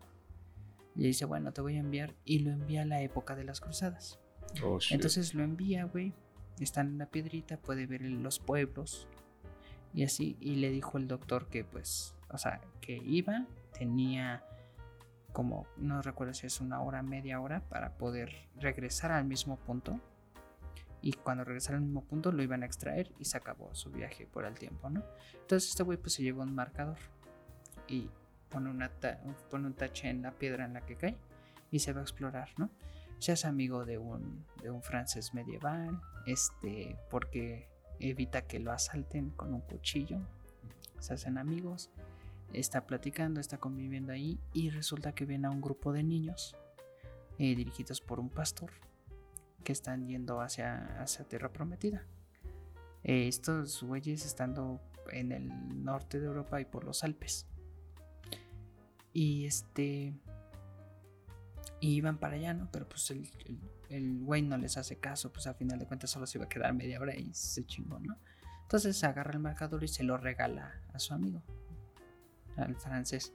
Y 0.94 1.02
dice, 1.04 1.24
bueno, 1.24 1.52
te 1.52 1.60
voy 1.60 1.76
a 1.76 1.80
enviar. 1.80 2.14
Y 2.24 2.40
lo 2.40 2.52
envía 2.52 2.82
a 2.82 2.84
la 2.84 3.02
época 3.02 3.34
de 3.34 3.44
las 3.44 3.60
cruzadas. 3.60 4.20
Oh, 4.62 4.78
Entonces 4.90 5.34
lo 5.34 5.42
envía, 5.42 5.84
güey. 5.84 6.12
Está 6.60 6.82
en 6.82 6.98
la 6.98 7.06
piedrita, 7.06 7.56
puede 7.56 7.86
ver 7.86 8.02
los 8.02 8.38
pueblos. 8.38 9.08
Y 9.92 10.04
así. 10.04 10.36
Y 10.40 10.56
le 10.56 10.70
dijo 10.70 10.98
el 10.98 11.08
doctor 11.08 11.46
que, 11.46 11.64
pues, 11.64 12.14
o 12.30 12.38
sea, 12.38 12.60
que 12.80 12.96
iba, 12.96 13.46
tenía 13.76 14.44
como, 15.32 15.66
no 15.76 16.00
recuerdo 16.00 16.32
si 16.32 16.46
es 16.46 16.60
una 16.60 16.80
hora, 16.80 17.02
media 17.02 17.40
hora, 17.40 17.60
para 17.68 17.90
poder 17.98 18.48
regresar 18.56 19.10
al 19.10 19.24
mismo 19.24 19.56
punto. 19.56 20.00
Y 21.02 21.12
cuando 21.12 21.44
regresara 21.44 21.76
al 21.76 21.84
mismo 21.84 22.02
punto 22.04 22.32
lo 22.32 22.42
iban 22.42 22.62
a 22.62 22.66
extraer 22.66 23.10
y 23.18 23.26
se 23.26 23.36
acabó 23.36 23.74
su 23.74 23.90
viaje 23.90 24.26
por 24.26 24.46
el 24.46 24.54
tiempo, 24.54 24.88
¿no? 24.88 25.02
Entonces 25.34 25.68
este 25.68 25.82
güey 25.82 25.98
pues 25.98 26.14
se 26.14 26.22
llevó 26.22 26.42
un 26.42 26.54
marcador. 26.54 26.96
Y 27.88 28.08
pone, 28.48 28.70
una 28.70 28.90
pone 29.50 29.66
un 29.66 29.74
tache 29.74 30.08
en 30.08 30.22
la 30.22 30.30
piedra 30.30 30.64
en 30.64 30.72
la 30.72 30.80
que 30.80 30.96
cae 30.96 31.16
y 31.70 31.80
se 31.80 31.92
va 31.92 32.00
a 32.00 32.04
explorar, 32.04 32.48
¿no? 32.56 32.70
Se 33.18 33.32
hace 33.32 33.46
amigo 33.46 33.84
de 33.84 33.98
un, 33.98 34.44
de 34.62 34.70
un 34.70 34.82
francés 34.82 35.34
medieval, 35.34 36.00
este, 36.26 36.96
porque 37.10 37.68
evita 37.98 38.42
que 38.42 38.58
lo 38.58 38.72
asalten 38.72 39.30
con 39.30 39.54
un 39.54 39.60
cuchillo, 39.60 40.18
se 40.98 41.14
hacen 41.14 41.38
amigos, 41.38 41.90
está 42.52 42.86
platicando, 42.86 43.40
está 43.40 43.58
conviviendo 43.58 44.12
ahí 44.12 44.38
y 44.52 44.70
resulta 44.70 45.12
que 45.12 45.24
viene 45.24 45.46
a 45.46 45.50
un 45.50 45.60
grupo 45.60 45.92
de 45.92 46.02
niños 46.02 46.56
eh, 47.38 47.54
dirigidos 47.54 48.00
por 48.00 48.20
un 48.20 48.30
pastor 48.30 48.70
que 49.64 49.72
están 49.72 50.06
yendo 50.06 50.40
hacia, 50.40 51.00
hacia 51.00 51.24
Tierra 51.24 51.52
Prometida. 51.52 52.04
Estos 53.02 53.82
güeyes 53.82 54.24
estando 54.24 54.80
en 55.10 55.32
el 55.32 55.84
norte 55.84 56.20
de 56.20 56.26
Europa 56.26 56.60
y 56.60 56.64
por 56.64 56.84
los 56.84 57.04
Alpes. 57.04 57.46
Y 59.12 59.46
este. 59.46 60.14
Y 61.84 61.96
iban 61.96 62.16
para 62.16 62.36
allá, 62.36 62.54
¿no? 62.54 62.70
Pero 62.72 62.88
pues 62.88 63.10
el, 63.10 63.30
el, 63.90 64.20
güey 64.20 64.40
no 64.40 64.56
les 64.56 64.78
hace 64.78 64.96
caso, 64.96 65.30
pues 65.30 65.46
a 65.46 65.52
final 65.52 65.78
de 65.78 65.84
cuentas 65.84 66.08
solo 66.08 66.26
se 66.26 66.38
iba 66.38 66.46
a 66.46 66.48
quedar 66.48 66.72
media 66.72 66.98
hora 66.98 67.14
y 67.14 67.28
se 67.34 67.66
chingó, 67.66 67.98
¿no? 68.00 68.16
Entonces 68.62 69.04
agarra 69.04 69.32
el 69.34 69.40
marcador 69.40 69.84
y 69.84 69.88
se 69.88 70.02
lo 70.02 70.16
regala 70.16 70.80
a 70.94 70.98
su 70.98 71.12
amigo, 71.12 71.42
al 72.56 72.74
francés. 72.76 73.34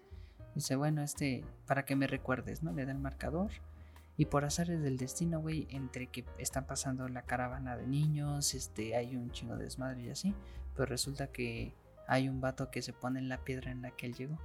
Dice, 0.56 0.76
bueno, 0.76 1.04
este, 1.04 1.46
para 1.68 1.86
que 1.86 1.96
me 1.96 2.08
recuerdes, 2.08 2.64
¿no? 2.64 2.74
Le 2.74 2.88
da 2.88 2.92
el 2.92 2.98
marcador. 2.98 3.52
Y 4.18 4.26
por 4.26 4.44
azares 4.46 4.82
del 4.82 4.98
destino, 4.98 5.40
güey, 5.42 5.68
entre 5.70 6.08
que 6.08 6.26
están 6.40 6.66
pasando 6.66 7.08
la 7.08 7.22
caravana 7.22 7.78
de 7.78 7.86
niños, 7.86 8.56
este, 8.56 8.96
hay 8.96 9.16
un 9.16 9.30
chingo 9.30 9.58
de 9.58 9.66
desmadre 9.66 10.02
y 10.02 10.10
así. 10.10 10.34
Pero 10.74 10.88
resulta 10.88 11.28
que 11.28 11.76
hay 12.08 12.28
un 12.28 12.42
vato 12.42 12.72
que 12.72 12.82
se 12.82 12.94
pone 12.94 13.20
en 13.20 13.30
la 13.30 13.44
piedra 13.44 13.70
en 13.70 13.84
la 13.84 13.92
que 13.92 14.08
él 14.08 14.16
llegó. 14.16 14.40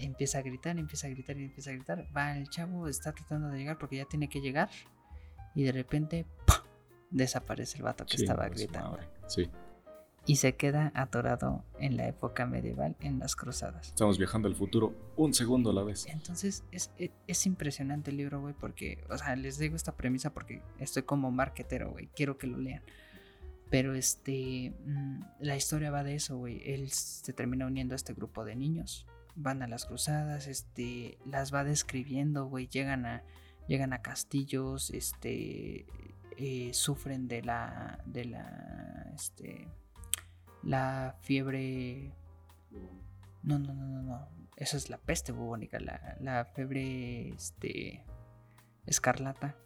Empieza 0.00 0.38
a 0.38 0.42
gritar, 0.42 0.78
empieza 0.78 1.06
a 1.06 1.10
gritar 1.10 1.38
y 1.38 1.44
empieza 1.44 1.70
a 1.70 1.74
gritar. 1.74 2.06
Va 2.16 2.36
el 2.36 2.48
chavo, 2.48 2.88
está 2.88 3.12
tratando 3.12 3.48
de 3.48 3.58
llegar 3.58 3.78
porque 3.78 3.96
ya 3.96 4.04
tiene 4.04 4.28
que 4.28 4.40
llegar. 4.40 4.70
Y 5.54 5.64
de 5.64 5.72
repente 5.72 6.26
desaparece 7.10 7.78
el 7.78 7.84
vato 7.84 8.06
que 8.06 8.16
estaba 8.16 8.46
pues, 8.46 8.60
gritando. 8.60 8.98
Y 10.26 10.36
se 10.36 10.54
queda 10.54 10.92
atorado 10.94 11.64
en 11.78 11.96
la 11.96 12.06
época 12.06 12.46
medieval, 12.46 12.94
en 13.00 13.18
las 13.18 13.34
cruzadas. 13.34 13.88
Estamos 13.88 14.18
viajando 14.18 14.48
al 14.48 14.54
futuro 14.54 14.94
un 15.16 15.32
segundo 15.32 15.70
a 15.70 15.72
la 15.72 15.82
vez. 15.82 16.06
Entonces 16.06 16.62
es, 16.70 16.90
es, 17.26 17.46
impresionante 17.46 18.10
el 18.10 18.18
libro, 18.18 18.40
güey, 18.40 18.54
porque, 18.54 19.02
o 19.08 19.16
sea, 19.16 19.34
les 19.34 19.58
digo 19.58 19.76
esta 19.76 19.96
premisa 19.96 20.32
porque 20.32 20.62
estoy 20.78 21.04
como 21.04 21.30
marquetero, 21.30 21.90
güey, 21.90 22.08
quiero 22.14 22.36
que 22.36 22.46
lo 22.46 22.58
lean. 22.58 22.82
Pero 23.70 23.94
este, 23.94 24.74
mm, 24.84 25.20
la 25.40 25.56
historia 25.56 25.90
va 25.90 26.04
de 26.04 26.16
eso, 26.16 26.36
güey. 26.36 26.60
Él 26.64 26.90
se 26.90 27.32
termina 27.32 27.66
uniendo 27.66 27.94
a 27.94 27.96
este 27.96 28.12
grupo 28.12 28.44
de 28.44 28.56
niños 28.56 29.06
van 29.36 29.62
a 29.62 29.66
las 29.68 29.86
cruzadas, 29.86 30.46
este, 30.46 31.18
las 31.24 31.52
va 31.52 31.64
describiendo, 31.64 32.46
güey, 32.46 32.68
llegan 32.68 33.06
a, 33.06 33.22
llegan 33.66 33.92
a 33.92 34.02
castillos, 34.02 34.90
este, 34.90 35.86
eh, 36.36 36.70
sufren 36.72 37.28
de 37.28 37.42
la, 37.42 38.02
de 38.06 38.24
la, 38.24 39.10
este, 39.14 39.68
la 40.62 41.16
fiebre, 41.20 42.12
no, 43.42 43.58
no, 43.58 43.74
no, 43.74 43.86
no, 43.86 44.02
no, 44.02 44.28
esa 44.56 44.76
es 44.76 44.90
la 44.90 44.98
peste 44.98 45.32
bubónica, 45.32 45.80
la, 45.80 46.16
la 46.20 46.44
fiebre, 46.44 47.28
este, 47.30 48.04
escarlata. 48.86 49.56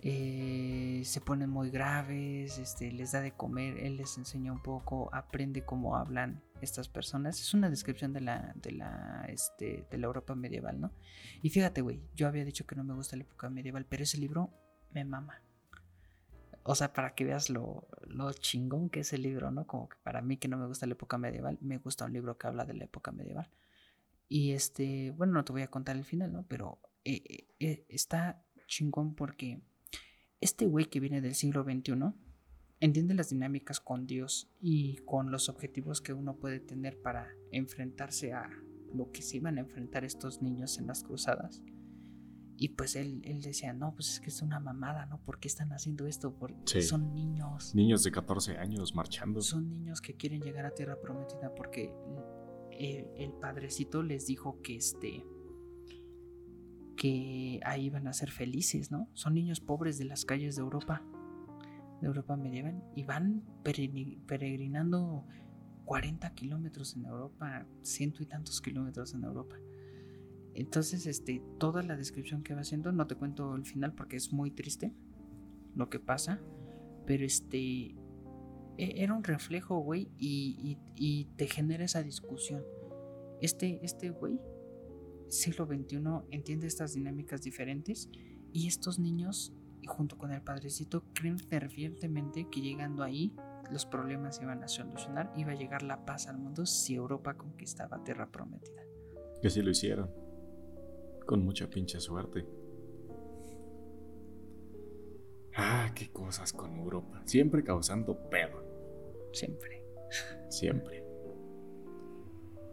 Eh, 0.00 1.02
se 1.04 1.20
ponen 1.20 1.50
muy 1.50 1.70
graves, 1.70 2.58
este, 2.58 2.92
les 2.92 3.10
da 3.12 3.20
de 3.20 3.32
comer, 3.32 3.78
él 3.78 3.96
les 3.96 4.16
enseña 4.16 4.52
un 4.52 4.62
poco, 4.62 5.10
aprende 5.12 5.64
cómo 5.64 5.96
hablan 5.96 6.40
estas 6.60 6.88
personas. 6.88 7.40
Es 7.40 7.54
una 7.54 7.70
descripción 7.70 8.12
de 8.12 8.20
la, 8.20 8.52
de 8.56 8.72
la, 8.72 9.26
este, 9.28 9.86
de 9.90 9.98
la 9.98 10.06
Europa 10.06 10.34
medieval, 10.34 10.80
¿no? 10.80 10.92
Y 11.42 11.50
fíjate, 11.50 11.80
güey, 11.80 12.00
yo 12.14 12.28
había 12.28 12.44
dicho 12.44 12.66
que 12.66 12.76
no 12.76 12.84
me 12.84 12.94
gusta 12.94 13.16
la 13.16 13.22
época 13.22 13.48
medieval, 13.50 13.86
pero 13.86 14.02
ese 14.02 14.18
libro 14.18 14.50
me 14.92 15.04
mama. 15.04 15.42
O 16.62 16.74
sea, 16.74 16.92
para 16.92 17.14
que 17.14 17.24
veas 17.24 17.48
lo, 17.48 17.88
lo 18.06 18.32
chingón 18.32 18.90
que 18.90 19.00
es 19.00 19.12
el 19.12 19.22
libro, 19.22 19.50
¿no? 19.50 19.66
Como 19.66 19.88
que 19.88 19.96
para 20.02 20.20
mí 20.20 20.36
que 20.36 20.48
no 20.48 20.58
me 20.58 20.66
gusta 20.66 20.86
la 20.86 20.92
época 20.92 21.16
medieval, 21.16 21.58
me 21.60 21.78
gusta 21.78 22.04
un 22.04 22.12
libro 22.12 22.36
que 22.36 22.46
habla 22.46 22.64
de 22.64 22.74
la 22.74 22.84
época 22.84 23.10
medieval. 23.10 23.50
Y 24.28 24.52
este, 24.52 25.12
bueno, 25.12 25.32
no 25.32 25.44
te 25.44 25.52
voy 25.52 25.62
a 25.62 25.68
contar 25.68 25.96
el 25.96 26.04
final, 26.04 26.32
¿no? 26.32 26.44
Pero 26.46 26.78
eh, 27.04 27.22
eh, 27.26 27.48
eh, 27.60 27.86
está 27.88 28.44
chingón 28.66 29.14
porque 29.14 29.62
este 30.40 30.66
güey 30.66 30.86
que 30.86 31.00
viene 31.00 31.20
del 31.20 31.34
siglo 31.34 31.64
XXI 31.64 31.94
entiende 32.80 33.14
las 33.14 33.30
dinámicas 33.30 33.80
con 33.80 34.06
Dios 34.06 34.50
y 34.60 34.96
con 34.98 35.30
los 35.30 35.48
objetivos 35.48 36.00
que 36.00 36.12
uno 36.12 36.36
puede 36.36 36.60
tener 36.60 37.00
para 37.00 37.28
enfrentarse 37.50 38.32
a 38.32 38.48
lo 38.94 39.10
que 39.10 39.22
se 39.22 39.36
iban 39.36 39.58
a 39.58 39.60
enfrentar 39.60 40.04
estos 40.04 40.42
niños 40.42 40.78
en 40.78 40.86
las 40.86 41.02
cruzadas. 41.02 41.62
Y 42.60 42.70
pues 42.70 42.96
él, 42.96 43.20
él 43.24 43.40
decía, 43.40 43.72
no, 43.72 43.94
pues 43.94 44.14
es 44.14 44.20
que 44.20 44.30
es 44.30 44.42
una 44.42 44.58
mamada, 44.58 45.06
¿no? 45.06 45.22
¿Por 45.22 45.38
qué 45.38 45.46
están 45.46 45.72
haciendo 45.72 46.08
esto? 46.08 46.34
Porque 46.34 46.82
son 46.82 47.14
niños. 47.14 47.72
Niños 47.74 48.02
de 48.02 48.10
14 48.10 48.58
años 48.58 48.96
marchando. 48.96 49.40
Son 49.40 49.68
niños 49.68 50.00
que 50.00 50.16
quieren 50.16 50.42
llegar 50.42 50.66
a 50.66 50.72
tierra 50.72 51.00
prometida 51.00 51.54
porque 51.54 51.92
el, 52.78 53.32
padrecito 53.40 54.02
les 54.02 54.26
dijo 54.26 54.60
que 54.62 54.76
este 54.76 55.24
que 56.96 57.60
ahí 57.64 57.90
van 57.90 58.08
a 58.08 58.12
ser 58.12 58.32
felices, 58.32 58.90
¿no? 58.90 59.08
Son 59.14 59.34
niños 59.34 59.60
pobres 59.60 59.98
de 59.98 60.04
las 60.04 60.24
calles 60.24 60.56
de 60.56 60.62
Europa, 60.62 61.04
de 62.00 62.06
Europa 62.06 62.36
medieval, 62.36 62.82
y 62.94 63.04
van 63.04 63.42
peregrinando 63.62 65.26
40 65.84 66.34
kilómetros 66.34 66.96
en 66.96 67.06
Europa, 67.06 67.66
ciento 67.82 68.22
y 68.22 68.26
tantos 68.26 68.60
kilómetros 68.60 69.14
en 69.14 69.24
Europa. 69.24 69.56
Entonces, 70.54 71.06
este, 71.06 71.42
toda 71.58 71.82
la 71.82 71.96
descripción 71.96 72.42
que 72.42 72.54
va 72.54 72.60
haciendo, 72.62 72.92
no 72.92 73.06
te 73.06 73.14
cuento 73.14 73.54
el 73.54 73.64
final 73.64 73.94
porque 73.94 74.16
es 74.16 74.32
muy 74.32 74.50
triste 74.50 74.92
lo 75.74 75.88
que 75.88 76.00
pasa, 76.00 76.40
pero 77.06 77.24
este, 77.24 77.94
e, 78.76 79.02
era 79.02 79.14
un 79.14 79.24
reflejo, 79.24 79.78
güey, 79.78 80.10
y, 80.18 81.26
te 81.36 81.46
genera 81.46 81.84
esa 81.84 82.02
discusión. 82.02 82.64
Este, 83.40 83.78
este 83.84 84.10
güey, 84.10 84.40
siglo 85.28 85.66
XXI, 85.66 85.98
entiende 86.32 86.66
estas 86.66 86.94
dinámicas 86.94 87.42
diferentes 87.42 88.10
y 88.52 88.66
estos 88.66 88.98
niños, 88.98 89.54
junto 89.86 90.18
con 90.18 90.32
el 90.32 90.42
padrecito, 90.42 91.04
creen 91.14 91.38
fervientemente 91.38 92.48
que 92.50 92.60
llegando 92.60 93.02
ahí 93.02 93.34
los 93.70 93.86
problemas 93.86 94.36
se 94.36 94.44
iban 94.44 94.62
a 94.62 94.68
solucionar, 94.68 95.32
iba 95.36 95.52
a 95.52 95.54
llegar 95.54 95.82
la 95.82 96.04
paz 96.04 96.26
al 96.28 96.38
mundo 96.38 96.66
si 96.66 96.94
Europa 96.94 97.34
conquistaba 97.34 98.02
tierra 98.02 98.30
prometida. 98.30 98.82
Que 99.42 99.50
sí 99.50 99.62
lo 99.62 99.70
hicieron. 99.70 100.10
Con 101.26 101.44
mucha 101.44 101.68
pinche 101.68 102.00
suerte. 102.00 102.46
Ah, 105.54 105.90
qué 105.94 106.10
cosas 106.10 106.52
con 106.52 106.76
Europa. 106.76 107.22
Siempre 107.26 107.62
causando 107.62 108.16
pedo. 108.30 108.64
Siempre. 109.32 109.84
Siempre. 110.48 111.04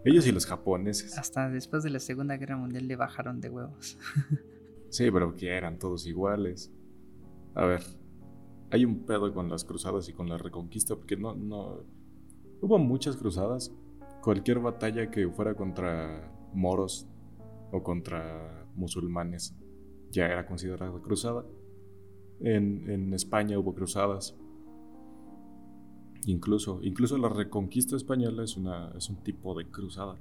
Ellos 0.05 0.27
y 0.27 0.31
los 0.31 0.45
japoneses. 0.45 1.17
Hasta 1.17 1.49
después 1.49 1.83
de 1.83 1.89
la 1.89 1.99
Segunda 1.99 2.37
Guerra 2.37 2.57
Mundial 2.57 2.87
le 2.87 2.95
bajaron 2.95 3.41
de 3.41 3.49
huevos. 3.49 3.97
sí, 4.89 5.09
pero 5.11 5.35
que 5.35 5.49
eran 5.49 5.79
todos 5.79 6.05
iguales. 6.05 6.71
A 7.55 7.65
ver, 7.65 7.81
hay 8.71 8.85
un 8.85 9.05
pedo 9.05 9.33
con 9.33 9.49
las 9.49 9.63
cruzadas 9.63 10.09
y 10.09 10.13
con 10.13 10.29
la 10.29 10.37
reconquista, 10.37 10.95
porque 10.95 11.15
no, 11.15 11.35
no. 11.35 11.79
Hubo 12.61 12.77
muchas 12.77 13.15
cruzadas. 13.15 13.73
Cualquier 14.21 14.59
batalla 14.59 15.09
que 15.09 15.27
fuera 15.29 15.55
contra 15.55 16.31
moros 16.53 17.07
o 17.71 17.83
contra 17.83 18.67
musulmanes 18.75 19.55
ya 20.11 20.25
era 20.25 20.45
considerada 20.45 20.99
cruzada. 21.01 21.45
En, 22.41 22.89
en 22.89 23.13
España 23.13 23.57
hubo 23.57 23.73
cruzadas. 23.73 24.35
Incluso, 26.27 26.79
incluso 26.81 27.17
la 27.17 27.29
reconquista 27.29 27.95
española 27.95 28.43
es, 28.43 28.57
una, 28.57 28.91
es 28.97 29.09
un 29.09 29.17
tipo 29.17 29.53
de 29.53 29.69
cruzada, 29.69 30.17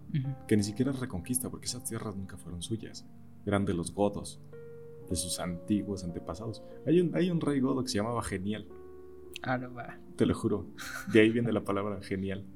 que 0.47 0.55
ni 0.55 0.63
siquiera 0.63 0.91
es 0.91 1.01
reconquista, 1.01 1.49
porque 1.51 1.65
esas 1.65 1.85
tierras 1.85 2.15
nunca 2.15 2.37
fueron 2.37 2.61
suyas, 2.61 3.07
eran 3.47 3.65
de 3.65 3.73
los 3.73 3.95
godos, 3.95 4.39
de 5.09 5.17
sus 5.17 5.41
antiguos 5.41 6.05
antepasados. 6.05 6.63
Hay 6.87 7.01
un, 7.01 7.15
hay 7.15 7.31
un 7.31 7.41
rey 7.41 7.61
godo 7.61 7.83
que 7.83 7.89
se 7.89 7.99
llamaba 7.99 8.23
Genial. 8.23 8.67
Ah, 9.43 9.59
no 9.59 9.73
va. 9.75 9.99
Te 10.17 10.27
lo 10.27 10.35
juro, 10.35 10.67
de 11.13 11.21
ahí 11.21 11.31
viene 11.31 11.53
la 11.53 11.65
palabra 11.65 12.01
genial. 12.01 12.47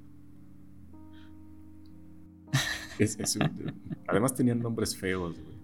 además 4.06 4.34
tenían 4.34 4.60
nombres 4.60 4.96
feos, 4.96 5.36
güey. 5.38 5.58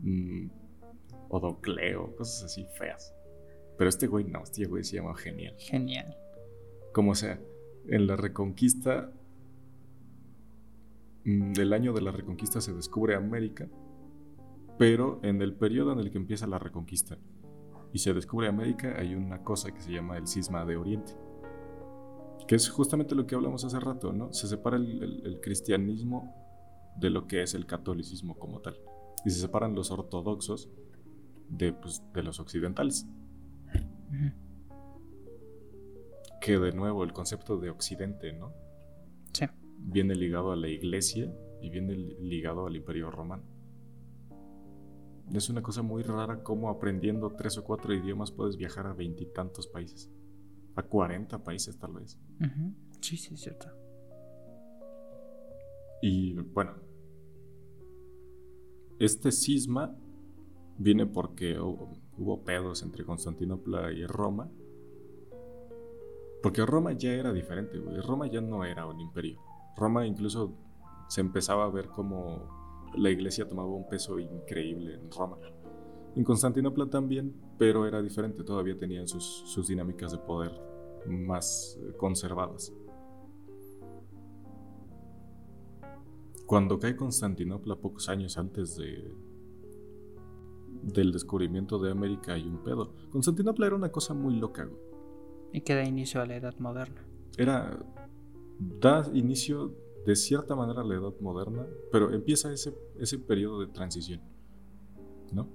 Mm, 0.00 0.50
Odocleo, 1.28 2.14
cosas 2.16 2.44
así 2.44 2.66
feas. 2.76 3.14
Pero 3.78 3.88
este 3.88 4.06
güey 4.06 4.24
no, 4.24 4.42
este 4.42 4.66
güey 4.66 4.84
se 4.84 4.96
llama 4.96 5.14
Genial. 5.14 5.54
Genial. 5.58 6.16
Como 6.92 7.14
sea, 7.14 7.40
en 7.88 8.06
la 8.06 8.16
Reconquista, 8.16 9.12
mm, 11.24 11.52
del 11.52 11.72
año 11.72 11.92
de 11.92 12.02
la 12.02 12.10
Reconquista 12.10 12.60
se 12.60 12.72
descubre 12.72 13.14
América, 13.14 13.68
pero 14.78 15.20
en 15.22 15.42
el 15.42 15.54
periodo 15.54 15.92
en 15.92 16.00
el 16.00 16.10
que 16.10 16.18
empieza 16.18 16.46
la 16.46 16.58
Reconquista 16.58 17.18
y 17.92 17.98
se 17.98 18.12
descubre 18.12 18.48
América 18.48 18.96
hay 18.98 19.14
una 19.14 19.42
cosa 19.42 19.72
que 19.72 19.80
se 19.80 19.92
llama 19.92 20.18
el 20.18 20.26
cisma 20.26 20.64
de 20.64 20.76
Oriente, 20.76 21.12
que 22.46 22.54
es 22.54 22.68
justamente 22.68 23.14
lo 23.14 23.26
que 23.26 23.34
hablamos 23.34 23.64
hace 23.64 23.80
rato, 23.80 24.12
¿no? 24.12 24.32
Se 24.32 24.48
separa 24.48 24.76
el, 24.76 25.40
cristianismo 25.42 26.34
de 26.96 27.10
lo 27.10 27.26
que 27.26 27.42
es 27.42 27.54
el 27.54 27.66
catolicismo 27.66 28.38
como 28.38 28.60
tal, 28.60 28.76
y 29.24 29.30
se 29.30 29.40
separan 29.40 29.74
los 29.74 29.90
ortodoxos 29.90 30.68
de, 31.48 31.72
pues, 31.72 32.02
de 32.12 32.22
los 32.22 32.40
occidentales 32.40 33.06
que 36.40 36.58
de 36.58 36.72
nuevo 36.72 37.02
el 37.02 37.12
concepto 37.12 37.56
de 37.56 37.70
occidente, 37.70 38.32
¿no? 38.32 38.52
Sí. 39.32 39.46
Viene 39.78 40.14
ligado 40.14 40.52
a 40.52 40.56
la 40.56 40.68
iglesia 40.68 41.32
y 41.60 41.70
viene 41.70 41.94
ligado 41.94 42.66
al 42.66 42.76
imperio 42.76 43.10
romano. 43.10 43.42
Es 45.32 45.48
una 45.50 45.62
cosa 45.62 45.82
muy 45.82 46.02
rara 46.02 46.42
cómo 46.42 46.70
aprendiendo 46.70 47.34
tres 47.36 47.58
o 47.58 47.64
cuatro 47.64 47.92
idiomas 47.92 48.30
puedes 48.30 48.56
viajar 48.56 48.86
a 48.86 48.92
veintitantos 48.92 49.66
países. 49.66 50.10
A 50.76 50.82
cuarenta 50.82 51.42
países 51.42 51.78
tal 51.78 51.94
vez. 51.94 52.18
Sí, 53.00 53.16
sí, 53.16 53.34
es 53.34 53.40
cierto. 53.40 53.68
Y 56.02 56.34
bueno, 56.34 56.74
este 58.98 59.32
cisma 59.32 59.96
viene 60.78 61.06
porque 61.06 61.58
hubo 61.58 62.44
pedos 62.44 62.82
entre 62.82 63.04
Constantinopla 63.04 63.92
y 63.92 64.06
Roma 64.06 64.50
porque 66.46 66.64
Roma 66.64 66.92
ya 66.92 67.12
era 67.12 67.32
diferente, 67.32 67.76
güey. 67.76 68.00
Roma 68.00 68.28
ya 68.28 68.40
no 68.40 68.64
era 68.64 68.86
un 68.86 69.00
imperio. 69.00 69.40
Roma 69.76 70.06
incluso 70.06 70.54
se 71.08 71.20
empezaba 71.20 71.64
a 71.64 71.70
ver 71.70 71.88
como 71.88 72.65
la 72.94 73.10
iglesia 73.10 73.46
tomaba 73.46 73.68
un 73.68 73.88
peso 73.88 74.18
increíble 74.18 74.94
en 74.94 75.10
Roma. 75.10 75.38
En 76.14 76.24
Constantinopla 76.24 76.86
también, 76.86 77.34
pero 77.58 77.86
era 77.86 78.00
diferente. 78.00 78.42
Todavía 78.42 78.78
tenían 78.78 79.06
sus, 79.06 79.66
dinámicas 79.68 80.12
de 80.12 80.18
poder 80.18 80.52
más 81.06 81.78
eh, 81.80 81.92
conservadas. 81.96 82.72
Cuando 86.46 86.78
cae 86.78 86.96
Constantinopla 86.96 87.76
pocos 87.76 88.08
años 88.08 88.38
antes 88.38 88.76
de, 88.76 89.12
del 90.82 91.12
descubrimiento 91.12 91.78
de 91.78 91.90
América 91.90 92.34
hay 92.34 92.46
un 92.46 92.62
pedo. 92.62 92.94
Constantinopla 93.10 93.66
era 93.66 93.76
una 93.76 93.90
cosa 93.90 94.14
muy 94.14 94.36
loca, 94.36 94.64
güey. 94.64 94.80
Y 95.52 95.60
que 95.60 95.74
da 95.74 95.84
inicio 95.84 96.20
a 96.20 96.26
la 96.26 96.36
edad 96.36 96.54
moderna. 96.58 97.04
Era. 97.36 97.78
da 98.58 99.08
inicio 99.12 99.74
de 100.06 100.14
cierta 100.14 100.54
manera 100.54 100.84
la 100.84 100.94
edad 100.94 101.12
moderna, 101.20 101.66
pero 101.90 102.12
empieza 102.12 102.52
ese, 102.52 102.72
ese 102.98 103.18
periodo 103.18 103.60
de 103.60 103.66
transición. 103.66 104.20
¿No? 105.32 105.48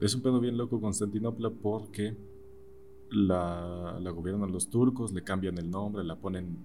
Es 0.00 0.14
un 0.16 0.22
pedo 0.22 0.40
bien 0.40 0.56
loco 0.56 0.80
Constantinopla 0.80 1.50
porque 1.50 2.16
la, 3.10 3.98
la 4.00 4.10
gobiernan 4.10 4.50
los 4.50 4.68
turcos, 4.68 5.12
le 5.12 5.22
cambian 5.22 5.58
el 5.58 5.70
nombre, 5.70 6.02
la 6.02 6.16
ponen 6.16 6.58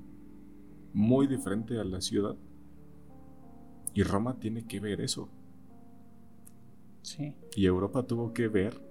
muy 0.94 1.28
diferente 1.28 1.80
a 1.80 1.84
la 1.84 2.02
ciudad. 2.02 2.36
Y 3.94 4.02
Roma 4.02 4.40
tiene 4.40 4.66
que 4.66 4.80
ver 4.80 5.02
eso. 5.02 5.30
Sí. 7.04 7.36
Y 7.56 7.68
Europa 7.68 8.08
tuvo 8.08 8.34
que 8.34 8.48
ver 8.48 8.82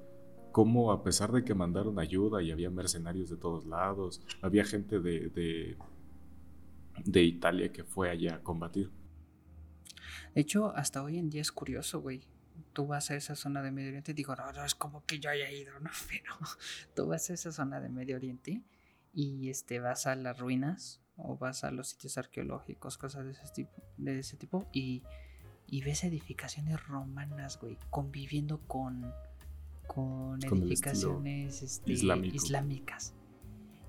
cómo 0.52 0.92
a 0.92 1.02
pesar 1.02 1.32
de 1.32 1.44
que 1.44 1.54
mandaron 1.54 1.98
ayuda 1.98 2.40
y 2.42 2.52
había 2.52 2.70
mercenarios 2.70 3.30
de 3.30 3.36
todos 3.36 3.66
lados, 3.66 4.22
había 4.42 4.64
gente 4.64 5.00
de, 5.00 5.28
de, 5.30 5.76
Italia 7.22 7.72
que 7.72 7.84
fue 7.84 8.10
allá 8.10 8.36
a 8.36 8.42
combatir. 8.42 8.90
De 10.34 10.40
hecho, 10.40 10.74
hasta 10.76 11.02
hoy 11.02 11.18
en 11.18 11.30
día 11.30 11.42
es 11.42 11.52
curioso, 11.52 12.00
güey. 12.00 12.22
Tú 12.72 12.86
vas 12.86 13.10
a 13.10 13.16
esa 13.16 13.34
zona 13.34 13.62
de 13.62 13.70
Medio 13.70 13.88
Oriente, 13.88 14.14
digo, 14.14 14.34
no, 14.34 14.50
no 14.52 14.64
es 14.64 14.74
como 14.74 15.04
que 15.04 15.18
yo 15.18 15.30
haya 15.30 15.50
ido, 15.50 15.78
¿no? 15.80 15.90
Pero 16.08 16.34
tú 16.94 17.06
vas 17.06 17.28
a 17.30 17.34
esa 17.34 17.52
zona 17.52 17.80
de 17.80 17.88
Medio 17.88 18.16
Oriente 18.16 18.62
y 19.12 19.50
este, 19.50 19.78
vas 19.78 20.06
a 20.06 20.14
las 20.16 20.38
ruinas 20.38 21.00
o 21.16 21.36
vas 21.36 21.64
a 21.64 21.70
los 21.70 21.88
sitios 21.88 22.16
arqueológicos, 22.18 22.96
cosas 22.96 23.26
de 23.26 23.32
ese 23.32 23.46
tipo, 23.54 23.82
de 23.98 24.18
ese 24.18 24.36
tipo 24.36 24.66
y, 24.72 25.02
y 25.66 25.82
ves 25.82 26.04
edificaciones 26.04 26.86
romanas, 26.86 27.60
güey, 27.60 27.78
conviviendo 27.90 28.60
con, 28.60 29.12
con, 29.86 30.42
edificaciones 30.42 31.62
este, 31.62 31.92
islámicas. 31.92 33.14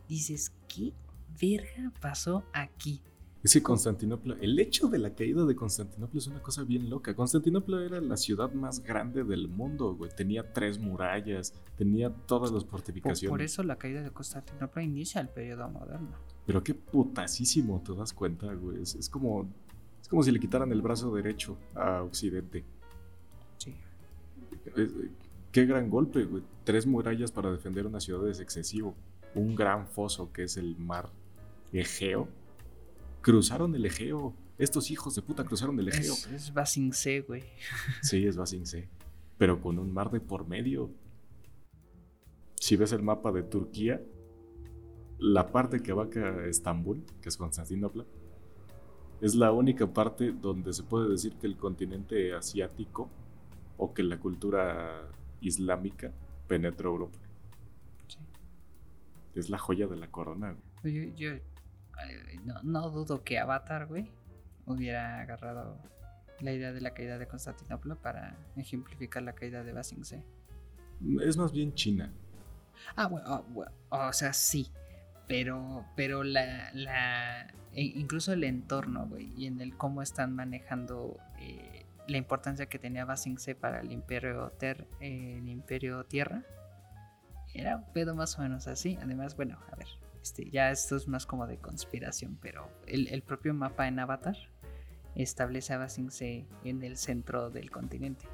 Dices, 0.10 0.52
¿qué 0.68 0.94
verga 1.40 1.92
pasó 2.00 2.44
aquí? 2.54 3.02
Es 3.44 3.52
que 3.52 3.62
Constantinopla, 3.62 4.38
el 4.40 4.58
hecho 4.58 4.88
de 4.88 4.98
la 4.98 5.14
caída 5.14 5.44
de 5.44 5.54
Constantinopla 5.54 6.18
es 6.18 6.28
una 6.28 6.42
cosa 6.42 6.64
bien 6.64 6.90
loca. 6.90 7.14
Constantinopla 7.14 7.84
era 7.84 8.00
la 8.00 8.16
ciudad 8.16 8.54
más 8.54 8.82
grande 8.82 9.26
del 9.26 9.50
mundo, 9.50 9.96
güey. 9.96 10.10
Tenía 10.16 10.54
tres 10.54 10.80
murallas, 10.80 11.54
tenía 11.76 12.10
todas 12.10 12.54
las 12.54 12.64
fortificaciones. 12.64 13.30
Por, 13.30 13.42
eso 13.42 13.62
la 13.64 13.76
caída 13.76 14.02
de 14.02 14.12
Constantinopla 14.12 14.82
inicia 14.82 15.20
el 15.20 15.28
periodo 15.28 15.68
moderno. 15.68 16.16
Pero 16.46 16.64
qué 16.64 16.74
putasísimo, 16.74 17.84
te 17.86 17.94
das 17.94 18.14
cuenta, 18.14 18.54
güey. 18.54 18.82
Es, 18.82 19.10
como, 19.10 19.50
es 20.02 20.08
como 20.08 20.24
si 20.24 20.32
le 20.32 20.40
quitaran 20.40 20.72
el 20.72 20.82
brazo 20.82 21.14
derecho 21.14 21.58
a 21.76 22.02
Occidente. 22.02 22.64
Sí. 23.58 23.76
qué 25.52 25.66
gran 25.66 25.90
golpe, 25.90 26.24
güey. 26.24 26.44
Tres 26.64 26.88
murallas 26.88 27.30
para 27.30 27.52
defender 27.52 27.86
una 27.86 28.00
ciudad 28.00 28.26
es 28.30 28.40
excesivo. 28.40 28.96
Un 29.36 29.54
gran 29.54 29.86
foso 29.86 30.32
que 30.32 30.44
es 30.44 30.56
el 30.56 30.78
mar 30.78 31.10
Egeo 31.74 32.28
cruzaron 33.22 33.74
el 33.76 33.86
Egeo. 33.86 34.36
Estos 34.58 34.92
hijos 34.92 35.16
de 35.16 35.24
puta 35.24 35.44
cruzaron 35.44 35.80
el 35.80 35.88
Egeo. 35.88 36.14
Es, 36.14 36.28
es 36.28 36.54
Basingse, 36.54 37.22
güey. 37.22 37.44
Sí, 38.02 38.26
es 38.26 38.38
Basingse. 38.38 38.90
Pero 39.38 39.60
con 39.60 39.80
un 39.80 39.92
mar 39.92 40.12
de 40.12 40.20
por 40.20 40.48
medio. 40.48 40.92
Si 42.56 42.76
ves 42.76 42.92
el 42.92 43.02
mapa 43.02 43.32
de 43.32 43.44
Turquía, 43.44 44.02
la 45.18 45.52
parte 45.52 45.82
que 45.82 45.92
abarca 45.92 46.46
Estambul, 46.46 47.04
que 47.22 47.30
es 47.30 47.38
Constantinopla, 47.38 48.06
es 49.22 49.36
la 49.36 49.52
única 49.52 49.92
parte 49.92 50.32
donde 50.32 50.74
se 50.74 50.84
puede 50.84 51.10
decir 51.10 51.34
que 51.36 51.48
el 51.48 51.58
continente 51.58 52.34
asiático 52.34 53.10
o 53.78 53.94
que 53.94 54.04
la 54.04 54.20
cultura 54.20 55.10
islámica 55.42 56.12
penetró 56.48 56.92
Europa. 56.92 57.18
Sí. 58.08 58.20
Es 59.36 59.50
la 59.50 59.58
joya 59.58 59.88
de 59.88 59.98
la 59.98 60.12
corona. 60.12 60.56
Yo, 60.84 61.04
yo, 61.16 61.32
no, 62.64 62.90
dudo 62.90 63.24
que 63.24 63.40
Avatar, 63.40 63.88
güey, 63.88 64.12
hubiera 64.66 65.22
agarrado 65.22 65.78
la 66.40 66.52
idea 66.52 66.74
de 66.74 66.82
la 66.82 66.94
caída 66.94 67.18
de 67.18 67.28
Constantinopla 67.28 67.96
para 67.96 68.36
ejemplificar 68.56 69.24
la 69.24 69.34
caída 69.34 69.64
de 69.64 69.72
Basingse. 69.72 70.24
Es 71.22 71.38
más 71.38 71.52
bien 71.52 71.74
China. 71.74 72.12
Ah, 72.96 73.08
bueno, 73.08 73.46
oh, 73.90 74.08
o 74.08 74.14
sea, 74.14 74.34
sí. 74.34 74.72
Pero, 75.28 75.86
pero 75.96 76.24
la, 76.24 76.72
la, 76.74 77.48
e 77.72 77.84
incluso 77.84 78.34
el 78.34 78.44
entorno, 78.44 79.08
güey, 79.08 79.34
y 79.38 79.48
en 79.48 79.62
el 79.62 79.78
cómo 79.78 80.02
están 80.02 80.36
manejando 80.36 81.18
eh, 81.40 81.86
la 82.08 82.18
importancia 82.18 82.66
que 82.66 82.78
tenía 82.78 83.06
Basingse 83.06 83.56
para 83.56 83.80
el 83.80 83.92
imperio, 83.92 84.52
ter, 84.60 84.86
el 85.00 85.48
imperio 85.48 86.04
Tierra, 86.04 86.44
era 87.54 87.78
un 87.78 87.94
pedo 87.94 88.16
más 88.16 88.38
o 88.38 88.42
menos 88.42 88.68
así. 88.68 88.98
Además, 89.02 89.36
bueno, 89.36 89.58
a 89.72 89.76
ver, 89.76 89.88
este, 90.24 90.50
ya 90.50 90.72
esto 90.72 90.96
es 90.96 91.10
más 91.10 91.26
como 91.26 91.48
de 91.48 91.58
conspiración, 91.58 92.38
pero 92.42 92.70
el, 92.88 93.22
propio 93.24 93.54
mapa 93.54 93.90
en 93.90 94.00
Avatar 94.00 94.38
establece 95.16 95.74
a 95.74 95.78
Basingse 95.78 96.46
en 96.64 96.82
el 96.82 96.96
centro 96.96 97.50
del 97.50 97.70
continente. 97.70 98.26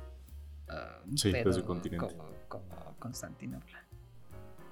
Uh, 0.69 1.17
sí, 1.17 1.31
desde 1.31 1.61
el 1.61 1.63
continente. 1.63 2.15
Como, 2.47 2.69
Constantinopla. 2.99 3.87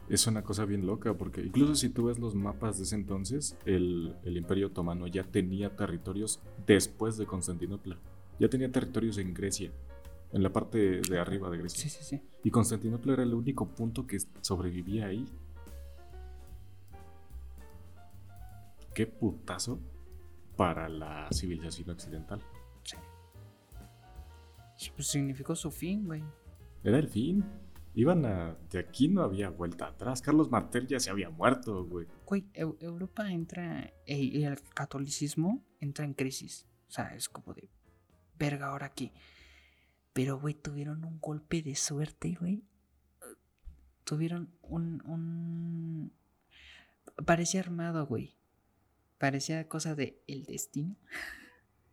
Es 0.07 0.27
una 0.27 0.43
cosa 0.43 0.65
bien 0.65 0.85
loca, 0.85 1.15
porque 1.15 1.41
incluso 1.41 1.73
si 1.73 1.89
tú 1.89 2.05
ves 2.05 2.19
los 2.19 2.35
mapas 2.35 2.77
de 2.77 2.83
ese 2.83 2.93
entonces, 2.93 3.57
el, 3.65 4.15
el 4.23 4.37
Imperio 4.37 4.67
Otomano 4.67 5.07
ya 5.07 5.23
tenía 5.23 5.75
territorios 5.75 6.39
después 6.67 7.17
de 7.17 7.25
Constantinopla. 7.25 7.97
Ya 8.39 8.47
tenía 8.47 8.71
territorios 8.71 9.17
en 9.17 9.33
Grecia, 9.33 9.71
en 10.31 10.43
la 10.43 10.53
parte 10.53 11.01
de 11.01 11.19
arriba 11.19 11.49
de 11.49 11.57
Grecia. 11.57 11.81
Sí, 11.81 11.89
sí, 11.89 12.03
sí. 12.03 12.21
Y 12.43 12.51
Constantinopla 12.51 13.13
era 13.13 13.23
el 13.23 13.33
único 13.33 13.67
punto 13.67 14.05
que 14.05 14.19
sobrevivía 14.41 15.07
ahí. 15.07 15.25
Qué 18.97 19.05
putazo 19.05 19.79
para 20.55 20.89
la 20.89 21.29
civilización 21.31 21.91
occidental. 21.91 22.41
Sí. 22.83 22.97
Pues 24.95 25.07
significó 25.07 25.55
su 25.55 25.69
fin, 25.69 26.07
güey. 26.07 26.23
Era 26.83 26.97
el 26.97 27.07
fin. 27.07 27.45
Iban 27.93 28.25
a. 28.25 28.57
De 28.71 28.79
aquí 28.79 29.07
no 29.07 29.21
había 29.21 29.51
vuelta 29.51 29.85
atrás. 29.85 30.23
Carlos 30.23 30.49
Martel 30.49 30.87
ya 30.87 30.99
se 30.99 31.11
había 31.11 31.29
muerto, 31.29 31.85
güey. 31.85 32.07
Güey, 32.25 32.47
Europa 32.55 33.31
entra. 33.31 33.93
Y 34.07 34.43
el 34.43 34.59
catolicismo 34.73 35.63
entra 35.79 36.03
en 36.03 36.15
crisis. 36.15 36.65
O 36.87 36.91
sea, 36.91 37.13
es 37.13 37.29
como 37.29 37.53
de. 37.53 37.69
Verga, 38.39 38.69
ahora 38.69 38.87
aquí. 38.87 39.11
Pero, 40.11 40.39
güey, 40.39 40.55
tuvieron 40.55 41.05
un 41.05 41.19
golpe 41.19 41.61
de 41.61 41.75
suerte, 41.75 42.35
güey. 42.39 42.63
Tuvieron 44.03 44.49
un. 44.63 45.03
un... 45.05 46.13
Parecía 47.25 47.59
armado, 47.59 48.07
güey 48.07 48.36
parecía 49.17 49.67
cosa 49.67 49.95
de 49.95 50.21
el 50.27 50.45
destino. 50.45 50.95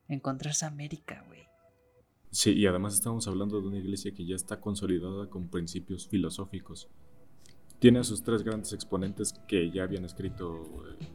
Encontrarse 0.09 0.67
América, 0.67 1.25
güey. 1.27 1.45
Sí, 2.31 2.53
y 2.53 2.67
además 2.67 2.95
estamos 2.95 3.29
hablando 3.29 3.61
de 3.61 3.69
una 3.69 3.79
iglesia 3.79 4.13
que 4.13 4.27
ya 4.27 4.35
está 4.35 4.61
consolidada 4.61 5.31
con 5.31 5.49
principios 5.49 6.09
filosóficos. 6.09 6.89
Tiene 7.79 8.01
a 8.01 8.05
sus 8.05 8.23
tres 8.23 8.43
grandes 8.43 8.73
exponentes 8.73 9.35
que 9.47 9.71
ya 9.71 9.85
habían 9.85 10.05
escrito, 10.05 10.65
eh, 10.89 11.07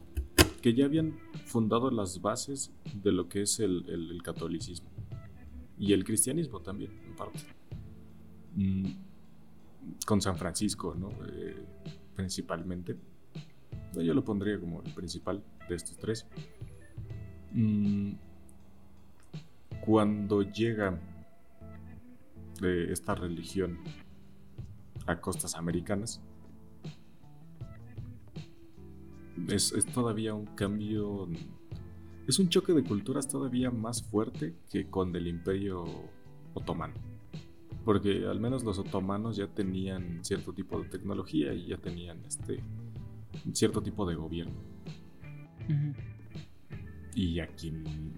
que 0.62 0.74
ya 0.74 0.86
habían 0.86 1.20
fundado 1.46 1.92
las 1.92 2.22
bases 2.22 2.72
de 2.94 3.12
lo 3.12 3.28
que 3.28 3.42
es 3.42 3.60
el, 3.60 4.22
catolicismo. 4.24 4.90
Y 5.78 5.94
el 5.94 6.04
cristianismo 6.04 6.62
también, 6.62 6.92
en 7.06 7.16
parte. 7.16 7.40
Mm, 8.56 8.86
con 10.06 10.22
San 10.22 10.38
Francisco, 10.38 10.96
¿no? 10.96 11.10
Eh, 11.28 11.66
principalmente. 12.16 12.96
Yo 13.94 14.14
lo 14.14 14.24
pondría 14.24 14.60
como 14.60 14.82
el 14.84 14.94
principal 14.94 15.44
de 15.70 15.76
estos 15.76 15.98
tres. 15.98 16.28
Mm, 17.54 18.14
cuando 19.86 20.42
llega 20.42 21.00
de 22.60 22.92
esta 22.92 23.16
religión 23.16 23.80
a 25.06 25.20
costas 25.22 25.56
americanas, 25.56 26.22
es, 29.48 29.74
todavía 29.94 30.34
un 30.34 30.46
cambio, 30.48 31.28
es 32.28 32.40
un 32.40 32.50
choque 32.50 32.74
de 32.74 32.84
culturas 32.84 33.28
todavía 33.28 33.72
más 33.72 34.04
fuerte 34.04 34.56
que 34.70 34.90
con 34.90 35.16
el 35.16 35.28
imperio 35.28 35.86
otomano. 36.54 36.96
Porque 37.86 38.28
al 38.28 38.40
menos 38.40 38.64
los 38.64 38.78
otomanos 38.78 39.38
ya 39.38 39.48
tenían 39.48 40.24
cierto 40.24 40.54
tipo 40.54 40.80
de 40.82 40.90
tecnología 40.90 41.54
y 41.54 41.68
ya 41.68 41.78
tenían 41.78 42.24
este 42.26 42.62
cierto 43.54 43.82
tipo 43.82 44.06
de 44.06 44.16
gobierno. 44.16 44.60
Y 47.16 47.40
aquí 47.40 47.74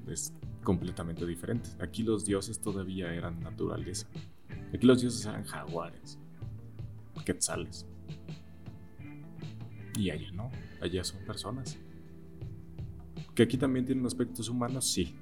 es 0.08 0.34
completamente 0.64 1.26
diferente. 1.26 1.70
Aquí 1.80 2.04
los 2.04 2.26
dioses 2.26 2.60
todavía 2.60 3.14
eran 3.14 3.40
naturaleza. 3.40 4.08
Aquí 4.74 4.86
los 4.86 5.02
dioses 5.02 5.26
eran 5.26 5.44
jaguares, 5.44 6.20
quetzales. 7.26 7.86
Y 9.98 10.10
allá 10.10 10.32
no, 10.32 10.50
allá 10.82 11.04
son 11.04 11.26
personas. 11.26 11.78
Que 13.36 13.44
aquí 13.44 13.58
también 13.58 13.86
tienen 13.86 14.06
aspectos 14.06 14.50
humanos, 14.50 14.92
sí, 14.92 15.16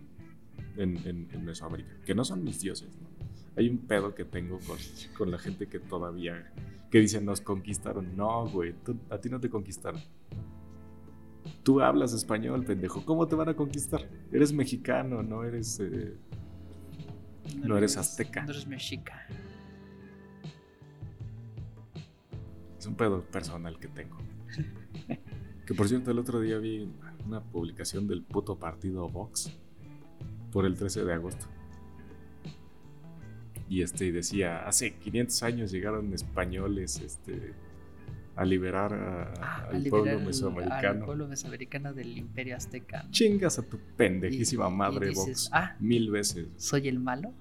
en, 0.77 0.97
en, 1.05 1.45
Mesoamérica. 1.45 1.99
Que 2.05 2.15
no 2.15 2.23
son 2.23 2.43
mis 2.43 2.59
dioses, 2.59 2.97
Hay 3.55 3.69
un 3.69 3.79
pedo 3.79 4.15
que 4.15 4.25
tengo 4.25 4.59
con, 5.17 5.31
la 5.31 5.37
gente 5.37 5.67
que 5.67 5.79
todavía, 5.79 6.51
que 6.91 6.99
dicen 6.99 7.25
nos 7.25 7.41
conquistaron. 7.41 8.15
No, 8.15 8.47
güey, 8.49 8.73
a 9.09 9.17
ti 9.19 9.29
no 9.29 9.39
te 9.39 9.49
conquistaron 9.49 10.01
Tú 11.63 11.81
hablas 11.81 12.13
español, 12.13 12.63
pendejo. 12.63 13.03
¿Cómo 13.05 13.27
te 13.27 13.35
van 13.35 13.49
a 13.49 13.53
conquistar? 13.53 14.09
Eres 14.31 14.53
mexicano, 14.53 15.21
no 15.21 15.43
eres. 15.43 15.79
Eh, 15.79 16.15
no, 17.63 17.77
eres 17.77 17.97
azteca. 17.97 18.43
No 18.43 18.51
eres 18.51 18.67
mexica. 18.67 19.27
Es 22.77 22.85
un 22.85 22.95
pedo 22.95 23.21
personal 23.21 23.77
que 23.77 23.87
tengo. 23.87 24.17
que 25.65 25.73
por 25.73 25.87
cierto, 25.87 26.11
el 26.11 26.19
otro 26.19 26.39
día 26.39 26.57
vi 26.57 26.89
una 27.25 27.43
publicación 27.43 28.07
del 28.07 28.23
puto 28.23 28.57
partido 28.57 29.09
Vox 29.09 29.51
por 30.51 30.65
el 30.65 30.77
13 30.77 31.03
de 31.03 31.13
agosto. 31.13 31.45
Y 33.69 33.83
este 33.83 34.11
decía, 34.11 34.65
hace 34.67 34.95
500 34.95 35.43
años 35.43 35.71
llegaron 35.71 36.11
españoles, 36.13 36.99
este 37.01 37.53
a 38.39 38.45
liberar 38.45 38.93
ah, 38.93 39.67
al 39.69 39.83
pueblo 39.83 40.17
mesoamericano. 40.21 40.99
Al 41.01 41.05
pueblo 41.05 41.27
mesoamericano 41.27 41.93
del 41.93 42.17
imperio 42.17 42.55
azteca. 42.55 43.05
Chingas 43.11 43.59
a 43.59 43.63
tu 43.63 43.77
pendejísima 43.97 44.69
madre, 44.69 45.11
Vox. 45.11 45.49
Ah, 45.51 45.75
mil 45.81 46.09
veces. 46.09 46.47
¿Soy 46.55 46.87
el 46.87 46.99
malo? 46.99 47.33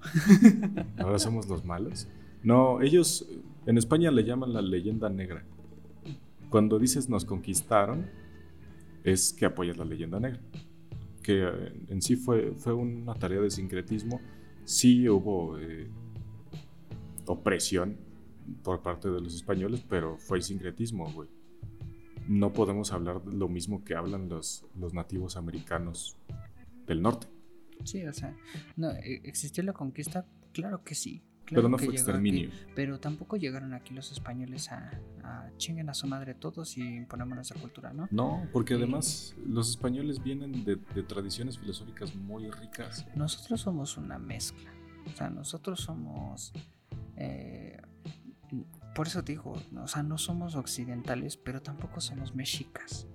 Ahora 0.97 1.17
somos 1.17 1.47
los 1.47 1.63
malos. 1.63 2.09
No, 2.43 2.81
ellos 2.81 3.25
en 3.65 3.77
España 3.77 4.11
le 4.11 4.25
llaman 4.25 4.51
la 4.51 4.61
leyenda 4.61 5.09
negra. 5.09 5.45
Cuando 6.49 6.77
dices 6.77 7.07
nos 7.07 7.23
conquistaron, 7.23 8.05
es 9.05 9.31
que 9.31 9.45
apoyas 9.45 9.77
la 9.77 9.85
leyenda 9.85 10.19
negra. 10.19 10.41
Que 11.23 11.43
eh, 11.47 11.73
en 11.87 12.01
sí 12.01 12.17
fue, 12.17 12.51
fue 12.57 12.73
una 12.73 13.13
tarea 13.13 13.39
de 13.39 13.49
sincretismo. 13.49 14.19
Sí 14.65 15.07
hubo 15.07 15.57
eh, 15.59 15.87
opresión 17.25 18.08
por 18.63 18.81
parte 18.81 19.09
de 19.09 19.21
los 19.21 19.33
españoles, 19.35 19.83
pero 19.87 20.17
fue 20.17 20.41
sincretismo, 20.41 21.11
güey. 21.11 21.29
No 22.27 22.53
podemos 22.53 22.91
hablar 22.91 23.23
de 23.23 23.33
lo 23.35 23.47
mismo 23.47 23.83
que 23.83 23.95
hablan 23.95 24.29
los, 24.29 24.65
los 24.75 24.93
nativos 24.93 25.35
americanos 25.37 26.17
del 26.85 27.01
norte. 27.01 27.27
Sí, 27.83 28.05
o 28.05 28.13
sea, 28.13 28.35
no, 28.75 28.91
e- 28.91 29.21
¿existió 29.23 29.63
la 29.63 29.73
conquista? 29.73 30.25
Claro 30.53 30.83
que 30.83 30.93
sí. 30.95 31.23
Pero 31.51 31.67
no 31.67 31.79
fue 31.79 31.87
exterminio. 31.95 32.49
aquí, 32.49 32.57
pero 32.75 32.99
tampoco 32.99 33.35
llegaron 33.35 33.73
aquí 33.73 33.95
los 33.95 34.11
españoles 34.11 34.71
a, 34.71 34.91
a 35.23 35.49
chinguen 35.57 35.89
a 35.89 35.95
su 35.95 36.05
madre 36.05 36.35
todos 36.35 36.77
y 36.77 36.81
imponemos 36.83 37.33
nuestra 37.33 37.59
cultura, 37.59 37.91
¿no? 37.91 38.07
No, 38.11 38.47
porque 38.53 38.75
Eh, 38.75 38.77
además 38.77 39.35
los 39.47 39.67
españoles 39.71 40.21
vienen 40.21 40.63
de, 40.63 40.75
de 40.75 41.01
tradiciones 41.01 41.57
filosóficas 41.57 42.15
muy 42.15 42.51
ricas. 42.51 43.07
Nosotros 43.15 43.61
somos 43.61 43.97
una 43.97 44.19
mezcla. 44.19 44.71
O 45.07 45.09
sea, 45.17 45.31
nosotros 45.31 45.79
somos. 45.79 46.53
eh, 47.15 47.81
por 48.95 49.07
eso 49.07 49.23
te 49.23 49.33
digo, 49.33 49.55
o 49.77 49.87
sea, 49.87 50.03
no 50.03 50.17
somos 50.17 50.55
occidentales, 50.55 51.37
pero 51.37 51.61
tampoco 51.61 52.01
somos 52.01 52.35
mexicas. 52.35 53.07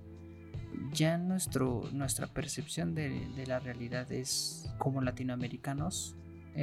Ya 0.91 1.17
nuestro, 1.17 1.83
nuestra 1.93 2.27
percepción 2.27 2.95
de, 2.95 3.27
de 3.35 3.47
la 3.47 3.59
realidad 3.59 4.11
es 4.11 4.69
como 4.77 5.01
latinoamericanos. 5.01 6.15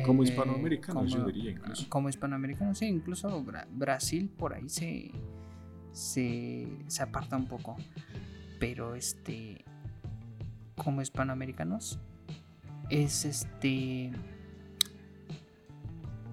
Como 0.06 0.22
eh, 0.22 0.28
hispanoamericanos, 0.28 1.10
yo 1.10 1.18
como- 1.18 1.30
diría 1.30 1.50
incluso. 1.52 1.86
Como 1.88 2.08
hispanoamericanos, 2.08 2.78
sí, 2.78 2.86
incluso 2.86 3.42
Bra- 3.44 3.66
Brasil 3.70 4.28
por 4.30 4.54
ahí 4.54 4.68
se, 4.68 5.10
se, 5.92 6.66
se 6.86 7.02
aparta 7.02 7.36
un 7.36 7.46
poco. 7.46 7.76
Pero 8.58 8.94
este, 8.94 9.64
como 10.76 11.02
hispanoamericanos, 11.02 11.98
es 12.90 13.24
este. 13.24 14.12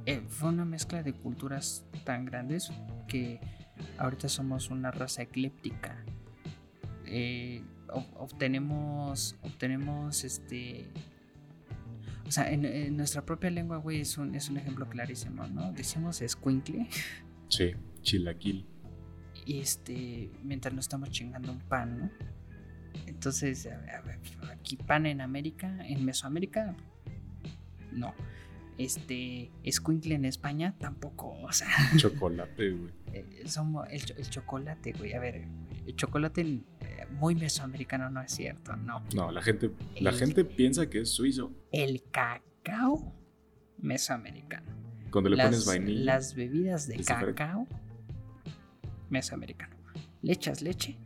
Eh, 0.05 0.21
fue 0.27 0.49
una 0.49 0.65
mezcla 0.65 1.03
de 1.03 1.13
culturas 1.13 1.85
tan 2.03 2.25
grandes 2.25 2.71
que 3.07 3.39
ahorita 3.97 4.27
somos 4.29 4.69
una 4.69 4.91
raza 4.91 5.21
ecléptica. 5.23 6.03
Eh, 7.05 7.63
ob- 7.87 8.07
obtenemos, 8.17 9.35
obtenemos 9.41 10.23
este. 10.23 10.87
O 12.27 12.31
sea, 12.31 12.51
en, 12.51 12.63
en 12.65 12.95
nuestra 12.95 13.25
propia 13.25 13.49
lengua, 13.49 13.77
güey, 13.77 14.01
es 14.01 14.17
un, 14.19 14.35
es 14.35 14.49
un 14.49 14.57
ejemplo 14.57 14.87
clarísimo, 14.87 15.47
¿no? 15.47 15.71
Decimos 15.73 16.21
escuincle 16.21 16.87
Sí, 17.47 17.71
chilaquil. 18.03 18.67
y 19.47 19.59
este, 19.59 20.29
mientras 20.43 20.73
nos 20.75 20.85
estamos 20.85 21.09
chingando 21.09 21.51
un 21.51 21.59
pan, 21.59 21.97
¿no? 21.99 22.09
Entonces, 23.07 23.65
a 23.65 23.77
ver, 23.77 23.89
a 23.89 24.01
ver, 24.01 24.19
aquí 24.51 24.75
pan 24.77 25.07
en 25.07 25.21
América, 25.21 25.75
en 25.87 26.05
Mesoamérica, 26.05 26.75
no. 27.91 28.13
Este, 28.79 29.51
escuincle 29.63 30.15
en 30.15 30.23
España, 30.23 30.73
tampoco, 30.79 31.37
o 31.41 31.51
sea, 31.51 31.67
Chocolate, 31.97 32.71
güey. 32.71 32.93
eh, 33.13 33.43
el, 33.43 34.03
el 34.17 34.29
chocolate, 34.29 34.93
güey, 34.93 35.13
a 35.13 35.19
ver, 35.19 35.45
el 35.85 35.95
chocolate 35.97 36.41
eh, 36.41 37.05
muy 37.11 37.35
mesoamericano 37.35 38.09
no 38.09 38.21
es 38.21 38.31
cierto, 38.31 38.77
no. 38.77 39.03
No, 39.13 39.31
la 39.33 39.41
gente, 39.41 39.71
la 39.99 40.13
gente 40.13 40.45
piensa 40.45 40.89
que 40.89 41.01
es 41.01 41.09
suizo. 41.09 41.51
El 41.73 42.03
cacao 42.09 43.13
mesoamericano. 43.79 44.71
Cuando 45.11 45.29
le 45.29 45.35
las, 45.35 45.47
pones 45.47 45.65
vainilla. 45.65 46.05
las 46.05 46.35
bebidas 46.35 46.87
de 46.87 47.03
cacao 47.03 47.67
mesoamericano. 49.09 49.75
Le 50.21 50.31
echas 50.31 50.61
leche. 50.61 50.97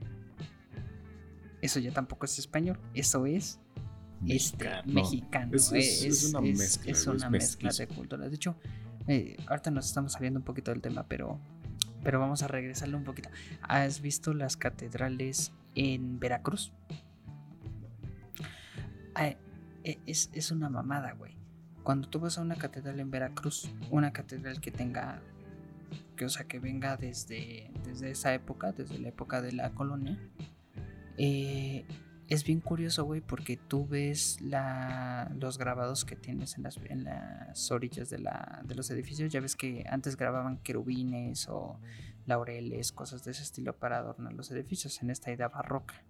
Eso 1.61 1.79
ya 1.79 1.91
tampoco 1.91 2.25
es 2.25 2.37
español. 2.37 2.77
Eso 2.93 3.25
es 3.25 3.59
este, 4.27 4.65
Mexicano. 4.65 4.93
mexicano. 4.93 5.51
Es- 5.55 5.71
es- 5.71 6.03
es 6.03 6.23
una 6.29 6.41
mezcla, 6.41 6.91
es 6.91 7.07
una 7.07 7.29
mezcla 7.29 7.71
de 7.71 7.87
culturas. 7.87 8.29
De 8.29 8.35
hecho, 8.35 8.55
eh, 9.07 9.37
ahorita 9.47 9.71
nos 9.71 9.85
estamos 9.85 10.13
saliendo 10.13 10.39
un 10.39 10.45
poquito 10.45 10.71
del 10.71 10.81
tema, 10.81 11.03
pero, 11.07 11.39
pero 12.03 12.19
vamos 12.19 12.41
a 12.43 12.47
regresarle 12.47 12.95
un 12.95 13.03
poquito. 13.03 13.29
¿Has 13.61 14.01
visto 14.01 14.33
las 14.33 14.55
catedrales 14.57 15.51
en 15.75 16.19
Veracruz? 16.19 16.71
E- 19.85 19.99
es, 20.05 20.29
es 20.33 20.51
una 20.51 20.69
mamada, 20.69 21.11
güey. 21.13 21.35
Cuando 21.83 22.07
tú 22.07 22.19
vas 22.19 22.37
a 22.37 22.41
una 22.41 22.55
catedral 22.55 22.99
en 23.01 23.11
Veracruz, 23.11 23.69
una 23.91 24.13
catedral 24.13 24.61
que 24.61 24.71
tenga, 24.71 25.21
que 26.15 26.23
o 26.25 26.29
sea, 26.29 26.45
que 26.47 26.59
venga 26.59 26.95
desde, 26.95 27.69
desde 27.83 28.11
esa 28.11 28.33
época, 28.33 28.71
desde 28.71 28.97
la 28.99 29.09
época 29.09 29.41
de 29.41 29.51
la 29.51 29.71
colonia, 29.71 30.17
eh, 31.17 31.85
es 32.27 32.43
bien 32.43 32.61
curioso, 32.61 33.03
güey, 33.03 33.21
porque 33.21 33.57
tú 33.57 33.87
ves 33.87 34.39
los 34.41 35.57
grabados 35.57 36.05
que 36.05 36.15
tienes 36.15 36.57
en 36.57 36.63
las, 36.63 36.77
en 36.77 37.03
las 37.03 37.71
orillas 37.71 38.09
de, 38.09 38.19
los 38.19 38.89
edificios. 38.89 39.31
Ya 39.31 39.41
ves 39.41 39.55
que 39.55 39.85
antes 39.89 40.15
grababan 40.15 40.57
querubines 40.59 41.47
o 41.49 41.79
laureles, 42.25 42.91
cosas 42.91 43.23
de 43.23 43.31
ese 43.31 43.43
estilo 43.43 43.77
para 43.77 43.97
adornar 43.97 44.33
los 44.33 44.49
edificios 44.51 45.01
en 45.01 45.09
esta 45.09 45.31
idea 45.31 45.49
barroca. 45.49 46.03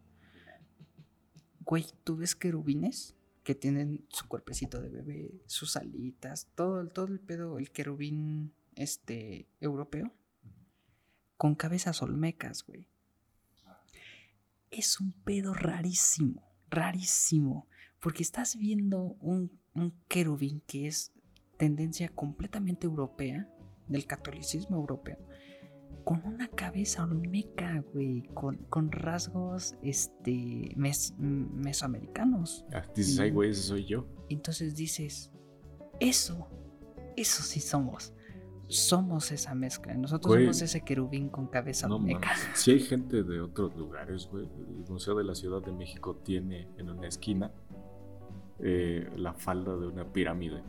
Güey, 1.61 1.85
tú 2.03 2.17
ves 2.17 2.35
querubines 2.35 3.15
que 3.43 3.55
tienen 3.55 4.05
su 4.09 4.27
cuerpecito 4.27 4.81
de 4.81 4.89
bebé, 4.89 5.41
sus 5.47 5.75
alitas, 5.75 6.47
todo, 6.55 6.87
todo 6.87 7.07
el 7.07 7.19
pedo, 7.19 7.57
el 7.57 7.71
querubín 7.71 8.53
este, 8.75 9.47
europeo, 9.59 10.13
con 11.37 11.55
cabezas 11.55 12.01
olmecas, 12.01 12.63
güey. 12.63 12.92
Es 14.75 14.99
un 14.99 15.11
pedo 15.23 15.53
rarísimo, 15.53 16.41
rarísimo, 16.69 17.67
porque 18.01 18.23
estás 18.23 18.55
viendo 18.57 19.15
un, 19.19 19.59
un 19.75 19.93
querubín 20.07 20.61
que 20.65 20.87
es 20.87 21.13
tendencia 21.57 22.09
completamente 22.09 22.87
europea, 22.87 23.47
del 23.87 24.05
catolicismo 24.07 24.77
europeo, 24.77 25.17
con 26.03 26.25
una 26.25 26.47
cabeza 26.47 27.03
olmeca, 27.03 27.83
güey, 27.93 28.23
con, 28.33 28.57
con 28.69 28.91
rasgos 28.91 29.75
este, 29.83 30.71
mes- 30.75 31.13
mesoamericanos. 31.19 32.65
Ah, 32.73 32.83
dices, 32.95 33.19
ay, 33.19 33.31
güey, 33.31 33.51
ese 33.51 33.61
soy 33.61 33.85
yo. 33.85 34.07
Entonces 34.29 34.75
dices, 34.75 35.31
eso, 35.99 36.49
eso 37.15 37.43
sí 37.43 37.59
somos. 37.59 38.13
Somos 38.75 39.31
esa 39.31 39.53
mezcla. 39.55 39.93
Nosotros 39.93 40.33
Güey. 40.33 40.45
somos 40.45 40.61
ese 40.61 40.81
querubín 40.81 41.29
con 41.29 41.47
cabeza 41.47 41.87
No 41.87 41.99
mames. 41.99 42.17
Si 42.55 42.71
hay 42.71 42.79
gente 42.79 43.23
de 43.23 43.41
otros 43.41 43.75
lugares, 43.75 44.27
güey. 44.31 44.45
El 44.45 44.89
Museo 44.91 45.15
de 45.15 45.23
la 45.23 45.35
Ciudad 45.35 45.61
de 45.61 45.71
México 45.71 46.15
tiene 46.23 46.67
en 46.77 46.89
una 46.89 47.07
esquina 47.07 47.51
eh, 48.59 49.09
la 49.17 49.33
falda 49.33 49.75
de 49.77 49.87
una 49.87 50.05
pirámide. 50.11 50.63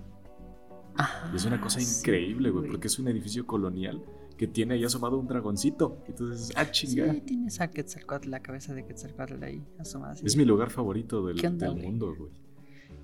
Y 1.33 1.37
es 1.37 1.45
una 1.45 1.61
cosa 1.61 1.79
Ah, 1.79 1.83
sí, 1.83 1.99
increíble, 2.01 2.51
güey, 2.51 2.71
porque 2.71 2.87
es 2.87 2.99
un 2.99 3.09
edificio 3.09 3.47
colonial 3.47 4.05
que 4.37 4.47
tiene 4.47 4.75
ahí 4.75 4.85
asomado 4.85 5.19
un 5.19 5.27
dragoncito. 5.27 5.99
Entonces, 6.07 6.53
ah, 6.57 6.71
chinga. 6.71 7.13
Sí, 7.13 7.21
tienes 7.21 7.61
a 7.61 7.69
Quetzalcóatl, 7.71 8.31
la 8.31 8.41
cabeza 8.41 8.75
de 8.75 8.85
Quetzalcóatl 8.85 9.43
ahí 9.43 9.65
asomada 9.79 10.13
así. 10.13 10.25
Es 10.27 10.37
mi 10.37 10.45
lugar 10.45 10.71
favorito 10.71 11.27
del, 11.27 11.41
¿Qué 11.41 11.47
onda, 11.49 11.69
del 11.69 11.83
mundo, 11.83 12.15
güey. 12.17 12.31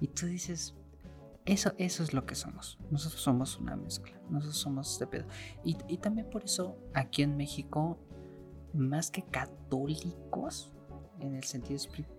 Y 0.00 0.08
tú 0.08 0.26
dices, 0.26 0.74
eso, 1.52 1.72
eso 1.78 2.02
es 2.02 2.12
lo 2.14 2.24
que 2.26 2.34
somos. 2.34 2.78
Nosotros 2.90 3.20
somos 3.22 3.58
una 3.58 3.76
mezcla. 3.76 4.18
Nosotros 4.30 4.56
somos 4.58 4.92
este 4.92 5.06
pedo. 5.06 5.26
Y, 5.64 5.76
y 5.88 5.98
también 5.98 6.28
por 6.30 6.44
eso 6.44 6.76
aquí 6.94 7.22
en 7.22 7.36
México, 7.36 7.98
más 8.72 9.10
que 9.10 9.22
católicos, 9.22 10.72
en 11.20 11.34
el 11.34 11.44
sentido 11.44 11.76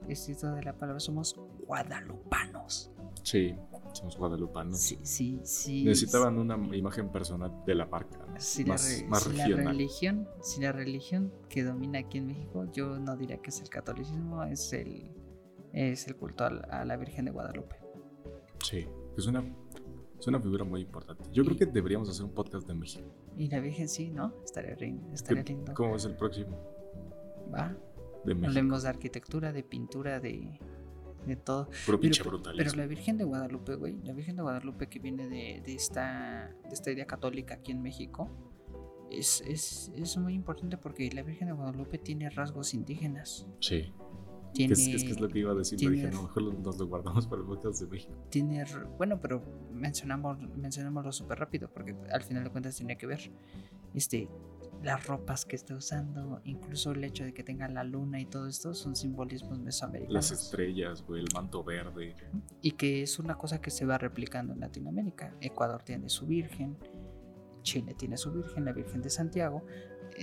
estricto 0.08 0.54
de 0.54 0.64
la 0.64 0.78
palabra, 0.78 1.00
somos 1.00 1.36
guadalupanos. 1.66 2.92
Sí, 3.24 3.56
somos 3.94 4.18
guadalupanos. 4.18 4.78
Sí, 4.80 5.00
sí, 5.04 5.40
sí. 5.44 5.84
Necesitaban 5.86 6.38
una 6.38 6.56
imagen 6.76 7.12
personal 7.12 7.64
de 7.66 7.76
la 7.76 7.86
marca. 7.88 8.20
Si 8.38 8.64
la, 8.64 8.74
más, 8.74 9.04
más 9.08 9.24
si 9.24 9.34
la 9.34 9.48
religión, 9.48 10.28
si 10.42 10.62
la 10.62 10.72
religión 10.72 11.34
que 11.50 11.64
domina 11.64 12.00
aquí 12.00 12.20
en 12.20 12.28
México, 12.28 12.66
yo 12.72 13.00
no 13.00 13.16
diría 13.18 13.38
que 13.42 13.50
es 13.50 13.60
el 13.62 13.70
catolicismo, 13.70 14.44
es 14.44 14.72
el, 14.74 15.12
es 15.74 16.08
el 16.08 16.16
culto 16.16 16.46
al- 16.46 16.66
a 16.70 16.86
la 16.86 16.98
Virgen 16.98 17.26
de 17.26 17.32
Guadalupe. 17.32 17.78
Sí, 18.64 18.88
es 19.18 19.26
una, 19.28 19.44
es 20.20 20.28
una 20.28 20.40
figura 20.40 20.64
muy 20.64 20.82
importante. 20.82 21.24
Yo 21.32 21.44
creo 21.44 21.56
Y- 21.56 21.60
que 21.60 21.66
deberíamos 21.66 22.10
hacer 22.10 22.26
un 22.26 22.32
podcast 22.34 22.68
de 22.68 22.74
México. 22.74 23.08
Y 23.38 23.48
la 23.50 23.60
Virgen 23.60 23.88
sí, 23.90 24.10
¿no? 24.10 24.34
Estaría, 24.44 24.74
estaría 25.14 25.44
¿Qué- 25.44 25.54
lindo. 25.54 25.74
¿Cómo 25.74 25.96
es 25.96 26.06
el 26.06 26.16
próximo? 26.16 26.58
Va. 27.54 27.76
De 28.26 28.34
México. 28.36 28.48
Hablemos 28.50 28.84
de 28.84 28.90
arquitectura, 28.90 29.52
de 29.52 29.64
pintura, 29.64 30.20
de, 30.20 30.60
de 31.26 31.36
todo. 31.36 31.68
Pero, 31.86 31.98
brutalismo. 31.98 32.54
pero 32.56 32.76
la 32.76 32.86
Virgen 32.88 33.18
de 33.18 33.24
Guadalupe, 33.24 33.76
güey, 33.76 33.96
la 34.04 34.14
Virgen 34.14 34.36
de 34.36 34.42
Guadalupe 34.44 34.88
que 34.88 35.00
viene 35.00 35.28
de, 35.28 35.62
de 35.66 35.74
esta, 35.74 36.56
de 36.64 36.70
esta 36.74 36.92
idea 36.92 37.06
católica 37.06 37.56
aquí 37.56 37.72
en 37.72 37.82
México, 37.82 38.30
es, 39.10 39.42
es, 39.42 39.92
es 39.96 40.18
muy 40.18 40.34
importante 40.36 40.78
porque 40.78 41.10
la 41.12 41.24
Virgen 41.24 41.48
de 41.48 41.54
Guadalupe 41.54 41.98
tiene 41.98 42.30
rasgos 42.30 42.74
indígenas. 42.74 43.48
Sí. 43.60 43.92
Tiene, 44.54 44.74
Que 44.76 44.82
es, 44.82 44.88
es 44.88 45.04
que 45.04 45.12
es 45.12 45.20
lo 45.22 45.28
que 45.30 45.40
iba 45.40 45.52
a 45.52 45.56
decir, 45.56 45.78
pero 45.80 45.92
tiene- 45.92 46.08
dije, 46.10 46.16
no, 46.16 46.24
mejor 46.24 46.44
lo- 46.44 46.54
nos 46.54 46.78
lo 46.78 46.88
guardamos 46.88 47.26
para 47.28 47.42
el 47.42 47.48
podcast 47.48 47.82
de 47.82 47.88
México. 47.88 48.14
tiene 48.30 48.64
bueno, 48.98 49.20
pero 49.22 49.42
mencionamos, 49.74 50.38
mencionémoslo 50.56 51.12
súper 51.12 51.40
rápido 51.40 51.70
porque 51.74 51.96
al 52.12 52.24
final 52.24 52.44
de 52.44 52.50
cuentas 52.50 52.76
tiene 52.76 52.98
que 52.98 53.08
ver. 53.08 53.32
este, 53.94 54.30
las 54.84 55.06
ropas 55.06 55.46
que 55.46 55.56
está 55.56 55.76
usando, 55.76 56.42
incluso 56.44 56.92
el 56.92 57.04
hecho 57.04 57.24
de 57.24 57.34
que 57.36 57.44
tenga 57.44 57.68
la 57.68 57.84
luna 57.84 58.20
y 58.20 58.26
todo 58.26 58.48
esto 58.48 58.74
son 58.74 58.96
simbolismos 58.96 59.60
mesoamericanos. 59.60 60.14
Las 60.14 60.32
estrellas, 60.32 61.04
güey, 61.06 61.22
el 61.22 61.28
manto 61.36 61.64
verde. 61.64 62.16
Y 62.64 62.72
que 62.72 63.04
es 63.04 63.20
una 63.20 63.36
cosa 63.38 63.62
que 63.62 63.70
se 63.70 63.86
va 63.86 64.00
replicando 64.00 64.54
en 64.54 64.60
Latinoamérica. 64.60 65.36
Ecuador 65.40 65.84
tiene 65.84 66.10
su 66.10 66.26
Virgen, 66.26 66.78
Chile 67.62 67.94
tiene 67.94 68.18
su 68.18 68.32
Virgen, 68.32 68.66
la 68.66 68.72
Virgen 68.74 69.02
de 69.04 69.10
Santiago. 69.12 69.64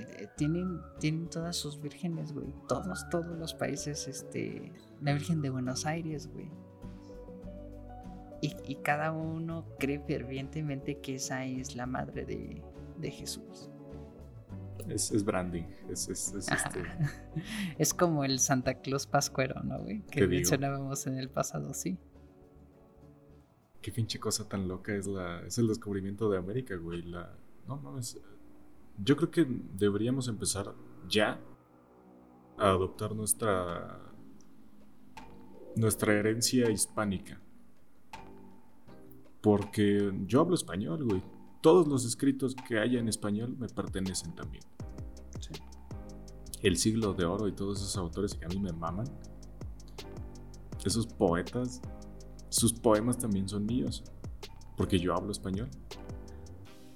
Eh, 0.01 0.29
tienen, 0.37 0.81
tienen 0.99 1.29
todas 1.29 1.57
sus 1.57 1.81
vírgenes, 1.81 2.33
güey. 2.33 2.55
Todos, 2.69 3.09
todos 3.11 3.39
los 3.39 3.55
países, 3.55 4.09
este. 4.09 4.73
La 5.01 5.13
Virgen 5.13 5.43
de 5.43 5.51
Buenos 5.51 5.87
Aires, 5.87 6.29
güey. 6.33 6.51
Y, 8.41 8.55
y 8.67 8.77
cada 8.77 9.13
uno 9.13 9.67
cree 9.79 10.01
fervientemente 10.01 11.01
que 11.01 11.17
esa 11.17 11.45
es 11.45 11.75
la 11.75 11.87
madre 11.87 12.25
de, 12.25 12.63
de 12.99 13.11
Jesús. 13.11 13.71
Es, 14.89 15.25
branding. 15.25 15.65
Es, 15.91 16.09
es, 16.09 16.35
es, 16.35 16.49
este... 16.51 16.83
es, 17.79 17.93
como 17.93 18.25
el 18.25 18.39
Santa 18.39 18.81
Claus 18.81 19.07
Pascuero, 19.07 19.63
¿no, 19.63 19.81
güey? 19.81 20.03
Que 20.03 20.27
mencionábamos 20.27 21.07
en 21.07 21.19
el 21.19 21.29
pasado, 21.29 21.75
sí. 21.75 21.99
Qué 23.83 23.93
pinche 23.93 24.19
cosa 24.19 24.49
tan 24.49 24.67
loca 24.67 24.95
es 24.95 25.07
la 25.07 25.41
es 25.47 25.59
el 25.59 25.69
descubrimiento 25.69 26.29
de 26.31 26.39
América, 26.39 26.77
güey. 26.77 27.03
La, 27.03 27.31
no 27.67 27.77
mames. 27.77 28.19
Yo 29.03 29.17
creo 29.17 29.31
que 29.31 29.47
deberíamos 29.75 30.29
empezar 30.29 30.75
ya 31.09 31.41
a 32.57 32.71
adoptar 32.71 33.15
nuestra 33.15 34.01
nuestra 35.77 36.15
herencia 36.15 36.71
hispánica. 36.71 37.41
Porque 39.41 40.13
yo 40.27 40.41
hablo 40.41 40.55
español, 40.55 41.05
güey 41.05 41.23
todos 41.61 41.89
los 41.89 42.05
escritos 42.05 42.55
que 42.55 42.79
haya 42.79 43.01
en 43.01 43.09
español 43.09 43.57
me 43.59 43.69
pertenecen 43.69 44.35
también. 44.35 44.63
El 46.63 46.77
siglo 46.77 47.15
de 47.15 47.25
oro 47.25 47.47
y 47.47 47.53
todos 47.53 47.79
esos 47.79 47.97
autores 47.97 48.35
que 48.35 48.45
a 48.45 48.49
mí 48.49 48.59
me 48.59 48.73
maman, 48.73 49.07
esos 50.85 51.07
poetas, 51.07 51.81
sus 52.49 52.73
poemas 52.73 53.19
también 53.19 53.49
son 53.49 53.67
míos, 53.67 54.03
porque 54.77 54.99
yo 54.99 55.15
hablo 55.15 55.31
español. 55.31 55.69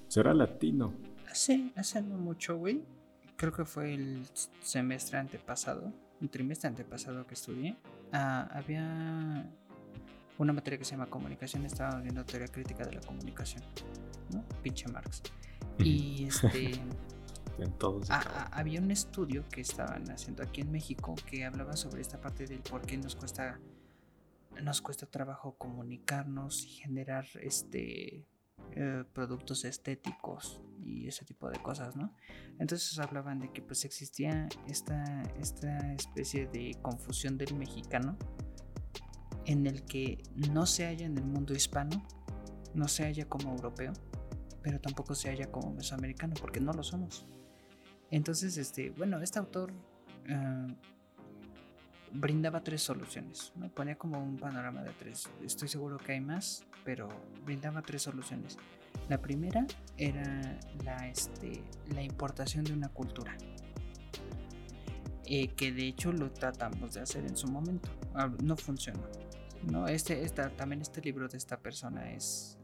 Será 0.09 0.35
latino. 0.35 0.95
Sí, 1.33 1.73
hace 1.77 2.03
no 2.03 2.17
mucho, 2.17 2.57
güey. 2.57 2.83
Creo 3.37 3.53
que 3.53 3.65
fue 3.65 3.95
el 3.95 4.27
semestre 4.63 5.19
antepasado, 5.19 5.93
un 6.21 6.29
trimestre 6.29 6.69
antepasado 6.69 7.27
que 7.27 7.35
estudié. 7.35 7.77
Ah, 8.13 8.49
había 8.53 9.51
una 10.39 10.53
materia 10.53 10.79
que 10.79 10.85
se 10.85 10.93
llama 10.93 11.07
comunicación, 11.07 11.65
estaba 11.65 12.01
viendo 12.01 12.25
teoría 12.25 12.49
crítica 12.49 12.85
de 12.85 12.93
la 12.93 13.01
comunicación. 13.01 13.63
Pinche 14.63 14.89
Marx. 14.89 15.23
Y 15.79 16.27
este. 16.27 16.81
había 18.53 18.81
un 18.81 18.91
estudio 18.91 19.45
que 19.49 19.61
estaban 19.61 20.11
haciendo 20.11 20.43
aquí 20.43 20.63
en 20.63 20.73
México 20.73 21.15
que 21.29 21.45
hablaba 21.45 21.77
sobre 21.77 22.01
esta 22.01 22.21
parte 22.21 22.47
del 22.47 22.61
por 22.61 22.83
qué 22.83 22.97
nos 22.97 23.15
cuesta 23.15 23.61
nos 24.63 24.81
cuesta 24.81 25.07
trabajo 25.07 25.55
comunicarnos 25.57 26.65
y 26.65 26.69
generar 26.69 27.27
este 27.41 28.27
eh, 28.72 29.05
productos 29.12 29.64
estéticos 29.64 30.60
y 30.84 31.06
ese 31.06 31.24
tipo 31.24 31.48
de 31.51 31.60
cosas, 31.60 31.97
¿no? 31.97 32.14
Entonces 32.59 32.98
hablaban 32.98 33.40
de 33.40 33.52
que 33.52 33.62
pues 33.62 33.84
existía 33.84 34.48
esta, 34.66 35.22
esta 35.40 35.93
especie 35.94 36.47
de 36.47 36.76
confusión 36.82 37.39
del 37.39 37.55
mexicano 37.55 38.16
en 39.47 39.66
el 39.66 39.84
que 39.84 40.22
no 40.51 40.66
se 40.66 40.86
halla 40.86 41.06
en 41.06 41.18
el 41.18 41.24
mundo 41.24 41.55
hispano, 41.55 42.02
no 42.74 42.89
se 42.89 43.05
halla 43.05 43.28
como 43.28 43.51
europeo, 43.51 43.93
pero 44.62 44.80
tampoco 44.80 45.14
se 45.14 45.28
halla 45.28 45.51
como 45.51 45.72
mesoamericano, 45.72 46.34
porque 46.40 46.60
no 46.60 46.72
lo 46.72 46.82
somos. 46.82 47.26
Entonces, 48.10 48.56
este, 48.56 48.90
bueno, 48.90 49.20
este 49.20 49.39
autor 49.39 49.72
eh, 50.26 50.76
brindaba 52.12 52.62
tres 52.62 52.82
soluciones, 52.82 53.52
¿no? 53.56 53.68
ponía 53.68 53.97
como 53.97 54.22
un 54.22 54.36
panorama 54.36 54.82
de 54.82 54.90
tres. 54.98 55.28
Estoy 55.43 55.68
seguro 55.68 55.98
que 55.98 56.12
hay 56.12 56.20
más, 56.20 56.64
pero 56.84 57.09
brindaba 57.44 57.82
tres 57.82 58.02
soluciones. 58.02 58.59
La 59.09 59.20
primera 59.20 59.66
era 59.97 60.60
la, 60.84 61.09
este, 61.09 61.64
la 61.94 62.02
importación 62.02 62.64
de 62.64 62.72
una 62.72 62.89
cultura, 62.89 63.36
eh, 65.24 65.48
que 65.48 65.72
de 65.72 65.86
hecho 65.86 66.12
lo 66.12 66.30
tratamos 66.30 66.94
de 66.94 67.01
hacer 67.01 67.24
en 67.24 67.36
su 67.36 67.48
momento. 67.48 67.89
Ah, 68.14 68.30
no 68.43 68.56
funcionó. 68.56 69.02
¿no? 69.70 69.86
Este, 69.86 70.22
esta, 70.22 70.51
también 70.51 70.82
este 70.82 71.01
libro 71.01 71.28
de 71.28 71.39
esta 71.39 71.59
persona 71.59 72.12
es 72.12 72.59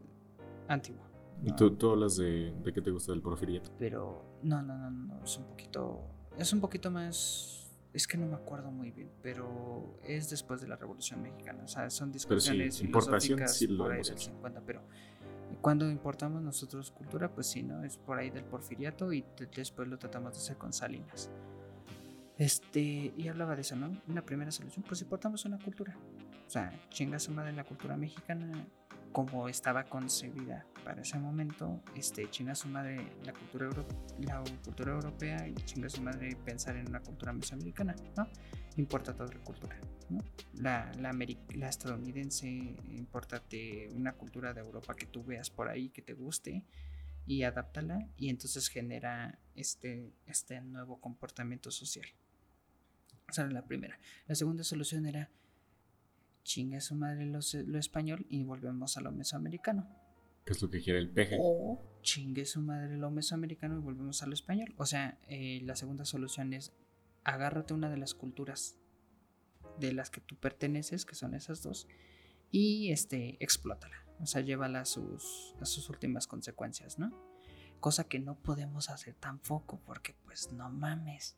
antiguo. 0.66 1.02
¿Y 1.44 1.52
tú, 1.52 1.76
tú 1.76 1.90
hablas 1.90 2.16
de, 2.16 2.52
de 2.62 2.72
qué 2.72 2.82
te 2.82 2.90
gusta 2.90 3.12
del 3.12 3.22
porfiriato? 3.22 3.70
Pero 3.78 4.24
no, 4.42 4.60
no, 4.62 4.76
no, 4.76 4.90
no, 4.90 5.22
es 5.22 5.36
un 5.38 5.44
poquito, 5.44 6.00
es 6.36 6.52
un 6.52 6.60
poquito 6.60 6.90
más, 6.90 7.68
es 7.93 8.06
que 8.06 8.19
no 8.19 8.27
me 8.27 8.35
acuerdo 8.35 8.70
muy 8.70 8.90
bien, 8.90 9.10
pero 9.23 9.98
es 10.05 10.31
después 10.31 10.60
de 10.60 10.69
la 10.69 10.77
Revolución 10.77 11.23
Mexicana, 11.23 11.65
o 11.65 11.69
sea, 11.69 11.89
son 11.90 12.12
discusiones 12.12 12.77
sí, 12.77 12.86
filosóficas 12.86 13.56
sí 13.56 13.66
lo 13.66 13.85
por 13.85 13.93
ahí 13.93 14.02
del 14.02 14.19
50, 14.19 14.60
pero 14.66 14.82
cuando 15.60 15.90
importamos 15.90 16.43
nosotros 16.43 16.90
cultura, 16.90 17.32
pues 17.32 17.47
sí, 17.47 17.62
¿no? 17.62 17.82
Es 17.82 17.97
por 17.97 18.19
ahí 18.19 18.31
del 18.31 18.44
porfiriato 18.44 19.12
y 19.12 19.24
después 19.55 19.89
lo 19.89 19.98
tratamos 19.98 20.35
de 20.35 20.39
hacer 20.39 20.59
con 20.59 20.73
Salinas. 20.73 21.31
Este, 22.36 23.12
y 23.16 23.28
hablaba 23.28 23.56
de 23.56 23.62
eso, 23.62 23.74
¿no? 23.74 23.90
Una 24.06 24.24
primera 24.24 24.52
solución, 24.52 24.85
pues 24.86 25.02
importamos 25.02 25.44
una 25.44 25.59
cultura. 25.59 25.97
O 26.47 26.51
sea, 26.51 26.73
chinga 26.90 27.19
su 27.19 27.32
madre 27.32 27.52
la 27.52 27.65
cultura 27.65 27.97
mexicana, 27.97 28.66
como 29.10 29.48
estaba 29.48 29.85
concebida 29.85 30.66
para 30.89 31.02
ese 31.02 31.19
momento, 31.19 31.82
este, 31.94 32.31
chinga 32.31 32.55
su 32.55 32.66
madre 32.66 33.12
la 33.23 33.35
cultura, 33.35 33.69
la 34.20 34.43
cultura 34.65 34.93
europea 34.94 35.47
y 35.47 35.55
chinga 35.66 35.90
su 35.90 36.01
madre 36.01 36.35
pensar 36.47 36.77
en 36.77 36.89
una 36.89 37.01
cultura 37.01 37.31
mesoamericana, 37.35 37.94
¿no? 38.16 38.27
Importa 38.78 39.12
toda 39.12 39.31
la 39.31 39.44
cultura. 39.44 39.78
La, 40.55 40.90
la, 40.98 41.12
la 41.12 41.69
estadounidense, 41.69 42.48
importate 42.48 43.90
una 43.93 44.15
cultura 44.15 44.55
de 44.55 44.62
Europa 44.62 44.97
que 44.97 45.05
tú 45.05 45.23
veas 45.23 45.51
por 45.51 45.69
ahí, 45.69 45.90
que 45.90 46.01
te 46.01 46.15
guste 46.15 46.65
y 47.27 47.43
adáptala 47.43 48.09
y 48.16 48.31
entonces 48.31 48.69
genera 48.69 49.39
este, 49.56 50.15
este 50.24 50.59
nuevo 50.62 51.02
comportamiento 51.02 51.70
social. 51.70 52.06
Esa 53.28 53.43
era 53.43 53.51
la 53.51 53.66
primera. 53.66 54.01
La 54.27 54.35
segunda 54.35 54.65
solución 54.65 55.05
era 55.05 55.28
chingue 56.44 56.81
su 56.81 56.94
madre 56.94 57.27
lo, 57.27 57.40
español 57.78 58.24
y 58.31 58.43
volvemos 58.43 58.97
a 58.97 59.02
lo 59.02 59.12
mesoamericano. 59.12 59.86
¿Qué 60.48 60.54
es 60.54 60.62
lo 60.62 60.70
que 60.70 60.80
quiere 60.80 60.98
el 60.98 61.10
peje? 61.10 61.36
O 61.38 61.78
chingue 62.00 62.46
su 62.46 62.62
madre 62.62 62.96
lo 62.96 63.10
mesoamericano 63.10 63.76
y 63.76 63.82
volvemos 63.82 64.22
a 64.22 64.26
lo 64.26 64.32
español. 64.32 64.74
O 64.78 64.86
sea, 64.86 65.18
eh, 65.28 65.60
la 65.62 65.76
segunda 65.76 66.06
solución 66.06 66.54
es 66.54 66.72
agárrate 67.22 67.74
una 67.74 67.90
de 67.90 67.98
las 67.98 68.14
culturas 68.14 68.78
de 69.78 69.92
las 69.92 70.08
que 70.08 70.22
tú 70.22 70.36
perteneces, 70.36 71.04
que 71.04 71.14
son 71.14 71.34
esas 71.34 71.62
dos, 71.62 71.86
y 72.50 72.92
este, 72.92 73.36
explótala. 73.44 74.06
O 74.20 74.26
sea, 74.26 74.40
llévala 74.40 74.80
a 74.80 74.84
sus, 74.86 75.54
a 75.60 75.66
sus 75.66 75.90
últimas 75.90 76.26
consecuencias, 76.26 76.98
¿no? 76.98 77.12
Cosa 77.78 78.04
que 78.04 78.18
no 78.18 78.38
podemos 78.38 78.88
hacer 78.88 79.16
tampoco, 79.16 79.82
porque 79.84 80.16
pues 80.24 80.50
no 80.50 80.70
mames. 80.70 81.36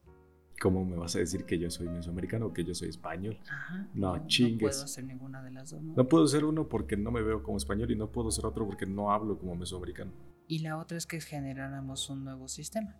¿Cómo 0.60 0.84
me 0.84 0.94
vas 0.94 1.16
a 1.16 1.20
decir 1.20 1.46
que 1.46 1.58
yo 1.58 1.70
soy 1.70 1.88
mesoamericano 1.88 2.46
o 2.46 2.52
que 2.52 2.62
yo 2.64 2.74
soy 2.74 2.90
español? 2.90 3.38
Ajá, 3.48 3.88
no, 3.94 4.26
chingues. 4.26 4.60
No 4.60 4.68
puedo 4.68 4.88
ser 4.88 5.04
ninguna 5.04 5.42
de 5.42 5.50
las 5.52 5.70
dos. 5.70 5.82
¿no? 5.82 6.06
puedo 6.06 6.26
ser 6.26 6.44
uno 6.44 6.68
porque 6.68 6.98
no 6.98 7.10
me 7.10 7.22
veo 7.22 7.42
como 7.42 7.56
español 7.56 7.90
y 7.90 7.96
no 7.96 8.12
puedo 8.12 8.30
ser 8.30 8.44
otro 8.44 8.66
porque 8.66 8.84
no 8.84 9.10
hablo 9.10 9.38
como 9.38 9.56
mesoamericano. 9.56 10.12
Y 10.48 10.58
la 10.58 10.76
otra 10.76 10.98
es 10.98 11.06
que 11.06 11.18
generáramos 11.22 12.10
un 12.10 12.24
nuevo 12.24 12.46
sistema. 12.46 12.94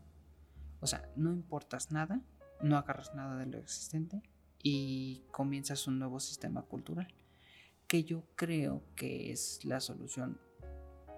O 0.81 0.87
sea, 0.87 1.07
no 1.17 1.33
importas 1.33 1.93
nada, 1.93 2.23
no 2.63 2.79
agarras 2.79 3.15
nada 3.15 3.37
de 3.37 3.45
lo 3.45 3.59
existente 3.59 4.23
y 4.63 5.25
comienzas 5.31 5.87
un 5.87 5.99
nuevo 5.99 6.19
sistema 6.19 6.63
cultural. 6.63 7.13
Que 7.87 8.05
yo 8.05 8.25
creo 8.37 8.83
que 8.97 9.33
es 9.33 9.67
la 9.67 9.81
solución 9.81 10.41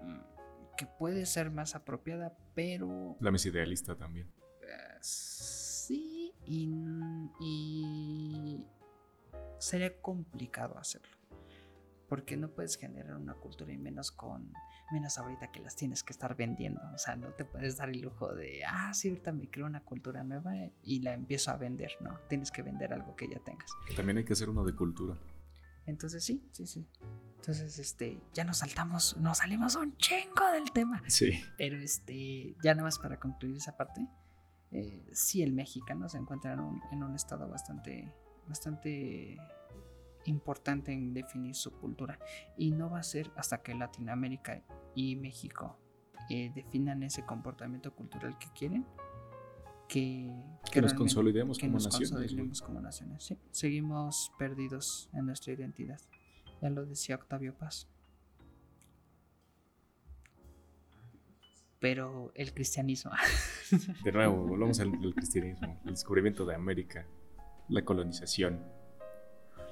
mm, 0.02 0.76
que 0.76 0.86
puede 0.86 1.24
ser 1.24 1.52
más 1.52 1.76
apropiada, 1.76 2.36
pero... 2.52 3.16
La 3.20 3.30
más 3.30 3.46
idealista 3.46 3.94
también. 3.94 4.26
Y, 6.46 6.80
sería 9.58 10.00
complicado 10.00 10.78
hacerlo. 10.78 11.16
Porque 12.08 12.36
no 12.36 12.50
puedes 12.50 12.76
generar 12.76 13.16
una 13.16 13.34
cultura 13.34 13.72
y 13.72 13.78
menos 13.78 14.10
con 14.12 14.52
menos 14.92 15.16
ahorita 15.16 15.50
que 15.50 15.60
las 15.60 15.74
tienes 15.74 16.02
que 16.02 16.12
estar 16.12 16.36
vendiendo. 16.36 16.82
O 16.94 16.98
sea, 16.98 17.16
no 17.16 17.28
te 17.28 17.46
puedes 17.46 17.78
dar 17.78 17.88
el 17.88 18.02
lujo 18.02 18.34
de, 18.34 18.62
ah, 18.66 18.92
sí, 18.92 19.08
ahorita 19.08 19.32
me 19.32 19.48
creo 19.48 19.64
una 19.64 19.82
cultura 19.82 20.22
nueva 20.22 20.52
y 20.82 21.00
la 21.00 21.14
empiezo 21.14 21.50
a 21.50 21.56
vender. 21.56 21.92
No, 22.00 22.18
tienes 22.28 22.50
que 22.50 22.60
vender 22.60 22.92
algo 22.92 23.16
que 23.16 23.28
ya 23.28 23.38
tengas. 23.38 23.70
También 23.96 24.18
hay 24.18 24.24
que 24.24 24.34
hacer 24.34 24.50
uno 24.50 24.62
de 24.64 24.74
cultura. 24.74 25.18
Entonces 25.86 26.22
sí, 26.22 26.46
sí, 26.52 26.66
sí. 26.66 26.86
Entonces, 27.36 27.78
este, 27.80 28.20
ya 28.34 28.44
nos 28.44 28.58
saltamos, 28.58 29.16
nos 29.16 29.38
salimos 29.38 29.74
un 29.74 29.96
chingo 29.96 30.46
del 30.52 30.70
tema. 30.70 31.02
Sí. 31.08 31.42
Pero 31.58 31.76
este, 31.78 32.54
ya 32.62 32.74
nada 32.74 32.84
más 32.84 33.00
para 33.00 33.18
concluir 33.18 33.56
esa 33.56 33.76
parte, 33.76 34.06
eh, 34.72 35.04
sí 35.12 35.42
el 35.42 35.52
mexicano 35.52 36.08
se 36.08 36.18
encuentra 36.18 36.54
en 36.54 37.02
un, 37.02 37.14
estado 37.14 37.48
bastante, 37.48 38.12
bastante 38.48 39.36
importante 40.24 40.92
en 40.92 41.12
definir 41.12 41.54
su 41.54 41.72
cultura 41.72 42.18
y 42.56 42.70
no 42.70 42.90
va 42.90 43.00
a 43.00 43.02
ser 43.02 43.30
hasta 43.36 43.62
que 43.62 43.74
Latinoamérica 43.74 44.62
y 44.94 45.16
México 45.16 45.78
eh, 46.30 46.50
definan 46.54 47.02
ese 47.02 47.24
comportamiento 47.26 47.94
cultural 47.94 48.38
que 48.38 48.48
quieren. 48.54 48.86
Que, 49.88 50.32
Que 50.70 50.80
nos 50.80 50.94
consolidemos 50.94 51.58
que 51.58 51.66
como 51.66 51.74
nos 51.74 51.84
naciones. 51.84 52.10
consolidemos 52.10 52.62
como 52.62 52.80
naciones. 52.80 53.24
Sí, 53.24 53.38
seguimos 53.50 54.32
perdidos 54.38 55.10
en 55.12 55.26
nuestra 55.26 55.52
identidad. 55.52 56.00
Ya 56.62 56.70
lo 56.70 56.86
decía 56.86 57.16
Octavio 57.16 57.58
Paz. 57.58 57.91
Pero 61.82 62.30
el 62.36 62.54
cristianismo. 62.54 63.10
De 64.04 64.12
nuevo, 64.12 64.36
volvamos 64.46 64.78
al, 64.78 64.94
al 64.94 65.14
cristianismo, 65.14 65.80
el 65.84 65.90
descubrimiento 65.90 66.46
de 66.46 66.54
América, 66.54 67.06
la 67.68 67.84
colonización. 67.84 68.60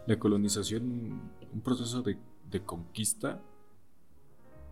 La 0.07 0.19
colonización, 0.19 1.31
un 1.53 1.61
proceso 1.62 2.03
de, 2.03 2.19
de 2.51 2.65
conquista, 2.65 3.41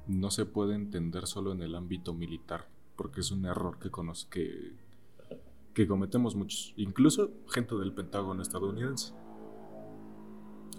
no 0.09 0.33
se 0.33 0.47
puede 0.47 0.75
entender 0.75 1.29
solo 1.29 1.53
en 1.53 1.63
el 1.63 1.77
ámbito 1.77 2.13
militar, 2.13 2.67
porque 2.97 3.21
es 3.21 3.31
un 3.31 3.47
error 3.47 3.79
que, 3.79 3.89
conoce, 3.89 4.27
que, 4.29 4.73
que 5.75 5.87
cometemos 5.87 6.35
muchos, 6.35 6.75
incluso 6.77 7.31
gente 7.51 7.77
del 7.77 7.93
Pentágono 7.93 8.43
estadounidense. 8.43 9.15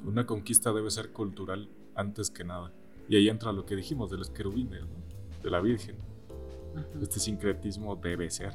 Una 0.04 0.26
conquista 0.26 0.74
debe 0.74 0.92
ser 0.92 1.14
cultural 1.14 1.70
antes 1.96 2.30
que 2.30 2.44
nada. 2.44 2.74
Y 3.08 3.16
ahí 3.16 3.30
entra 3.30 3.54
lo 3.54 3.66
que 3.66 3.78
dijimos 3.78 4.12
de 4.12 4.18
los 4.18 4.30
querubines, 4.30 4.82
¿no? 4.82 5.00
de 5.42 5.50
la 5.50 5.62
Virgen. 5.62 6.09
Este 7.02 7.20
sincretismo 7.20 7.96
debe 7.96 8.30
ser. 8.30 8.54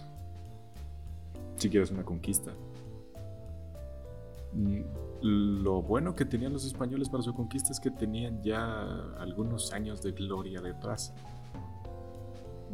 Si 1.56 1.68
quieres 1.70 1.90
una 1.90 2.04
conquista. 2.04 2.52
Mm, 4.52 4.82
Lo 5.22 5.82
bueno 5.82 6.14
que 6.14 6.24
tenían 6.24 6.52
los 6.52 6.64
españoles 6.64 7.08
para 7.08 7.22
su 7.22 7.32
conquista 7.34 7.72
es 7.72 7.80
que 7.80 7.90
tenían 7.90 8.42
ya 8.42 8.82
algunos 9.18 9.72
años 9.72 10.02
de 10.02 10.12
gloria 10.12 10.60
detrás. 10.60 11.12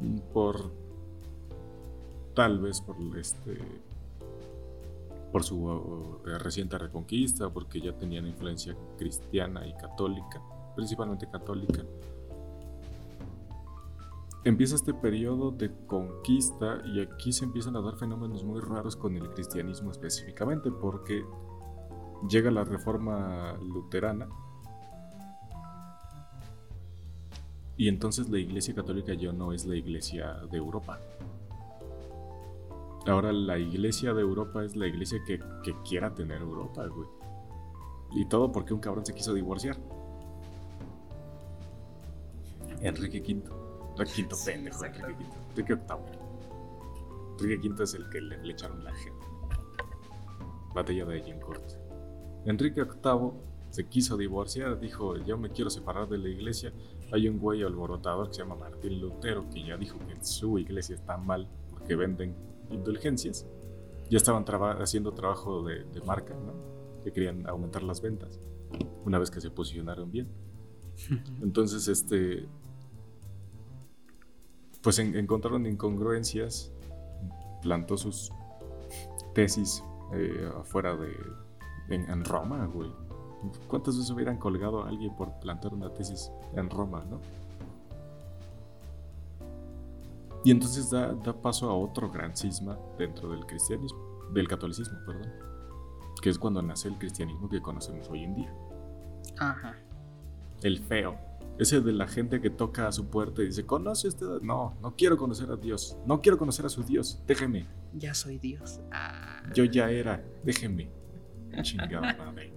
Mm, 0.00 0.18
Por. 0.32 0.72
Tal 2.34 2.58
vez 2.58 2.80
por 2.80 2.96
este. 3.18 3.58
Por 5.32 5.44
su 5.44 5.64
uh, 5.64 6.20
reciente 6.38 6.76
reconquista, 6.76 7.50
porque 7.50 7.80
ya 7.80 7.92
tenían 7.96 8.26
influencia 8.26 8.76
cristiana 8.98 9.64
y 9.66 9.72
católica, 9.74 10.42
principalmente 10.74 11.28
católica 11.30 11.84
empieza 14.44 14.74
este 14.74 14.94
periodo 14.94 15.50
de 15.50 15.70
conquista 15.86 16.82
y 16.86 17.00
aquí 17.00 17.32
se 17.32 17.44
empiezan 17.44 17.76
a 17.76 17.80
dar 17.80 17.96
fenómenos 17.96 18.42
muy 18.44 18.60
raros 18.60 18.96
con 18.96 19.16
el 19.16 19.30
cristianismo 19.30 19.90
específicamente 19.90 20.70
porque 20.70 21.22
llega 22.28 22.50
la 22.50 22.64
reforma 22.64 23.54
luterana 23.62 24.28
y 27.76 27.88
entonces 27.88 28.28
la 28.28 28.38
iglesia 28.38 28.74
católica 28.74 29.14
ya 29.14 29.32
no 29.32 29.52
es 29.52 29.64
la 29.64 29.74
iglesia 29.74 30.34
de 30.50 30.58
Europa. 30.58 31.00
Ahora 33.06 33.32
la 33.32 33.58
iglesia 33.58 34.12
de 34.12 34.20
Europa 34.20 34.62
es 34.62 34.76
la 34.76 34.86
iglesia 34.86 35.18
que, 35.26 35.40
quiera 35.88 36.14
tener 36.14 36.42
Europa, 36.42 36.86
güey. 36.86 37.08
Y 38.12 38.26
todo 38.26 38.52
porque 38.52 38.74
un 38.74 38.80
cabrón 38.80 39.06
se 39.06 39.14
quiso 39.14 39.32
divorciar. 39.32 39.78
Enrique 42.82 43.20
V. 43.20 43.59
Enrique 44.00 44.22
V, 44.34 44.34
Sí, 44.36 44.50
pendejo. 44.50 44.84
Enrique 44.84 45.74
V. 45.74 45.98
Enrique 47.40 47.68
V 47.68 47.84
es 47.84 47.94
el 47.94 48.08
que 48.10 48.20
le, 48.20 48.38
le 48.44 48.52
echaron 48.52 48.82
la 48.84 48.92
gente. 48.94 49.26
Batalla 50.74 51.04
de 51.06 51.20
Agincourt. 51.20 51.64
Enrique 52.46 52.82
VIII 52.84 53.32
se 53.70 53.86
quiso 53.88 54.16
divorciar, 54.16 54.78
dijo, 54.80 55.16
yo 55.18 55.36
me 55.38 55.50
quiero 55.50 55.70
separar 55.70 56.08
de 56.08 56.18
la 56.18 56.28
iglesia. 56.28 56.72
Hay 57.12 57.28
un 57.28 57.38
güey 57.38 57.62
alborotador 57.62 58.28
que 58.28 58.34
se 58.34 58.42
llama 58.42 58.56
Martín 58.56 59.00
Lutero 59.00 59.48
que 59.50 59.64
ya 59.64 59.76
dijo 59.76 59.98
que 60.06 60.22
su 60.24 60.58
iglesia 60.58 60.94
está 60.94 61.16
mal 61.16 61.48
porque 61.70 61.96
venden 61.96 62.34
indulgencias. 62.70 63.46
Ya 64.08 64.16
estaban 64.16 64.44
traba- 64.44 64.80
haciendo 64.82 65.12
trabajo 65.12 65.62
de, 65.62 65.84
de 65.84 66.00
marca, 66.02 66.34
¿no? 66.34 67.00
Que 67.02 67.12
querían 67.12 67.48
aumentar 67.48 67.82
las 67.82 68.00
ventas 68.00 68.38
una 69.04 69.18
vez 69.18 69.30
que 69.30 69.40
se 69.40 69.50
posicionaron 69.50 70.10
bien. 70.10 70.28
Entonces, 71.42 71.88
este. 71.88 72.46
Pues 74.82 74.98
en- 74.98 75.16
encontraron 75.16 75.66
incongruencias, 75.66 76.72
plantó 77.62 77.96
sus 77.96 78.32
tesis 79.34 79.82
eh, 80.12 80.50
afuera 80.58 80.96
de. 80.96 81.14
En, 81.88 82.08
en 82.08 82.24
Roma, 82.24 82.66
güey. 82.66 82.90
¿Cuántas 83.68 83.96
veces 83.96 84.10
hubieran 84.10 84.36
colgado 84.38 84.84
a 84.84 84.88
alguien 84.88 85.14
por 85.16 85.32
plantar 85.40 85.72
una 85.74 85.92
tesis 85.92 86.30
en 86.54 86.68
Roma, 86.70 87.04
no? 87.08 87.20
Y 90.44 90.50
entonces 90.50 90.90
da, 90.90 91.12
da 91.12 91.32
paso 91.34 91.68
a 91.68 91.74
otro 91.74 92.10
gran 92.10 92.34
cisma 92.36 92.78
dentro 92.98 93.30
del 93.30 93.44
cristianismo, 93.46 93.98
del 94.32 94.48
catolicismo, 94.48 94.98
perdón, 95.06 95.30
que 96.22 96.30
es 96.30 96.38
cuando 96.38 96.62
nace 96.62 96.88
el 96.88 96.96
cristianismo 96.98 97.48
que 97.48 97.60
conocemos 97.60 98.08
hoy 98.08 98.24
en 98.24 98.34
día 98.34 98.54
Ajá. 99.38 99.74
el 100.62 100.78
feo. 100.78 101.16
Ese 101.60 101.82
de 101.82 101.92
la 101.92 102.08
gente 102.08 102.40
que 102.40 102.48
toca 102.48 102.88
a 102.88 102.92
su 102.92 103.10
puerta 103.10 103.42
y 103.42 103.46
dice, 103.46 103.66
¿conoce 103.66 104.08
usted? 104.08 104.26
a-?" 104.26 104.38
No, 104.40 104.78
no 104.80 104.96
quiero 104.96 105.18
conocer 105.18 105.50
a 105.50 105.56
Dios. 105.56 105.98
No 106.06 106.22
quiero 106.22 106.38
conocer 106.38 106.64
a 106.64 106.70
su 106.70 106.82
Dios. 106.82 107.22
Déjeme. 107.26 107.68
Ya 107.92 108.14
soy 108.14 108.38
Dios. 108.38 108.80
Ah. 108.90 109.42
Yo 109.54 109.64
ya 109.64 109.90
era. 109.90 110.24
Déjeme. 110.42 110.90
Chingada 111.60 112.16
madre. 112.16 112.54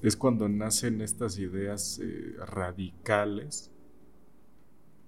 Es 0.00 0.16
cuando 0.16 0.48
nacen 0.48 1.02
estas 1.02 1.38
ideas 1.38 2.00
eh, 2.02 2.34
radicales 2.46 3.70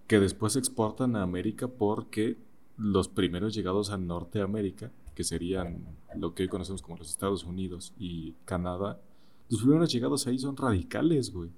que 0.09 0.21
después 0.21 0.53
se 0.53 0.59
exportan 0.59 1.17
a 1.17 1.23
América 1.23 1.69
porque 1.69 2.37
los 2.77 3.09
primeros 3.09 3.55
llegados 3.55 3.89
a 3.89 3.97
Norteamérica, 3.97 4.93
que 5.15 5.25
serían 5.25 5.97
lo 6.17 6.35
que 6.35 6.43
hoy 6.43 6.49
conocemos 6.51 6.83
como 6.83 6.99
los 6.99 7.09
Estados 7.09 7.45
Unidos 7.45 7.95
y 7.97 8.33
Canadá, 8.45 9.01
los 9.51 9.61
primeros 9.61 9.93
llegados 9.93 10.27
ahí 10.27 10.39
son 10.39 10.57
radicales, 10.57 11.33
güey. 11.33 11.51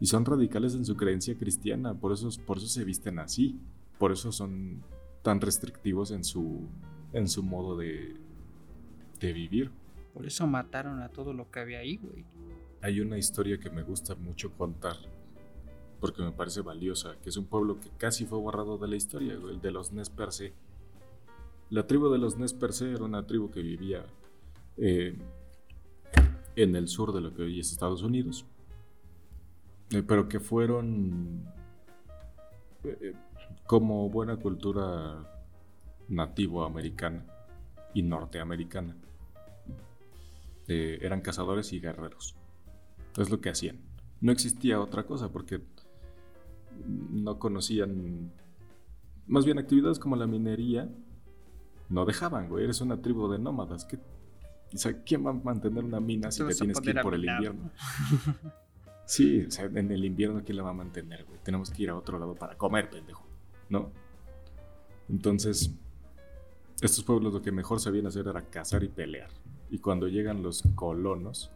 Y 0.00 0.06
son 0.06 0.24
radicales 0.24 0.74
en 0.74 0.84
su 0.84 0.96
creencia 0.96 1.36
cristiana, 1.36 1.94
por 1.94 2.12
eso, 2.12 2.28
por 2.46 2.58
eso 2.58 2.68
se 2.68 2.84
visten 2.84 3.18
así, 3.18 3.58
por 3.98 4.12
eso 4.12 4.30
son 4.30 4.84
tan 5.22 5.40
restrictivos 5.40 6.12
en 6.12 6.22
su, 6.22 6.68
en 7.12 7.28
su 7.28 7.42
modo 7.42 7.76
de, 7.76 8.14
de 9.18 9.32
vivir. 9.32 9.72
Por 10.14 10.26
eso 10.26 10.46
mataron 10.46 11.02
a 11.02 11.08
todo 11.08 11.32
lo 11.32 11.50
que 11.50 11.58
había 11.58 11.80
ahí, 11.80 11.96
güey. 11.96 12.24
Hay 12.80 13.00
una 13.00 13.18
historia 13.18 13.58
que 13.58 13.70
me 13.70 13.82
gusta 13.82 14.14
mucho 14.14 14.52
contar, 14.52 14.96
porque 16.00 16.22
me 16.22 16.30
parece 16.30 16.60
valiosa, 16.60 17.16
que 17.20 17.30
es 17.30 17.36
un 17.36 17.46
pueblo 17.46 17.80
que 17.80 17.90
casi 17.98 18.24
fue 18.24 18.38
borrado 18.38 18.78
de 18.78 18.86
la 18.86 18.94
historia, 18.94 19.34
güey, 19.34 19.56
el 19.56 19.60
de 19.60 19.72
los 19.72 19.92
Nez 19.92 20.08
Percé. 20.10 20.52
La 21.70 21.88
tribu 21.88 22.08
de 22.08 22.18
los 22.18 22.38
Nez 22.38 22.54
Percé 22.54 22.92
era 22.92 23.04
una 23.04 23.26
tribu 23.26 23.50
que 23.50 23.60
vivía 23.60 24.06
eh, 24.76 25.18
en 26.62 26.74
el 26.76 26.88
sur 26.88 27.12
de 27.12 27.20
lo 27.20 27.32
que 27.34 27.42
hoy 27.42 27.60
es 27.60 27.70
Estados 27.72 28.02
Unidos, 28.02 28.44
eh, 29.90 30.02
pero 30.02 30.28
que 30.28 30.40
fueron 30.40 31.44
eh, 32.84 33.14
como 33.66 34.08
buena 34.10 34.36
cultura 34.36 35.24
nativo 36.08 36.64
americana 36.64 37.24
y 37.94 38.02
norteamericana. 38.02 38.96
Eh, 40.66 40.98
eran 41.00 41.20
cazadores 41.20 41.72
y 41.72 41.80
guerreros. 41.80 42.34
Es 43.16 43.30
lo 43.30 43.40
que 43.40 43.50
hacían. 43.50 43.78
No 44.20 44.32
existía 44.32 44.80
otra 44.80 45.04
cosa 45.06 45.30
porque 45.30 45.62
no 46.86 47.38
conocían. 47.38 48.32
Más 49.26 49.44
bien 49.44 49.58
actividades 49.58 49.98
como 49.98 50.16
la 50.16 50.26
minería 50.26 50.88
no 51.88 52.04
dejaban, 52.04 52.48
güey. 52.48 52.64
Eres 52.64 52.80
una 52.80 53.00
tribu 53.00 53.28
de 53.28 53.38
nómadas. 53.38 53.84
¿Qué- 53.84 53.98
o 54.74 54.76
sea, 54.76 55.02
¿quién 55.02 55.24
va 55.24 55.30
a 55.30 55.34
mantener 55.34 55.84
una 55.84 56.00
mina 56.00 56.30
si 56.30 56.44
Te 56.44 56.54
tienes 56.54 56.80
que 56.80 56.90
ir 56.90 57.00
por 57.00 57.14
el 57.14 57.20
minar, 57.20 57.36
invierno? 57.36 57.70
Sí, 59.06 59.46
o 59.46 59.50
sea, 59.50 59.64
en 59.64 59.90
el 59.90 60.04
invierno 60.04 60.42
¿quién 60.44 60.58
la 60.58 60.64
va 60.64 60.68
a 60.68 60.74
mantener, 60.74 61.24
güey? 61.24 61.38
Tenemos 61.42 61.70
que 61.70 61.82
ir 61.82 61.88
a 61.88 61.96
otro 61.96 62.18
lado 62.18 62.34
para 62.34 62.58
comer, 62.58 62.90
pendejo. 62.90 63.26
¿No? 63.70 63.90
Entonces, 65.08 65.74
estos 66.82 67.02
pueblos 67.04 67.32
lo 67.32 67.40
que 67.40 67.50
mejor 67.50 67.80
sabían 67.80 68.06
hacer 68.06 68.28
era 68.28 68.42
cazar 68.50 68.84
y 68.84 68.88
pelear. 68.88 69.30
Y 69.70 69.78
cuando 69.78 70.08
llegan 70.08 70.42
los 70.42 70.62
colonos, 70.74 71.50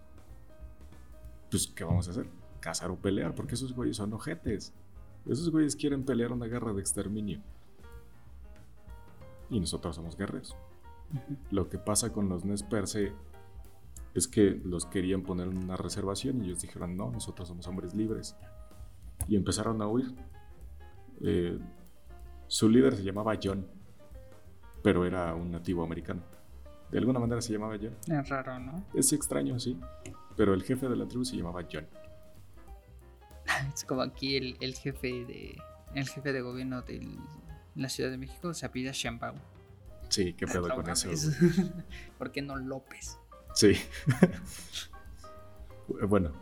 pues, 1.51 1.67
¿qué 1.67 1.85
vamos 1.85 2.09
a 2.09 2.13
hacer? 2.13 2.27
Cazar 2.61 2.91
o 2.91 2.97
pelear, 2.97 3.35
porque 3.35 3.55
esos 3.55 3.75
güeyes 3.75 3.99
son 3.99 4.15
ojetes. 4.15 4.73
Esos 5.27 5.51
güeyes 5.51 5.77
quieren 5.77 6.05
pelear 6.05 6.33
una 6.33 6.47
guerra 6.47 6.73
de 6.73 6.81
exterminio. 6.81 7.43
Y 9.51 9.61
nosotros 9.61 9.95
somos 9.95 10.17
guerreros. 10.17 10.57
Lo 11.51 11.69
que 11.69 11.79
pasa 11.79 12.13
con 12.13 12.29
los 12.29 12.45
Nez 12.45 12.63
Perce 12.63 13.13
es 14.15 14.29
que 14.29 14.61
los 14.65 14.87
querían 14.87 15.23
poner 15.23 15.49
en 15.49 15.59
una 15.59 15.77
reservación 15.77 16.43
y 16.43 16.47
ellos 16.47 16.63
dijeron, 16.63 16.97
no, 16.97 17.11
nosotros 17.11 17.49
somos 17.49 17.67
hombres 17.67 17.95
libres. 17.95 18.37
Y 19.29 19.37
empezaron 19.37 19.81
a 19.83 19.87
huir. 19.87 20.15
Eh, 21.21 21.59
su 22.47 22.69
líder 22.69 22.97
se 22.97 23.05
llamaba 23.05 23.39
John, 23.43 23.67
pero 24.83 25.07
era 25.07 25.35
un 25.35 25.51
nativo 25.51 25.85
americano. 25.85 26.23
De 26.91 26.99
alguna 26.99 27.19
manera 27.19 27.41
se 27.41 27.53
llamaba 27.53 27.77
John. 27.81 27.97
Es 28.07 28.29
raro, 28.29 28.59
¿no? 28.59 28.85
Es 28.93 29.13
extraño, 29.13 29.59
sí. 29.59 29.79
Pero 30.37 30.53
el 30.53 30.63
jefe 30.63 30.89
de 30.89 30.97
la 30.97 31.07
tribu 31.07 31.25
se 31.25 31.37
llamaba 31.37 31.63
John. 31.71 31.87
es 33.75 33.85
como 33.85 34.03
aquí 34.03 34.37
el, 34.37 34.57
el 34.61 34.75
jefe 34.75 35.25
de 35.25 35.57
el 35.95 36.09
jefe 36.09 36.33
de 36.33 36.41
gobierno 36.41 36.83
de 36.83 37.07
la 37.75 37.89
Ciudad 37.89 38.11
de 38.11 38.19
México 38.19 38.55
se 38.55 38.67
apida 38.67 38.93
Sheinbaum. 38.93 39.37
Sí, 40.13 40.35
qué 40.35 40.47
pedo 40.47 40.69
con 40.69 40.91
eso. 40.91 41.09
¿Por 42.19 42.33
qué 42.33 42.43
no 42.43 42.57
López? 42.57 43.19
Sí. 43.55 43.73
bueno, 46.07 46.33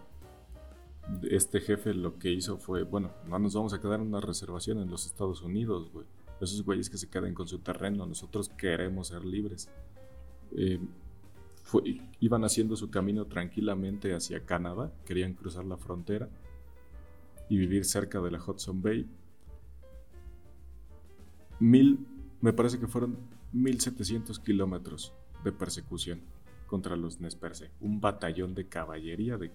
este 1.30 1.60
jefe 1.60 1.94
lo 1.94 2.18
que 2.18 2.32
hizo 2.32 2.58
fue, 2.58 2.82
bueno, 2.82 3.12
no 3.28 3.38
nos 3.38 3.54
vamos 3.54 3.72
a 3.72 3.80
quedar 3.80 4.00
en 4.00 4.08
una 4.08 4.20
reservación 4.20 4.80
en 4.80 4.90
los 4.90 5.06
Estados 5.06 5.42
Unidos, 5.42 5.88
güey. 5.92 6.04
Esos 6.40 6.64
güeyes 6.64 6.90
que 6.90 6.98
se 6.98 7.08
queden 7.08 7.32
con 7.32 7.46
su 7.46 7.60
terreno, 7.60 8.06
nosotros 8.06 8.48
queremos 8.48 9.06
ser 9.08 9.24
libres. 9.24 9.68
Eh, 10.56 10.80
iban 12.18 12.42
haciendo 12.44 12.74
su 12.74 12.90
camino 12.90 13.26
tranquilamente 13.26 14.14
hacia 14.14 14.44
Canadá, 14.44 14.92
querían 15.04 15.34
cruzar 15.34 15.64
la 15.64 15.76
frontera 15.76 16.28
y 17.48 17.56
vivir 17.56 17.84
cerca 17.84 18.20
de 18.20 18.32
la 18.32 18.42
Hudson 18.44 18.82
Bay. 18.82 19.08
Mil, 21.60 22.04
me 22.40 22.52
parece 22.52 22.80
que 22.80 22.88
fueron 22.88 23.16
1700 23.52 24.38
kilómetros 24.40 25.14
de 25.44 25.52
persecución 25.52 26.22
contra 26.66 26.96
los 26.96 27.20
Nez 27.20 27.36
Un 27.80 28.00
batallón 28.00 28.54
de 28.54 28.68
caballería 28.68 29.36
de... 29.36 29.52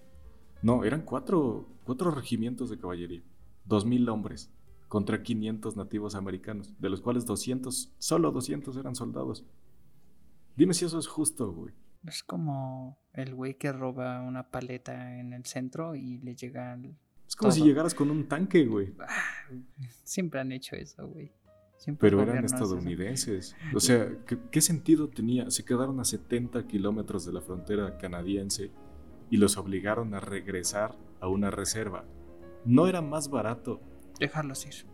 No, 0.62 0.84
eran 0.84 1.02
cuatro, 1.02 1.68
cuatro 1.84 2.10
regimientos 2.10 2.70
de 2.70 2.78
caballería. 2.78 3.22
Dos 3.64 3.84
mil 3.84 4.08
hombres 4.08 4.50
contra 4.88 5.22
500 5.22 5.76
nativos 5.76 6.14
americanos, 6.14 6.72
de 6.78 6.90
los 6.90 7.00
cuales 7.00 7.26
200, 7.26 7.94
solo 7.98 8.30
200 8.30 8.76
eran 8.76 8.94
soldados. 8.94 9.44
Dime 10.56 10.74
si 10.74 10.84
eso 10.84 10.98
es 10.98 11.06
justo, 11.06 11.52
güey. 11.52 11.74
Es 12.06 12.22
como 12.22 12.98
el 13.12 13.34
güey 13.34 13.58
que 13.58 13.72
roba 13.72 14.22
una 14.22 14.50
paleta 14.50 15.18
en 15.18 15.32
el 15.32 15.44
centro 15.44 15.96
y 15.96 16.18
le 16.18 16.36
llega 16.36 16.78
Es 17.26 17.34
como 17.34 17.50
si 17.50 17.62
llegaras 17.62 17.94
con 17.94 18.10
un 18.10 18.28
tanque, 18.28 18.64
güey. 18.64 18.94
Ah, 19.00 19.08
siempre 20.04 20.40
han 20.40 20.52
hecho 20.52 20.76
eso, 20.76 21.06
güey. 21.08 21.32
Pero 21.98 22.22
eran 22.22 22.44
estadounidenses. 22.44 23.54
O 23.74 23.80
sea, 23.80 24.08
¿qué, 24.50 24.60
sentido 24.60 25.08
tenía? 25.08 25.50
Se 25.50 25.64
quedaron 25.64 26.00
a 26.00 26.04
70 26.04 26.66
kilómetros 26.66 27.24
de 27.24 27.32
la 27.32 27.40
frontera 27.40 27.98
canadiense 27.98 28.70
y 29.30 29.36
los 29.36 29.56
obligaron 29.56 30.14
a 30.14 30.20
regresar 30.20 30.96
a 31.20 31.28
una 31.28 31.50
reserva. 31.50 32.04
¿No 32.64 32.88
era 32.88 33.02
más 33.02 33.28
barato? 33.28 33.80
Dejarlos 34.18 34.66
ir. 34.66 34.86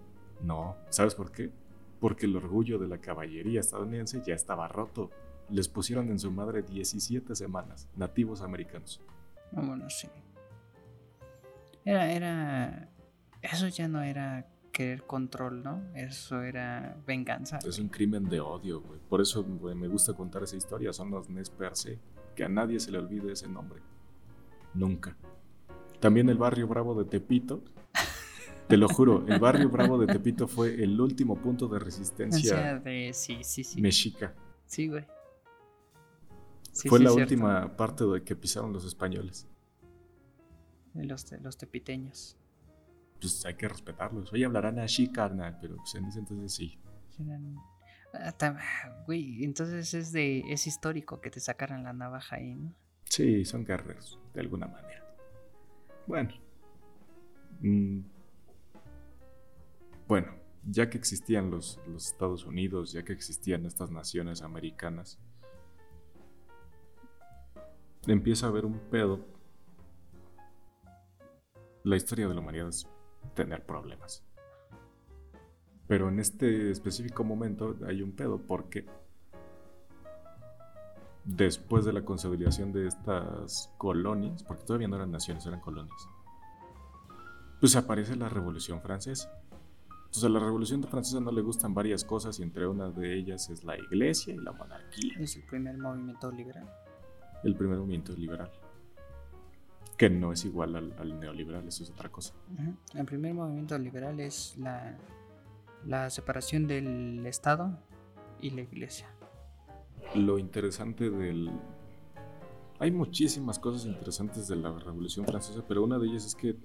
No, 0.42 0.76
¿sabes 0.90 1.14
por 1.14 1.30
qué? 1.32 1.50
Porque 2.00 2.26
el 2.26 2.36
orgullo 2.36 2.78
de 2.78 2.88
la 2.88 2.98
caballería 2.98 3.60
estadounidense 3.60 4.22
ya 4.26 4.34
estaba 4.34 4.68
roto. 4.68 5.10
Les 5.48 5.68
pusieron 5.68 6.10
en 6.10 6.18
su 6.18 6.30
madre 6.30 6.62
17 6.62 7.34
semanas, 7.34 7.88
nativos 7.96 8.42
americanos. 8.42 9.00
Bueno, 9.52 9.88
sí. 9.88 10.09
Era, 11.84 12.12
era. 12.12 12.88
Eso 13.40 13.68
ya 13.68 13.88
no 13.88 14.02
era 14.02 14.52
querer 14.73 15.05
control, 15.05 15.62
¿no? 15.62 15.82
Eso 15.94 16.43
era 16.43 16.97
venganza. 17.07 17.59
Es 17.59 17.78
un 17.78 17.89
crimen 17.89 18.28
de 18.28 18.40
odio, 18.40 18.81
güey. 18.81 18.99
Por 19.09 19.20
eso 19.20 19.44
me 19.44 19.86
gusta 19.86 20.15
contar 20.15 20.43
esa 20.43 20.57
historia. 20.57 20.93
Son 20.93 21.11
los 21.11 21.28
Nez 21.28 21.51
se. 21.74 21.99
Que 22.35 22.44
a 22.44 22.49
nadie 22.49 22.81
se 22.81 22.90
le 22.90 22.99
olvide 22.99 23.32
ese 23.32 23.47
nombre. 23.47 23.81
Nunca. 24.74 25.16
También 26.01 26.28
el 26.31 26.39
barrio 26.39 26.66
Bravo 26.66 26.94
de 26.94 27.05
Tepito. 27.05 27.62
Te 28.69 28.77
lo 28.78 28.89
juro, 28.89 29.27
el 29.28 29.39
barrio 29.39 29.69
Bravo 29.69 29.99
de 29.99 30.07
Tepito 30.07 30.49
fue 30.49 30.82
el 30.82 30.99
último 30.99 31.36
punto 31.36 31.69
de 31.69 31.78
resistencia 31.78 32.78
de, 32.78 33.11
sí, 33.12 33.39
sí, 33.43 33.62
sí. 33.65 33.81
mexica. 33.82 34.35
Sí, 34.65 34.89
güey. 34.89 35.05
fue 36.89 36.99
la 37.01 37.12
última 37.12 37.77
parte 37.77 38.05
de 38.07 38.23
que 38.23 38.35
pisaron 38.35 38.73
los 38.73 38.86
españoles. 38.86 39.47
Los, 40.94 41.31
los 41.43 41.59
tepiteños 41.59 42.39
pues 43.23 43.47
hay 43.47 43.55
que 43.55 43.69
respetarlos. 43.69 44.32
Hoy 44.32 44.43
hablarán 44.43 44.81
así, 44.81 45.11
carnal, 45.11 45.57
pero 45.61 45.77
pues 45.77 45.94
en 45.94 46.07
ese 46.07 46.19
entonces 46.19 46.53
sí. 46.53 46.78
Güey, 49.07 49.44
entonces 49.44 49.94
es 49.94 50.12
de 50.12 50.40
es 50.49 50.66
histórico 50.66 51.20
que 51.20 51.31
te 51.31 51.40
sacaran 51.40 51.85
la 51.85 51.93
navaja 51.93 52.36
ahí, 52.36 52.55
¿no? 52.55 52.74
Sí, 53.05 53.44
son 53.44 53.65
guerreros, 53.65 54.19
de 54.35 54.40
alguna 54.40 54.66
manera. 54.66 55.05
Bueno. 56.07 56.31
Mm, 57.61 58.01
bueno, 60.09 60.35
ya 60.65 60.90
que 60.90 60.99
existían 60.99 61.51
los, 61.51 61.81
los 61.86 62.09
Estados 62.09 62.44
Unidos, 62.44 62.93
ya 62.93 63.05
que 63.05 63.12
existían 63.12 63.65
estas 63.66 63.90
naciones 63.90 64.43
americanas, 64.43 65.20
empieza 68.07 68.47
a 68.47 68.49
haber 68.49 68.65
un 68.65 68.81
pedo. 68.90 69.24
La 71.85 71.97
historia 71.97 72.28
de 72.28 72.35
la 72.35 72.40
humanidad 72.40 72.69
es 72.69 72.89
tener 73.34 73.64
problemas. 73.64 74.24
Pero 75.88 76.09
en 76.09 76.20
este 76.20 76.70
específico 76.70 77.24
momento 77.24 77.76
hay 77.86 78.02
un 78.02 78.12
pedo 78.12 78.40
porque 78.40 78.86
después 81.24 81.84
de 81.84 81.92
la 81.92 82.04
consolidación 82.04 82.72
de 82.72 82.86
estas 82.86 83.70
colonias, 83.78 84.42
porque 84.42 84.64
todavía 84.64 84.88
no 84.88 84.96
eran 84.96 85.10
naciones, 85.10 85.44
eran 85.46 85.60
colonias, 85.60 86.09
pues 87.60 87.76
aparece 87.76 88.16
la 88.16 88.28
Revolución 88.28 88.80
Francesa. 88.80 89.30
Entonces 89.90 90.24
a 90.24 90.28
la 90.28 90.40
Revolución 90.40 90.82
Francesa 90.82 91.20
no 91.20 91.32
le 91.32 91.42
gustan 91.42 91.74
varias 91.74 92.04
cosas 92.04 92.38
y 92.38 92.42
entre 92.42 92.66
una 92.66 92.90
de 92.90 93.16
ellas 93.16 93.48
es 93.50 93.64
la 93.64 93.76
iglesia 93.78 94.34
y 94.34 94.38
la 94.38 94.52
monarquía. 94.52 95.14
Es 95.18 95.36
el 95.36 95.44
primer 95.44 95.78
movimiento 95.78 96.30
liberal. 96.30 96.68
El 97.44 97.56
primer 97.56 97.78
movimiento 97.78 98.12
liberal 98.12 98.50
que 100.03 100.11
no 100.11 100.33
es 100.33 100.45
igual 100.45 100.74
al, 100.74 101.20
neoliberal, 101.20 101.69
eso 101.69 101.85
es 101.85 101.91
otra 101.91 102.09
cosa. 102.09 102.35
El 102.93 103.05
primer 103.05 103.35
movimiento 103.35 103.79
liberal 103.79 104.19
es 104.19 104.57
la, 104.59 104.99
la 105.87 106.11
separación 106.11 106.66
del 106.66 107.24
Estado 107.24 107.79
y 108.41 108.51
la 108.51 108.62
Iglesia. 108.62 109.07
Lo 110.16 110.41
interesante 110.41 111.09
del... 111.09 111.53
Hay 112.81 112.91
muchísimas 112.91 113.61
cosas 113.61 113.87
interesantes 113.87 114.49
de 114.49 114.57
la 114.57 114.77
Revolución 114.77 115.24
Francesa, 115.24 115.62
pero 115.69 115.85
una 115.85 116.01
de 116.01 116.09
ellas 116.09 116.27
es 116.27 116.35
que 116.35 116.57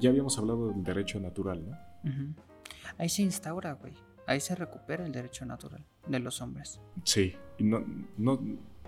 ya 0.00 0.10
habíamos 0.10 0.36
hablado 0.36 0.70
del 0.70 0.82
derecho 0.82 1.20
natural, 1.20 1.64
¿no? 1.64 1.76
Ahí 2.98 3.08
se 3.08 3.22
instaura, 3.22 3.74
güey. 3.74 3.94
Ahí 4.26 4.40
se 4.40 4.56
recupera 4.56 5.06
el 5.06 5.12
derecho 5.12 5.46
natural 5.46 5.86
de 6.08 6.18
los 6.18 6.42
hombres. 6.42 6.80
Sí, 7.04 7.36
no, 7.60 7.84
no, 8.16 8.40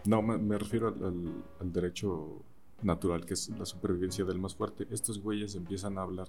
no 0.07 0.23
me, 0.23 0.59
refiero 0.59 0.89
al, 0.89 1.45
al 1.61 1.73
derecho 1.73 2.45
natural, 2.83 3.25
que 3.25 3.35
es 3.35 3.49
la 3.51 3.67
supervivencia 3.67 4.25
del 4.25 4.39
más 4.39 4.55
fuerte, 4.55 4.87
estos 4.91 5.21
güeyes 5.21 5.55
empiezan 5.55 5.99
a 5.99 6.03
hablar. 6.03 6.29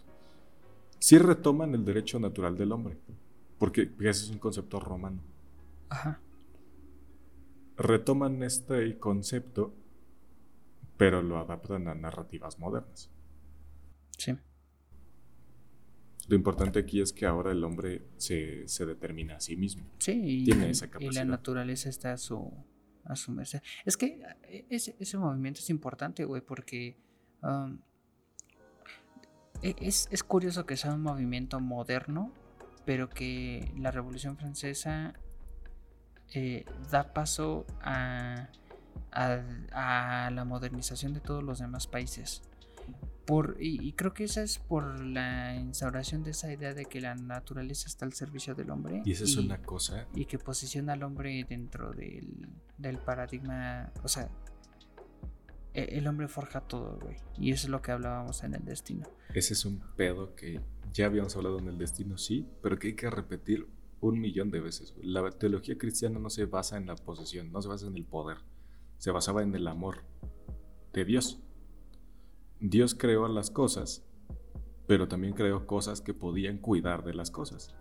Sí 0.99 1.17
retoman 1.17 1.73
el 1.75 1.85
derecho 1.85 2.19
natural 2.19 2.57
del 2.57 2.71
hombre, 2.71 2.97
porque 3.57 3.91
ese 3.99 4.25
es 4.25 4.29
un 4.29 4.39
concepto 4.39 4.79
romano. 4.79 5.21
Ajá. 5.89 6.19
Retoman 7.77 8.43
este 8.43 8.97
concepto, 8.99 9.73
pero 10.97 11.21
lo 11.21 11.37
adaptan 11.37 11.87
a 11.87 11.95
narrativas 11.95 12.59
modernas. 12.59 13.09
Sí. 14.17 14.35
Lo 16.27 16.35
importante 16.35 16.79
aquí 16.79 17.01
es 17.01 17.13
que 17.13 17.25
ahora 17.25 17.51
el 17.51 17.63
hombre 17.63 18.03
se, 18.17 18.65
determina 18.85 19.37
a 19.37 19.39
sí 19.39 19.55
mismo. 19.55 19.83
Sí, 19.97 20.43
Tiene 20.45 20.69
esa 20.69 20.87
capacidad. 20.87 21.11
y 21.11 21.15
la 21.15 21.25
naturaleza 21.25 21.89
está 21.89 22.13
a 22.13 22.17
su, 22.17 22.51
a 23.09 23.15
su 23.15 23.31
merced. 23.31 23.61
Es 23.85 23.97
que 23.97 24.21
eh, 24.43 24.65
ese, 24.69 24.95
ese 24.99 25.17
movimiento 25.17 25.59
es 25.59 25.69
importante, 25.69 26.23
güey, 26.23 26.41
porque 26.41 26.97
e, 29.61 29.75
es, 29.81 30.07
es, 30.11 30.23
curioso 30.23 30.65
que 30.65 30.77
sea 30.77 30.93
un 30.93 31.01
movimiento 31.01 31.59
moderno, 31.59 32.31
pero 32.85 33.09
que 33.09 33.73
la 33.77 33.91
Revolución 33.91 34.37
Francesa 34.37 35.13
eh, 36.33 36.65
da 36.91 37.13
paso 37.13 37.65
a, 37.81 38.49
a, 39.11 40.29
la 40.31 40.45
modernización 40.45 41.13
de 41.13 41.19
todos 41.19 41.43
los 41.43 41.59
demás 41.59 41.87
países 41.87 42.43
y, 43.59 43.93
creo 43.93 44.13
que 44.13 44.23
esa 44.23 44.41
es 44.41 44.57
por 44.59 44.99
la 44.99 45.55
instauración 45.55 46.23
de 46.23 46.31
esa 46.31 46.51
idea 46.51 46.73
de 46.73 46.85
que 46.85 47.01
la 47.01 47.15
naturaleza 47.15 47.87
está 47.87 48.05
al 48.05 48.13
servicio 48.13 48.55
del 48.55 48.69
hombre. 48.71 49.01
Y 49.05 49.11
esa 49.11 49.23
es 49.23 49.37
una 49.37 49.61
cosa. 49.61 50.07
Y 50.15 50.25
que 50.25 50.39
posiciona 50.39 50.93
al 50.93 51.03
hombre 51.03 51.45
dentro 51.47 51.91
del, 51.91 52.47
del 52.77 52.97
paradigma. 52.97 53.91
O 54.03 54.07
sea, 54.07 54.29
e, 55.73 55.97
el 55.97 56.07
hombre 56.07 56.27
forja 56.27 56.61
todo, 56.61 56.99
güey. 57.01 57.17
Y 57.37 57.51
eso 57.51 57.67
es 57.67 57.71
lo 57.71 57.81
que 57.81 57.91
hablábamos 57.91 58.43
en 58.43 58.55
el 58.55 58.65
destino. 58.65 59.07
Ese 59.33 59.53
es 59.53 59.65
un 59.65 59.79
pedo 59.95 60.35
que 60.35 60.61
ya 60.91 61.05
habíamos 61.05 61.35
hablado 61.35 61.59
en 61.59 61.67
el 61.67 61.77
destino, 61.77 62.17
sí, 62.17 62.47
pero 62.61 62.79
que 62.79 62.87
hay 62.87 62.95
que 62.95 63.09
repetir 63.09 63.67
un 64.01 64.19
millón 64.19 64.49
de 64.49 64.59
veces. 64.59 64.95
La 65.01 65.29
teología 65.29 65.77
cristiana 65.77 66.19
no 66.19 66.29
se 66.29 66.45
basa 66.45 66.77
en 66.77 66.87
la 66.87 66.95
posesión, 66.95 67.51
no 67.51 67.61
se 67.61 67.67
basa 67.67 67.87
en 67.87 67.95
el 67.95 68.05
poder. 68.05 68.37
Se 68.97 69.11
basaba 69.11 69.43
en 69.43 69.53
el 69.55 69.67
amor 69.67 70.03
de 70.93 71.05
Dios. 71.05 71.41
Dios 72.61 72.93
creó 72.93 73.25
las 73.29 73.49
cosas, 73.49 74.03
pero 74.85 75.07
también 75.07 75.33
creó 75.33 75.65
cosas 75.65 76.01
que 76.01 76.13
podían 76.13 76.57
cuidar 76.57 77.05
de 77.05 77.13
las 77.13 77.31
cosas. 77.31 77.73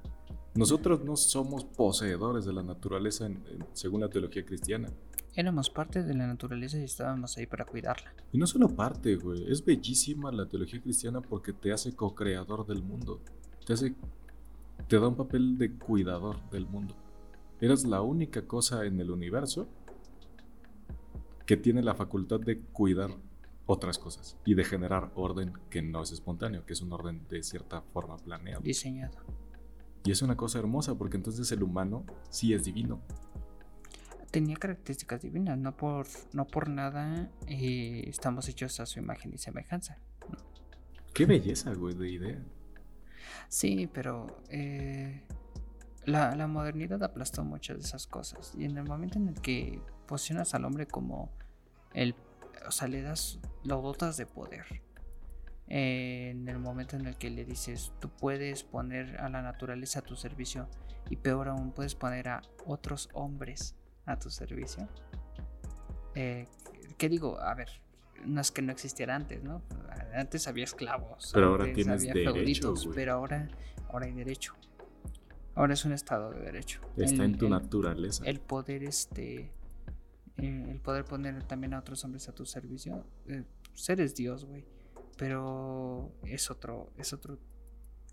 Nosotros 0.55 1.05
no 1.05 1.17
somos 1.17 1.65
poseedores 1.65 2.45
de 2.45 2.53
la 2.53 2.63
naturaleza 2.63 3.29
según 3.73 4.03
la 4.03 4.09
teología 4.09 4.45
cristiana. 4.45 4.89
Éramos 5.35 5.69
parte 5.69 6.05
de 6.05 6.15
la 6.15 6.29
naturaleza 6.29 6.79
y 6.79 6.85
estábamos 6.85 7.37
ahí 7.37 7.47
para 7.47 7.65
cuidarla. 7.65 8.13
Y 8.33 8.39
no 8.39 8.47
solo 8.47 8.69
parte, 8.69 9.17
güey. 9.17 9.51
Es 9.51 9.65
bellísima 9.65 10.31
la 10.31 10.49
teología 10.49 10.81
cristiana 10.81 11.21
porque 11.21 11.53
te 11.53 11.73
hace 11.73 11.97
co-creador 11.97 12.65
del 12.67 12.83
mundo. 12.83 13.21
Te 13.67 13.73
hace. 13.73 13.95
Te 14.87 14.99
da 14.99 15.09
un 15.09 15.17
papel 15.17 15.59
de 15.59 15.73
cuidador 15.73 16.49
del 16.51 16.67
mundo. 16.67 16.95
Eres 17.61 17.85
la 17.85 18.01
única 18.01 18.47
cosa 18.47 18.85
en 18.85 19.01
el 19.01 19.11
universo 19.11 19.69
que 21.47 21.57
tiene 21.57 21.83
la 21.83 21.95
facultad 21.95 22.39
de 22.39 22.61
cuidar 22.61 23.11
otras 23.69 23.99
cosas 23.99 24.37
y 24.47 24.55
de 24.55 24.65
generar 24.65 25.13
orden 25.15 25.53
que 25.69 25.83
no 25.83 26.03
es 26.03 26.11
espontáneo, 26.11 26.65
que 26.65 26.73
es 26.73 26.81
un 26.81 26.91
orden 26.91 27.29
de 27.29 27.43
cierta 27.43 27.83
forma 27.83 28.17
planeado. 28.17 28.63
Diseñado. 28.63 29.19
Y 30.05 30.11
es 30.11 30.23
una 30.23 30.37
cosa 30.37 30.59
hermosa 30.59 30.97
porque 30.97 31.19
entonces 31.19 31.53
el 31.53 31.63
humano 31.63 32.05
sí 32.31 32.55
es 32.55 32.65
divino. 32.65 33.03
Tenía 34.31 34.57
características 34.57 35.21
divinas, 35.21 35.59
no 35.59 35.77
por, 35.77 36.07
no 36.33 36.47
por 36.47 36.69
nada 36.69 37.31
eh, 37.47 38.05
estamos 38.07 38.49
hechos 38.49 38.81
a 38.81 38.87
su 38.87 39.01
imagen 39.01 39.35
y 39.35 39.39
semejanza. 39.39 39.99
Qué 41.13 41.27
belleza, 41.27 41.75
güey, 41.75 41.95
de 41.95 42.11
idea. 42.11 42.43
Sí, 43.49 43.87
pero 43.93 44.43
eh, 44.49 45.25
la, 46.07 46.35
la 46.37 46.47
modernidad 46.47 47.03
aplastó 47.03 47.45
muchas 47.45 47.77
de 47.79 47.85
esas 47.85 48.07
cosas. 48.07 48.55
Y 48.57 48.65
en 48.65 48.79
el 48.79 48.85
momento 48.85 49.19
en 49.19 49.29
el 49.29 49.41
que 49.41 49.83
posicionas 50.07 50.55
al 50.55 50.65
hombre 50.65 50.87
como 50.87 51.31
el. 51.93 52.15
O 52.67 52.71
sea, 52.71 52.89
le 52.89 53.03
das. 53.03 53.39
Lo 53.65 53.81
dotas 53.83 54.17
de 54.17 54.27
poder. 54.27 54.65
en 55.71 56.49
el 56.49 56.59
momento 56.59 56.97
en 56.97 57.05
el 57.07 57.17
que 57.19 57.29
le 57.29 57.45
dices, 57.45 57.93
tú 58.01 58.09
puedes 58.09 58.63
poner 58.65 59.19
a 59.21 59.29
la 59.29 59.43
naturaleza 59.43 59.99
a 59.99 60.03
tu 60.03 60.17
servicio. 60.17 60.67
Y 61.11 61.17
peor 61.17 61.49
aún, 61.49 61.73
puedes 61.73 61.95
poner 61.95 62.29
a 62.31 62.41
otros 62.65 63.11
hombres 63.13 63.75
a 64.07 64.19
tu 64.19 64.31
servicio. 64.31 64.89
Eh, 66.15 66.47
¿Qué 66.97 67.09
digo? 67.11 67.39
A 67.41 67.55
ver, 67.55 67.69
no 68.25 68.41
es 68.41 68.51
que 68.51 68.63
no 68.63 68.73
existiera 68.73 69.15
antes, 69.15 69.43
¿no? 69.43 69.63
Antes 70.15 70.49
había 70.49 70.65
esclavos. 70.65 71.31
Pero 71.35 71.49
ahora 71.49 71.65
antes 71.65 71.85
tienes 71.85 72.01
había 72.03 72.15
derecho, 72.15 72.33
feuditos, 72.75 72.89
pero 72.95 73.13
ahora, 73.13 73.49
ahora 73.91 74.07
hay 74.07 74.13
derecho. 74.13 74.55
Ahora 75.55 75.75
es 75.75 75.85
un 75.85 75.93
estado 75.93 76.31
de 76.31 76.41
derecho. 76.41 76.81
Está 76.97 77.25
El- 77.25 77.33
en 77.33 77.39
tu 77.39 77.45
el- 77.47 77.51
naturaleza. 77.51 78.25
el 78.25 78.41
poder 78.41 78.85
este 78.85 79.51
el 80.39 80.81
poder 80.81 81.05
poner 81.05 81.43
también 81.45 81.75
a 81.75 81.81
otros 81.81 82.05
hombres 82.05 82.29
a 82.29 82.33
tu 82.33 82.47
servicio 82.47 83.05
eh, 83.27 83.45
pues 83.87 84.15
Dios 84.15 84.45
güey. 84.45 84.65
Pero 85.17 86.13
es 86.25 86.51
otro 86.51 86.93
es 86.97 87.13
otro 87.13 87.39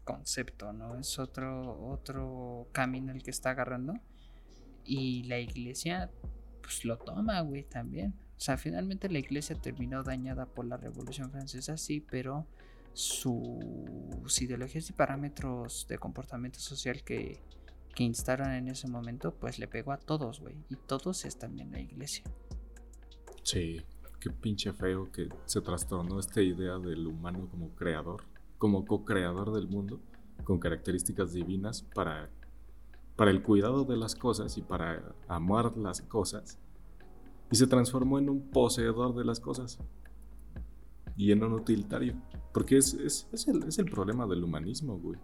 concepto 0.04 0.74
no 0.74 0.98
es 0.98 1.18
otro 1.20 1.80
otro 1.88 2.68
camino 2.72 3.12
el 3.12 3.24
que 3.24 3.32
está 3.32 3.52
agarrando. 3.52 3.94
Y 4.84 5.24
la 5.24 5.40
iglesia 5.40 6.12
pues 6.62 6.84
lo 6.86 6.98
toma 6.98 7.42
güey 7.42 7.64
también. 7.64 8.16
O 8.38 8.40
sea 8.40 8.58
finalmente 8.58 9.10
la 9.10 9.20
iglesia 9.20 9.56
terminó 9.56 10.04
dañada 10.04 10.46
por 10.46 10.66
la 10.66 10.78
revolución 10.78 11.32
francesa 11.32 11.78
sí 11.78 12.02
pero 12.02 12.48
sus 12.94 14.42
ideologías 14.42 14.90
y 14.90 14.94
parámetros 14.94 15.86
de 15.90 15.98
comportamiento 15.98 16.60
social 16.60 17.04
que 17.04 17.42
que 17.96 18.04
instaron 18.04 18.52
en 18.52 18.68
ese 18.68 18.88
momento, 18.90 19.34
pues 19.34 19.58
le 19.58 19.68
pegó 19.68 19.94
a 19.94 19.98
todos, 19.98 20.42
güey. 20.42 20.56
Y 20.70 20.76
todos 20.76 21.24
están 21.26 21.58
en 21.60 21.72
la 21.72 21.80
iglesia. 21.80 22.26
Sí, 23.42 23.82
qué 24.20 24.30
pinche 24.30 24.74
feo 24.74 25.12
que 25.12 25.30
se 25.46 25.62
trastornó 25.62 26.20
esta 26.20 26.42
idea 26.42 26.78
del 26.78 27.08
humano 27.08 27.48
como 27.50 27.70
creador, 27.70 28.24
como 28.58 28.86
co-creador 28.86 29.54
del 29.54 29.70
mundo, 29.70 30.02
con 30.44 30.60
características 30.60 31.32
divinas 31.32 31.84
para, 31.94 32.30
para 33.16 33.32
el 33.32 33.42
cuidado 33.42 33.86
de 33.86 33.96
las 33.96 34.16
cosas 34.16 34.58
y 34.58 34.62
para 34.62 35.16
amar 35.30 35.78
las 35.78 36.02
cosas. 36.02 36.60
Y 37.50 37.56
se 37.56 37.68
transformó 37.68 38.20
en 38.20 38.30
un 38.30 38.42
poseedor 38.50 39.16
de 39.16 39.24
las 39.24 39.40
cosas. 39.40 39.80
Y 41.16 41.32
en 41.32 41.44
un 41.44 41.54
utilitario. 41.54 42.16
Porque 42.54 42.78
es, 42.78 42.94
es, 42.96 43.30
es 43.32 43.48
el, 43.48 43.64
es 43.64 43.80
el 43.80 43.86
problema 43.86 44.28
del 44.28 44.44
humanismo, 44.44 44.98
güey. 44.98 45.18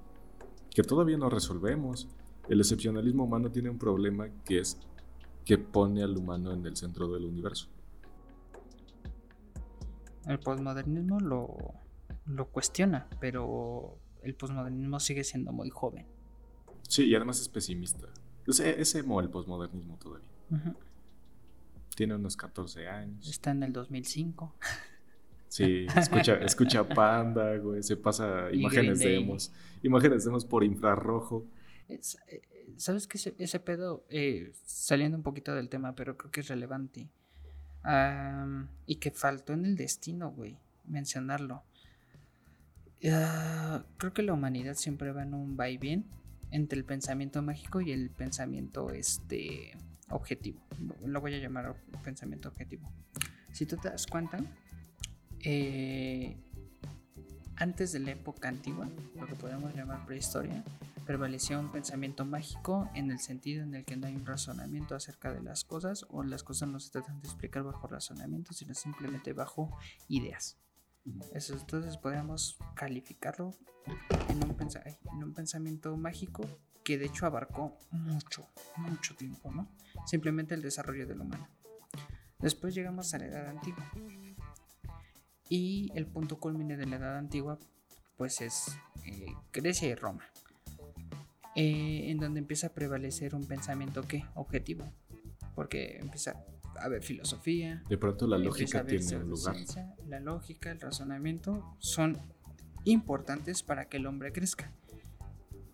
Que 0.73 0.83
todavía 0.83 1.17
no 1.17 1.29
resolvemos. 1.29 2.07
El 2.49 2.59
excepcionalismo 2.59 3.23
humano 3.23 3.51
tiene 3.51 3.69
un 3.69 3.77
problema 3.77 4.29
que 4.43 4.59
es 4.59 4.79
que 5.45 5.57
pone 5.57 6.03
al 6.03 6.17
humano 6.17 6.53
en 6.53 6.65
el 6.65 6.75
centro 6.75 7.11
del 7.11 7.25
universo. 7.25 7.67
El 10.27 10.39
posmodernismo 10.39 11.19
lo, 11.19 11.57
lo 12.25 12.47
cuestiona, 12.49 13.07
pero 13.19 13.97
el 14.21 14.35
posmodernismo 14.35 14.99
sigue 14.99 15.23
siendo 15.23 15.51
muy 15.51 15.69
joven. 15.69 16.05
Sí, 16.87 17.05
y 17.05 17.15
además 17.15 17.39
es 17.41 17.49
pesimista. 17.49 18.07
Es, 18.45 18.59
es 18.59 18.95
emo 18.95 19.19
el 19.19 19.29
posmodernismo 19.29 19.97
todavía. 19.97 20.27
Ujú. 20.51 20.75
Tiene 21.95 22.15
unos 22.15 22.35
14 22.37 22.87
años. 22.87 23.27
Está 23.27 23.51
en 23.51 23.63
el 23.63 23.73
2005. 23.73 24.55
Sí, 25.47 25.85
escucha, 25.97 26.35
escucha 26.35 26.87
Panda, 26.87 27.57
güey. 27.57 27.83
Se 27.83 27.97
pasa 27.97 28.49
imágenes 28.53 28.99
de 28.99 29.17
emos. 29.17 29.51
Imágenes 29.83 30.23
de 30.23 30.29
emos 30.29 30.45
por 30.45 30.63
infrarrojo. 30.63 31.45
Eh, 31.91 32.41
¿Sabes 32.77 33.07
qué? 33.07 33.19
Ese, 33.37 33.59
pedo, 33.59 34.05
eh, 34.09 34.53
saliendo 34.65 35.17
un 35.17 35.23
poquito 35.23 35.53
del 35.53 35.69
tema, 35.69 35.95
pero 35.95 36.17
creo 36.17 36.31
que 36.31 36.39
es 36.41 36.47
relevante. 36.47 37.09
Y 38.85 38.95
que 38.97 39.11
faltó 39.11 39.53
en 39.53 39.65
el 39.65 39.75
destino, 39.75 40.31
güey, 40.31 40.57
mencionarlo. 40.85 41.63
Ah, 43.09 43.83
creo 43.97 44.13
que 44.13 44.21
la 44.21 44.33
humanidad 44.33 44.75
siempre 44.75 45.11
va 45.11 45.23
en 45.23 45.33
un 45.33 45.57
va 45.59 45.69
y 45.69 45.77
bien 45.77 46.05
entre 46.51 46.77
el 46.77 46.85
pensamiento 46.85 47.41
mágico 47.41 47.81
y 47.81 47.91
el 47.91 48.11
pensamiento 48.11 48.91
este, 48.91 49.71
objetivo. 50.09 50.61
Lo 51.03 51.21
voy 51.21 51.33
a 51.33 51.39
llamar 51.39 51.75
pensamiento 52.03 52.49
objetivo. 52.49 52.91
Si 53.51 53.65
tú 53.65 53.77
te 53.77 53.89
das 53.89 54.05
cuenta, 54.05 54.39
eh, 55.39 56.37
antes 57.55 57.91
de 57.91 57.99
la 57.99 58.11
época 58.11 58.49
antigua, 58.49 58.89
lo 59.15 59.25
que 59.25 59.35
podemos 59.35 59.73
llamar 59.73 60.05
prehistoria, 60.05 60.63
prevaleció 61.05 61.59
un 61.59 61.71
pensamiento 61.71 62.25
mágico 62.25 62.89
en 62.93 63.11
el 63.11 63.19
sentido 63.19 63.63
en 63.63 63.73
el 63.73 63.85
que 63.85 63.97
no 63.97 64.07
hay 64.07 64.15
un 64.15 64.25
razonamiento 64.25 64.95
acerca 64.95 65.33
de 65.33 65.41
las 65.41 65.63
cosas 65.63 66.05
o 66.09 66.23
las 66.23 66.43
cosas 66.43 66.69
no 66.69 66.79
se 66.79 66.91
tratan 66.91 67.21
de 67.21 67.27
explicar 67.27 67.63
bajo 67.63 67.87
razonamiento, 67.87 68.53
sino 68.53 68.73
simplemente 68.73 69.33
bajo 69.33 69.77
ideas. 70.07 70.57
Eso, 71.33 71.53
entonces 71.53 71.97
podríamos 71.97 72.57
calificarlo 72.75 73.55
en 74.29 74.43
un, 74.43 74.55
en 74.59 75.23
un 75.23 75.33
pensamiento 75.33 75.97
mágico 75.97 76.43
que 76.83 76.97
de 76.97 77.05
hecho 77.05 77.25
abarcó 77.25 77.77
mucho, 77.91 78.47
mucho 78.77 79.15
tiempo, 79.15 79.51
¿no? 79.51 79.67
Simplemente 80.05 80.55
el 80.55 80.61
desarrollo 80.61 81.07
del 81.07 81.21
humano. 81.21 81.47
Después 82.39 82.73
llegamos 82.73 83.13
a 83.13 83.19
la 83.19 83.25
edad 83.25 83.47
antigua. 83.49 83.91
Y 85.49 85.91
el 85.95 86.07
punto 86.07 86.39
culmine 86.39 86.77
de 86.77 86.85
la 86.85 86.95
edad 86.95 87.17
antigua, 87.17 87.59
pues 88.17 88.41
es 88.41 88.77
eh, 89.05 89.33
Grecia 89.51 89.89
y 89.89 89.95
Roma. 89.95 90.23
Eh, 91.55 92.09
en 92.09 92.17
donde 92.17 92.39
empieza 92.39 92.67
a 92.67 92.69
prevalecer 92.73 93.35
un 93.35 93.45
pensamiento 93.45 94.03
que 94.03 94.23
objetivo. 94.35 94.85
Porque 95.55 95.97
empieza 95.99 96.43
a 96.79 96.85
haber 96.85 97.03
filosofía, 97.03 97.83
De 97.89 97.97
pronto 97.97 98.25
la 98.25 98.37
lógica 98.37 98.85
tiene 98.85 99.17
un 99.17 99.29
lugar. 99.29 99.55
La 100.07 100.19
lógica, 100.19 100.71
el 100.71 100.79
razonamiento 100.79 101.75
son 101.79 102.17
importantes 102.85 103.63
para 103.63 103.85
que 103.89 103.97
el 103.97 104.05
hombre 104.07 104.31
crezca. 104.31 104.71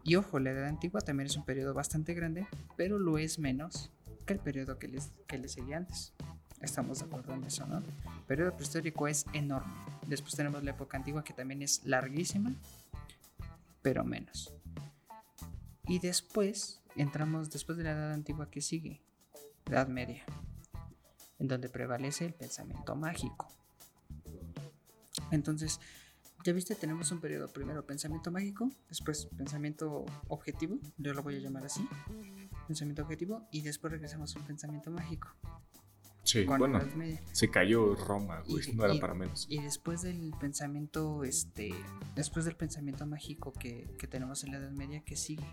Y 0.04 0.16
ojo, 0.16 0.40
la 0.40 0.52
edad 0.52 0.66
antigua 0.66 1.02
también 1.02 1.28
es 1.28 1.36
un 1.36 1.46
periodo 1.46 1.74
bastante 1.74 2.14
grande, 2.14 2.48
pero 2.76 2.98
lo 2.98 3.18
es 3.18 3.40
menos 3.40 3.92
que 4.26 4.34
el 4.34 4.40
periodo 4.40 4.80
que 4.80 4.88
les, 4.88 5.12
que 5.28 5.38
le 5.38 5.48
seguía 5.48 5.78
antes. 5.78 6.14
Estamos 6.62 7.00
de 7.00 7.06
acuerdo 7.06 7.34
en 7.34 7.44
eso, 7.44 7.68
¿no? 7.68 7.78
El 7.78 8.24
periodo 8.26 8.54
prehistórico 8.54 9.08
es 9.08 9.26
enorme. 9.34 9.74
Después 10.08 10.36
tenemos 10.36 10.64
la 10.64 10.72
época 10.72 10.98
antigua 10.98 11.24
que 11.24 11.34
también 11.34 11.62
es 11.62 11.84
larguísima, 11.86 12.54
pero 13.82 14.04
menos. 14.04 14.54
Y 15.88 16.00
después 16.00 16.82
entramos, 16.96 17.50
después 17.50 17.78
de 17.78 17.86
la 17.86 17.92
edad 17.92 18.14
antigua 18.14 18.50
que 18.50 18.62
sigue, 18.62 19.02
edad 19.66 19.88
media, 19.88 20.24
en 21.40 21.48
donde 21.48 21.70
prevalece 21.70 22.26
el 22.26 22.34
pensamiento 22.34 22.96
mágico. 22.96 23.48
Entonces, 25.32 25.80
ya 26.44 26.54
viste, 26.54 26.76
tenemos 26.76 27.12
un 27.12 27.20
periodo 27.20 27.48
primero 27.52 27.86
pensamiento 27.86 28.32
mágico, 28.32 28.72
después 28.90 29.26
pensamiento 29.38 30.06
objetivo, 30.28 30.78
yo 30.98 31.14
lo 31.14 31.24
voy 31.24 31.36
a 31.36 31.40
llamar 31.40 31.66
así, 31.66 31.88
pensamiento 32.68 33.02
objetivo, 33.04 33.48
y 33.52 33.62
después 33.62 33.92
regresamos 33.92 34.36
a 34.36 34.40
un 34.40 34.46
pensamiento 34.46 34.92
mágico. 34.92 35.30
Sí, 36.24 36.46
con 36.46 36.60
bueno, 36.60 36.82
se 37.32 37.50
cayó 37.50 37.96
Roma, 37.96 38.42
güey. 38.46 38.74
No 38.74 38.84
era 38.84 38.96
y- 38.96 39.00
para 39.00 39.14
menos. 39.14 39.46
Y 39.50 39.62
después 39.62 40.02
del 40.02 40.34
pensamiento, 40.40 41.24
este, 41.24 41.74
después 42.16 42.44
del 42.44 42.58
pensamiento 42.58 43.06
mágico 43.06 43.54
que, 43.54 43.88
que 43.98 44.08
tenemos 44.08 44.44
en 44.44 44.52
la 44.52 44.58
Edad 44.58 44.72
Media, 44.72 45.02
que 45.06 45.16
sigue? 45.16 45.46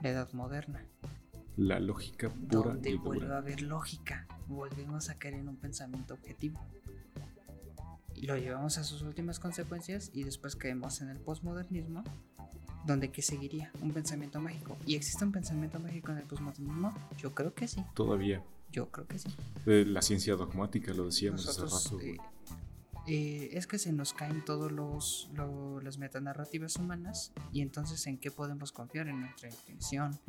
La 0.00 0.10
Edad 0.10 0.32
Moderna, 0.32 0.84
La 1.56 1.80
lógica 1.80 2.30
pura 2.30 2.70
donde 2.70 2.90
y 2.90 2.96
vuelve 2.96 3.34
a 3.34 3.38
haber 3.38 3.62
lógica, 3.62 4.26
volvemos 4.46 5.10
a 5.10 5.18
caer 5.18 5.34
en 5.34 5.48
un 5.48 5.56
pensamiento 5.56 6.14
objetivo. 6.14 6.60
Y 8.14 8.26
lo 8.26 8.36
llevamos 8.36 8.78
a 8.78 8.84
sus 8.84 9.02
últimas 9.02 9.40
consecuencias 9.40 10.10
y 10.14 10.22
después 10.22 10.54
caemos 10.54 11.00
en 11.00 11.08
el 11.08 11.18
posmodernismo, 11.18 12.04
donde 12.86 13.10
¿qué 13.10 13.22
seguiría? 13.22 13.72
Un 13.80 13.92
pensamiento 13.92 14.40
mágico. 14.40 14.76
¿Y 14.86 14.94
existe 14.94 15.24
un 15.24 15.32
pensamiento 15.32 15.80
mágico 15.80 16.12
en 16.12 16.18
el 16.18 16.24
posmodernismo? 16.24 16.94
Yo 17.18 17.34
creo 17.34 17.52
que 17.54 17.66
sí. 17.66 17.84
Todavía. 17.94 18.42
Yo 18.70 18.90
creo 18.90 19.06
que 19.06 19.18
sí. 19.18 19.28
la 19.66 20.02
ciencia 20.02 20.36
dogmática, 20.36 20.92
lo 20.92 21.06
decíamos 21.06 21.46
hace 21.48 21.62
rato. 21.62 22.00
Eh, 22.00 22.18
eh, 23.10 23.48
es 23.52 23.66
que 23.66 23.78
se 23.78 23.90
nos 23.90 24.12
caen 24.12 24.44
todos 24.44 24.70
los, 24.70 25.30
las 25.82 25.96
metanarrativas 25.96 26.76
humanas 26.76 27.32
y 27.52 27.62
entonces 27.62 28.06
en 28.06 28.18
qué 28.18 28.30
podemos 28.30 28.70
confiar 28.70 29.08
en 29.08 29.22
nuestra 29.22 29.48
intención. 29.48 30.20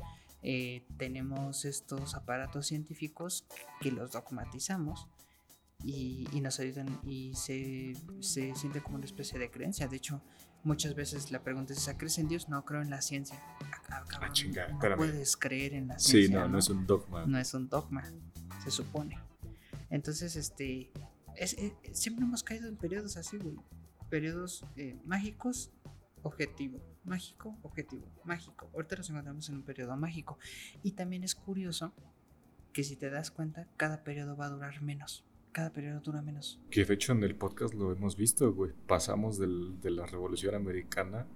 Eh, 0.42 0.86
tenemos 0.98 1.66
estos 1.66 2.16
aparatos 2.16 2.68
científicos 2.68 3.46
que 3.82 3.92
los 3.92 4.14
dogmatizamos 4.14 5.10
y, 5.84 6.30
nos 6.42 6.62
ayudan 6.62 7.02
y 7.06 7.34
se, 7.36 7.96
se, 8.22 8.56
siente 8.56 8.80
como 8.80 8.96
una 8.96 9.06
especie 9.06 9.38
de 9.38 9.52
creencia. 9.52 9.90
De 9.90 9.98
hecho, 9.98 10.22
muchas 10.64 10.96
veces 10.96 11.32
la 11.32 11.44
pregunta 11.44 11.74
es, 11.74 11.94
¿crees 11.98 12.18
en 12.18 12.30
Dios? 12.30 12.48
No, 12.48 12.64
creo 12.64 12.82
en 12.82 12.90
la 12.90 13.02
ciencia. 13.02 13.38
Ah, 13.90 14.06
ah 14.22 14.32
chingada, 14.32 14.70
no 14.72 14.96
puedes 14.96 15.36
creer 15.36 15.74
en 15.74 15.90
la 15.90 16.00
ciencia. 16.00 16.28
Sí, 16.28 16.34
no, 16.34 16.48
no, 16.48 16.60
es 16.60 16.70
un 16.70 16.88
dogma. 16.88 17.26
No 17.26 17.38
es 17.38 17.54
un 17.54 17.68
dogma, 17.68 18.10
se 18.64 18.72
supone. 18.72 19.20
Entonces, 19.90 20.38
este, 20.38 20.92
eh, 21.40 21.74
siempre 21.94 22.26
hemos 22.26 22.44
caído 22.44 22.68
en 22.68 22.76
periodos 22.76 23.18
así, 23.18 23.38
güey. 23.38 23.56
Periodos 24.10 24.66
eh, 24.76 25.00
mágicos, 25.06 25.72
objetivo. 26.22 26.80
Mágico, 27.06 27.58
objetivo. 27.64 28.06
Mágico. 28.24 28.70
Ahorita 28.74 28.98
nos 28.98 29.10
encontramos 29.10 29.50
en 29.50 29.56
un 29.56 29.64
periodo 29.64 29.96
mágico. 29.96 30.38
Y 30.84 30.92
también 30.92 31.24
es 31.24 31.36
curioso 31.36 31.94
que 32.74 32.84
si 32.84 32.96
te 32.96 33.10
das 33.10 33.32
cuenta, 33.32 33.68
cada 33.78 34.04
periodo 34.04 34.36
va 34.36 34.48
a 34.48 34.50
durar 34.50 34.82
menos. 34.82 35.26
Cada 35.52 35.72
periodo 35.72 36.02
dura 36.02 36.22
menos. 36.22 36.60
Que 36.70 36.86
de 36.86 36.94
hecho 36.94 37.14
en 37.14 37.24
el 37.24 37.36
podcast 37.36 37.74
lo 37.74 37.92
hemos 37.92 38.16
visto, 38.16 38.54
güey. 38.54 38.74
Pasamos 38.88 39.40
de 39.40 39.90
la 39.90 40.06
revolución 40.06 40.54
americana 40.56 41.28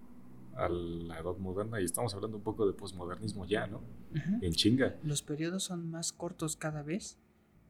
a 0.55 0.69
la 0.69 1.19
edad 1.19 1.37
moderna 1.37 1.81
y 1.81 1.85
estamos 1.85 2.13
hablando 2.13 2.37
un 2.37 2.43
poco 2.43 2.67
de 2.67 2.73
posmodernismo 2.73 3.45
ya, 3.45 3.65
¿no? 3.65 3.81
En 4.41 4.53
chinga. 4.53 4.95
Los 5.03 5.23
periodos 5.23 5.63
son 5.63 5.89
más 5.89 6.13
cortos 6.13 6.55
cada 6.55 6.83
vez 6.83 7.17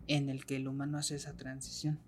en 0.07 0.29
el 0.29 0.45
que 0.45 0.57
el 0.57 0.67
humano 0.67 0.97
hace 0.97 1.15
esa 1.15 1.35
transición. 1.37 1.99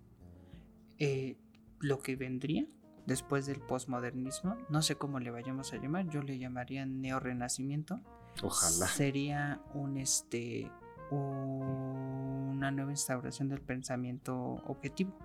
Eh, 1.00 1.38
lo 1.80 2.00
que 2.00 2.16
vendría 2.16 2.66
después 3.06 3.46
del 3.46 3.60
posmodernismo, 3.60 4.58
no 4.70 4.82
sé 4.82 4.96
cómo 4.96 5.20
le 5.20 5.30
vayamos 5.32 5.74
a 5.74 5.78
llamar, 5.78 6.10
yo 6.10 6.22
le 6.22 6.40
llamaría 6.40 6.86
neorrenacimiento. 6.86 8.02
Ojalá. 8.42 8.88
Sería 8.88 9.62
un 9.74 9.98
este 9.98 10.72
una 11.12 12.72
nueva 12.72 12.92
instauración 12.92 13.48
del 13.48 13.62
pensamiento 13.62 14.36
objetivo. 14.66 15.16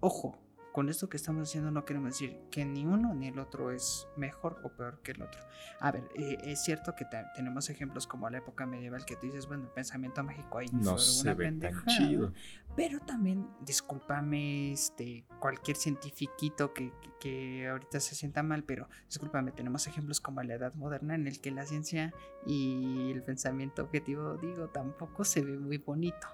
Ojo, 0.00 0.38
con 0.74 0.88
esto 0.88 1.08
que 1.08 1.16
estamos 1.16 1.44
diciendo 1.44 1.70
no 1.70 1.84
queremos 1.84 2.10
decir 2.10 2.36
que 2.50 2.64
ni 2.64 2.84
uno 2.84 3.14
ni 3.14 3.28
el 3.28 3.38
otro 3.38 3.70
es 3.70 4.08
mejor 4.16 4.60
o 4.64 4.70
peor 4.70 5.00
que 5.04 5.12
el 5.12 5.22
otro. 5.22 5.40
A 5.78 5.92
ver, 5.92 6.02
eh, 6.16 6.36
es 6.42 6.64
cierto 6.64 6.96
que 6.96 7.06
tenemos 7.36 7.70
ejemplos 7.70 8.08
como 8.08 8.28
la 8.28 8.38
época 8.38 8.66
medieval 8.66 9.04
que 9.04 9.14
tú 9.14 9.26
dices, 9.26 9.46
bueno, 9.46 9.66
el 9.66 9.70
pensamiento 9.70 10.24
mágico 10.24 10.58
ahí 10.58 10.66
no 10.72 10.98
se 10.98 11.32
ve 11.32 11.52
tan 11.52 11.86
chido. 11.86 12.32
Pero 12.74 12.98
también, 12.98 13.46
discúlpame, 13.60 14.72
este, 14.72 15.24
cualquier 15.38 15.76
cientifiquito 15.76 16.74
que, 16.74 16.92
que, 17.20 17.68
ahorita 17.68 18.00
se 18.00 18.16
sienta 18.16 18.42
mal, 18.42 18.64
pero 18.64 18.88
discúlpame, 19.06 19.52
tenemos 19.52 19.86
ejemplos 19.86 20.20
como 20.20 20.42
la 20.42 20.54
edad 20.54 20.74
moderna 20.74 21.14
en 21.14 21.28
el 21.28 21.40
que 21.40 21.52
la 21.52 21.66
ciencia 21.66 22.12
y 22.46 23.12
el 23.12 23.22
pensamiento 23.22 23.84
objetivo, 23.84 24.38
digo, 24.38 24.70
tampoco 24.70 25.22
se 25.22 25.40
ve 25.40 25.56
muy 25.56 25.78
bonito. 25.78 26.26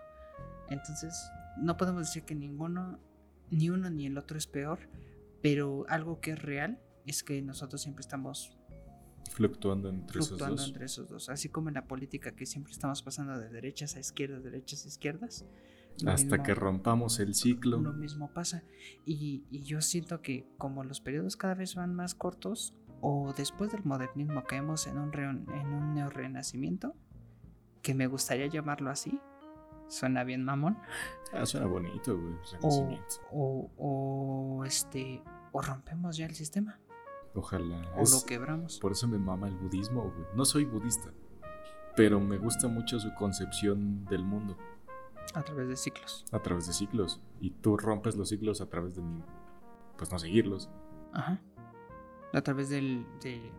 Entonces, 0.70 1.30
no 1.58 1.76
podemos 1.76 2.06
decir 2.06 2.22
que 2.22 2.34
ninguno 2.34 2.98
ni 3.50 3.70
uno 3.70 3.90
ni 3.90 4.06
el 4.06 4.18
otro 4.18 4.38
es 4.38 4.46
peor, 4.46 4.88
pero 5.42 5.84
algo 5.88 6.20
que 6.20 6.32
es 6.32 6.42
real 6.42 6.80
es 7.06 7.22
que 7.22 7.40
nosotros 7.42 7.82
siempre 7.82 8.02
estamos 8.02 8.56
fluctuando 9.30 9.88
entre 9.88 10.20
esos 10.20 10.38
dos. 10.38 10.66
entre 10.68 10.84
esos 10.84 11.08
dos, 11.08 11.28
así 11.28 11.48
como 11.48 11.68
en 11.68 11.74
la 11.74 11.86
política 11.86 12.32
que 12.32 12.46
siempre 12.46 12.72
estamos 12.72 13.02
pasando 13.02 13.38
de 13.38 13.48
derechas 13.48 13.96
a 13.96 14.00
izquierdas, 14.00 14.42
derechas 14.42 14.84
a 14.84 14.88
izquierdas. 14.88 15.44
Hasta 16.06 16.42
que 16.42 16.54
rompamos 16.54 17.18
el 17.20 17.34
ciclo. 17.34 17.78
Lo 17.78 17.92
mismo 17.92 18.32
pasa. 18.32 18.62
Y, 19.04 19.44
yo 19.50 19.82
siento 19.82 20.22
que 20.22 20.46
como 20.56 20.82
los 20.84 21.00
periodos 21.00 21.36
cada 21.36 21.54
vez 21.54 21.74
van 21.74 21.94
más 21.94 22.14
cortos, 22.14 22.74
o 23.02 23.34
después 23.36 23.72
del 23.72 23.84
modernismo 23.84 24.44
caemos 24.44 24.86
en 24.86 24.98
un, 24.98 25.12
en 25.14 25.72
un 25.72 25.94
neorrenacimiento, 25.94 26.94
que 27.82 27.94
me 27.94 28.06
gustaría 28.06 28.46
llamarlo 28.46 28.90
así, 28.90 29.20
Suena 29.90 30.22
bien 30.22 30.44
mamón. 30.44 30.78
Ah, 31.32 31.44
suena 31.44 31.66
bonito, 31.66 32.16
güey. 32.16 32.34
O, 33.32 33.70
o, 33.76 34.64
este. 34.64 35.22
O 35.50 35.60
rompemos 35.60 36.16
ya 36.16 36.26
el 36.26 36.34
sistema. 36.34 36.78
Ojalá. 37.34 37.82
O 37.96 38.02
lo 38.02 38.24
quebramos. 38.24 38.78
Por 38.78 38.92
eso 38.92 39.08
me 39.08 39.18
mama 39.18 39.48
el 39.48 39.56
budismo, 39.56 40.02
güey. 40.02 40.26
No 40.36 40.44
soy 40.44 40.64
budista. 40.64 41.12
Pero 41.96 42.20
me 42.20 42.38
gusta 42.38 42.68
mucho 42.68 43.00
su 43.00 43.12
concepción 43.14 44.04
del 44.04 44.24
mundo. 44.24 44.56
A 45.34 45.42
través 45.42 45.68
de 45.68 45.76
ciclos. 45.76 46.24
A 46.30 46.38
través 46.40 46.68
de 46.68 46.72
ciclos. 46.72 47.20
Y 47.40 47.50
tú 47.50 47.76
rompes 47.76 48.16
los 48.16 48.28
ciclos 48.28 48.60
a 48.60 48.68
través 48.68 48.94
de. 48.94 49.02
Pues 49.98 50.12
no 50.12 50.20
seguirlos. 50.20 50.70
Ajá. 51.12 51.42
A 52.32 52.40
través 52.42 52.68
del, 52.68 53.04
de, 53.20 53.52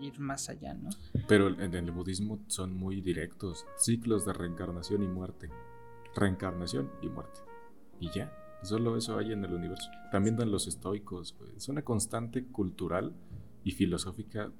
ir 0.00 0.18
más 0.20 0.48
allá, 0.48 0.74
¿no? 0.74 0.90
Pero 1.28 1.48
en 1.48 1.74
el 1.74 1.90
budismo 1.90 2.40
son 2.48 2.74
muy 2.74 3.00
directos, 3.00 3.66
ciclos 3.76 4.24
de 4.24 4.32
reencarnación 4.32 5.02
y 5.02 5.08
muerte, 5.08 5.50
reencarnación 6.14 6.90
y 7.02 7.08
muerte. 7.08 7.40
Y 8.00 8.10
ya, 8.10 8.32
solo 8.62 8.96
eso 8.96 9.18
hay 9.18 9.32
en 9.32 9.44
el 9.44 9.54
universo. 9.54 9.90
También 10.12 10.36
dan 10.36 10.50
los 10.50 10.66
estoicos, 10.66 11.36
es 11.56 11.68
una 11.68 11.82
constante 11.82 12.44
cultural 12.46 13.14
y 13.64 13.72
filosófica 13.72 14.52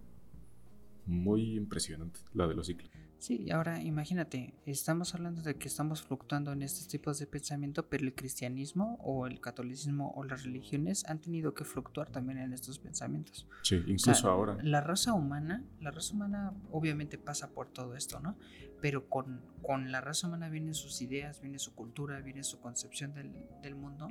muy 1.07 1.57
impresionante, 1.57 2.21
la 2.35 2.47
de 2.47 2.55
los 2.55 2.67
ciclos. 2.67 2.91
Sí, 3.27 3.51
ahora 3.51 3.83
imagínate, 3.83 4.55
estamos 4.67 5.13
hablando 5.17 5.43
de 5.43 5.57
que 5.57 5.67
estamos 5.67 6.01
fluctuando 6.01 6.53
en 6.53 6.63
estos 6.63 6.87
tipos 6.87 7.19
de 7.19 7.27
pensamiento, 7.27 7.89
pero 7.89 8.05
el 8.05 8.15
cristianismo 8.15 9.01
o 9.03 9.27
el 9.27 9.41
catolicismo 9.41 10.13
o 10.15 10.23
las 10.23 10.45
religiones 10.45 11.05
han 11.07 11.21
tenido 11.21 11.53
que 11.53 11.65
fluctuar 11.65 12.09
también 12.09 12.39
en 12.39 12.53
estos 12.53 12.79
pensamientos. 12.79 13.49
Sí, 13.63 13.83
incluso 13.89 14.31
ahora. 14.31 14.59
La 14.63 14.81
raza 14.81 15.13
humana, 15.13 15.65
la 15.81 15.91
raza 15.91 16.15
humana 16.15 16.55
obviamente 16.71 17.19
pasa 17.19 17.51
por 17.51 17.67
todo 17.73 17.97
esto, 17.97 18.21
¿no? 18.21 18.39
Pero 18.81 19.09
con, 19.09 19.43
con 19.61 19.91
la 19.91 20.01
raza 20.01 20.29
humana 20.29 20.49
vienen 20.49 20.75
sus 20.75 21.03
ideas, 21.03 21.41
viene 21.41 21.59
su 21.59 21.75
cultura, 21.75 22.21
viene 22.21 22.45
su 22.45 22.61
concepción 22.61 23.13
del, 23.13 23.33
del 23.61 23.75
mundo. 23.75 24.07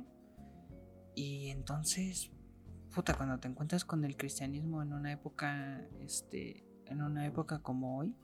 Y 1.14 1.48
entonces, 1.48 2.30
puta, 2.94 3.14
cuando 3.14 3.38
te 3.38 3.48
encuentras 3.48 3.86
con 3.86 4.04
el 4.04 4.14
cristianismo 4.18 4.82
en 4.82 4.92
una 4.92 5.10
época, 5.10 5.80
este, 6.02 6.66
en 6.84 7.00
una 7.00 7.24
época 7.24 7.60
como 7.60 7.96
hoy, 7.96 8.14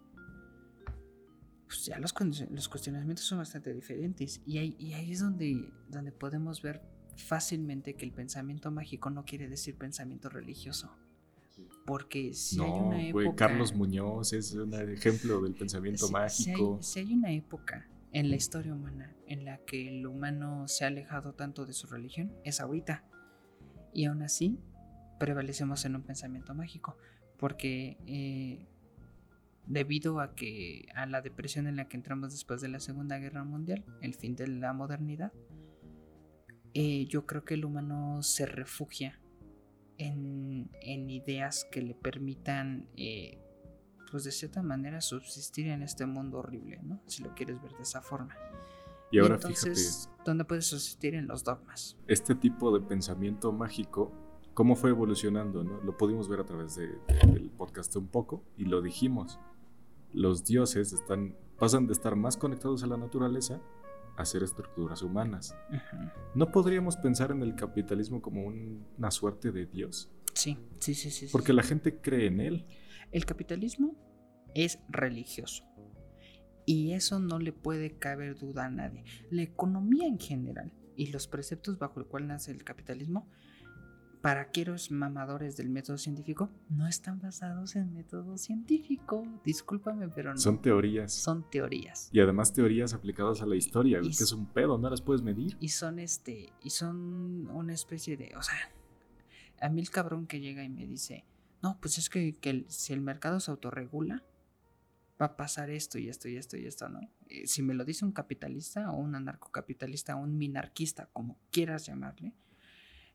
pues 1.73 1.87
ya 1.87 1.99
los, 1.99 2.15
los 2.51 2.69
cuestionamientos 2.69 3.25
son 3.25 3.39
bastante 3.39 3.73
diferentes. 3.73 4.43
Y 4.45 4.59
ahí, 4.59 4.77
y 4.79 4.93
ahí 4.93 5.13
es 5.13 5.21
donde, 5.21 5.73
donde 5.89 6.13
podemos 6.13 6.61
ver 6.61 6.83
fácilmente 7.17 7.95
que 7.95 8.05
el 8.05 8.13
pensamiento 8.13 8.71
mágico 8.71 9.09
no 9.09 9.25
quiere 9.25 9.49
decir 9.49 9.77
pensamiento 9.77 10.29
religioso. 10.29 10.95
Porque 11.87 12.35
si 12.35 12.61
hay 12.61 12.71
una 12.71 13.03
época. 13.03 13.49
Carlos 13.49 13.75
Muñoz 13.75 14.35
es 14.35 14.53
un 14.53 14.75
ejemplo 14.75 15.41
del 15.41 15.55
pensamiento 15.55 16.11
mágico. 16.11 16.79
Si 16.83 17.01
hay, 17.01 17.15
una 17.15 17.33
época 17.33 17.89
en 18.13 18.29
la 18.29 18.37
historia 18.37 18.75
humana 18.75 19.17
en 19.27 19.47
la 19.47 19.57
que 19.59 19.89
el 19.89 20.07
humano 20.07 20.69
se 20.69 20.85
ha 20.85 20.89
alejado 20.89 21.33
tanto 21.33 21.65
de 21.65 21.73
su 21.73 21.87
religión, 21.87 22.33
es 22.45 22.61
ahorita. 22.61 23.03
Y 23.95 24.05
aún 24.05 24.23
así, 24.23 24.59
prevalecemos 25.19 25.87
en 25.87 25.97
un 25.97 26.03
pensamiento 26.03 26.55
mágico. 26.55 26.99
Porque 27.39 27.97
eh, 28.07 28.67
debido 29.67 30.21
a 30.21 30.35
que 30.35 30.87
a 30.95 31.07
la 31.07 31.21
depresión 31.21 31.67
en 31.67 31.77
la 31.77 31.89
que 31.89 31.97
entramos 31.97 32.33
después 32.33 32.61
de 32.61 32.69
la 32.69 32.81
Segunda 32.81 33.19
Guerra 33.19 33.45
Mundial, 33.45 33.85
el 34.01 34.15
fin 34.15 34.35
de 34.35 34.49
la 34.49 34.73
modernidad, 34.73 35.33
eh, 36.75 37.07
yo 37.07 37.27
creo 37.27 37.45
que 37.45 37.55
el 37.55 37.65
humano 37.65 38.23
se 38.23 38.47
refugia 38.47 39.21
en, 39.99 40.71
ideas 41.11 41.67
que 41.71 41.83
le 41.83 41.95
permitan, 41.95 42.89
eh, 42.97 43.39
pues 44.11 44.25
de 44.25 44.33
cierta 44.33 44.63
manera, 44.63 45.01
subsistir 45.01 45.69
en 45.69 45.83
este 45.83 46.07
mundo 46.07 46.39
horrible, 46.39 46.81
¿no? 46.83 47.01
Si 47.07 47.23
lo 47.23 47.35
quieres 47.35 47.61
ver 47.63 47.73
de 47.73 47.83
esa 47.83 48.03
forma. 48.03 48.35
Y 49.11 49.19
ahora 49.19 49.35
Entonces, 49.35 50.09
fíjate. 50.09 50.23
¿Dónde 50.25 50.45
puedes 50.45 50.67
subsistir 50.67 51.15
en 51.15 51.29
los 51.29 51.45
dogmas? 51.45 51.99
Este 52.07 52.35
tipo 52.35 52.77
de 52.77 52.85
pensamiento 52.85 53.53
mágico, 53.53 54.13
¿cómo 54.55 54.75
fue 54.75 54.91
evolucionando? 54.91 55.63
¿no? 55.63 55.81
Lo 55.83 55.97
pudimos 55.97 56.29
ver 56.29 56.41
a 56.41 56.45
través 56.45 56.77
del 56.77 57.51
podcast 57.57 57.95
un 57.97 58.09
poco 58.09 58.43
y 58.57 58.65
lo 58.65 58.81
dijimos 58.81 59.39
los 60.13 60.45
dioses 60.45 60.93
están, 60.93 61.37
pasan 61.59 61.87
de 61.87 61.93
estar 61.93 62.17
más 62.17 62.37
conectados 62.37 62.83
a 62.83 62.87
la 62.87 62.97
naturaleza 62.97 63.61
a 64.17 64.25
ser 64.25 64.43
estructuras 64.43 65.03
humanas. 65.03 65.55
¿No 66.35 66.51
podríamos 66.51 66.97
pensar 66.97 67.31
en 67.31 67.43
el 67.43 67.55
capitalismo 67.55 68.21
como 68.21 68.47
una 68.47 69.11
suerte 69.11 69.53
de 69.53 69.67
Dios? 69.67 70.11
Sí, 70.35 70.59
sí, 70.81 70.95
sí, 70.95 71.11
sí. 71.11 71.29
Porque 71.33 71.53
la 71.53 71.63
gente 71.63 72.01
cree 72.01 72.27
en 72.27 72.41
él. 72.41 72.67
El 73.11 73.25
capitalismo 73.25 73.97
es 74.55 74.79
religioso. 74.89 75.65
Y 76.65 76.93
eso 76.93 77.19
no 77.19 77.39
le 77.39 77.53
puede 77.53 77.99
caber 77.99 78.39
duda 78.39 78.67
a 78.67 78.71
nadie. 78.71 79.05
La 79.31 79.43
economía 79.43 80.07
en 80.07 80.19
general 80.19 80.73
y 80.97 81.07
los 81.07 81.27
preceptos 81.27 81.79
bajo 81.79 82.01
el 82.01 82.07
cual 82.07 82.29
nace 82.29 82.53
el 82.53 82.65
capitalismo 82.65 83.29
para 84.23 84.43
aquellos 84.43 84.93
mamadores 84.93 85.57
del 85.57 85.69
método 85.69 85.99
científico, 85.99 86.49
no 86.69 86.87
están 86.87 87.21
basados 87.21 87.75
en 87.75 87.93
método 87.93 88.39
científico. 88.39 89.27
Discúlpame, 89.45 90.09
pero 90.09 90.33
no. 90.33 90.39
Son 90.39 90.63
teorías. 90.63 91.13
Son 91.13 91.51
teorías. 91.51 92.09
Y 92.13 92.21
además 92.21 92.53
teorías 92.53 92.95
aplicadas 92.95 93.43
a 93.43 93.47
la 93.47 93.57
historia, 93.57 94.01
que 94.01 94.09
es 94.09 94.33
un 94.33 94.47
pedo, 94.47 94.79
no 94.79 94.89
las 94.89 95.03
puedes 95.03 95.23
medir. 95.23 95.57
Y 95.59 95.71
son 95.71 95.99
este, 95.99 96.53
y 96.63 96.71
son 96.71 97.49
una 97.49 97.75
especie 97.75 98.17
de, 98.17 98.33
o 98.37 98.43
sea, 98.43 98.57
a 99.61 99.69
mí 99.69 99.81
el 99.81 99.91
cabrón 99.91 100.29
que 100.29 100.39
llega 100.39 100.63
y 100.63 100.69
me 100.69 100.87
dice, 100.87 101.25
no, 101.61 101.79
pues 101.81 101.99
es 101.99 102.09
que, 102.09 102.65
si 102.69 102.93
el 102.93 103.01
mercado 103.01 103.41
se 103.41 103.51
autorregula, 103.51 104.23
va 105.21 105.27
a 105.27 105.37
pasar 105.37 105.69
esto 105.69 105.99
y 105.99 106.09
esto 106.09 106.29
y 106.29 106.37
esto 106.37 106.57
y 106.57 106.67
esto, 106.67 106.89
¿no? 106.89 107.01
Eh, 107.29 107.49
si 107.49 107.63
me 107.63 107.75
lo 107.75 107.85
dice 107.85 108.05
un 108.05 108.13
capitalista 108.13 108.93
o 108.93 108.97
un 108.99 109.17
anarcocapitalista 109.17 110.15
o 110.15 110.21
un 110.21 110.39
minarquista, 110.39 111.09
como 111.13 111.39
quieras 111.51 111.87
llamarle, 111.87 112.35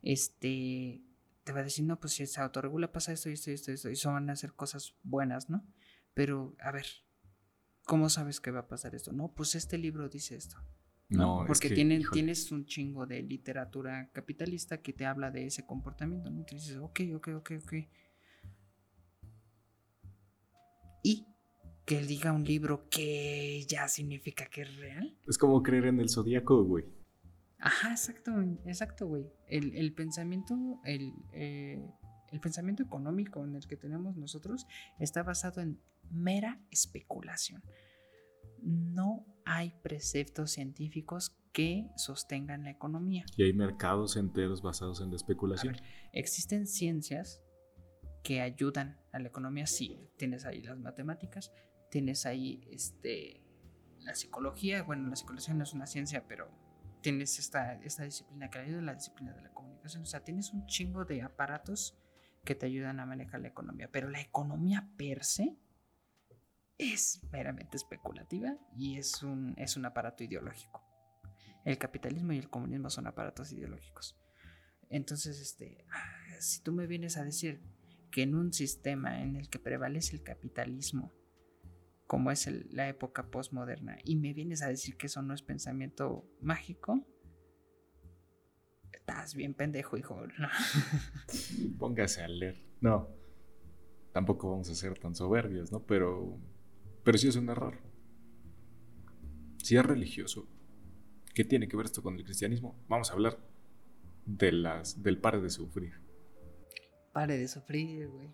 este, 0.08 1.02
te 1.44 1.52
va 1.52 1.60
a 1.60 1.64
decir, 1.64 1.84
no, 1.84 2.00
pues 2.00 2.14
si 2.14 2.26
se 2.26 2.40
autorregula 2.40 2.94
pasa 2.94 3.12
esto 3.12 3.30
y 3.30 3.34
esto 3.34 3.52
y 3.52 3.56
esto 3.56 3.72
y 3.72 3.74
esto, 3.74 3.90
y 3.90 3.94
eso 3.94 4.10
van 4.10 4.30
a 4.30 4.36
ser 4.38 4.54
cosas 4.54 4.96
buenas, 5.04 5.50
¿no? 5.50 5.66
Pero, 6.14 6.56
a 6.60 6.72
ver, 6.72 6.86
¿cómo 7.84 8.10
sabes 8.10 8.40
que 8.40 8.52
va 8.52 8.62
a 8.62 8.68
pasar 8.70 8.96
esto? 8.96 9.12
No, 9.12 9.34
pues 9.36 9.54
este 9.56 9.78
libro 9.78 10.08
dice 10.08 10.38
esto. 10.38 10.56
No, 11.10 11.44
porque 11.46 11.70
tienes 11.70 12.52
un 12.52 12.66
chingo 12.66 13.06
de 13.06 13.22
literatura 13.22 14.10
capitalista 14.14 14.82
que 14.82 14.94
te 14.94 15.06
habla 15.06 15.30
de 15.30 15.46
ese 15.46 15.66
comportamiento, 15.66 16.30
¿no? 16.30 16.40
Entonces 16.40 16.70
dices, 16.70 16.82
ok, 16.82 17.02
ok, 17.16 17.28
ok, 17.36 17.52
ok. 17.64 17.74
Y 21.04 21.28
que 21.86 22.02
diga 22.02 22.32
un 22.32 22.46
libro 22.46 22.88
que 22.90 23.66
ya 23.68 23.90
significa 23.90 24.46
que 24.46 24.62
es 24.62 24.76
real. 24.78 25.18
Es 25.28 25.38
como 25.38 25.62
creer 25.64 25.86
en 25.86 26.00
el 26.00 26.10
zodíaco, 26.10 26.64
güey. 26.64 26.97
Ajá, 27.60 27.92
exacto, 27.92 28.32
exacto, 28.66 29.08
güey. 29.08 29.26
El, 29.48 29.94
pensamiento, 29.94 30.80
el, 30.84 31.14
eh, 31.32 31.84
el 32.32 32.40
pensamiento 32.40 32.84
económico 32.84 33.44
en 33.44 33.56
el 33.56 33.68
que 33.68 33.78
tenemos 33.78 34.16
nosotros 34.16 34.68
está 35.00 35.24
basado 35.24 35.62
en 35.62 35.80
mera 36.12 36.62
especulación. 36.72 37.64
No 38.62 39.26
hay 39.46 39.74
preceptos 39.82 40.52
científicos 40.52 41.38
que 41.52 41.90
sostengan 41.96 42.64
la 42.64 42.72
economía. 42.72 43.26
Y 43.36 43.44
hay 43.44 43.54
mercados 43.54 44.16
enteros 44.16 44.62
basados 44.62 45.02
en 45.02 45.10
la 45.10 45.16
especulación. 45.16 45.76
existen 46.14 46.68
ciencias 46.68 47.42
que 48.24 48.42
ayudan 48.42 49.00
a 49.12 49.20
la 49.20 49.30
economía. 49.30 49.66
Sí, 49.68 50.12
tienes 50.18 50.46
ahí 50.46 50.62
las 50.62 50.78
matemáticas, 50.78 51.52
tienes 51.90 52.26
ahí 52.26 52.62
este, 52.70 53.42
la 54.02 54.14
psicología. 54.16 54.84
Bueno, 54.84 55.08
la 55.08 55.16
psicología 55.16 55.54
no 55.54 55.64
es 55.64 55.74
una 55.74 55.88
ciencia, 55.88 56.28
pero 56.28 56.50
tienes 57.08 57.40
esta, 57.40 57.76
esta 57.76 58.04
disciplina 58.04 58.50
que 58.50 58.60
ayuda, 58.60 58.82
la 58.82 58.94
disciplina 58.94 59.32
de 59.32 59.42
la 59.42 59.54
comunicación. 59.54 60.04
O 60.04 60.06
sea, 60.06 60.26
tienes 60.26 60.52
un 60.52 60.66
chingo 60.66 61.06
de 61.06 61.22
aparatos 61.22 61.98
que 62.44 62.54
te 62.54 62.66
ayudan 62.66 63.00
a 63.00 63.06
manejar 63.06 63.40
la 63.40 63.48
economía. 63.48 63.90
Pero 63.90 64.10
la 64.10 64.20
economía 64.20 64.90
per 64.98 65.24
se 65.24 65.58
es 66.78 67.22
meramente 67.32 67.78
especulativa 67.78 68.58
y 68.76 68.98
es 68.98 69.24
un, 69.24 69.54
es 69.58 69.78
un 69.78 69.86
aparato 69.86 70.26
ideológico. 70.26 70.84
El 71.64 71.78
capitalismo 71.78 72.34
y 72.34 72.40
el 72.40 72.50
comunismo 72.50 72.90
son 72.90 73.08
aparatos 73.08 73.54
ideológicos. 73.54 74.20
Entonces, 74.90 75.40
este, 75.40 75.86
si 76.42 76.62
tú 76.62 76.74
me 76.74 76.88
vienes 76.88 77.16
a 77.16 77.24
decir 77.24 77.64
que 78.12 78.24
en 78.24 78.36
un 78.36 78.52
sistema 78.52 79.22
en 79.22 79.38
el 79.38 79.50
que 79.50 79.60
prevalece 79.60 80.14
el 80.14 80.24
capitalismo, 80.24 81.14
como 82.08 82.32
es 82.32 82.48
la 82.72 82.88
época 82.88 83.30
postmoderna, 83.30 83.98
y 84.04 84.16
me 84.16 84.34
vienes 84.34 84.62
a 84.62 84.70
decir 84.70 84.98
que 84.98 85.08
eso 85.08 85.22
no 85.22 85.34
es 85.34 85.42
pensamiento 85.42 86.26
mágico, 86.42 87.06
estás 88.92 89.36
bien 89.36 89.54
pendejo, 89.54 89.98
hijo. 89.98 90.20
Póngase 91.80 92.24
a 92.24 92.28
leer. 92.28 92.66
No, 92.82 93.10
tampoco 94.12 94.50
vamos 94.50 94.70
a 94.70 94.76
ser 94.76 94.98
tan 94.98 95.16
soberbios, 95.16 95.72
¿no? 95.72 95.84
Pero, 95.86 96.38
pero 97.04 97.18
sí 97.18 97.28
es 97.28 97.36
un 97.36 97.50
error. 97.50 97.80
Si 99.58 99.76
es 99.76 99.86
religioso, 99.86 100.48
¿qué 101.34 101.44
tiene 101.44 101.68
que 101.68 101.78
ver 101.78 101.86
esto 101.86 102.02
con 102.02 102.18
el 102.18 102.24
cristianismo? 102.24 102.84
Vamos 102.88 103.10
a 103.10 103.14
hablar 103.14 103.38
de 104.26 104.52
las, 104.52 105.04
del 105.04 105.20
pare 105.20 105.42
de 105.42 105.50
sufrir. 105.50 105.94
Pare 107.14 107.38
de 107.38 107.48
sufrir, 107.48 108.08
güey. 108.10 108.30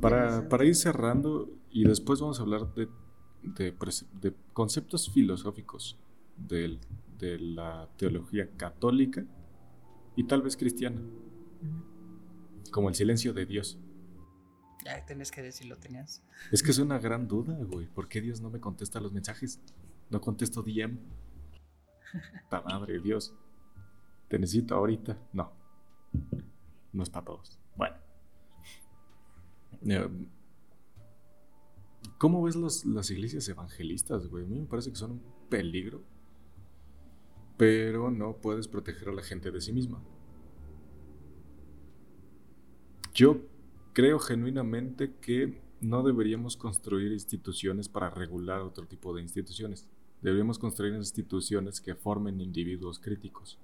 Para, 0.00 0.64
ir 0.64 0.74
cerrando, 0.74 1.48
y 1.70 1.84
después 1.84 2.20
vamos 2.20 2.38
a 2.38 2.42
hablar 2.42 2.74
de, 2.74 2.88
de, 3.42 4.34
conceptos 4.52 5.10
filosóficos 5.10 5.98
de, 6.36 6.78
de, 7.18 7.38
la 7.38 7.88
teología 7.96 8.50
católica 8.56 9.24
y 10.16 10.24
tal 10.24 10.42
vez 10.42 10.56
cristiana, 10.56 11.00
como 12.70 12.90
el 12.90 12.94
silencio 12.94 13.32
de 13.32 13.46
Dios. 13.46 13.78
Ya 14.84 15.04
tenés 15.04 15.30
que 15.30 15.42
decirlo, 15.42 15.76
tenías. 15.76 16.22
Es 16.50 16.62
que 16.62 16.70
es 16.70 16.78
una 16.78 16.98
gran 16.98 17.28
duda, 17.28 17.56
güey. 17.64 17.86
¿Por 17.86 18.08
qué 18.08 18.20
Dios 18.20 18.40
no 18.40 18.50
me 18.50 18.60
contesta 18.60 19.00
los 19.00 19.12
mensajes? 19.12 19.60
No 20.08 20.20
contesto 20.20 20.62
DM. 20.62 20.98
Ta 22.50 22.62
madre, 22.62 23.00
Dios. 23.00 23.34
Te 24.28 24.38
necesito 24.38 24.74
ahorita. 24.74 25.18
No. 25.32 25.52
No 26.92 27.02
es 27.02 27.10
para 27.10 27.26
todos. 27.26 27.59
Eh, 29.86 30.08
¿Cómo 32.18 32.42
ves 32.42 32.56
las 32.56 33.10
iglesias 33.10 33.48
evangelistas, 33.48 34.26
güey? 34.26 34.44
A 34.44 34.46
mí 34.46 34.60
me 34.60 34.66
parece 34.66 34.90
que 34.90 34.96
son 34.96 35.12
un 35.12 35.22
peligro. 35.48 36.02
Pero 37.56 38.10
no 38.10 38.36
puedes 38.36 38.68
proteger 38.68 39.08
a 39.08 39.12
la 39.12 39.22
gente 39.22 39.50
de 39.50 39.60
sí 39.60 39.72
misma. 39.72 40.02
Yo 43.14 43.42
creo 43.92 44.18
genuinamente 44.18 45.14
que 45.20 45.60
no 45.80 46.02
deberíamos 46.02 46.56
construir 46.56 47.12
instituciones 47.12 47.88
para 47.88 48.10
regular 48.10 48.60
otro 48.60 48.86
tipo 48.86 49.14
de 49.14 49.22
instituciones. 49.22 49.86
Deberíamos 50.22 50.58
construir 50.58 50.94
instituciones 50.94 51.80
que 51.80 51.94
formen 51.94 52.40
individuos 52.40 52.98
críticos. 52.98 53.58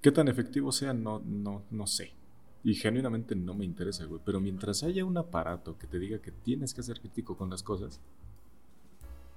¿Qué 0.00 0.12
tan 0.12 0.28
efectivo 0.28 0.72
sea? 0.72 0.92
No, 0.92 1.20
no, 1.24 1.62
no 1.70 1.86
sé. 1.86 2.12
Y 2.64 2.74
genuinamente 2.74 3.34
no 3.34 3.54
me 3.54 3.64
interesa, 3.64 4.04
güey. 4.04 4.20
Pero 4.24 4.40
mientras 4.40 4.82
haya 4.82 5.04
un 5.04 5.16
aparato 5.16 5.76
que 5.78 5.86
te 5.86 5.98
diga 5.98 6.20
que 6.20 6.30
tienes 6.30 6.74
que 6.74 6.82
ser 6.82 7.00
crítico 7.00 7.36
con 7.36 7.50
las 7.50 7.62
cosas, 7.62 8.00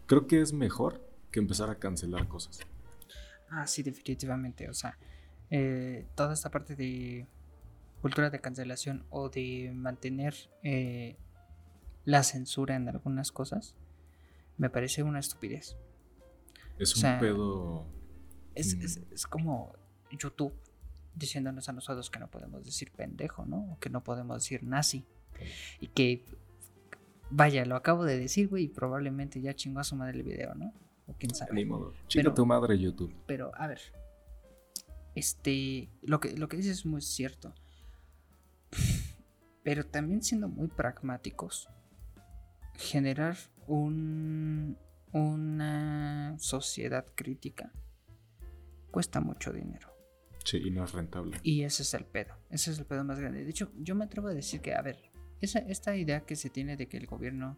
creo 0.06 0.28
que 0.28 0.42
es 0.42 0.54
mejor 0.54 1.02
que 1.32 1.40
empezar 1.40 1.70
a 1.70 1.76
cancelar 1.76 2.28
cosas. 2.28 2.60
Ah, 3.50 3.66
sí, 3.66 3.82
definitivamente. 3.82 4.70
O 4.70 4.74
sea, 4.74 4.98
eh, 5.50 6.06
toda 6.16 6.34
esta 6.34 6.52
parte 6.52 6.76
de 6.76 7.28
cultura 8.02 8.30
de 8.30 8.40
cancelación 8.40 9.06
o 9.10 9.30
de 9.30 9.72
mantener 9.74 10.36
eh, 10.62 11.18
la 12.04 12.22
censura 12.22 12.76
en 12.76 12.88
algunas 12.88 13.32
cosas, 13.32 13.76
me 14.58 14.70
parece 14.70 15.02
una 15.02 15.20
estupidez. 15.20 15.76
Es 16.78 16.96
un 16.96 17.20
pedo. 17.20 17.88
Es, 18.54 18.74
es, 18.74 18.98
es 19.12 19.26
como 19.26 19.74
YouTube 20.12 20.54
diciéndonos 21.16 21.70
a 21.70 21.74
nosotros 21.74 22.10
que 22.10 22.20
no 22.20 22.30
podemos 22.30 22.64
decir 22.64 22.92
pendejo, 22.92 23.46
¿no? 23.46 23.74
O 23.74 23.80
que 23.80 23.90
no 23.90 24.04
podemos 24.04 24.42
decir 24.42 24.64
nazi. 24.64 25.06
Y 25.80 25.88
que, 25.88 26.26
vaya, 27.30 27.66
lo 27.66 27.76
acabo 27.76 28.04
de 28.06 28.20
decir, 28.20 28.48
güey, 28.48 28.66
y 28.66 28.68
probablemente 28.68 29.42
ya 29.42 29.56
chingó 29.56 29.80
a 29.80 29.84
su 29.84 29.96
madre 29.96 30.18
el 30.18 30.24
video, 30.24 30.54
¿no? 30.56 30.74
O 31.08 31.14
quién 31.18 31.34
sabe. 31.34 31.54
Ni 31.54 31.66
modo. 31.66 31.94
Chinga 32.08 32.34
tu 32.34 32.46
madre 32.46 32.78
YouTube. 32.78 33.14
Pero, 33.26 33.52
a 33.56 33.68
ver. 33.68 33.82
Este. 35.14 35.90
Lo 36.02 36.20
que, 36.20 36.36
lo 36.36 36.48
que 36.48 36.58
dices 36.58 36.80
es 36.80 36.86
muy 36.86 37.02
cierto. 37.02 37.54
Pero 39.64 39.86
también 39.86 40.22
siendo 40.24 40.48
muy 40.48 40.68
pragmáticos. 40.68 41.70
Generar 42.76 43.38
un. 43.68 44.78
Una 45.12 46.36
sociedad 46.40 47.06
crítica 47.16 47.72
cuesta 48.92 49.22
mucho 49.22 49.54
dinero. 49.54 49.95
Sí, 50.46 50.62
y 50.64 50.70
no 50.70 50.84
es 50.84 50.94
rentable. 50.94 51.40
Y 51.44 51.64
ese 51.64 51.84
es 51.84 51.94
el 51.96 52.06
pedo. 52.06 52.36
Ese 52.50 52.72
es 52.72 52.80
el 52.80 52.86
pedo 52.86 53.04
más 53.04 53.20
grande. 53.20 53.44
De 53.44 53.50
hecho, 53.50 53.72
yo 53.78 53.96
me 53.96 54.06
atrevo 54.06 54.28
a 54.28 54.34
decir 54.34 54.62
que, 54.62 54.76
a 54.76 54.82
ver, 54.82 55.12
esa, 55.42 55.60
esta 55.60 55.96
idea 55.96 56.22
que 56.22 56.36
se 56.36 56.50
tiene 56.50 56.78
de 56.78 56.88
que 56.88 56.98
el 56.98 57.08
gobierno 57.08 57.58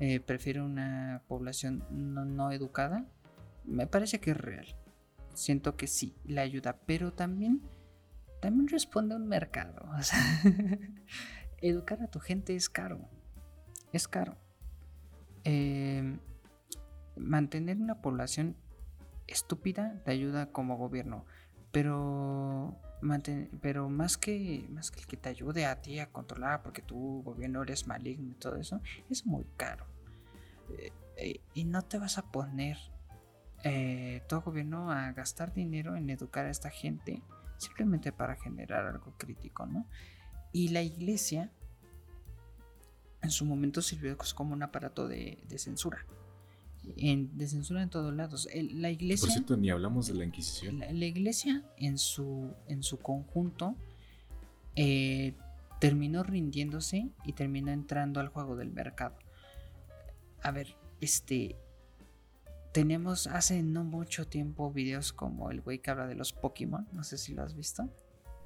eh, 0.00 0.18
prefiere 0.18 0.60
una 0.62 1.22
población 1.28 1.84
no, 1.90 2.50
educada, 2.50 3.06
me 3.64 3.86
parece 3.86 4.18
que 4.18 4.30
es 4.32 4.36
real. 4.36 4.66
Siento 5.34 5.76
que 5.76 5.86
sí, 5.86 6.16
la 6.24 6.42
ayuda, 6.42 6.80
pero 6.86 7.12
también, 7.12 7.62
también 8.40 8.68
responde 8.68 9.14
a 9.14 9.18
un 9.18 9.28
mercado. 9.28 9.88
O 9.98 10.02
sea, 10.02 10.40
educar 11.60 12.02
a 12.02 12.08
tu 12.08 12.18
gente 12.18 12.56
es 12.56 12.68
caro. 12.68 13.08
Es 13.92 14.08
caro. 14.08 14.36
Eh, 15.44 16.18
mantener 17.16 17.76
una 17.76 18.00
población 18.00 18.56
estúpida 19.26 20.00
te 20.04 20.10
ayuda 20.10 20.50
como 20.50 20.76
gobierno. 20.76 21.26
Pero, 21.72 22.76
pero 23.60 23.88
más, 23.88 24.16
que, 24.16 24.66
más 24.70 24.90
que 24.90 25.00
el 25.00 25.06
que 25.06 25.16
te 25.16 25.28
ayude 25.30 25.66
a 25.66 25.80
ti 25.80 25.98
a 25.98 26.10
controlar, 26.10 26.62
porque 26.62 26.82
tu 26.82 27.22
gobierno 27.22 27.62
eres 27.62 27.86
maligno 27.86 28.30
y 28.30 28.34
todo 28.34 28.56
eso, 28.56 28.80
es 29.10 29.26
muy 29.26 29.44
caro. 29.56 29.86
Eh, 30.70 30.92
eh, 31.16 31.40
y 31.54 31.64
no 31.64 31.82
te 31.82 31.98
vas 31.98 32.18
a 32.18 32.30
poner 32.30 32.78
eh, 33.64 34.22
tu 34.28 34.40
gobierno 34.40 34.90
a 34.90 35.12
gastar 35.12 35.52
dinero 35.52 35.96
en 35.96 36.10
educar 36.10 36.46
a 36.46 36.50
esta 36.50 36.70
gente 36.70 37.22
simplemente 37.56 38.12
para 38.12 38.34
generar 38.36 38.86
algo 38.86 39.14
crítico, 39.16 39.66
¿no? 39.66 39.86
Y 40.52 40.68
la 40.68 40.82
iglesia 40.82 41.50
en 43.22 43.30
su 43.30 43.44
momento 43.46 43.80
sirvió 43.82 44.16
como 44.34 44.52
un 44.52 44.62
aparato 44.62 45.06
de, 45.06 45.38
censura. 45.56 46.04
En, 46.96 47.36
de 47.36 47.46
censura 47.46 47.82
en 47.82 47.90
todos 47.90 48.14
lados. 48.14 48.48
la 48.54 48.90
iglesia. 48.90 49.26
Por 49.26 49.32
cierto, 49.32 49.56
ni 49.56 49.70
hablamos 49.70 50.08
de 50.08 50.14
la 50.14 50.24
Inquisición. 50.24 50.80
La, 50.80 51.06
iglesia 51.06 51.64
en 51.76 51.98
su, 51.98 52.52
en 52.66 52.82
su 52.82 52.98
conjunto 52.98 53.76
eh, 54.74 55.34
terminó 55.80 56.22
rindiéndose 56.22 57.10
y 57.24 57.32
terminó 57.34 57.70
entrando 57.70 58.20
al 58.20 58.28
juego 58.28 58.56
del 58.56 58.72
mercado. 58.72 59.16
A 60.42 60.50
ver, 60.50 60.76
este. 61.00 61.56
Tenemos 62.72 63.26
hace 63.26 63.62
no 63.62 63.84
mucho 63.84 64.26
tiempo 64.26 64.72
videos 64.72 65.12
como 65.12 65.50
el 65.50 65.60
güey 65.60 65.80
que 65.80 65.90
habla 65.90 66.06
de 66.06 66.14
los 66.14 66.32
Pokémon. 66.32 66.88
No 66.92 67.04
sé 67.04 67.18
si 67.18 67.34
lo 67.34 67.42
has 67.42 67.54
visto. 67.54 67.90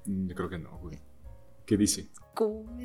Mm, 0.05 0.27
creo 0.31 0.49
que 0.49 0.59
no, 0.59 0.77
güey. 0.79 0.99
¿Qué 1.65 1.77
dice? 1.77 2.09
¿Cómo, 2.33 2.77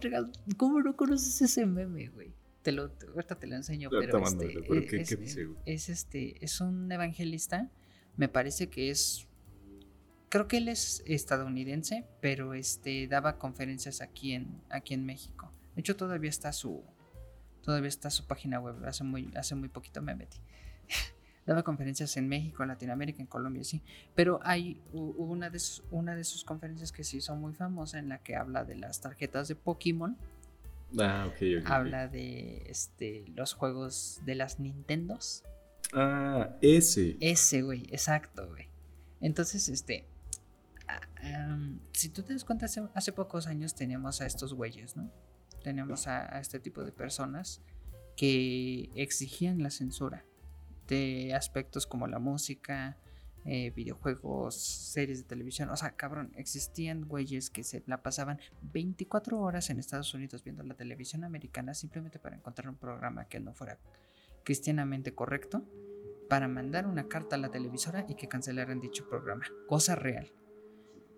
¿Cómo 0.57 0.81
no 0.81 0.97
conoces 0.97 1.43
ese 1.43 1.67
meme, 1.67 2.09
güey? 2.09 2.33
Te 2.63 2.73
lo, 2.73 2.93
ahorita 3.15 3.39
te 3.39 3.47
lo 3.47 3.57
enseño, 3.57 3.91
pero, 3.91 4.23
este, 4.23 4.87
¿qué, 4.87 5.01
es, 5.01 5.19
dice, 5.19 5.45
güey? 5.47 5.59
es 5.67 5.89
este, 5.89 6.45
es 6.45 6.61
un 6.61 6.91
evangelista, 6.93 7.71
me 8.17 8.29
parece 8.29 8.69
que 8.69 8.91
es, 8.91 9.27
creo 10.29 10.47
que 10.47 10.59
él 10.59 10.69
es 10.69 11.03
estadounidense, 11.07 12.07
pero 12.21 12.55
este, 12.55 13.09
daba 13.09 13.39
conferencias 13.39 14.01
aquí 14.01 14.33
en, 14.33 14.63
aquí 14.71 14.95
en 14.95 15.05
México. 15.05 15.53
De 15.75 15.81
hecho, 15.81 15.97
todavía 15.97 16.31
está 16.31 16.53
su, 16.53 16.85
todavía 17.63 17.89
está 17.89 18.11
su 18.11 18.27
página 18.27 18.61
web, 18.61 18.85
hace 18.85 19.03
muy, 19.03 19.33
hace 19.35 19.55
muy 19.55 19.69
poquito 19.69 20.01
me 20.01 20.15
metí. 20.15 20.39
daba 21.47 21.63
conferencias 21.63 22.17
en 22.17 22.29
México, 22.29 22.63
en 22.63 22.69
Latinoamérica, 22.69 23.21
en 23.21 23.27
Colombia, 23.27 23.65
sí. 23.65 23.83
Pero 24.15 24.41
hay 24.45 24.81
una 24.93 25.51
de, 25.51 25.59
sus, 25.59 25.85
una 25.91 26.15
de 26.15 26.25
sus 26.25 26.45
conferencias 26.45 26.93
que 26.93 27.05
se 27.05 27.19
hizo 27.19 27.35
muy 27.35 27.55
famosa 27.55 27.99
en 27.99 28.09
la 28.09 28.19
que 28.19 28.37
habla 28.37 28.65
de 28.65 28.77
las 28.77 29.01
tarjetas 29.01 29.49
de 29.49 29.57
Pokémon. 29.57 30.17
Ah, 30.99 31.29
ok, 31.29 31.67
Habla 31.67 32.09
de 32.09 32.65
este, 32.67 33.25
los 33.35 33.55
juegos 33.55 34.21
de 34.25 34.35
las 34.35 34.61
Nintendos. 34.61 35.45
Ah, 35.93 36.57
ese. 36.61 37.17
Ese, 37.21 37.63
güey, 37.63 37.87
exacto, 37.91 38.49
güey. 38.49 38.69
Entonces, 39.21 39.69
este. 39.69 40.07
Ah, 40.89 41.59
si 41.93 42.09
tú 42.09 42.23
te 42.23 42.33
das 42.33 42.45
cuenta, 42.45 42.67
hace, 42.95 43.13
pocos 43.13 43.47
años 43.47 43.75
teníamos 43.75 44.21
a 44.21 44.27
estos 44.27 44.55
güeyes, 44.55 44.97
¿no? 44.97 45.11
Tenemos 45.63 46.07
a 46.09 46.41
este 46.41 46.59
tipo 46.59 46.83
de 46.85 46.93
personas 46.93 47.63
que 48.17 48.91
exigían 48.95 49.63
la 49.63 49.71
censura 49.71 50.25
de 50.89 51.35
aspectos 51.35 51.87
como 51.87 52.07
la 52.07 52.19
música, 52.19 52.99
eh, 53.45 53.71
videojuegos, 53.71 54.55
series 54.55 55.19
de 55.19 55.25
televisión. 55.25 55.71
O 55.71 55.77
sea, 55.77 55.97
cabrón, 55.97 56.33
existían 56.37 57.03
güeyes 57.09 57.51
que 57.51 57.65
se 57.65 57.83
la 57.87 58.03
pasaban 58.03 58.39
24 58.63 59.41
horas 59.41 59.69
en 59.71 59.79
Estados 59.79 60.15
Unidos 60.15 60.45
viendo 60.45 60.63
la 60.63 60.75
televisión 60.75 61.25
americana 61.25 61.75
simplemente 61.75 62.19
para 62.19 62.37
encontrar 62.37 62.69
un 62.69 62.77
programa 62.77 63.27
que 63.27 63.41
no 63.41 63.53
fuera 63.53 63.79
cristianamente 64.45 65.15
correcto, 65.15 65.65
para 66.29 66.49
mandar 66.49 66.87
una 66.87 67.09
carta 67.09 67.37
a 67.37 67.39
la 67.39 67.51
televisora 67.51 68.07
y 68.09 68.15
que 68.15 68.29
cancelaran 68.29 68.81
dicho 68.81 69.09
programa. 69.09 69.45
Cosa 69.67 69.97
real. 69.97 70.33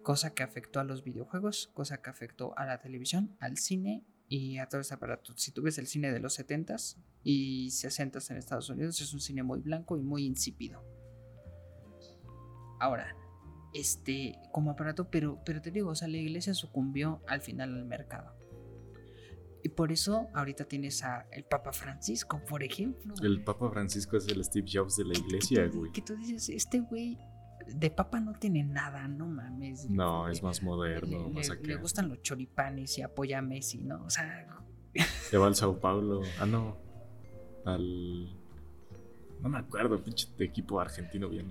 Cosa 0.02 0.34
que 0.34 0.42
afectó 0.42 0.80
a 0.80 0.84
los 0.84 1.04
videojuegos, 1.04 1.70
cosa 1.74 2.02
que 2.02 2.10
afectó 2.10 2.56
a 2.58 2.66
la 2.66 2.80
televisión, 2.80 3.36
al 3.38 3.58
cine 3.58 4.04
y 4.28 4.58
a 4.58 4.68
todo 4.68 4.80
ese 4.80 4.94
aparato. 4.94 5.32
Si 5.36 5.52
tú 5.52 5.62
ves 5.62 5.78
el 5.78 5.86
cine 5.86 6.10
de 6.10 6.20
los 6.20 6.38
70s 6.38 6.96
y 7.22 7.68
60s 7.68 8.30
en 8.30 8.36
Estados 8.36 8.68
Unidos, 8.70 9.00
es 9.00 9.12
un 9.12 9.20
cine 9.20 9.42
muy 9.42 9.60
blanco 9.60 9.96
y 9.96 10.02
muy 10.02 10.24
insípido. 10.24 10.82
Ahora, 12.80 13.16
este, 13.72 14.36
como 14.52 14.70
aparato, 14.70 15.10
pero, 15.10 15.40
pero 15.44 15.60
te 15.60 15.70
digo, 15.70 15.90
o 15.90 15.94
sea, 15.94 16.08
la 16.08 16.18
iglesia 16.18 16.54
sucumbió 16.54 17.22
al 17.26 17.40
final 17.40 17.74
al 17.74 17.84
mercado. 17.84 18.34
Y 19.62 19.70
por 19.70 19.92
eso 19.92 20.28
ahorita 20.34 20.66
tienes 20.66 21.02
a 21.02 21.26
el 21.32 21.44
Papa 21.44 21.72
Francisco, 21.72 22.40
por 22.46 22.62
ejemplo. 22.62 23.14
El 23.22 23.42
Papa 23.42 23.70
Francisco 23.70 24.18
es 24.18 24.28
el 24.28 24.44
Steve 24.44 24.66
Jobs 24.70 24.96
de 24.96 25.06
la 25.06 25.14
iglesia, 25.14 25.66
güey. 25.72 25.90
Que 25.90 26.02
tú 26.02 26.14
dices, 26.16 26.50
este 26.50 26.80
güey 26.80 27.18
de 27.66 27.90
papa 27.90 28.20
no 28.20 28.34
tiene 28.34 28.62
nada, 28.62 29.08
no 29.08 29.26
mames. 29.26 29.88
No, 29.88 30.28
es 30.28 30.42
más 30.42 30.62
moderno, 30.62 31.28
le, 31.28 31.32
más 31.32 31.50
Le 31.62 31.76
gustan 31.76 32.08
los 32.08 32.22
choripanes 32.22 32.98
y 32.98 33.02
apoya 33.02 33.38
a 33.38 33.42
Messi, 33.42 33.78
¿no? 33.78 34.04
O 34.04 34.10
sea. 34.10 34.46
Le 35.32 35.38
va 35.38 35.46
al 35.46 35.54
Sao 35.54 35.80
Paulo. 35.80 36.20
Ah, 36.38 36.46
no. 36.46 36.76
Al. 37.64 38.43
No 39.44 39.50
me 39.50 39.58
acuerdo, 39.58 40.02
pinche 40.02 40.26
equipo 40.38 40.80
argentino 40.80 41.28
bien 41.28 41.50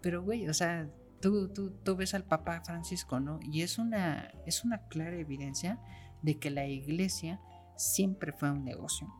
Pero, 0.00 0.22
güey, 0.22 0.48
o 0.48 0.54
sea, 0.54 0.88
tú, 1.20 1.48
tú, 1.48 1.72
tú 1.82 1.96
ves 1.96 2.14
al 2.14 2.22
Papa 2.22 2.62
Francisco, 2.64 3.18
¿no? 3.18 3.40
Y 3.42 3.62
es 3.62 3.78
una, 3.78 4.32
es 4.46 4.64
una 4.64 4.86
clara 4.86 5.16
evidencia 5.16 5.80
de 6.22 6.38
que 6.38 6.50
la 6.50 6.68
iglesia 6.68 7.40
siempre 7.76 8.32
fue 8.32 8.52
un 8.52 8.64
negocio. 8.64 9.12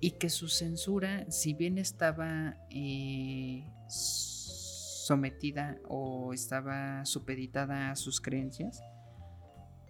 Y 0.00 0.12
que 0.12 0.30
su 0.30 0.48
censura, 0.48 1.30
si 1.30 1.52
bien 1.52 1.76
estaba 1.76 2.56
eh, 2.70 3.70
sometida 3.88 5.76
o 5.86 6.32
estaba 6.32 7.04
supeditada 7.04 7.90
a 7.90 7.96
sus 7.96 8.22
creencias, 8.22 8.80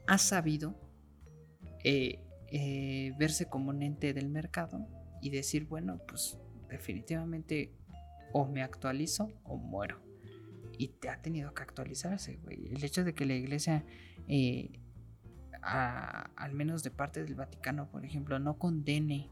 ha 0.08 0.18
sabido 0.18 0.74
eh, 1.84 2.18
eh, 2.48 3.12
verse 3.16 3.48
como 3.48 3.70
un 3.70 3.84
ente 3.84 4.12
del 4.12 4.28
mercado 4.28 4.88
y 5.22 5.30
decir, 5.30 5.66
bueno, 5.66 6.00
pues 6.08 6.36
definitivamente 6.68 7.72
o 8.32 8.46
me 8.46 8.62
actualizo 8.62 9.32
o 9.44 9.56
muero. 9.56 10.00
Y 10.78 10.88
te 10.88 11.08
ha 11.08 11.22
tenido 11.22 11.54
que 11.54 11.62
actualizarse, 11.62 12.36
güey. 12.36 12.68
El 12.74 12.84
hecho 12.84 13.04
de 13.04 13.14
que 13.14 13.24
la 13.24 13.34
iglesia, 13.34 13.84
eh, 14.28 14.78
al 15.62 16.52
menos 16.52 16.82
de 16.82 16.90
parte 16.90 17.24
del 17.24 17.34
Vaticano, 17.34 17.90
por 17.90 18.04
ejemplo, 18.04 18.38
no 18.38 18.58
condene 18.58 19.30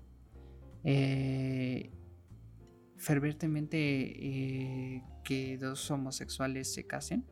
fervientemente 2.97 3.78
eh, 3.78 5.02
que 5.23 5.59
dos 5.59 5.90
homosexuales 5.90 6.73
se 6.73 6.86
casen, 6.86 7.27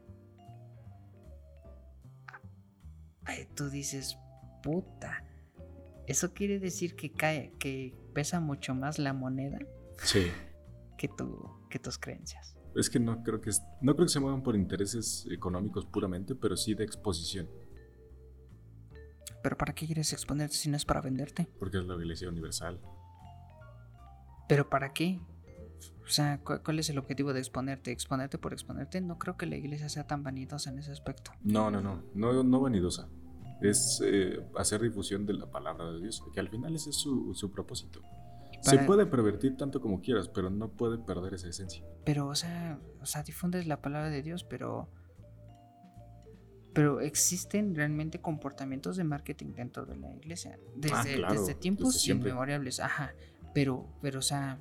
tú 3.55 3.71
dices, 3.71 4.19
puta, 4.63 5.25
eso 6.07 6.33
quiere 6.33 6.59
decir 6.59 6.97
que 6.97 7.13
cae, 7.13 7.53
que 7.59 7.95
pesa 8.15 8.41
mucho 8.41 8.75
más 8.75 8.99
la 8.99 9.13
moneda 9.13 9.59
sí. 10.03 10.31
que, 10.99 11.09
tu, 11.09 11.67
que 11.69 11.79
tus 11.79 11.99
creencias. 11.99 12.57
Es 12.75 12.89
que 12.89 12.99
no 12.99 13.23
creo 13.23 13.41
que 13.41 13.51
no 13.83 13.95
creo 13.95 14.07
que 14.07 14.13
se 14.13 14.21
muevan 14.21 14.43
por 14.43 14.57
intereses 14.57 15.27
económicos 15.31 15.85
puramente, 15.85 16.35
pero 16.35 16.57
sí 16.57 16.75
de 16.75 16.85
exposición. 16.85 17.49
¿Pero 19.43 19.59
para 19.59 19.75
qué 19.75 19.87
quieres 19.87 20.13
exponerte 20.13 20.55
si 20.55 20.71
no 20.71 20.77
es 20.77 20.85
para 20.85 21.01
venderte? 21.01 21.49
Porque 21.59 21.79
es 21.79 21.85
la 21.85 21.97
iglesia 21.97 22.29
universal. 22.29 22.81
¿Pero 24.49 24.69
para 24.71 24.93
qué? 24.93 25.21
O 26.05 26.09
sea, 26.09 26.41
¿cuál 26.43 26.79
es 26.79 26.91
el 26.91 26.99
objetivo 26.99 27.33
de 27.33 27.41
exponerte? 27.41 27.91
¿Exponerte 27.91 28.39
por 28.39 28.53
exponerte? 28.53 29.01
No 29.01 29.19
creo 29.19 29.37
que 29.37 29.47
la 29.47 29.57
iglesia 29.57 29.89
sea 29.89 30.07
tan 30.07 30.23
vanidosa 30.23 30.71
en 30.71 30.79
ese 30.79 30.93
aspecto. 30.93 31.33
No, 31.43 31.71
no, 31.71 31.81
no, 31.81 32.03
no, 32.15 32.43
no 32.43 32.61
vanidosa. 32.61 33.09
Es 33.61 34.03
eh, 34.05 34.45
hacer 34.57 34.83
difusión 34.83 35.25
de 35.27 35.35
la 35.35 35.51
palabra 35.51 35.91
de 35.91 36.01
Dios, 36.01 36.23
que 36.35 36.41
al 36.41 36.49
final 36.49 36.75
ese 36.75 36.91
es 36.91 36.97
su, 36.97 37.51
propósito. 37.53 38.03
Se 38.63 38.79
puede 38.79 39.07
pervertir 39.07 39.57
tanto 39.57 39.81
como 39.81 40.01
quieras, 40.01 40.29
pero 40.29 40.49
no 40.49 40.69
puede 40.69 40.99
perder 40.99 41.35
esa 41.35 41.49
esencia. 41.49 41.85
Pero, 42.05 42.29
o 42.29 42.35
sea, 42.35 42.79
o 43.01 43.07
sea, 43.07 43.23
difundes 43.23 43.67
la 43.67 43.81
palabra 43.83 44.11
de 44.11 44.23
Dios, 44.23 44.45
pero... 44.45 44.89
Pero 46.73 47.01
existen 47.01 47.75
realmente 47.75 48.21
comportamientos 48.21 48.97
de 48.97 49.05
marketing 49.05 49.53
dentro 49.55 49.85
de 49.85 49.97
la 49.97 50.15
iglesia. 50.15 50.59
Desde, 50.75 51.23
ah, 51.23 51.33
desde 51.33 51.55
tiempos 51.55 52.09
inmemorables, 52.09 52.81
ajá. 52.81 53.15
Pero, 53.53 53.87
pero, 54.01 54.21
o 54.21 54.23
sea, 54.23 54.59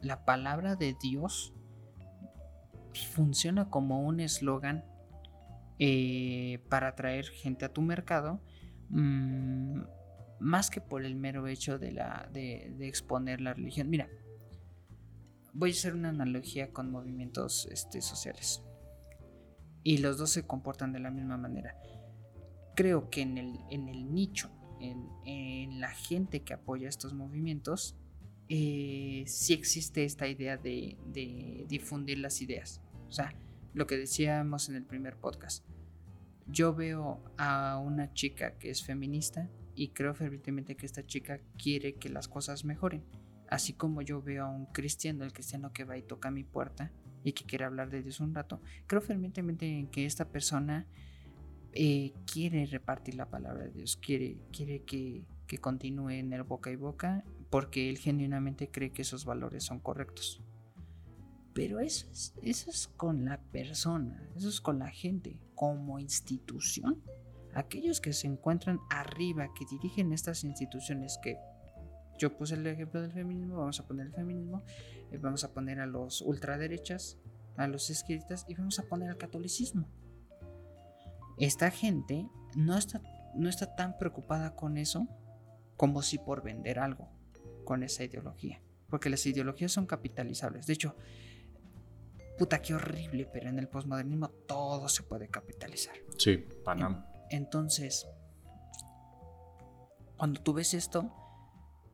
la 0.00 0.24
palabra 0.24 0.76
de 0.76 0.94
Dios 1.00 1.52
funciona 2.94 3.68
como 3.70 4.02
un 4.02 4.20
eslogan 4.20 4.84
eh, 5.78 6.60
para 6.68 6.88
atraer 6.88 7.26
gente 7.26 7.64
a 7.64 7.72
tu 7.72 7.82
mercado, 7.82 8.40
mm, 8.90 9.80
más 10.44 10.70
que 10.70 10.80
por 10.80 11.04
el 11.04 11.16
mero 11.16 11.46
hecho 11.46 11.78
de, 11.78 11.92
la, 11.92 12.28
de, 12.32 12.76
exponer 12.86 13.40
la 13.40 13.54
religión. 13.54 13.90
Mira, 13.90 14.08
voy 15.52 15.70
a 15.70 15.72
hacer 15.72 15.94
una 15.94 16.10
analogía 16.10 16.72
con 16.72 16.90
movimientos 16.90 17.66
este, 17.70 18.02
sociales. 18.02 18.62
Y 19.82 19.98
los 19.98 20.18
dos 20.18 20.30
se 20.30 20.46
comportan 20.46 20.92
de 20.92 21.00
la 21.00 21.10
misma 21.10 21.36
manera. 21.36 21.76
Creo 22.76 23.10
que 23.10 23.22
en 23.22 23.38
el, 23.38 23.58
en 23.70 23.88
el 23.88 24.12
nicho, 24.12 24.50
en, 24.80 25.08
en 25.24 25.80
la 25.80 25.90
gente 25.90 26.42
que 26.42 26.54
apoya 26.54 26.88
estos 26.88 27.14
movimientos, 27.14 27.96
eh, 28.48 29.24
si 29.26 29.54
existe 29.54 30.04
esta 30.04 30.28
idea 30.28 30.56
de, 30.56 30.98
difundir 31.68 32.18
las 32.18 32.42
ideas. 32.42 32.82
O 33.08 33.12
sea, 33.12 33.34
lo 33.72 33.86
que 33.86 33.96
decíamos 33.96 34.68
en 34.68 34.76
el 34.76 34.84
primer 34.84 35.16
podcast. 35.16 35.64
Yo 36.46 36.74
veo 36.74 37.24
a 37.38 37.78
una 37.82 38.12
chica 38.12 38.58
que 38.58 38.70
es 38.70 38.84
feminista 38.84 39.48
y 39.74 39.88
creo 39.88 40.14
fervientemente 40.14 40.76
que 40.76 40.86
esta 40.86 41.06
chica 41.06 41.40
quiere 41.58 41.94
que 41.94 42.08
las 42.08 42.28
cosas 42.28 42.64
mejoren. 42.64 43.04
Así 43.48 43.72
como 43.72 44.02
yo 44.02 44.22
veo 44.22 44.44
a 44.44 44.50
un 44.50 44.66
cristiano, 44.66 45.24
el 45.24 45.32
cristiano 45.32 45.72
que 45.72 45.84
va 45.84 45.98
y 45.98 46.02
toca 46.02 46.30
mi 46.30 46.44
puerta 46.44 46.92
y 47.22 47.32
que 47.32 47.44
quiere 47.44 47.64
hablar 47.64 47.90
de 47.90 48.02
Dios 48.02 48.20
un 48.20 48.34
rato, 48.34 48.60
creo 48.86 49.00
fervientemente 49.00 49.66
en 49.66 49.88
que 49.88 50.06
esta 50.06 50.28
persona 50.30 50.86
eh, 51.72 52.12
quiere 52.30 52.66
repartir 52.66 53.16
la 53.16 53.28
palabra 53.28 53.64
de 53.64 53.70
Dios, 53.70 53.96
quiere, 53.96 54.38
quiere 54.52 54.82
que, 54.82 55.24
que 55.46 55.58
continúe 55.58 56.10
en 56.10 56.32
el 56.32 56.42
boca 56.42 56.70
y 56.70 56.76
boca, 56.76 57.24
porque 57.50 57.90
él 57.90 57.98
genuinamente 57.98 58.70
cree 58.70 58.90
que 58.90 59.02
esos 59.02 59.24
valores 59.24 59.64
son 59.64 59.80
correctos. 59.80 60.42
Pero 61.54 61.78
eso 61.80 62.06
es, 62.10 62.34
eso 62.42 62.70
es 62.70 62.88
con 62.88 63.24
la 63.24 63.40
persona, 63.40 64.28
eso 64.34 64.48
es 64.48 64.60
con 64.60 64.78
la 64.78 64.90
gente, 64.90 65.40
como 65.54 66.00
institución. 66.00 67.02
Aquellos 67.54 68.00
que 68.00 68.12
se 68.12 68.26
encuentran 68.26 68.80
arriba, 68.90 69.48
que 69.54 69.64
dirigen 69.70 70.12
estas 70.12 70.44
instituciones, 70.44 71.18
que 71.22 71.38
yo 72.18 72.36
puse 72.36 72.54
el 72.54 72.66
ejemplo 72.66 73.00
del 73.00 73.12
feminismo, 73.12 73.58
vamos 73.58 73.80
a 73.80 73.86
poner 73.86 74.06
el 74.06 74.12
feminismo, 74.12 74.62
eh, 75.10 75.18
vamos 75.18 75.44
a 75.44 75.52
poner 75.52 75.80
a 75.80 75.86
los 75.86 76.20
ultraderechas, 76.22 77.18
a 77.56 77.66
los 77.66 77.90
izquierdistas 77.90 78.44
y 78.48 78.54
vamos 78.54 78.78
a 78.78 78.84
poner 78.84 79.10
al 79.10 79.18
catolicismo. 79.18 79.88
Esta 81.38 81.70
gente 81.70 82.28
no 82.56 82.76
está, 82.76 83.00
no 83.34 83.48
está 83.48 83.74
tan 83.74 83.98
preocupada 83.98 84.54
con 84.54 84.78
eso 84.78 85.08
como 85.76 86.02
si 86.02 86.18
por 86.18 86.42
vender 86.42 86.78
algo 86.78 87.08
con 87.64 87.82
esa 87.82 88.04
ideología. 88.04 88.60
Porque 88.88 89.10
las 89.10 89.26
ideologías 89.26 89.72
son 89.72 89.86
capitalizables. 89.86 90.66
De 90.66 90.74
hecho, 90.74 90.94
puta, 92.38 92.62
qué 92.62 92.74
horrible, 92.74 93.28
pero 93.32 93.48
en 93.48 93.58
el 93.58 93.68
posmodernismo 93.68 94.28
todo 94.28 94.88
se 94.88 95.02
puede 95.02 95.28
capitalizar. 95.28 95.96
Sí, 96.16 96.44
Panam. 96.64 97.04
Entonces, 97.30 98.06
cuando 100.16 100.40
tú 100.40 100.52
ves 100.52 100.74
esto, 100.74 101.12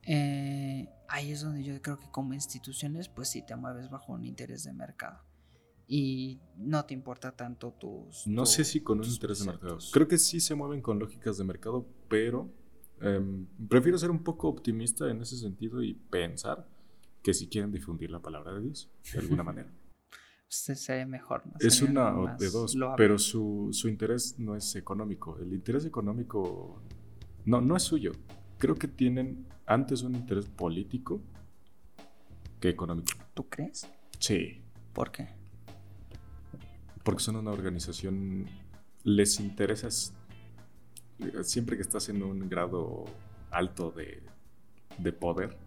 eh, 0.03 0.89
ahí 1.07 1.31
es 1.31 1.41
donde 1.41 1.63
yo 1.63 1.79
creo 1.81 1.99
que 1.99 2.09
como 2.09 2.33
instituciones, 2.33 3.09
pues 3.09 3.29
sí 3.29 3.41
te 3.45 3.55
mueves 3.55 3.89
bajo 3.89 4.13
un 4.13 4.25
interés 4.25 4.63
de 4.63 4.73
mercado. 4.73 5.19
Y 5.87 6.39
no 6.55 6.85
te 6.85 6.93
importa 6.93 7.35
tanto 7.35 7.73
tus... 7.73 8.25
No 8.25 8.45
sé 8.45 8.63
si 8.63 8.81
con 8.81 8.99
un 8.99 9.05
interés 9.05 9.39
de 9.39 9.45
mercado. 9.45 9.77
Creo 9.91 10.07
que 10.07 10.17
sí 10.17 10.39
se 10.39 10.55
mueven 10.55 10.81
con 10.81 10.99
lógicas 10.99 11.37
de 11.37 11.43
mercado, 11.43 11.85
pero 12.07 12.49
em, 13.01 13.45
prefiero 13.67 13.97
ser 13.97 14.09
un 14.09 14.23
poco 14.23 14.47
optimista 14.47 15.09
en 15.09 15.21
ese 15.21 15.37
sentido 15.37 15.83
y 15.83 15.93
pensar 15.93 16.65
que 17.21 17.33
si 17.33 17.47
quieren 17.47 17.71
difundir 17.71 18.09
la 18.09 18.21
palabra 18.21 18.53
de 18.53 18.61
Dios, 18.61 18.89
de 19.11 19.19
alguna 19.19 19.43
manera. 19.43 19.69
Se 20.51 20.75
sería 20.75 21.05
mejor. 21.05 21.43
Es 21.59 21.81
una 21.81 22.35
de 22.37 22.49
dos, 22.49 22.77
pero 22.97 23.17
su, 23.17 23.69
su 23.71 23.87
interés 23.87 24.37
no 24.37 24.55
es 24.55 24.75
económico. 24.75 25.37
El 25.39 25.53
interés 25.53 25.85
económico 25.85 26.81
no, 27.45 27.61
no 27.61 27.77
es 27.77 27.83
suyo 27.83 28.11
creo 28.61 28.75
que 28.75 28.87
tienen 28.87 29.47
antes 29.65 30.03
un 30.03 30.15
interés 30.15 30.45
político 30.45 31.19
que 32.59 32.69
económico. 32.69 33.11
¿Tú 33.33 33.49
crees? 33.49 33.89
Sí. 34.19 34.61
¿Por 34.93 35.11
qué? 35.11 35.29
Porque 37.03 37.23
son 37.23 37.37
una 37.37 37.49
organización, 37.49 38.45
les 39.03 39.39
interesa 39.39 39.89
siempre 41.41 41.75
que 41.75 41.81
estás 41.81 42.07
en 42.09 42.21
un 42.21 42.47
grado 42.47 43.05
alto 43.49 43.89
de, 43.91 44.21
de 44.99 45.11
poder, 45.11 45.57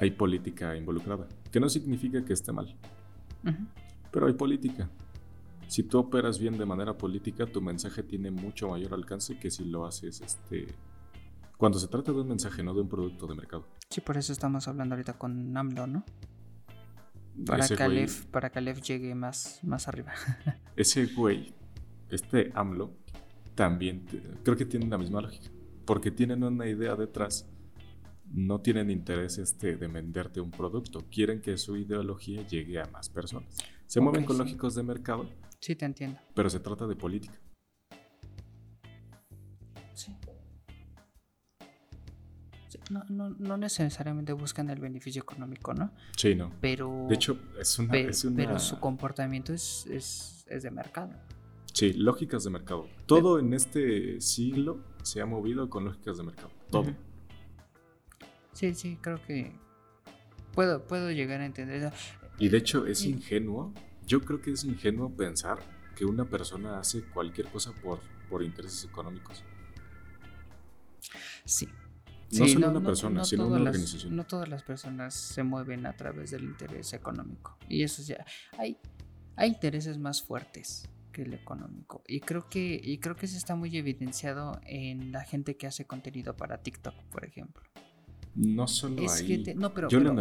hay 0.00 0.10
política 0.10 0.74
involucrada, 0.76 1.28
que 1.52 1.60
no 1.60 1.68
significa 1.68 2.24
que 2.24 2.32
esté 2.32 2.52
mal, 2.52 2.74
pero 4.10 4.26
hay 4.26 4.32
política. 4.32 4.90
Si 5.68 5.84
tú 5.84 5.98
operas 5.98 6.40
bien 6.40 6.58
de 6.58 6.66
manera 6.66 6.98
política, 6.98 7.46
tu 7.46 7.60
mensaje 7.60 8.02
tiene 8.02 8.30
mucho 8.30 8.70
mayor 8.70 8.92
alcance 8.94 9.38
que 9.38 9.50
si 9.50 9.64
lo 9.64 9.86
haces 9.86 10.20
este, 10.20 10.66
cuando 11.56 11.78
se 11.78 11.86
trata 11.86 12.12
de 12.12 12.22
un 12.22 12.28
mensaje, 12.28 12.62
no 12.62 12.74
de 12.74 12.80
un 12.80 12.88
producto 12.88 13.26
de 13.26 13.34
mercado. 13.34 13.66
Sí, 13.90 14.00
por 14.00 14.16
eso 14.16 14.32
estamos 14.32 14.66
hablando 14.66 14.94
ahorita 14.94 15.12
con 15.12 15.56
AMLO, 15.56 15.86
¿no? 15.86 16.04
Para 17.46 17.68
que, 17.68 17.82
Alef, 17.82 18.24
para 18.26 18.50
que 18.50 18.60
llegue 18.60 19.14
más, 19.14 19.60
más 19.62 19.86
arriba. 19.86 20.12
ese 20.76 21.06
güey, 21.06 21.54
este 22.08 22.50
AMLO, 22.54 22.92
también 23.54 24.06
creo 24.42 24.56
que 24.56 24.64
tiene 24.64 24.86
la 24.86 24.96
misma 24.96 25.20
lógica. 25.20 25.50
Porque 25.84 26.10
tienen 26.10 26.42
una 26.42 26.66
idea 26.66 26.96
detrás. 26.96 27.46
No 28.32 28.60
tienen 28.60 28.90
interés 28.90 29.38
este 29.38 29.76
de 29.76 29.88
venderte 29.88 30.40
un 30.40 30.50
producto. 30.50 31.04
Quieren 31.10 31.40
que 31.40 31.56
su 31.58 31.76
ideología 31.76 32.46
llegue 32.46 32.80
a 32.80 32.86
más 32.86 33.08
personas. 33.08 33.56
Se 33.86 34.00
mueven 34.00 34.24
con 34.24 34.38
lógicos 34.38 34.74
de 34.74 34.82
mercado. 34.82 35.28
Sí, 35.58 35.74
te 35.74 35.84
entiendo. 35.84 36.18
Pero 36.34 36.48
se 36.48 36.60
trata 36.60 36.86
de 36.86 36.96
política. 36.96 37.40
no, 42.90 43.04
no, 43.08 43.30
no, 43.38 43.56
necesariamente 43.56 44.32
buscan 44.32 44.68
el 44.68 44.80
beneficio 44.80 45.22
económico, 45.22 45.72
¿no? 45.72 45.92
Sí, 46.16 46.34
no. 46.34 46.52
Pero. 46.60 47.06
De 47.08 47.14
hecho, 47.14 47.38
es 47.58 47.78
una. 47.78 47.92
Pero 47.92 48.58
su 48.58 48.78
comportamiento 48.80 49.52
es, 49.52 49.86
es, 49.86 50.44
es, 50.48 50.62
de 50.62 50.70
mercado. 50.70 51.12
Sí, 51.72 51.92
lógicas 51.92 52.44
de 52.44 52.50
mercado. 52.50 52.88
Todo 53.06 53.38
en 53.38 53.54
este 53.54 54.20
siglo 54.20 54.84
se 55.02 55.20
ha 55.20 55.26
movido 55.26 55.70
con 55.70 55.84
lógicas 55.84 56.18
de 56.18 56.24
mercado. 56.24 56.50
Todo. 56.70 56.92
Sí, 58.60 58.74
sí, 58.74 58.98
creo 59.00 59.22
que. 59.22 59.52
Puedo, 60.52 60.86
puedo 60.86 61.10
llegar 61.10 61.40
a 61.40 61.46
entender 61.46 61.82
eso. 61.82 61.96
Y 62.38 62.50
de 62.50 62.58
hecho, 62.58 62.86
es 62.86 63.06
ingenuo. 63.06 63.72
Yo 64.06 64.20
creo 64.20 64.42
que 64.42 64.50
es 64.50 64.64
ingenuo 64.64 65.16
pensar 65.16 65.60
que 65.96 66.04
una 66.04 66.26
persona 66.26 66.78
hace 66.78 67.02
cualquier 67.04 67.46
cosa 67.46 67.72
por, 67.72 68.00
por 68.28 68.42
intereses 68.42 68.84
económicos. 68.84 69.42
Sí, 71.46 71.70
no 72.32 72.46
solo 72.46 72.70
una 72.70 72.82
persona, 72.82 73.24
sino 73.24 73.46
una 73.46 73.56
organización. 73.56 74.14
no 74.14 74.26
todas 74.26 74.46
las 74.50 74.62
personas 74.62 75.14
se 75.14 75.42
mueven 75.42 75.86
a 75.86 75.96
través 75.96 76.30
del 76.30 76.44
interés 76.44 76.92
económico. 76.92 77.56
Y 77.66 77.82
eso 77.82 78.02
ya. 78.02 78.26
Hay, 78.58 78.76
hay 79.36 79.48
intereses 79.48 79.96
más 79.96 80.22
fuertes 80.22 80.86
que 81.12 81.22
el 81.22 81.32
económico. 81.32 82.02
Y 82.06 82.20
creo 82.20 82.50
que, 82.50 82.78
y 82.82 82.98
creo 82.98 83.16
que 83.16 83.24
eso 83.24 83.38
está 83.38 83.54
muy 83.54 83.74
evidenciado 83.74 84.60
en 84.66 85.12
la 85.12 85.24
gente 85.24 85.56
que 85.56 85.66
hace 85.66 85.86
contenido 85.86 86.36
para 86.36 86.58
TikTok, 86.58 86.94
por 87.04 87.24
ejemplo. 87.24 87.62
No 88.40 88.66
solo 88.66 89.02
ahí. 89.10 89.44
no, 89.54 89.74
pero, 89.74 89.88
Yo 89.88 90.00
lo 90.00 90.14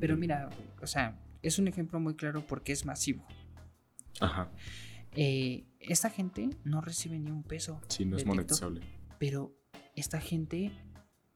pero 0.00 0.16
mira, 0.16 0.50
o 0.82 0.86
sea, 0.86 1.16
es 1.42 1.58
un 1.58 1.68
ejemplo 1.68 2.00
muy 2.00 2.16
claro 2.16 2.44
porque 2.44 2.72
es 2.72 2.84
masivo. 2.84 3.24
Ajá. 4.20 4.50
Eh, 5.12 5.64
esta 5.78 6.10
gente 6.10 6.50
no 6.64 6.80
recibe 6.80 7.18
ni 7.18 7.30
un 7.30 7.44
peso. 7.44 7.80
Sí, 7.88 8.04
no 8.04 8.16
es 8.16 8.26
monetizable. 8.26 8.80
pero 9.18 9.56
esta 9.94 10.20
gente 10.20 10.72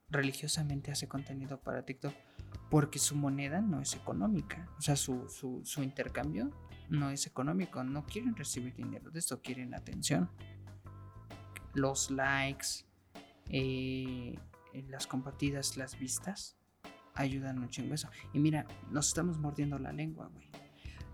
religiosamente 0.08 0.90
hace 0.90 1.06
contenido 1.06 1.60
para 1.60 1.84
TikTok 1.84 2.12
porque 2.68 2.98
su 2.98 3.14
moneda 3.14 3.60
no 3.60 3.80
es 3.80 3.94
económica. 3.94 4.68
O 4.78 4.82
sea, 4.82 4.96
su, 4.96 5.28
su, 5.64 5.82
intercambio 5.82 6.50
no 6.88 7.10
es 7.10 7.26
económico. 7.26 7.84
No 7.84 8.04
quieren 8.04 8.34
recibir 8.34 8.74
dinero 8.74 9.10
de 9.10 9.20
esto, 9.20 9.40
quieren 9.40 9.74
atención. 9.74 10.28
Los 11.72 12.10
likes, 12.10 12.84
eh, 13.48 14.36
las 14.88 15.06
compartidas, 15.06 15.76
las 15.76 15.98
vistas, 15.98 16.56
ayudan 17.14 17.58
un 17.58 17.68
chingo 17.68 17.94
eso. 17.94 18.08
Y 18.32 18.38
mira, 18.38 18.66
nos 18.90 19.08
estamos 19.08 19.38
mordiendo 19.38 19.78
la 19.78 19.92
lengua, 19.92 20.30
güey. 20.32 20.48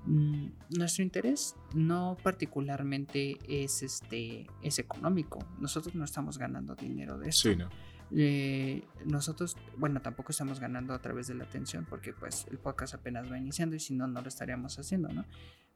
Mm, 0.06 0.52
nuestro 0.78 1.02
interés 1.02 1.56
no 1.74 2.16
particularmente 2.22 3.38
es 3.48 3.82
este 3.82 4.46
es 4.62 4.78
económico. 4.78 5.40
Nosotros 5.58 5.94
no 5.96 6.04
estamos 6.04 6.38
ganando 6.38 6.76
dinero 6.76 7.18
de 7.18 7.30
eso. 7.30 7.50
Sí, 7.50 7.56
¿no? 7.56 7.68
Eh, 8.12 8.84
nosotros, 9.04 9.56
bueno, 9.76 10.00
tampoco 10.00 10.30
estamos 10.30 10.60
ganando 10.60 10.94
a 10.94 11.00
través 11.00 11.26
de 11.26 11.34
la 11.34 11.42
atención 11.42 11.84
porque 11.88 12.12
pues 12.12 12.46
el 12.50 12.58
podcast 12.58 12.94
apenas 12.94 13.30
va 13.30 13.36
iniciando 13.36 13.74
y 13.74 13.80
si 13.80 13.94
no, 13.94 14.06
no 14.06 14.22
lo 14.22 14.28
estaríamos 14.28 14.78
haciendo, 14.78 15.08
¿no? 15.08 15.24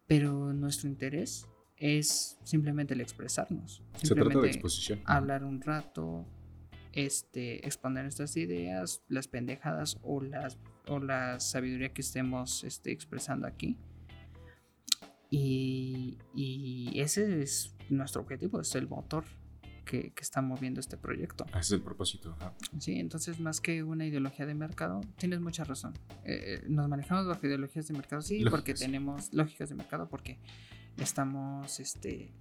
Pero 0.07 0.53
nuestro 0.53 0.89
interés 0.89 1.49
es 1.77 2.39
simplemente 2.45 2.95
el 2.95 3.01
expresarnos. 3.01 3.83
Se 3.95 4.15
trata 4.15 4.39
de 4.39 4.47
exposición. 4.47 5.01
Hablar 5.07 5.43
un 5.43 5.61
rato, 5.61 6.27
este, 6.93 7.67
exponer 7.67 8.05
nuestras 8.05 8.37
ideas, 8.37 9.03
las 9.09 9.29
pendejadas 9.29 9.99
o, 10.03 10.21
las, 10.21 10.59
o 10.87 10.99
la 10.99 11.41
sabiduría 11.41 11.93
que 11.93 12.03
estemos 12.03 12.65
este, 12.65 12.93
expresando 12.93 13.47
aquí. 13.47 13.77
Y, 15.31 16.19
y 16.35 17.01
ese 17.01 17.43
es 17.43 17.77
nuestro 17.89 18.23
objetivo, 18.23 18.61
es 18.61 18.75
el 18.75 18.89
motor 18.89 19.25
que, 19.91 20.13
está 20.21 20.41
moviendo 20.41 20.81
este 20.81 20.97
proyecto. 20.97 21.45
Ese 21.49 21.59
es 21.59 21.73
el 21.73 21.83
propósito. 21.83 22.37
Sí, 22.79 22.99
entonces 22.99 23.41
más 23.41 23.61
que 23.61 23.83
una 23.83 24.07
ideología 24.07 24.47
de 24.47 24.55
mercado, 24.55 25.01
tienes 25.17 25.41
mucha 25.41 25.65
razón. 25.65 25.95
Eh, 26.25 26.61
eh, 26.63 26.65
nos 26.69 26.89
manejamos 26.89 27.27
bajo 27.27 27.47
ideologías 27.47 27.89
de 27.89 27.95
mercado, 27.95 28.23
sí, 28.23 28.45
porque 28.49 28.75
tenemos 28.75 29.33
lógicas 29.33 29.69
de 29.69 29.75
mercado, 29.75 30.09
porque 30.09 30.39
estamos, 30.97 31.81
este, 31.81 32.33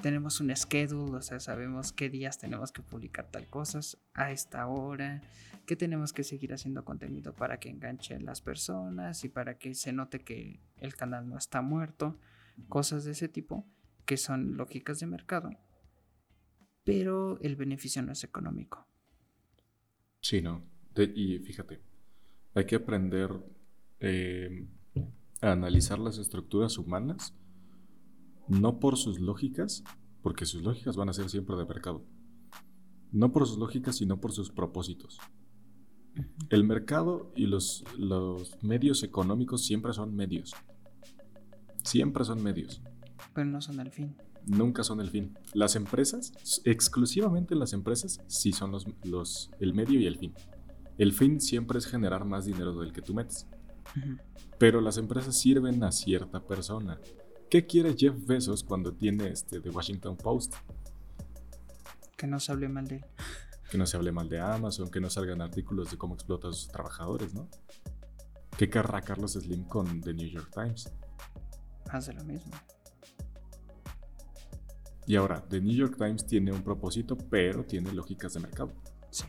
tenemos 0.00 0.40
un 0.40 0.54
schedule, 0.56 1.16
o 1.16 1.22
sea, 1.22 1.40
sabemos 1.40 1.92
qué 1.92 2.08
días 2.08 2.38
tenemos 2.38 2.72
que 2.72 2.82
publicar 2.82 3.30
tal 3.30 3.46
cosas 3.48 3.98
a 4.14 4.30
esta 4.30 4.66
hora, 4.66 5.22
que 5.66 5.76
tenemos 5.76 6.12
que 6.12 6.24
seguir 6.24 6.52
haciendo 6.52 6.84
contenido 6.84 7.34
para 7.34 7.60
que 7.60 7.68
enganche 7.68 8.14
a 8.14 8.20
las 8.20 8.40
personas 8.40 9.24
y 9.24 9.28
para 9.28 9.58
que 9.58 9.74
se 9.74 9.92
note 9.92 10.20
que 10.20 10.60
el 10.78 10.94
canal 10.94 11.28
no 11.28 11.36
está 11.36 11.62
muerto, 11.62 12.18
cosas 12.68 13.04
de 13.04 13.12
ese 13.12 13.28
tipo 13.28 13.66
que 14.06 14.16
son 14.16 14.56
lógicas 14.56 14.98
de 15.00 15.06
mercado 15.06 15.50
pero 16.84 17.38
el 17.40 17.56
beneficio 17.56 18.02
no 18.02 18.12
es 18.12 18.24
económico. 18.24 18.86
Sí, 20.20 20.40
no. 20.40 20.64
y 20.96 21.38
fíjate, 21.38 21.80
hay 22.54 22.66
que 22.66 22.76
aprender 22.76 23.30
eh, 24.00 24.66
a 25.40 25.52
analizar 25.52 25.98
las 25.98 26.18
estructuras 26.18 26.78
humanas, 26.78 27.34
no 28.48 28.80
por 28.80 28.96
sus 28.96 29.20
lógicas, 29.20 29.84
porque 30.22 30.46
sus 30.46 30.62
lógicas 30.62 30.96
van 30.96 31.08
a 31.08 31.12
ser 31.12 31.28
siempre 31.28 31.56
de 31.56 31.64
mercado. 31.64 32.04
No 33.10 33.32
por 33.32 33.46
sus 33.46 33.58
lógicas, 33.58 33.96
sino 33.96 34.20
por 34.20 34.32
sus 34.32 34.50
propósitos. 34.50 35.18
El 36.50 36.64
mercado 36.64 37.32
y 37.34 37.46
los, 37.46 37.84
los 37.98 38.62
medios 38.62 39.02
económicos 39.02 39.64
siempre 39.64 39.92
son 39.92 40.14
medios. 40.14 40.54
Siempre 41.82 42.24
son 42.24 42.42
medios. 42.42 42.82
Pero 43.34 43.46
no 43.46 43.60
son 43.60 43.80
el 43.80 43.90
fin. 43.90 44.16
Nunca 44.46 44.82
son 44.82 45.00
el 45.00 45.10
fin. 45.10 45.36
Las 45.54 45.76
empresas, 45.76 46.32
exclusivamente 46.64 47.54
las 47.54 47.72
empresas, 47.72 48.20
sí 48.26 48.52
son 48.52 48.72
los, 48.72 48.86
los, 49.04 49.50
el 49.60 49.72
medio 49.72 50.00
y 50.00 50.06
el 50.06 50.18
fin. 50.18 50.34
El 50.98 51.12
fin 51.12 51.40
siempre 51.40 51.78
es 51.78 51.86
generar 51.86 52.24
más 52.24 52.44
dinero 52.44 52.74
del 52.78 52.92
que 52.92 53.02
tú 53.02 53.14
metes. 53.14 53.46
Pero 54.58 54.80
las 54.80 54.98
empresas 54.98 55.36
sirven 55.36 55.82
a 55.82 55.92
cierta 55.92 56.40
persona. 56.46 56.98
¿Qué 57.52 57.66
quiere 57.66 57.94
Jeff 57.94 58.14
Bezos 58.26 58.64
cuando 58.64 58.94
tiene 58.94 59.28
este 59.28 59.60
The 59.60 59.68
Washington 59.68 60.16
Post? 60.16 60.54
Que 62.16 62.26
no 62.26 62.40
se 62.40 62.50
hable 62.50 62.66
mal 62.66 62.88
de 62.88 62.96
él. 62.96 63.04
Que 63.70 63.76
no 63.76 63.84
se 63.84 63.94
hable 63.98 64.10
mal 64.10 64.26
de 64.30 64.40
Amazon, 64.40 64.90
que 64.90 65.00
no 65.00 65.10
salgan 65.10 65.42
artículos 65.42 65.90
de 65.90 65.98
cómo 65.98 66.14
explota 66.14 66.48
a 66.48 66.52
sus 66.54 66.68
trabajadores, 66.68 67.34
¿no? 67.34 67.50
¿Qué 68.56 68.70
querrá 68.70 69.02
Carlos 69.02 69.32
Slim 69.32 69.64
con 69.64 70.00
The 70.00 70.14
New 70.14 70.30
York 70.30 70.48
Times? 70.50 70.90
Hace 71.90 72.14
lo 72.14 72.24
mismo. 72.24 72.52
Y 75.06 75.16
ahora, 75.16 75.46
The 75.46 75.60
New 75.60 75.76
York 75.76 75.98
Times 75.98 76.26
tiene 76.26 76.52
un 76.52 76.62
propósito, 76.62 77.18
pero 77.18 77.66
tiene 77.66 77.92
lógicas 77.92 78.32
de 78.32 78.40
mercado. 78.40 78.72
Sí. 79.10 79.26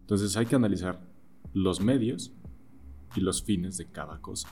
Entonces 0.00 0.34
hay 0.38 0.46
que 0.46 0.56
analizar 0.56 0.98
los 1.52 1.78
medios 1.82 2.32
y 3.14 3.20
los 3.20 3.42
fines 3.42 3.76
de 3.76 3.90
cada 3.90 4.18
cosa. 4.22 4.48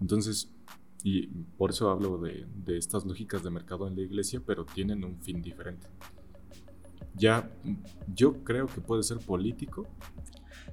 Entonces, 0.00 0.52
y 1.06 1.26
por 1.58 1.70
eso 1.70 1.90
hablo 1.90 2.16
de, 2.16 2.46
estas 2.78 3.04
lógicas 3.04 3.42
de 3.44 3.50
mercado 3.50 3.86
en 3.86 3.94
la 3.94 4.00
iglesia, 4.00 4.40
pero 4.44 4.64
tienen 4.64 5.04
un 5.04 5.20
fin 5.20 5.42
diferente. 5.42 5.86
Ya, 7.14 7.52
yo 8.14 8.42
creo 8.42 8.66
que 8.66 8.80
puede 8.80 9.02
ser 9.02 9.18
político. 9.18 9.86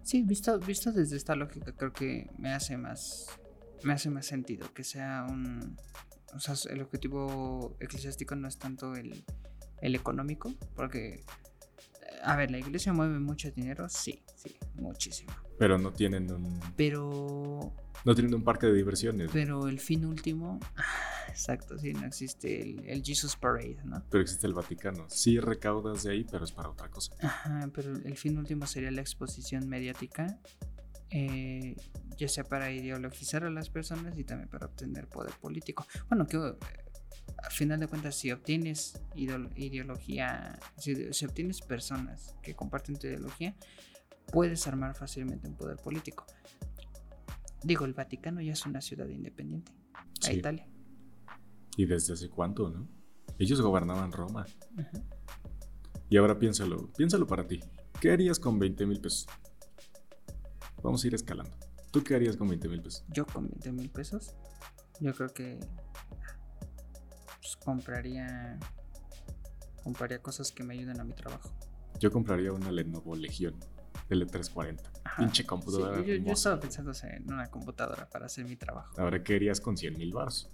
Sí, 0.03 0.23
visto, 0.23 0.57
visto 0.59 0.93
desde 0.93 1.17
esta 1.17 1.35
lógica, 1.35 1.73
creo 1.73 1.91
que 1.91 2.31
me 2.37 2.53
hace 2.53 2.77
más, 2.77 3.27
me 3.83 3.91
hace 3.91 4.09
más 4.09 4.25
sentido 4.25 4.73
que 4.73 4.85
sea 4.85 5.27
un, 5.29 5.77
o 6.33 6.39
sea, 6.39 6.55
el 6.71 6.81
objetivo 6.81 7.75
eclesiástico 7.81 8.33
no 8.35 8.47
es 8.47 8.57
tanto 8.57 8.95
el, 8.95 9.25
el 9.81 9.95
económico, 9.95 10.53
porque, 10.77 11.25
a 12.23 12.35
ver, 12.35 12.51
la 12.51 12.59
iglesia 12.59 12.93
mueve 12.93 13.19
mucho 13.19 13.51
dinero, 13.51 13.87
sí, 13.89 14.23
sí, 14.35 14.55
muchísimo. 14.75 15.33
Pero 15.57 15.77
no 15.77 15.91
tienen 15.91 16.31
un... 16.31 16.59
Pero... 16.75 17.73
No 18.03 18.15
tienen 18.15 18.33
un 18.33 18.43
parque 18.43 18.67
de 18.67 18.73
diversiones. 18.73 19.29
Pero 19.31 19.67
el 19.67 19.79
fin 19.79 20.05
último... 20.05 20.59
Exacto, 21.29 21.77
sí, 21.77 21.93
no 21.93 22.05
existe 22.05 22.61
el, 22.61 22.85
el, 22.87 23.03
Jesus 23.03 23.35
Parade, 23.35 23.77
¿no? 23.85 24.03
Pero 24.09 24.23
existe 24.23 24.47
el 24.47 24.53
Vaticano. 24.53 25.05
Sí 25.09 25.39
recaudas 25.39 26.03
de 26.03 26.11
ahí, 26.11 26.25
pero 26.29 26.43
es 26.43 26.51
para 26.51 26.69
otra 26.69 26.89
cosa. 26.89 27.13
Ajá, 27.21 27.69
pero 27.73 27.93
el 27.93 28.17
fin 28.17 28.37
último 28.37 28.65
sería 28.67 28.91
la 28.91 29.01
exposición 29.01 29.69
mediática 29.69 30.39
eh, 31.11 31.75
ya 32.17 32.29
sea 32.29 32.45
para 32.45 32.71
ideologizar 32.71 33.43
a 33.43 33.49
las 33.49 33.69
personas 33.69 34.17
y 34.17 34.23
también 34.23 34.49
para 34.49 34.67
obtener 34.67 35.07
poder 35.07 35.33
político. 35.41 35.85
Bueno, 36.09 36.25
que 36.25 36.37
a 37.37 37.49
final 37.49 37.79
de 37.79 37.87
cuentas, 37.87 38.15
si 38.15 38.31
obtienes 38.31 39.01
ideología, 39.15 40.59
si, 40.77 41.13
si, 41.13 41.25
obtienes 41.25 41.61
personas 41.61 42.35
que 42.41 42.55
comparten 42.55 42.97
tu 42.97 43.07
ideología, 43.07 43.55
puedes 44.31 44.67
armar 44.67 44.95
fácilmente 44.95 45.47
un 45.47 45.55
poder 45.55 45.77
político. 45.77 46.25
Digo, 47.63 47.85
el 47.85 47.93
Vaticano 47.93 48.41
ya 48.41 48.53
es 48.53 48.65
una 48.65 48.81
ciudad 48.81 49.07
independiente, 49.07 49.71
a 50.27 50.33
Italia. 50.33 50.67
¿Y 51.77 51.85
desde 51.85 52.13
hace 52.13 52.29
cuánto, 52.29 52.69
no? 52.69 52.87
Ellos 53.37 53.61
gobernaban 53.61 54.11
Roma. 54.11 54.45
Y 56.09 56.17
ahora 56.17 56.37
piénsalo, 56.37 56.91
piénsalo 56.93 57.25
para 57.25 57.47
ti. 57.47 57.59
¿Qué 57.99 58.11
harías 58.11 58.39
con 58.39 58.59
20 58.59 58.85
mil 58.85 58.99
pesos? 58.99 59.27
Vamos 60.83 61.03
a 61.03 61.07
ir 61.07 61.15
escalando. 61.15 61.55
¿Tú 61.91 62.03
qué 62.03 62.15
harías 62.15 62.35
con 62.35 62.47
20 62.49 62.67
mil 62.67 62.81
pesos? 62.81 63.05
Yo 63.09 63.25
con 63.25 63.47
20 63.47 63.71
mil 63.71 63.89
pesos, 63.89 64.35
yo 64.99 65.13
creo 65.13 65.33
que 65.33 65.59
pues, 67.41 67.57
compraría 67.57 68.57
compraría 69.83 70.21
cosas 70.21 70.51
que 70.51 70.63
me 70.63 70.75
ayuden 70.75 70.99
a 70.99 71.03
mi 71.03 71.13
trabajo. 71.13 71.49
Yo 71.99 72.11
compraría 72.11 72.53
una 72.53 72.71
Lenovo 72.71 73.15
Legion 73.15 73.55
L340. 74.09 74.81
Pinche 75.17 75.45
computadora. 75.45 76.01
yo, 76.01 76.15
yo, 76.15 76.31
estaba 76.31 76.59
pensando 76.59 76.91
en 77.03 77.31
una 77.31 77.49
computadora 77.49 78.07
para 78.09 78.27
hacer 78.27 78.45
mi 78.45 78.55
trabajo. 78.55 78.99
Ahora, 79.01 79.23
¿qué 79.23 79.35
harías 79.35 79.59
con 79.59 79.75
100 79.75 79.97
mil 79.97 80.13
bars? 80.13 80.49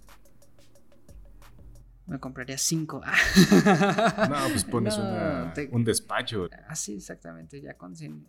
Me 2.06 2.18
compraría 2.18 2.56
5. 2.56 3.02
no, 4.30 4.36
pues 4.48 4.64
pones 4.64 4.96
una, 4.96 5.52
un 5.70 5.84
despacho. 5.84 6.48
Así, 6.66 6.96
exactamente, 6.96 7.60
ya 7.60 7.74
con 7.74 7.94
100 7.94 8.26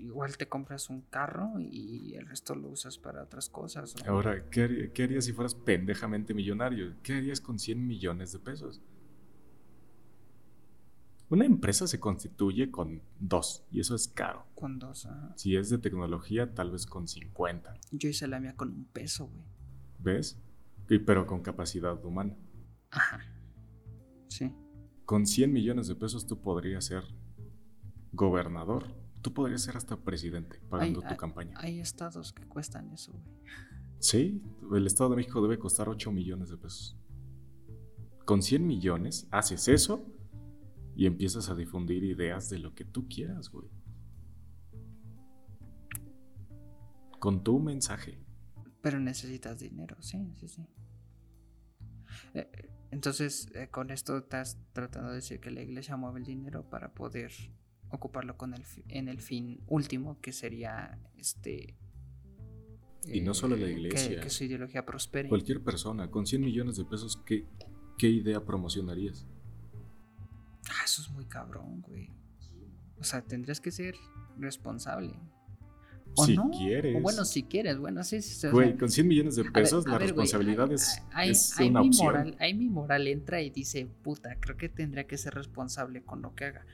igual 0.00 0.36
te 0.36 0.48
compras 0.48 0.90
un 0.90 1.02
carro 1.02 1.60
y 1.60 2.14
el 2.14 2.26
resto 2.26 2.54
lo 2.54 2.68
usas 2.68 2.98
para 2.98 3.22
otras 3.22 3.48
cosas. 3.48 3.94
Ahora, 4.06 4.48
¿qué, 4.50 4.90
harías 5.02 5.24
si 5.24 5.32
fueras 5.32 5.54
pendejamente 5.54 6.34
millonario? 6.34 6.94
¿Qué 7.02 7.14
harías 7.14 7.40
con 7.40 7.58
100 7.58 7.86
millones 7.86 8.32
de 8.32 8.38
pesos? 8.38 8.80
Una 11.28 11.44
empresa 11.44 11.86
se 11.86 12.00
constituye 12.00 12.70
con 12.70 13.02
dos 13.20 13.64
y 13.70 13.80
eso 13.80 13.94
es 13.94 14.08
caro. 14.08 14.46
Con 14.54 14.78
dos, 14.78 15.06
ajá. 15.06 15.32
Si 15.36 15.56
es 15.56 15.70
de 15.70 15.78
tecnología, 15.78 16.54
tal 16.54 16.72
vez 16.72 16.86
con 16.86 17.06
50. 17.06 17.78
Yo 17.92 18.08
hice 18.08 18.26
la 18.26 18.40
mía 18.40 18.56
con 18.56 18.70
un 18.70 18.84
peso, 18.86 19.26
güey. 19.26 19.46
¿Ves? 20.00 20.40
Y, 20.88 20.98
pero 20.98 21.26
con 21.26 21.40
capacidad 21.42 22.04
humana. 22.04 22.36
Ajá. 22.90 23.20
Sí. 24.26 24.52
Con 25.04 25.26
100 25.26 25.52
millones 25.52 25.86
de 25.86 25.94
pesos 25.94 26.26
tú 26.26 26.40
podrías 26.40 26.84
ser 26.84 27.04
gobernador 28.12 28.99
Tú 29.22 29.34
podrías 29.34 29.62
ser 29.62 29.76
hasta 29.76 29.96
presidente 29.96 30.60
pagando 30.68 31.02
tu 31.02 31.16
campaña. 31.16 31.54
Hay 31.58 31.80
estados 31.80 32.32
que 32.32 32.46
cuestan 32.46 32.90
eso, 32.90 33.12
güey. 33.12 33.24
Sí, 33.98 34.42
el 34.72 34.86
Estado 34.86 35.10
de 35.10 35.16
México 35.16 35.42
debe 35.42 35.58
costar 35.58 35.88
8 35.88 36.10
millones 36.10 36.48
de 36.48 36.56
pesos. 36.56 36.96
Con 38.24 38.42
100 38.42 38.66
millones 38.66 39.26
haces 39.30 39.68
eso 39.68 40.06
y 40.96 41.06
empiezas 41.06 41.50
a 41.50 41.54
difundir 41.54 42.02
ideas 42.04 42.48
de 42.48 42.58
lo 42.58 42.74
que 42.74 42.84
tú 42.84 43.08
quieras, 43.08 43.50
güey. 43.50 43.68
Con 47.18 47.44
tu 47.44 47.58
mensaje. 47.58 48.18
Pero 48.80 48.98
necesitas 48.98 49.58
dinero, 49.58 49.96
sí, 50.00 50.32
sí, 50.36 50.48
sí. 50.48 50.66
Eh, 52.32 52.50
entonces, 52.90 53.50
eh, 53.54 53.68
con 53.68 53.90
esto 53.90 54.16
estás 54.16 54.58
tratando 54.72 55.10
de 55.10 55.16
decir 55.16 55.40
que 55.40 55.50
la 55.50 55.60
iglesia 55.60 55.96
mueve 55.96 56.20
el 56.20 56.24
dinero 56.24 56.68
para 56.68 56.94
poder 56.94 57.32
ocuparlo 57.90 58.36
con 58.36 58.54
el, 58.54 58.62
en 58.88 59.08
el 59.08 59.20
fin 59.20 59.60
último, 59.68 60.20
que 60.20 60.32
sería 60.32 60.98
este... 61.18 61.76
Y 63.06 63.22
no 63.22 63.32
solo 63.32 63.56
la 63.56 63.66
eh, 63.66 63.72
iglesia. 63.72 64.20
Que, 64.20 64.28
su 64.28 64.44
ideología 64.44 64.84
prospere. 64.84 65.28
Cualquier 65.28 65.62
persona, 65.62 66.10
con 66.10 66.26
100 66.26 66.42
millones 66.42 66.76
de 66.76 66.84
pesos, 66.84 67.20
¿qué, 67.24 67.46
qué 67.96 68.08
idea 68.08 68.44
promocionarías? 68.44 69.26
Ah, 70.68 70.84
eso 70.84 71.02
es 71.02 71.10
muy 71.10 71.24
cabrón, 71.24 71.80
güey. 71.80 72.10
O 72.98 73.04
sea, 73.04 73.22
tendrías 73.22 73.60
que 73.60 73.70
ser 73.70 73.94
responsable. 74.38 75.14
¿O 76.16 76.26
si 76.26 76.36
quieres. 76.36 76.96
O 76.96 77.00
bueno, 77.00 77.24
si 77.24 77.44
quieres, 77.44 77.78
bueno, 77.78 78.02
sí, 78.04 78.20
sí. 78.20 78.48
Güey, 78.48 78.76
con 78.76 78.90
100 78.90 79.08
millones 79.08 79.36
de 79.36 79.44
pesos, 79.44 79.86
la 79.86 79.98
responsabilidad 79.98 80.70
es, 80.72 81.02
una 81.60 81.82
opción. 81.82 82.06
Moral, 82.06 82.36
ahí 82.40 82.54
mi 82.54 82.68
moral 82.68 83.06
entra 83.06 83.40
y 83.40 83.50
dice, 83.50 83.86
puta, 84.02 84.36
creo 84.40 84.56
que 84.56 84.68
tendría 84.68 85.06
que 85.06 85.16
ser 85.16 85.34
responsable 85.34 86.02
con 86.02 86.22
lo 86.22 86.34
que 86.34 86.46
haga. 86.46 86.66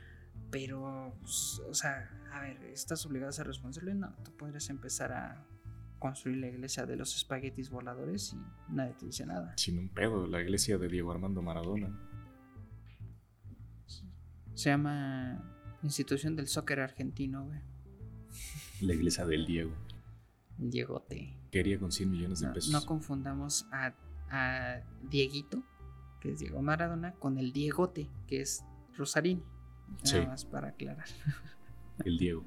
Pero, 0.50 1.16
pues, 1.20 1.60
o 1.68 1.74
sea, 1.74 2.10
a 2.32 2.40
ver, 2.40 2.62
¿estás 2.64 3.04
obligado 3.06 3.30
a 3.30 3.32
ser 3.32 3.46
responsable? 3.46 3.94
No, 3.94 4.14
tú 4.24 4.36
podrías 4.36 4.68
empezar 4.70 5.12
a 5.12 5.46
construir 5.98 6.38
la 6.38 6.48
iglesia 6.48 6.86
de 6.86 6.96
los 6.96 7.16
espaguetis 7.16 7.70
voladores 7.70 8.34
y 8.34 8.72
nadie 8.72 8.94
te 8.94 9.06
dice 9.06 9.26
nada. 9.26 9.54
Sin 9.56 9.78
un 9.78 9.88
pedo, 9.88 10.26
la 10.26 10.40
iglesia 10.40 10.78
de 10.78 10.88
Diego 10.88 11.10
Armando 11.10 11.42
Maradona. 11.42 11.98
Se 14.54 14.70
llama 14.70 15.78
Institución 15.82 16.36
del 16.36 16.48
Soccer 16.48 16.80
Argentino, 16.80 17.44
güey. 17.44 17.60
La 18.80 18.94
iglesia 18.94 19.26
del 19.26 19.46
Diego. 19.46 19.72
Diegote. 20.58 21.36
Quería 21.50 21.78
con 21.78 21.92
100 21.92 22.10
millones 22.10 22.40
de 22.40 22.48
pesos. 22.48 22.72
No, 22.72 22.84
confundamos 22.84 23.66
a, 23.72 23.94
a 24.30 24.80
Dieguito, 25.02 25.62
que 26.20 26.32
es 26.32 26.38
Diego 26.38 26.62
Maradona, 26.62 27.12
con 27.14 27.38
el 27.38 27.52
Diegote, 27.52 28.08
que 28.26 28.40
es 28.40 28.64
Rosarini. 28.94 29.42
Nada 30.04 30.26
más 30.26 30.44
para 30.44 30.68
aclarar. 30.68 31.06
El 32.04 32.18
Diego. 32.18 32.44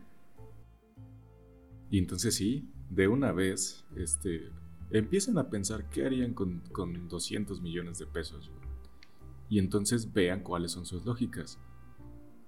Y 1.89 1.97
entonces 1.97 2.35
sí, 2.35 2.69
de 2.89 3.07
una 3.07 3.31
vez, 3.31 3.85
este, 3.95 4.51
empiecen 4.91 5.37
a 5.37 5.49
pensar 5.49 5.89
qué 5.89 6.05
harían 6.05 6.33
con, 6.33 6.59
con 6.71 7.07
200 7.07 7.61
millones 7.61 7.99
de 7.99 8.05
pesos. 8.05 8.51
Y 9.49 9.57
entonces 9.59 10.13
vean 10.13 10.41
cuáles 10.41 10.71
son 10.71 10.85
sus 10.85 11.05
lógicas. 11.05 11.59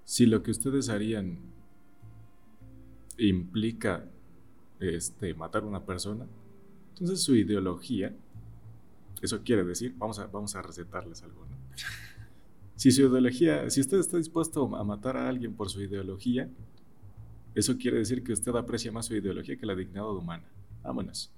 Si 0.03 0.25
lo 0.25 0.43
que 0.43 0.51
ustedes 0.51 0.89
harían 0.89 1.39
implica 3.17 4.05
este, 4.79 5.33
matar 5.33 5.63
a 5.63 5.67
una 5.67 5.85
persona, 5.85 6.27
entonces 6.89 7.21
su 7.21 7.35
ideología 7.35 8.15
Eso 9.21 9.41
quiere 9.43 9.63
decir, 9.63 9.95
vamos 9.97 10.19
a, 10.19 10.27
vamos 10.27 10.55
a 10.55 10.61
recetarles 10.61 11.21
algo, 11.23 11.45
¿no? 11.45 11.55
Si 12.81 12.89
su 12.89 13.01
ideología, 13.03 13.69
si 13.69 13.79
usted 13.79 13.99
está 13.99 14.17
dispuesto 14.17 14.75
a 14.75 14.83
matar 14.83 15.15
a 15.15 15.29
alguien 15.29 15.53
por 15.53 15.69
su 15.69 15.83
ideología, 15.83 16.49
eso 17.53 17.77
quiere 17.77 17.99
decir 17.99 18.23
que 18.23 18.33
usted 18.33 18.55
aprecia 18.55 18.91
más 18.91 19.05
su 19.05 19.15
ideología 19.15 19.55
que 19.55 19.67
la 19.67 19.75
dignidad 19.75 20.09
humana. 20.09 20.51
Vámonos. 20.81 21.31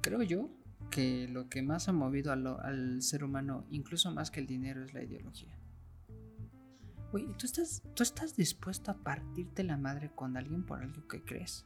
Creo 0.00 0.24
yo 0.24 0.50
que 0.90 1.28
lo 1.28 1.48
que 1.48 1.62
más 1.62 1.88
ha 1.88 1.92
movido 1.92 2.32
al 2.32 3.00
ser 3.00 3.22
humano, 3.22 3.64
incluso 3.70 4.10
más 4.10 4.32
que 4.32 4.40
el 4.40 4.48
dinero, 4.48 4.82
es 4.82 4.92
la 4.92 5.04
ideología. 5.04 5.56
Oye, 7.12 7.32
¿tú 7.38 7.46
estás, 7.46 7.84
¿tú 7.94 8.02
estás 8.02 8.34
dispuesto 8.34 8.90
a 8.90 9.04
partirte 9.04 9.62
la 9.62 9.76
madre 9.76 10.10
con 10.16 10.36
alguien 10.36 10.66
por 10.66 10.82
algo 10.82 11.06
que 11.06 11.22
crees? 11.22 11.64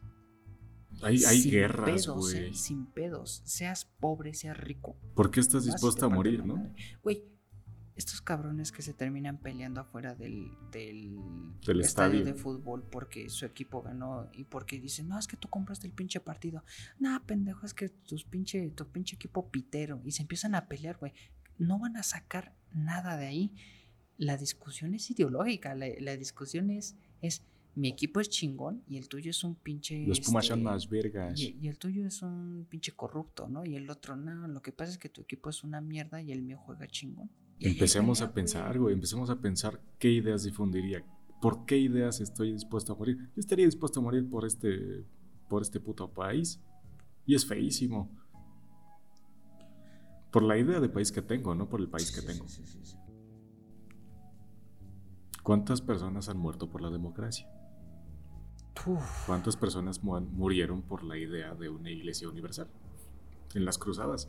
Hay, 1.01 1.25
hay 1.25 1.51
guerras, 1.51 2.07
¿eh? 2.07 2.11
güey. 2.11 2.53
sin 2.53 2.85
pedos. 2.85 3.41
Seas 3.47 3.87
pobre, 3.99 4.35
seas 4.35 4.59
rico. 4.59 4.95
¿Por 5.15 5.31
qué 5.31 5.41
estás 5.41 5.65
dispuesto 5.65 6.05
a 6.05 6.11
morir, 6.11 6.45
no? 6.45 6.71
Güey, 7.03 7.33
estos 7.95 8.23
cabrones 8.23 8.73
que 8.73 8.83
se 8.83 8.95
terminan 8.95 9.39
peleando 9.39 9.81
afuera 9.81 10.15
del, 10.15 10.51
del, 10.71 11.21
estadio. 11.81 12.25
de 12.25 12.35
fútbol 12.35 12.83
porque 12.91 13.29
su 13.29 13.45
equipo 13.45 13.83
ganó 13.83 14.31
y 14.33 14.45
porque 14.45 14.81
dicen, 14.81 15.09
no, 15.09 15.19
es 15.19 15.27
que 15.27 15.37
tú 15.37 15.49
compraste 15.49 15.87
el 15.87 15.93
pinche 15.93 16.21
partido. 16.21 16.65
No, 16.99 17.21
pendejo, 17.27 17.67
es 17.67 17.75
que 17.75 17.91
tus 17.91 18.25
pinche, 18.25 18.71
tu 18.71 18.87
pinche 18.87 19.17
equipo 19.17 19.51
pitero. 19.51 20.01
Y 20.05 20.13
se 20.13 20.23
empiezan 20.23 20.55
a 20.55 20.69
pelear, 20.69 20.97
güey. 20.99 21.13
No 21.59 21.79
van 21.79 21.97
a 21.97 22.03
sacar 22.03 22.55
nada 22.73 23.17
de 23.17 23.27
ahí. 23.27 23.55
La 24.17 24.39
discusión 24.39 24.95
es 24.95 25.11
ideológica. 25.11 25.75
La, 25.75 26.17
discusión 26.17 26.71
es, 26.71 26.97
es 27.21 27.43
mi 27.75 27.89
equipo 27.89 28.21
es 28.21 28.31
chingón 28.31 28.83
y 28.89 28.97
el 28.97 29.09
tuyo 29.09 29.31
es 29.31 29.45
un 29.45 29.55
pinche. 29.55 30.07
Los 30.07 30.21
Pumas 30.21 30.47
son 30.47 30.61
este, 30.61 30.71
más 30.71 30.89
vergas. 30.89 31.39
Y, 31.39 31.59
y, 31.61 31.69
el 31.69 31.77
tuyo 31.79 32.07
es 32.07 32.23
un 32.23 32.67
pinche 32.71 32.93
corrupto, 32.93 33.49
¿no? 33.49 33.67
Y 33.67 33.77
el 33.77 33.91
otro, 33.91 34.17
no. 34.17 34.49
Lo 34.49 34.63
que 34.63 34.73
pasa 34.73 34.93
es 34.93 34.99
que 34.99 35.11
tu 35.11 35.21
equipo 35.21 35.51
es 35.51 35.63
una 35.63 35.83
mierda 35.83 36.23
y 36.23 36.33
el 36.33 36.43
mío 36.43 36.59
juega 36.59 36.87
chingón. 36.87 37.31
Empecemos 37.63 38.21
a 38.23 38.33
pensar, 38.33 38.79
güey, 38.79 38.95
empecemos 38.95 39.31
a 39.31 39.37
pensar 39.37 39.81
qué 39.99 40.11
ideas 40.11 40.43
difundiría, 40.43 41.05
por 41.41 41.65
qué 41.65 41.79
ideas 41.79 42.21
estoy 42.21 42.53
dispuesto 42.53 42.93
a 42.93 42.97
morir. 42.97 43.19
Yo 43.19 43.41
estaría 43.41 43.67
dispuesto 43.67 44.01
a 44.01 44.03
morir 44.03 44.29
por 44.29 44.45
este, 44.45 45.05
por 45.49 45.63
este 45.63 45.81
puto 45.81 46.09
país. 46.09 46.61
Y 47.27 47.35
es 47.35 47.47
feísimo. 47.47 48.11
Por 50.33 50.43
la 50.43 50.59
idea 50.59 50.81
de 50.81 50.89
país 50.89 51.13
que 51.13 51.23
tengo, 51.23 51.55
no 51.55 51.69
por 51.69 51.81
el 51.81 51.89
país 51.89 52.11
que 52.11 52.23
tengo. 52.23 52.47
¿Cuántas 55.43 55.81
personas 55.81 56.29
han 56.29 56.39
muerto 56.39 56.69
por 56.69 56.81
la 56.81 56.91
democracia? 56.91 57.49
¿Cuántas 59.27 59.57
personas 59.57 60.03
murieron 60.03 60.83
por 60.83 61.05
la 61.05 61.17
idea 61.17 61.55
de 61.55 61.69
una 61.69 61.91
iglesia 61.91 62.29
universal? 62.29 62.69
En 63.55 63.65
las 63.65 63.79
cruzadas. 63.79 64.29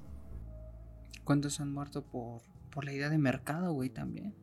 ¿Cuántos 1.23 1.59
han 1.59 1.71
muerto 1.71 2.03
por 2.03 2.41
por 2.73 2.85
la 2.85 2.93
idea 2.93 3.09
de 3.09 3.17
mercado, 3.17 3.71
güey, 3.73 3.89
también. 3.89 4.33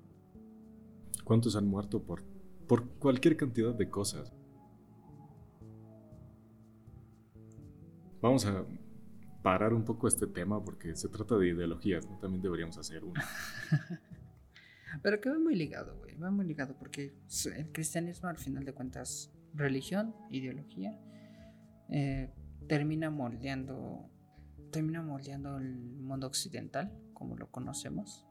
¿Cuántos 1.25 1.57
han 1.57 1.67
muerto 1.67 2.03
por, 2.03 2.23
por 2.69 2.89
cualquier 2.99 3.37
cantidad 3.37 3.75
de 3.75 3.91
cosas? 3.91 4.33
Vamos 8.23 8.47
a 8.47 8.65
parar 9.43 9.75
un 9.75 9.85
poco 9.85 10.07
este 10.07 10.27
tema 10.27 10.63
porque 10.63 10.95
se 10.95 11.09
trata 11.09 11.37
de 11.37 11.49
ideologías, 11.49 12.07
¿no? 12.07 12.19
También 12.19 12.43
deberíamos 12.43 12.79
hacer 12.79 13.05
una. 13.05 13.25
Pero 15.03 15.21
que 15.21 15.31
va 15.31 15.39
muy 15.39 15.57
ligado, 15.57 15.97
güey, 15.99 16.17
va 16.17 16.31
muy 16.31 16.45
ligado 16.45 16.77
porque 16.77 17.15
el 17.57 17.73
cristianismo 17.73 18.29
al 18.29 18.39
final 18.39 18.65
de 18.65 18.75
cuentas, 18.75 19.33
religión, 19.55 20.15
ideología, 20.31 20.99
eh, 21.89 22.33
termina 22.69 23.11
moldeando, 23.11 24.11
termina 24.71 25.03
moldeando 25.03 25.59
el 25.59 25.75
mundo 25.75 26.27
occidental 26.27 26.93
como 27.21 27.37
lo 27.37 27.51
conocemos. 27.51 28.27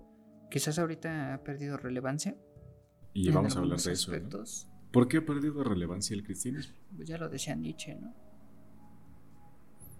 Quizás 0.49 0.79
ahorita 0.79 1.35
ha 1.35 1.43
perdido 1.43 1.77
relevancia. 1.77 2.35
Y 3.13 3.29
vamos 3.29 3.55
a 3.55 3.59
hablar 3.59 3.79
de 3.79 3.91
eso. 3.91 4.11
¿Por 4.91 5.07
qué 5.07 5.17
ha 5.17 5.25
perdido 5.25 5.63
relevancia 5.63 6.15
el 6.15 6.23
cristianismo? 6.23 6.75
Pues 6.95 7.07
ya 7.07 7.19
lo 7.19 7.29
decía 7.29 7.53
Nietzsche, 7.53 7.93
¿no? 7.93 8.07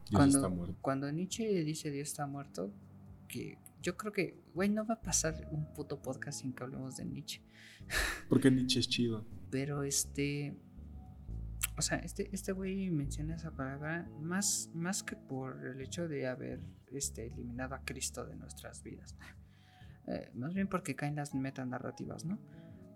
Dios 0.09 0.11
cuando, 0.11 0.37
está 0.39 0.49
muerto. 0.49 0.75
Cuando 0.81 1.11
Nietzsche 1.11 1.63
dice 1.63 1.91
Dios 1.91 2.07
está 2.07 2.25
muerto, 2.25 2.73
que 3.27 3.59
yo 3.83 3.95
creo 3.95 4.11
que, 4.11 4.41
güey, 4.55 4.69
no 4.69 4.87
va 4.87 4.95
a 4.95 5.01
pasar 5.01 5.47
un 5.51 5.71
puto 5.71 6.01
podcast 6.01 6.41
sin 6.41 6.53
que 6.53 6.63
hablemos 6.63 6.97
de 6.97 7.05
Nietzsche. 7.05 7.43
Porque 8.27 8.49
Nietzsche 8.49 8.79
es 8.79 8.89
chido. 8.89 9.23
Pero 9.51 9.83
este, 9.83 10.57
o 11.79 11.81
sea, 11.81 11.97
este, 11.99 12.29
este 12.35 12.51
güey 12.51 12.89
menciona 12.89 13.35
esa 13.35 13.51
palabra 13.51 14.05
más, 14.19 14.69
más 14.73 15.01
que 15.01 15.15
por 15.15 15.65
el 15.65 15.79
hecho 15.79 16.09
de 16.09 16.27
haber 16.27 16.59
este, 16.91 17.27
eliminado 17.27 17.73
a 17.73 17.85
Cristo 17.85 18.25
de 18.25 18.35
nuestras 18.35 18.83
vidas. 18.83 19.15
Eh, 20.07 20.29
más 20.33 20.53
bien 20.53 20.67
porque 20.67 20.97
caen 20.97 21.15
las 21.15 21.33
metanarrativas, 21.33 22.25
¿no? 22.25 22.37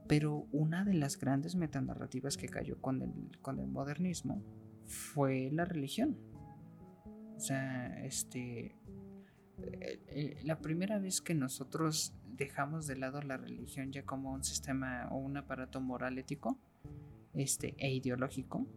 Pero 0.06 0.50
una 0.52 0.84
de 0.84 0.96
las 0.96 1.18
grandes 1.18 1.56
metanarrativas 1.56 2.36
que 2.36 2.50
cayó 2.50 2.82
con 2.82 3.02
el, 3.02 3.40
con 3.42 3.60
el 3.60 3.68
modernismo 3.68 4.44
fue 4.86 5.50
la 5.54 5.64
religión. 5.64 6.18
O 7.38 7.40
sea, 7.40 8.04
este. 8.04 8.76
Eh, 9.60 10.04
eh, 10.08 10.40
la 10.44 10.60
primera 10.60 11.00
vez 11.00 11.22
que 11.22 11.36
nosotros 11.36 12.18
dejamos 12.26 12.86
de 12.88 12.98
lado 12.98 13.22
la 13.22 13.38
religión 13.38 13.94
ya 13.94 14.04
como 14.04 14.34
un 14.34 14.44
sistema 14.44 15.08
o 15.10 15.20
un 15.20 15.38
aparato 15.38 15.80
moral 15.80 16.18
ético, 16.18 16.60
este, 17.34 17.76
e 17.78 17.94
ideológico, 17.94 18.68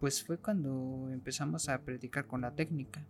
pues 0.00 0.22
fue 0.24 0.38
cuando 0.38 1.08
empezamos 1.10 1.68
a 1.68 1.82
predicar 1.82 2.26
con 2.26 2.40
la 2.40 2.54
técnica. 2.54 3.06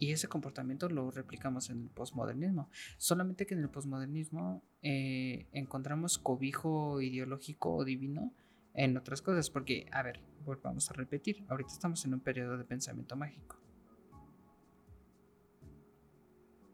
Y 0.00 0.12
ese 0.12 0.28
comportamiento 0.28 0.88
lo 0.88 1.10
replicamos 1.10 1.68
en 1.68 1.82
el 1.82 1.90
posmodernismo. 1.90 2.70
Solamente 2.96 3.46
que 3.46 3.52
en 3.52 3.60
el 3.60 3.68
posmodernismo 3.68 4.64
eh, 4.80 5.46
encontramos 5.52 6.18
cobijo 6.18 7.02
ideológico 7.02 7.74
o 7.74 7.84
divino 7.84 8.32
en 8.72 8.96
otras 8.96 9.20
cosas. 9.20 9.50
Porque, 9.50 9.86
a 9.92 10.02
ver, 10.02 10.20
volvamos 10.42 10.90
a 10.90 10.94
repetir. 10.94 11.44
Ahorita 11.48 11.70
estamos 11.70 12.02
en 12.06 12.14
un 12.14 12.20
periodo 12.20 12.56
de 12.56 12.64
pensamiento 12.64 13.14
mágico. 13.14 13.60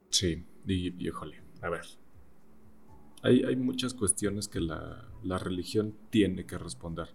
Sí, 0.08 0.46
y, 0.64 1.04
híjole, 1.04 1.42
a 1.62 1.68
ver, 1.68 1.84
hay, 3.26 3.56
muchas 3.56 3.94
cuestiones 3.94 4.48
que 4.48 4.60
la, 4.60 5.38
religión 5.38 5.94
tiene 6.10 6.46
que 6.46 6.58
responder. 6.58 7.08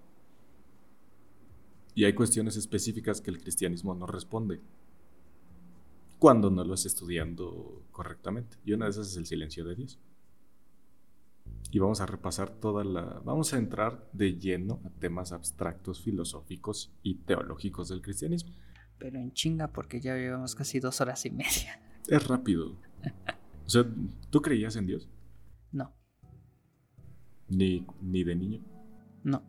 Y 1.96 2.06
hay 2.06 2.14
cuestiones 2.14 2.56
específicas 2.56 3.22
que 3.22 3.32
el 3.32 3.40
cristianismo 3.40 3.94
no 3.96 4.06
responde 4.08 4.62
cuando 6.20 6.50
no 6.50 6.64
lo 6.64 6.76
estudiando 6.76 7.84
correctamente. 7.92 8.58
Y 8.64 8.74
una 8.74 8.86
de 8.86 8.92
esas 8.92 9.10
es 9.10 9.18
el 9.18 9.26
silencio 9.26 9.66
de 9.66 9.76
Dios. 9.76 10.00
Y 11.72 11.80
vamos 11.80 12.00
a 12.00 12.06
repasar 12.06 12.50
toda 12.50 12.84
la... 12.84 13.22
Vamos 13.26 13.54
a 13.54 13.58
entrar 13.58 14.08
de 14.14 14.38
lleno 14.38 14.82
a 14.86 14.90
temas 14.90 15.32
abstractos, 15.32 16.02
filosóficos 16.02 16.92
y 17.02 17.16
teológicos 17.16 17.90
del 17.90 18.02
cristianismo. 18.02 18.54
Pero 19.00 19.20
en 19.20 19.34
chinga 19.34 19.68
porque 19.70 20.00
ya 20.00 20.16
llevamos 20.16 20.54
casi 20.54 20.80
dos 20.80 21.02
horas 21.02 21.26
y 21.26 21.32
media. 21.32 21.82
Es 22.08 22.28
rápido. 22.28 22.78
O 23.66 23.70
sea, 23.70 23.86
¿tú 24.30 24.42
creías 24.42 24.76
en 24.76 24.86
Dios? 24.86 25.08
Ni, 27.52 27.86
ni 28.02 28.24
de 28.24 28.36
niño. 28.36 28.62
No. 29.24 29.44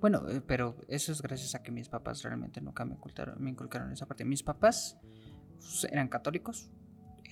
Bueno, 0.00 0.28
eh, 0.28 0.40
pero 0.46 0.76
eso 0.88 1.12
es 1.12 1.22
gracias 1.22 1.54
a 1.54 1.62
que 1.62 1.70
mis 1.70 1.88
papás 1.88 2.22
realmente 2.22 2.60
nunca 2.60 2.84
me, 2.84 2.94
ocultaron, 2.94 3.42
me 3.42 3.50
inculcaron 3.50 3.92
esa 3.92 4.06
parte. 4.06 4.24
Mis 4.24 4.42
papás 4.42 4.98
pues, 5.56 5.84
eran 5.90 6.08
católicos 6.08 6.70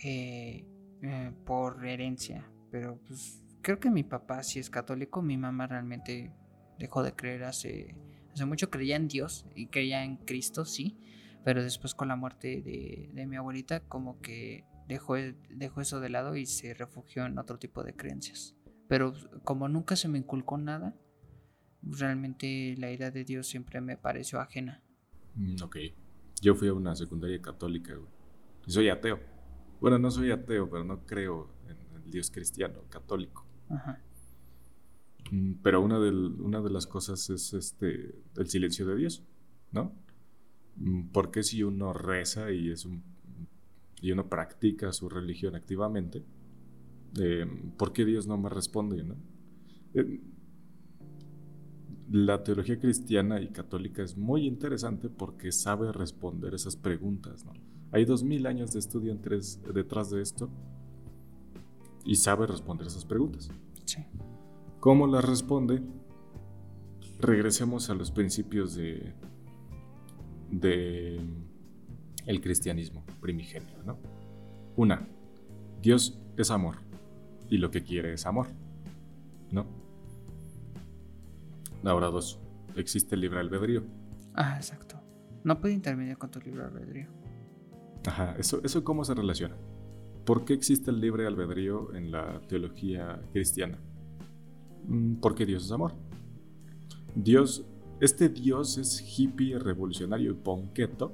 eh, 0.05 0.67
eh, 1.03 1.33
por 1.45 1.85
herencia, 1.87 2.51
pero 2.71 2.99
pues 3.07 3.43
creo 3.63 3.79
que 3.79 3.91
mi 3.91 4.03
papá 4.03 4.43
sí 4.43 4.59
es 4.59 4.71
católico, 4.71 5.23
mi 5.23 5.37
mamá 5.37 5.67
realmente 5.67 6.33
dejó 6.79 7.03
de 7.03 7.15
creer 7.15 7.45
hace, 7.45 7.95
hace 8.33 8.45
mucho, 8.45 8.71
creía 8.71 8.97
en 8.97 9.09
Dios 9.09 9.47
y 9.55 9.69
creía 9.69 10.05
en 10.05 10.17
Cristo, 10.17 10.65
sí, 10.65 10.99
pero 11.45 11.63
después 11.63 11.95
con 11.95 12.09
la 12.09 12.17
muerte 12.17 12.63
de, 12.63 13.11
de 13.13 13.27
mi 13.27 13.37
abuelita 13.37 13.81
como 13.81 14.21
que 14.21 14.65
dejó, 14.89 15.17
dejó 15.51 15.81
eso 15.81 16.01
de 16.01 16.11
lado 16.11 16.37
y 16.37 16.47
se 16.47 16.75
refugió 16.75 17.25
en 17.27 17.39
otro 17.39 17.59
tipo 17.59 17.83
de 17.83 17.95
creencias. 17.95 18.56
Pero 18.89 19.15
como 19.45 19.69
nunca 19.69 19.97
se 19.97 20.09
me 20.09 20.19
inculcó 20.19 20.59
nada, 20.59 20.97
realmente 21.83 22.75
la 22.79 22.91
idea 22.91 23.11
de 23.11 23.25
Dios 23.25 23.47
siempre 23.47 23.81
me 23.81 23.97
pareció 23.97 24.41
ajena. 24.41 24.83
Mm, 25.35 25.63
ok. 25.63 25.77
Yo 26.41 26.55
fui 26.55 26.69
a 26.69 26.75
una 26.75 26.95
secundaria 26.95 27.41
católica, 27.41 27.95
Y 28.67 28.71
soy 28.71 28.89
ateo. 28.89 29.21
Bueno, 29.81 29.99
no 29.99 30.11
soy 30.11 30.31
ateo, 30.31 30.69
pero 30.71 30.85
no 30.85 31.05
creo 31.07 31.51
en 31.69 32.03
el 32.03 32.11
Dios 32.11 32.31
cristiano, 32.31 32.83
católico. 32.89 33.47
Ajá. 33.69 34.01
Mm, 35.31 35.55
pero 35.63 35.81
una 35.81 35.99
de, 35.99 36.11
una 36.11 36.61
de 36.61 36.71
las 36.71 36.87
cosas 36.87 37.29
es 37.31 37.53
este 37.53 38.15
el 38.37 38.49
silencio 38.49 38.87
de 38.87 38.97
Dios, 38.97 39.25
¿no? 39.73 39.93
Mm, 40.77 41.09
porque 41.09 41.43
si 41.43 41.63
uno 41.63 41.93
reza 41.93 42.53
y 42.53 42.71
es 42.71 42.85
un 42.85 43.03
y 44.01 44.13
uno 44.13 44.29
practica 44.29 44.93
su 44.93 45.09
religión 45.09 45.55
activamente, 45.57 46.23
¿por 47.77 47.93
qué 47.93 48.05
Dios 48.05 48.27
no 48.27 48.37
me 48.37 48.49
responde? 48.49 49.03
¿no? 49.03 49.15
Eh, 49.95 50.21
la 52.11 52.43
teología 52.45 52.79
cristiana 52.79 53.41
y 53.41 53.49
católica 53.49 54.03
es 54.03 54.17
muy 54.17 54.47
interesante 54.47 55.09
porque 55.09 55.51
sabe 55.53 55.93
responder 55.93 56.55
esas 56.55 56.77
preguntas. 56.77 57.45
¿no? 57.45 57.53
Hay 57.93 58.05
dos 58.05 58.23
mil 58.23 58.47
años 58.47 58.73
de 58.73 58.79
estudio 58.79 59.17
detrás 59.17 60.11
de 60.11 60.23
esto 60.23 60.49
y 62.05 62.17
sabe 62.17 62.47
responder 62.47 62.87
esas 62.87 63.05
preguntas. 63.05 63.51
Sí. 63.85 64.05
¿Cómo 64.81 65.07
las 65.07 65.25
responde? 65.25 65.83
Regresemos 67.19 67.91
a 67.91 67.95
los 67.95 68.11
principios 68.11 68.75
de, 68.75 69.15
de 70.51 71.19
el 72.27 72.41
cristianismo 72.41 73.05
primigenio, 73.21 73.83
¿no? 73.85 73.99
Una, 74.77 75.09
Dios 75.81 76.19
es 76.37 76.51
amor 76.51 76.86
y 77.49 77.59
lo 77.59 77.71
que 77.71 77.83
quiere 77.83 78.13
es 78.13 78.27
amor, 78.27 78.49
¿no? 79.51 79.67
Ahora 81.85 82.09
dos, 82.09 82.41
existe 82.75 83.15
el 83.15 83.21
libre 83.21 83.41
albedrío. 83.41 83.85
Ah, 84.35 84.57
exacto. 84.57 85.01
No 85.45 85.61
puede 85.61 85.75
intervenir 85.75 86.19
con 86.19 86.31
tu 86.31 86.41
libre 86.41 86.65
albedrío. 86.65 87.09
Ajá, 88.07 88.35
¿eso, 88.39 88.61
eso 88.65 88.83
cómo 88.85 89.05
se 89.05 89.15
relaciona? 89.15 89.57
¿Por 90.25 90.45
qué 90.45 90.55
existe 90.55 90.91
el 90.91 91.01
libre 91.01 91.27
albedrío 91.27 91.95
en 91.95 92.11
la 92.11 92.41
teología 92.49 93.21
cristiana? 93.33 93.79
Mm, 94.89 95.17
porque 95.17 95.47
Dios 95.47 95.65
es 95.65 95.73
amor. 95.73 95.93
Dios, 97.15 97.65
este 98.01 98.29
Dios 98.29 98.77
es 98.79 99.19
hippie, 99.19 99.59
revolucionario 99.59 100.33
y 100.33 100.35
ponqueto, 100.35 101.13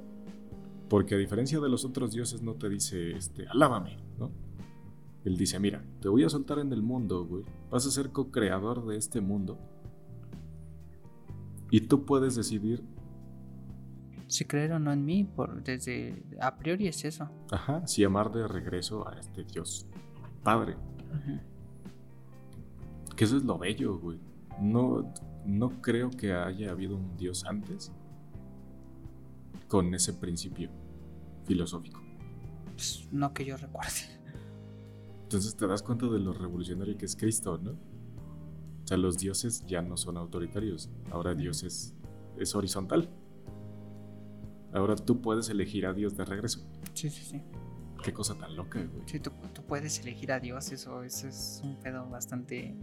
porque 0.89 1.15
a 1.15 1.19
diferencia 1.19 1.61
de 1.61 1.69
los 1.69 1.85
otros 1.85 2.13
dioses 2.13 2.43
no 2.43 2.55
te 2.55 2.69
dice, 2.69 3.13
este, 3.13 3.47
alábame, 3.47 3.99
¿no? 4.19 4.31
Él 5.25 5.37
dice, 5.37 5.59
mira, 5.61 5.85
te 6.01 6.09
voy 6.09 6.25
a 6.25 6.29
soltar 6.29 6.59
en 6.59 6.73
el 6.73 6.83
mundo, 6.83 7.25
güey. 7.25 7.45
Vas 7.71 7.87
a 7.87 7.91
ser 7.91 8.11
co-creador 8.11 8.87
de 8.87 8.97
este 8.97 9.21
mundo 9.21 9.59
y 11.73 11.81
tú 11.81 12.05
puedes 12.05 12.37
decidir. 12.37 12.85
Si 14.29 14.45
creer 14.45 14.73
o 14.73 14.79
no 14.79 14.93
en 14.93 15.05
mí, 15.07 15.25
por, 15.25 15.63
desde 15.65 16.23
a 16.39 16.57
priori 16.57 16.87
es 16.87 17.03
eso. 17.05 17.31
Ajá, 17.51 17.87
si 17.87 18.05
amar 18.05 18.31
de 18.31 18.47
regreso 18.47 19.09
a 19.09 19.19
este 19.19 19.45
Dios 19.45 19.87
Padre. 20.43 20.77
Que 23.17 23.25
eso 23.25 23.39
es 23.39 23.45
lo 23.45 23.59
bello, 23.59 23.99
güey. 23.99 24.19
No, 24.61 25.11
no 25.47 25.81
creo 25.81 26.11
que 26.11 26.35
haya 26.35 26.71
habido 26.71 26.97
un 26.97 27.17
Dios 27.17 27.45
antes 27.47 27.91
con 29.67 29.95
ese 29.95 30.13
principio 30.13 30.71
filosófico. 31.47 32.03
Pues, 32.75 33.09
no 33.13 33.33
que 33.33 33.47
yo 33.47 33.57
recuerde. 33.57 34.22
Entonces 35.33 35.57
te 35.57 35.67
das 35.67 35.83
cuenta 35.83 36.09
de 36.09 36.19
lo 36.19 36.35
revolucionario 36.35 36.99
que 36.99 37.07
es 37.07 37.17
Cristo, 37.17 37.57
¿no? 37.57 37.71
O 37.71 38.87
sea, 38.87 38.99
los 38.99 39.17
dioses 39.17 39.65
ya 39.67 39.81
no 39.81 39.97
son 39.97 40.19
autoritarios. 40.19 40.91
Ahora 41.11 41.35
Dios 41.35 41.63
es, 41.63 41.95
es 42.37 42.55
horizontal. 42.55 43.09
Ahora 44.75 44.95
tú 44.95 45.23
puedes 45.23 45.49
elegir 45.49 45.87
a 45.87 45.95
Dios 45.95 46.19
de 46.19 46.27
regreso. 46.27 46.69
Sí, 46.93 47.09
sí, 47.09 47.25
sí. 47.25 47.41
Qué 48.05 48.13
cosa 48.13 48.35
tan 48.35 48.55
loca, 48.55 48.79
güey. 48.79 49.05
Sí, 49.07 49.21
tú, 49.21 49.31
puedes 49.67 50.01
elegir 50.01 50.33
a 50.33 50.39
Dios, 50.39 50.71
eso, 50.71 51.03
eso 51.03 51.27
es 51.29 51.63
un 51.65 51.77
pedo 51.77 52.07
bastante. 52.11 52.77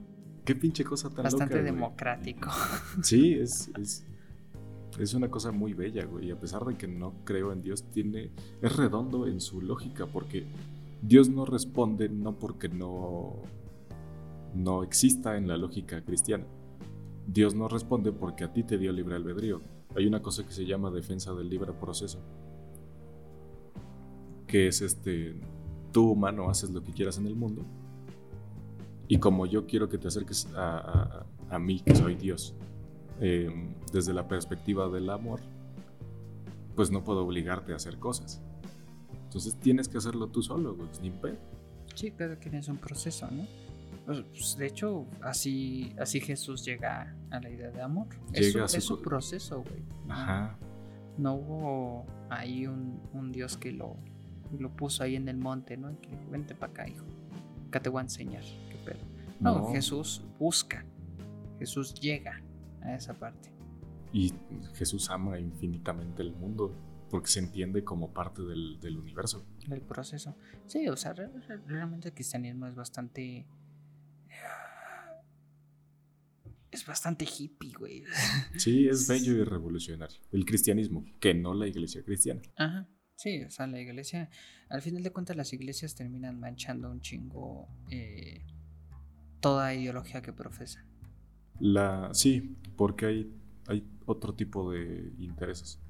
Qué 0.44 0.56
pinche 0.56 0.84
cosa 0.84 1.12
tan 1.12 1.26
bastante 1.26 1.54
loca. 1.54 1.56
Bastante 1.56 1.72
democrático. 1.72 2.50
Sí, 3.04 3.34
es, 3.34 3.70
es, 3.80 4.08
es, 4.98 5.14
una 5.14 5.30
cosa 5.30 5.52
muy 5.52 5.76
bella, 5.76 6.04
güey. 6.06 6.30
Y 6.30 6.32
a 6.32 6.40
pesar 6.40 6.66
de 6.66 6.76
que 6.76 6.88
no 6.88 7.24
creo 7.26 7.52
en 7.52 7.62
Dios, 7.62 7.92
tiene, 7.92 8.32
es 8.60 8.76
redondo 8.76 9.28
en 9.28 9.40
su 9.40 9.62
lógica, 9.62 10.08
porque 10.08 10.48
Dios 11.02 11.30
no 11.30 11.46
responde 11.46 12.10
no 12.10 12.38
porque 12.38 12.70
no 12.70 13.42
no 14.54 14.84
exista 14.84 15.38
en 15.38 15.48
la 15.48 15.58
lógica 15.58 16.04
cristiana. 16.04 16.46
Dios 17.28 17.54
no 17.54 17.68
responde 17.68 18.12
porque 18.12 18.44
a 18.44 18.52
ti 18.52 18.64
te 18.64 18.78
dio 18.78 18.92
libre 18.92 19.16
albedrío. 19.16 19.62
Hay 19.96 20.08
una 20.08 20.22
cosa 20.22 20.46
que 20.46 20.52
se 20.52 20.66
llama 20.66 20.92
defensa 20.92 21.34
del 21.34 21.50
libre 21.50 21.74
proceso, 21.74 22.20
que 24.48 24.68
es 24.68 24.82
este, 24.82 25.36
tú 25.92 26.12
humano 26.12 26.50
haces 26.50 26.72
lo 26.72 26.84
que 26.84 26.92
quieras 26.92 27.18
en 27.18 27.28
el 27.28 27.36
mundo, 27.36 27.64
y 29.08 29.18
como 29.18 29.46
yo 29.46 29.66
quiero 29.66 29.90
que 29.90 29.98
te 29.98 30.08
acerques 30.08 30.48
a, 30.56 31.26
mí, 31.60 31.80
que 31.80 31.96
soy 31.96 32.16
Dios, 32.16 32.54
em, 33.20 33.74
desde 33.92 34.14
la 34.14 34.28
perspectiva 34.28 34.88
del 34.90 35.10
amor, 35.10 35.40
pues 36.76 36.92
no 36.92 37.04
puedo 37.04 37.26
obligarte 37.26 37.74
a 37.74 37.78
hacer 37.78 37.98
cosas. 37.98 38.42
Entonces 39.30 39.56
tienes 39.60 39.88
que 39.88 40.00
hacerlo 40.00 40.26
tú 40.26 40.42
solo, 40.42 40.76
güey, 40.76 40.90
sin 40.92 41.14
Sí, 41.94 42.12
pero 42.18 42.40
que 42.40 42.50
es 42.50 42.68
un 42.68 42.78
proceso, 42.78 43.30
¿no? 43.30 43.46
Pues, 44.08 44.24
pues, 44.32 44.58
de 44.58 44.66
hecho, 44.66 45.06
así, 45.22 45.94
así 46.00 46.20
Jesús 46.20 46.66
llega 46.66 47.16
a 47.30 47.40
la 47.40 47.48
idea 47.48 47.70
de 47.70 47.80
amor. 47.80 48.08
Llega 48.34 48.66
es, 48.66 48.84
su, 48.84 49.00
proceso, 49.00 49.62
güey. 49.62 49.84
Ajá. 50.08 50.58
No 51.20 51.36
hubo 51.36 52.06
ahí 52.32 52.66
un, 52.66 53.32
Dios 53.32 53.56
que 53.56 53.72
lo, 53.72 53.98
lo 54.58 54.76
puso 54.76 55.04
ahí 55.04 55.16
en 55.16 55.30
el 55.30 55.38
monte, 55.38 55.78
¿no? 55.78 55.90
que 56.02 56.10
vente 56.32 56.56
para 56.56 56.72
acá, 56.72 56.88
hijo. 56.88 57.06
Acá 57.68 57.82
te 57.82 57.90
voy 57.90 58.00
a 58.00 58.04
enseñar. 58.06 58.42
Qué 58.42 58.78
pedo. 58.84 59.00
No, 59.40 59.72
Jesús 59.72 60.24
busca. 60.40 60.84
Jesús 61.60 61.94
llega 61.94 62.42
a 62.82 62.96
esa 62.96 63.14
parte. 63.14 63.52
Y 64.12 64.34
Jesús 64.74 65.08
ama 65.12 65.38
infinitamente 65.38 66.24
el 66.24 66.34
mundo 66.34 66.74
porque 67.10 67.30
se 67.30 67.40
entiende 67.40 67.84
como 67.84 68.14
parte 68.14 68.42
del, 68.42 68.80
del 68.80 68.98
universo. 68.98 69.46
Del 69.68 69.82
proceso. 69.82 70.36
Sí, 70.66 70.88
o 70.88 70.96
sea, 70.96 71.14
realmente 71.14 72.10
el 72.10 72.14
cristianismo 72.14 72.68
es 72.68 72.76
bastante 72.76 73.46
es 76.72 76.86
bastante 76.86 77.26
hippie, 77.26 77.74
güey. 77.74 78.04
Sí, 78.58 78.88
es 78.88 79.08
bello 79.08 79.34
y 79.34 79.44
revolucionario. 79.44 80.18
El 80.32 80.46
cristianismo, 80.46 81.06
que 81.20 81.34
no 81.34 81.54
la 81.54 81.68
iglesia 81.68 82.04
cristiana. 82.04 82.42
Ajá. 82.56 82.88
Sí, 83.16 83.44
o 83.44 83.50
sea, 83.50 83.68
la 83.68 83.82
iglesia, 83.82 84.30
al 84.70 84.82
final 84.82 85.04
de 85.04 85.12
cuentas 85.12 85.36
las 85.36 85.52
iglesias 85.52 85.94
terminan 85.94 86.40
manchando 86.40 86.90
un 86.90 87.02
chingo 87.02 87.68
eh, 87.90 88.46
toda 89.42 89.74
ideología 89.74 90.22
que 90.22 90.32
profesan. 90.32 90.86
La, 91.60 92.14
sí, 92.14 92.56
porque 92.78 93.06
hay, 93.08 93.34
hay 93.68 93.86
otro 94.06 94.34
tipo 94.36 94.72
de 94.72 95.12
intereses 95.18 95.82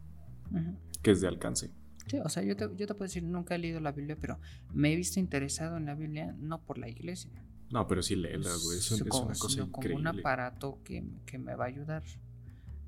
que 1.01 1.11
es 1.11 1.21
de 1.21 1.27
alcance. 1.27 1.71
Sí, 2.07 2.17
o 2.23 2.29
sea, 2.29 2.43
yo 2.43 2.55
te, 2.55 2.69
yo 2.75 2.87
te 2.87 2.93
puedo 2.93 3.03
decir, 3.03 3.23
nunca 3.23 3.55
he 3.55 3.59
leído 3.59 3.79
la 3.79 3.91
Biblia, 3.91 4.17
pero 4.19 4.39
me 4.73 4.91
he 4.91 4.95
visto 4.95 5.19
interesado 5.19 5.77
en 5.77 5.85
la 5.85 5.95
Biblia 5.95 6.35
no 6.39 6.59
por 6.59 6.77
la 6.77 6.89
iglesia, 6.89 7.31
no, 7.71 7.87
pero 7.87 8.01
sí 8.01 8.15
léela, 8.15 8.49
güey. 8.63 8.77
Es, 8.77 8.91
es 8.91 9.01
una 9.01 9.09
cosa 9.09 9.61
increíble. 9.61 9.69
Como 9.71 9.95
un 9.95 10.07
aparato 10.07 10.79
que, 10.83 11.03
que, 11.25 11.37
me 11.37 11.55
va 11.55 11.65
a 11.65 11.67
ayudar 11.67 12.03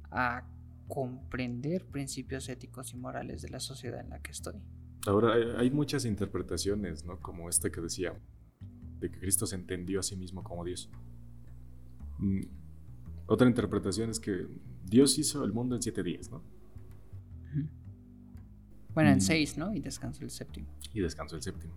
a 0.09 0.43
comprender 0.87 1.85
principios 1.85 2.49
éticos 2.49 2.93
y 2.93 2.97
morales 2.97 3.41
de 3.41 3.49
la 3.49 3.59
sociedad 3.59 4.01
en 4.01 4.09
la 4.09 4.19
que 4.19 4.31
estoy. 4.31 4.55
Ahora, 5.05 5.35
hay, 5.57 5.69
muchas 5.71 6.05
interpretaciones, 6.05 7.05
¿no? 7.05 7.19
Como 7.19 7.49
esta 7.49 7.71
que 7.71 7.79
decía, 7.79 8.19
de 8.99 9.11
que 9.11 9.19
Cristo 9.19 9.45
se 9.45 9.55
entendió 9.55 9.99
a 9.99 10.03
sí 10.03 10.15
mismo 10.15 10.43
como 10.43 10.63
Dios. 10.65 10.89
Mm, 12.17 12.41
otra 13.27 13.47
interpretación 13.47 14.09
es 14.09 14.19
que 14.19 14.47
Dios 14.83 15.17
hizo 15.17 15.43
el 15.43 15.53
mundo 15.53 15.75
en 15.75 15.81
siete 15.81 16.03
días, 16.03 16.29
¿no? 16.29 16.43
Bueno, 18.93 19.09
en 19.09 19.17
mm. 19.17 19.21
seis, 19.21 19.57
¿no? 19.57 19.73
Y 19.73 19.79
descansó 19.79 20.23
el 20.23 20.31
séptimo. 20.31 20.67
Y 20.93 21.01
descansó 21.01 21.35
el 21.35 21.41
séptimo. 21.41 21.73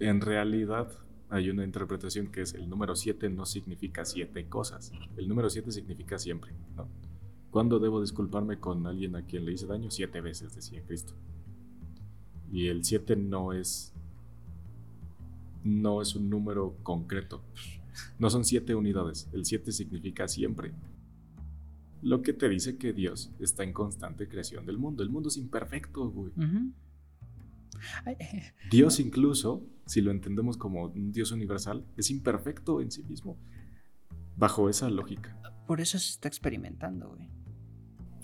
En 0.00 0.20
realidad, 0.20 0.88
hay 1.30 1.50
una 1.50 1.64
interpretación 1.64 2.28
que 2.28 2.42
es 2.42 2.54
el 2.54 2.68
número 2.68 2.96
7 2.96 3.28
no 3.30 3.46
significa 3.46 4.04
siete 4.04 4.48
cosas. 4.48 4.92
El 5.16 5.28
número 5.28 5.50
7 5.50 5.70
significa 5.70 6.18
siempre, 6.18 6.52
¿no? 6.76 6.88
¿Cuándo 7.50 7.78
debo 7.78 8.00
disculparme 8.00 8.58
con 8.58 8.84
alguien 8.86 9.14
a 9.14 9.24
quien 9.24 9.44
le 9.44 9.52
hice 9.52 9.66
daño? 9.66 9.90
Siete 9.90 10.20
veces, 10.20 10.54
decía 10.54 10.82
Cristo. 10.84 11.14
Y 12.50 12.66
el 12.66 12.84
7 12.84 13.14
no 13.16 13.52
es. 13.52 13.92
No 15.62 16.02
es 16.02 16.14
un 16.16 16.28
número 16.28 16.76
concreto. 16.82 17.42
No 18.18 18.28
son 18.28 18.44
siete 18.44 18.74
unidades. 18.74 19.28
El 19.32 19.44
7 19.44 19.70
significa 19.70 20.26
siempre. 20.26 20.72
Lo 22.04 22.20
que 22.20 22.34
te 22.34 22.50
dice 22.50 22.76
que 22.76 22.92
Dios 22.92 23.32
está 23.40 23.64
en 23.64 23.72
constante 23.72 24.28
creación 24.28 24.66
del 24.66 24.76
mundo. 24.76 25.02
El 25.02 25.08
mundo 25.08 25.30
es 25.30 25.38
imperfecto, 25.38 26.10
güey. 26.10 26.32
Dios 28.70 29.00
incluso, 29.00 29.66
si 29.86 30.02
lo 30.02 30.10
entendemos 30.10 30.58
como 30.58 30.84
un 30.84 31.12
Dios 31.12 31.32
universal, 31.32 31.86
es 31.96 32.10
imperfecto 32.10 32.82
en 32.82 32.90
sí 32.90 33.02
mismo, 33.04 33.38
bajo 34.36 34.68
esa 34.68 34.90
lógica. 34.90 35.40
Por 35.66 35.80
eso 35.80 35.98
se 35.98 36.10
está 36.10 36.28
experimentando, 36.28 37.08
güey. 37.08 37.30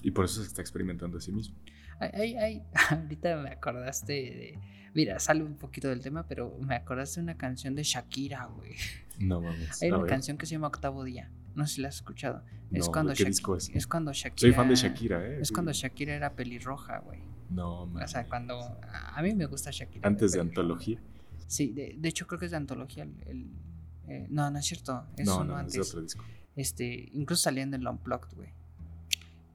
Y 0.02 0.10
por 0.10 0.26
eso 0.26 0.42
se 0.42 0.49
está 0.49 0.60
experimentando 0.60 1.17
a 1.17 1.23
sí 1.23 1.33
mismo. 1.33 1.57
Ay, 2.00 2.34
ay, 2.36 2.62
ahorita 2.91 3.39
me 3.39 3.49
acordaste 3.49 4.12
de... 4.12 4.59
Mira, 4.92 5.18
sale 5.20 5.42
un 5.42 5.57
poquito 5.57 5.89
del 5.89 6.02
tema, 6.02 6.26
pero 6.26 6.55
me 6.60 6.75
acordaste 6.75 7.20
de 7.20 7.25
una 7.25 7.39
canción 7.39 7.75
de 7.75 7.83
Shakira, 7.83 8.44
güey. 8.44 8.75
No 9.18 9.41
mames. 9.41 9.83
Hay 9.83 9.91
una 9.91 10.05
canción 10.05 10.36
que 10.36 10.44
se 10.44 10.52
llama 10.52 10.67
Octavo 10.67 11.02
Día. 11.02 11.31
No 11.54 11.66
sé 11.66 11.76
si 11.76 11.80
la 11.80 11.88
has 11.88 11.96
escuchado. 11.96 12.42
es 12.70 12.88
cuando 12.88 13.12
¿qué 13.14 13.24
disco 13.24 13.56
es? 13.56 13.70
es 13.70 13.86
cuando 13.86 14.12
Shakira. 14.12 14.40
Soy 14.40 14.52
fan 14.52 14.68
de 14.68 14.74
Shakira, 14.74 15.26
¿eh? 15.26 15.40
Es 15.40 15.52
cuando 15.52 15.72
Shakira 15.72 16.14
era 16.14 16.34
pelirroja, 16.34 16.98
güey. 16.98 17.20
No, 17.50 17.86
man. 17.86 18.04
O 18.04 18.08
sea, 18.08 18.26
cuando. 18.26 18.58
A 18.82 19.20
mí 19.22 19.34
me 19.34 19.46
gusta 19.46 19.70
Shakira. 19.70 20.06
Antes 20.06 20.32
de 20.32 20.40
antología. 20.40 21.00
Sí, 21.46 21.72
de, 21.72 22.08
hecho 22.08 22.26
creo 22.26 22.38
que 22.38 22.46
es 22.46 22.52
de 22.52 22.56
antología. 22.56 23.02
El, 23.02 23.50
eh, 24.06 24.26
no, 24.30 24.50
no 24.50 24.58
es 24.58 24.66
cierto. 24.66 25.04
Es 25.16 25.26
no, 25.26 25.44
no, 25.44 25.56
antes. 25.56 25.74
es 25.74 25.88
otro 25.88 26.02
disco. 26.02 26.24
Este, 26.56 27.08
incluso 27.12 27.42
saliendo 27.42 27.76
en 27.76 27.82
el 27.82 27.88
Unplugged, 27.88 28.34
güey. 28.34 28.50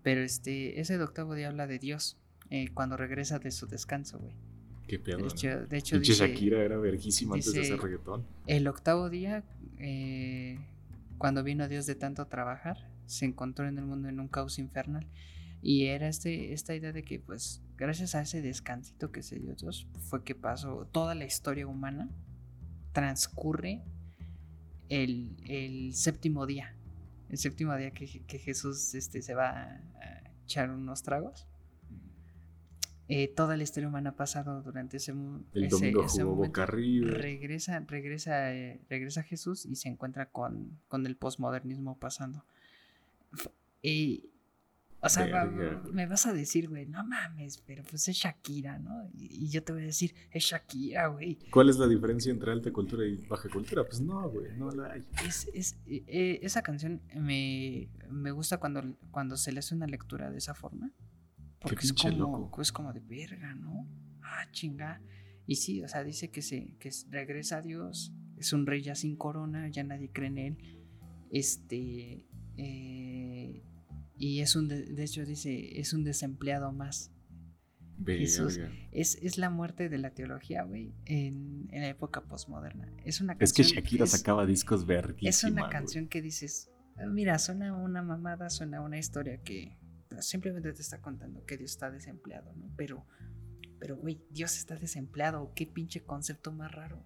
Pero 0.03 0.21
este, 0.21 0.79
ese 0.79 0.97
de 0.97 1.03
octavo 1.03 1.35
día 1.35 1.47
habla 1.47 1.67
de 1.67 1.79
Dios 1.79 2.17
eh, 2.49 2.69
cuando 2.73 2.97
regresa 2.97 3.39
de 3.39 3.51
su 3.51 3.67
descanso, 3.67 4.19
güey. 4.19 4.35
Qué 4.87 4.99
pedo. 4.99 5.17
De 5.17 5.23
¿no? 5.23 5.29
hecho, 5.29 5.65
de 5.65 5.77
hecho 5.77 5.99
dice, 5.99 6.27
Shakira 6.27 6.61
era 6.61 6.77
verguísima 6.77 7.35
antes 7.35 7.53
de 7.53 7.61
hacer 7.61 7.79
reggaetón. 7.79 8.25
el 8.45 8.67
octavo 8.67 9.09
día, 9.09 9.43
eh, 9.79 10.59
cuando 11.17 11.43
vino 11.43 11.67
Dios 11.67 11.85
de 11.85 11.95
tanto 11.95 12.27
trabajar, 12.27 12.89
se 13.05 13.25
encontró 13.25 13.67
en 13.67 13.77
el 13.77 13.85
mundo 13.85 14.09
en 14.09 14.19
un 14.19 14.27
caos 14.27 14.59
infernal. 14.59 15.07
Y 15.61 15.85
era 15.85 16.07
este, 16.07 16.53
esta 16.53 16.75
idea 16.75 16.91
de 16.91 17.03
que, 17.03 17.19
pues, 17.19 17.61
gracias 17.77 18.13
a 18.15 18.21
ese 18.21 18.41
descansito 18.41 19.11
que 19.11 19.23
se 19.23 19.39
dio 19.39 19.55
Dios, 19.55 19.87
fue 20.09 20.23
que 20.23 20.35
pasó 20.35 20.87
toda 20.91 21.15
la 21.15 21.25
historia 21.25 21.65
humana, 21.67 22.09
transcurre 22.91 23.83
el, 24.89 25.35
el 25.47 25.93
séptimo 25.95 26.45
día. 26.45 26.75
El 27.29 27.37
séptimo 27.37 27.75
día 27.75 27.91
que, 27.91 28.07
Jesús 28.07 28.93
este, 28.93 29.21
se 29.21 29.33
va 29.33 29.49
a, 29.49 29.63
a 30.01 30.31
echar 30.43 30.69
unos 30.69 31.01
tragos. 31.01 31.47
Eh, 33.07 33.27
toda 33.27 33.55
la 33.55 33.61
historia 33.63 33.87
humana 33.87 34.09
ha 34.11 34.15
pasado 34.15 34.61
durante 34.63 34.97
ese, 34.97 35.11
El 35.11 35.63
ese- 35.65 35.67
domingo 35.69 36.03
ese 36.05 36.23
jugó 36.23 36.35
momento 36.35 36.49
boca 36.61 36.63
arriba. 36.63 37.11
regresa, 37.11 37.79
regresa, 37.81 38.51
eh, 38.53 38.79
regresa 38.89 39.21
Jesús 39.21 39.65
y 39.65 39.75
se 39.75 39.89
encuentra 39.89 40.25
con, 40.27 40.71
con 40.87 41.05
el 41.05 41.15
posmodernismo 41.15 41.97
pasando. 41.99 42.43
Y, 43.81 44.25
o 45.01 45.09
sea, 45.09 45.25
Verga, 45.25 45.83
me 45.91 46.07
vas 46.07 46.25
a 46.25 46.33
decir, 46.33 46.67
güey, 46.67 46.87
no 46.87 47.03
mames, 47.05 47.61
pero 47.67 47.83
pues 47.83 48.07
es 48.07 48.15
Shakira, 48.15 48.79
¿no? 48.79 49.07
Y, 49.13 49.45
y 49.45 49.49
yo 49.49 49.61
te 49.63 49.71
voy 49.71 49.83
a 49.83 49.85
decir, 49.85 50.15
es 50.31 50.43
Shakira, 50.45 51.05
güey. 51.07 51.37
¿Cuál 51.51 51.69
es 51.69 51.77
la 51.77 51.87
diferencia 51.87 52.31
entre 52.31 52.51
alta 52.51 52.71
cultura 52.71 53.05
y 53.05 53.17
baja 53.27 53.47
cultura? 53.49 53.83
Pues 53.83 54.01
no, 54.01 54.27
güey, 54.31 54.47
no 54.57 54.71
la 54.71 54.93
hay. 54.93 55.03
Es, 55.27 55.47
es- 55.53 55.75
eh, 55.85 56.39
esa 56.41 56.63
canción 56.63 57.01
me, 57.13 57.87
me 58.09 58.31
gusta 58.31 58.57
cuando, 58.57 58.81
cuando 59.11 59.37
se 59.37 59.51
le 59.51 59.59
hace 59.59 59.75
una 59.75 59.85
lectura 59.85 60.31
de 60.31 60.39
esa 60.39 60.55
forma. 60.55 60.89
Porque 61.69 61.85
es 61.85 61.93
como, 61.93 62.17
loco. 62.17 62.61
es 62.61 62.71
como 62.71 62.93
de 62.93 62.99
verga, 63.01 63.53
¿no? 63.55 63.87
Ah, 64.23 64.47
chinga. 64.51 65.01
Y 65.47 65.55
sí, 65.55 65.83
o 65.83 65.87
sea, 65.87 66.03
dice 66.03 66.31
que 66.31 66.41
se 66.41 66.75
que 66.79 66.89
regresa 67.09 67.57
a 67.57 67.61
Dios, 67.61 68.13
es 68.37 68.51
un 68.53 68.65
rey 68.65 68.81
ya 68.81 68.95
sin 68.95 69.15
corona, 69.15 69.67
ya 69.69 69.83
nadie 69.83 70.09
cree 70.11 70.27
en 70.29 70.37
él. 70.37 70.57
Este. 71.31 72.25
eh, 72.57 73.63
y 74.17 74.39
es 74.39 74.55
un. 74.55 74.67
de, 74.67 74.85
de 74.85 75.03
hecho, 75.03 75.25
dice, 75.25 75.79
es 75.79 75.93
un 75.93 76.03
desempleado 76.03 76.71
más. 76.71 77.11
Jesús. 78.05 78.57
Verga. 78.57 78.73
Es, 78.91 79.15
es 79.21 79.37
la 79.37 79.49
muerte 79.49 79.87
de 79.87 79.97
la 79.97 80.09
teología, 80.13 80.63
güey, 80.63 80.93
en, 81.05 81.67
en 81.71 81.81
la 81.81 81.87
época 81.87 82.21
postmoderna. 82.21 82.91
Es 83.05 83.21
una 83.21 83.33
Es 83.39 83.53
que 83.53 83.63
canción 83.63 83.83
Shakira 83.83 84.03
es- 84.05 84.11
sacaba 84.11 84.45
discos 84.45 84.85
verguísima. 84.85 85.29
es 85.29 85.43
una 85.45 85.69
canción 85.69 86.07
que 86.09 86.21
dices, 86.21 86.69
"Ah, 86.97 87.05
mira, 87.07 87.39
suena 87.39 87.73
una 87.73 88.01
mamada, 88.01 88.49
suena 88.49 88.81
una 88.81 88.97
historia 88.97 89.37
que 89.41 89.77
simplemente 90.21 90.71
te 90.73 90.81
está 90.81 91.01
contando 91.01 91.45
que 91.45 91.57
Dios 91.57 91.71
está 91.71 91.89
desempleado, 91.91 92.53
¿no? 92.55 92.69
Pero, 92.75 93.05
pero, 93.79 93.97
güey, 93.97 94.21
Dios 94.29 94.57
está 94.57 94.75
desempleado, 94.75 95.51
qué 95.55 95.65
pinche 95.67 96.03
concepto 96.03 96.51
más 96.51 96.71
raro. 96.71 97.05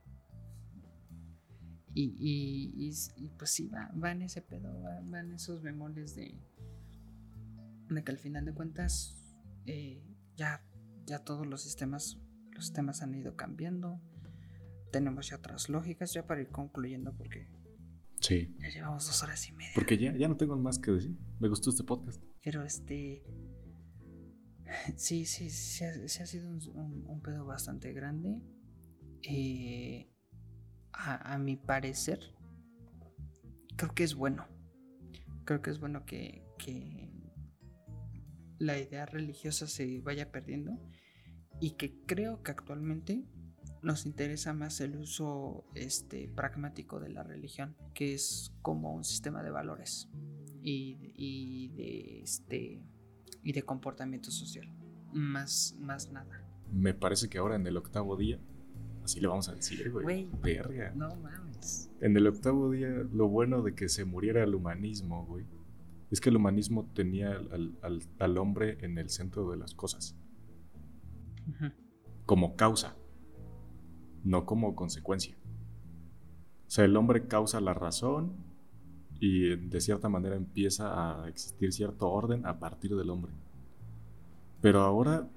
Y, 1.94 2.14
y, 2.20 2.74
y 2.88 2.94
y, 3.26 3.30
pues 3.30 3.50
sí, 3.52 3.68
va, 3.68 3.92
va 4.02 4.12
en 4.12 4.22
ese 4.22 4.42
pedo, 4.42 4.80
va, 4.82 5.02
va 5.02 5.20
en 5.22 5.34
esos 5.34 5.62
bemoles 5.62 6.16
de, 6.16 6.36
de 7.90 8.04
que 8.04 8.12
al 8.12 8.20
final 8.20 8.46
de 8.46 8.54
cuentas 8.54 9.18
eh, 9.66 10.02
ya, 10.36 10.64
ya 11.06 11.20
todos 11.20 11.48
los 11.48 11.62
sistemas, 11.64 12.20
los 12.52 12.66
sistemas 12.66 13.02
han 13.02 13.16
ido 13.16 13.36
cambiando. 13.36 14.00
Tenemos 14.92 15.30
ya 15.30 15.38
otras 15.38 15.68
lógicas, 15.70 16.14
ya 16.14 16.26
para 16.26 16.42
ir 16.42 16.50
concluyendo, 16.50 17.14
porque 17.16 17.48
Sí. 18.22 18.56
ya 18.60 18.70
llevamos 18.70 19.06
dos 19.08 19.24
horas 19.24 19.48
y 19.48 19.52
media. 19.54 19.72
Porque 19.76 19.98
ya, 19.98 20.16
ya 20.16 20.28
no 20.28 20.38
tengo 20.38 20.56
más 20.58 20.78
que 20.78 20.92
decir. 20.92 21.18
Me 21.40 21.48
gustó 21.50 21.70
este 21.72 21.84
podcast. 21.84 22.22
Pero 22.44 22.64
este. 22.64 23.24
Sí, 24.98 25.26
sí, 25.26 25.50
sí, 25.50 25.84
ha, 25.84 25.90
ha 25.90 26.28
sido 26.28 26.48
un 26.52 27.22
pedo 27.24 27.44
bastante 27.44 27.92
grande. 27.92 28.40
Eh, 29.24 30.14
a, 30.94 31.34
a 31.34 31.38
mi 31.40 31.56
parecer, 31.56 32.20
creo 33.76 33.96
que 33.96 34.04
es 34.04 34.14
bueno. 34.14 34.46
Creo 35.46 35.64
que 35.64 35.72
es 35.72 35.80
bueno 35.80 36.06
que, 36.06 36.46
que 36.60 37.10
la 38.60 38.78
idea 38.78 39.08
religiosa 39.08 39.66
se 39.66 40.02
vaya 40.02 40.32
perdiendo. 40.32 40.78
Y 41.60 41.72
que 41.72 42.06
creo 42.06 42.44
que 42.44 42.52
actualmente 42.52 43.26
nos 43.82 44.06
interesa 44.06 44.54
más 44.54 44.80
el 44.82 44.98
uso 44.98 45.66
este, 45.74 46.30
pragmático 46.30 47.00
de 47.00 47.10
la 47.10 47.24
religión, 47.24 47.76
que 47.94 48.14
es 48.14 48.54
como 48.62 48.94
un 48.94 49.04
sistema 49.04 49.44
de 49.44 49.52
valores 49.52 50.10
y, 50.64 51.14
y 51.16 51.68
de 51.70 52.22
este 52.22 52.84
y 53.44 53.54
de 53.54 53.64
comportamiento 53.64 54.32
social. 54.32 54.68
Más, 55.14 55.76
más 55.80 56.12
nada. 56.12 56.46
Me 56.72 56.94
parece 56.94 57.30
que 57.30 57.38
ahora 57.40 57.56
en 57.56 57.66
el 57.66 57.78
octavo 57.78 58.16
día, 58.16 58.40
así 59.04 59.20
le 59.20 59.28
vamos 59.28 59.50
a 59.50 59.56
decir, 59.56 59.90
güey. 59.92 60.28
Verga. 60.42 60.92
No 60.96 61.16
mames. 61.16 61.92
En 62.02 62.16
el 62.16 62.28
octavo 62.28 62.70
día, 62.72 62.90
lo 63.12 63.28
bueno 63.28 63.62
de 63.64 63.74
que 63.76 63.90
se 63.90 64.06
muriera 64.06 64.44
el 64.44 64.54
humanismo, 64.56 65.26
güey, 65.26 65.46
es 66.12 66.22
que 66.22 66.30
el 66.30 66.36
humanismo 66.38 66.90
tenía 66.94 67.32
al, 67.32 67.78
al- 67.82 68.04
al 68.20 68.38
hombre 68.38 68.78
en 68.82 68.98
el 68.98 69.10
centro 69.10 69.50
de 69.50 69.58
las 69.58 69.74
cosas, 69.74 70.16
como 72.26 72.56
causa, 72.56 72.96
no 74.24 74.46
como 74.46 74.76
consecuencia. 74.76 75.36
O 76.68 76.70
sea, 76.72 76.86
el 76.86 76.96
hombre 76.96 77.28
causa 77.28 77.60
la 77.62 77.74
razón 77.74 78.36
y 79.20 79.56
de 79.56 79.82
cierta 79.82 80.10
manera 80.10 80.36
empieza 80.36 81.24
a 81.24 81.28
existir 81.28 81.74
cierto 81.74 82.10
orden 82.10 82.46
a 82.46 82.60
partir 82.60 82.96
del 82.96 83.10
hombre. 83.10 83.32
Pero 84.62 84.82
ahora 84.82 85.28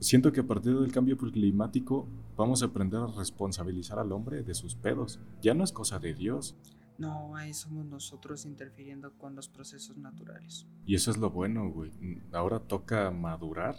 siento 0.00 0.32
que 0.32 0.40
a 0.40 0.46
partir 0.46 0.78
del 0.78 0.92
cambio 0.92 1.16
climático 1.16 2.06
vamos 2.36 2.62
a 2.62 2.66
aprender 2.66 3.00
a 3.00 3.06
responsabilizar 3.06 3.98
al 3.98 4.12
hombre 4.12 4.42
de 4.42 4.54
sus 4.54 4.74
pedos. 4.74 5.20
Ya 5.40 5.54
no 5.54 5.64
es 5.64 5.72
cosa 5.72 5.98
de 5.98 6.14
Dios. 6.14 6.56
No, 6.98 7.36
ahí 7.36 7.52
somos 7.52 7.84
nosotros 7.84 8.46
interfiriendo 8.46 9.12
con 9.18 9.34
los 9.34 9.48
procesos 9.48 9.98
naturales. 9.98 10.66
Y 10.86 10.94
eso 10.94 11.10
es 11.10 11.18
lo 11.18 11.30
bueno, 11.30 11.70
güey. 11.70 11.90
Ahora 12.32 12.60
toca 12.60 13.10
madurar, 13.10 13.76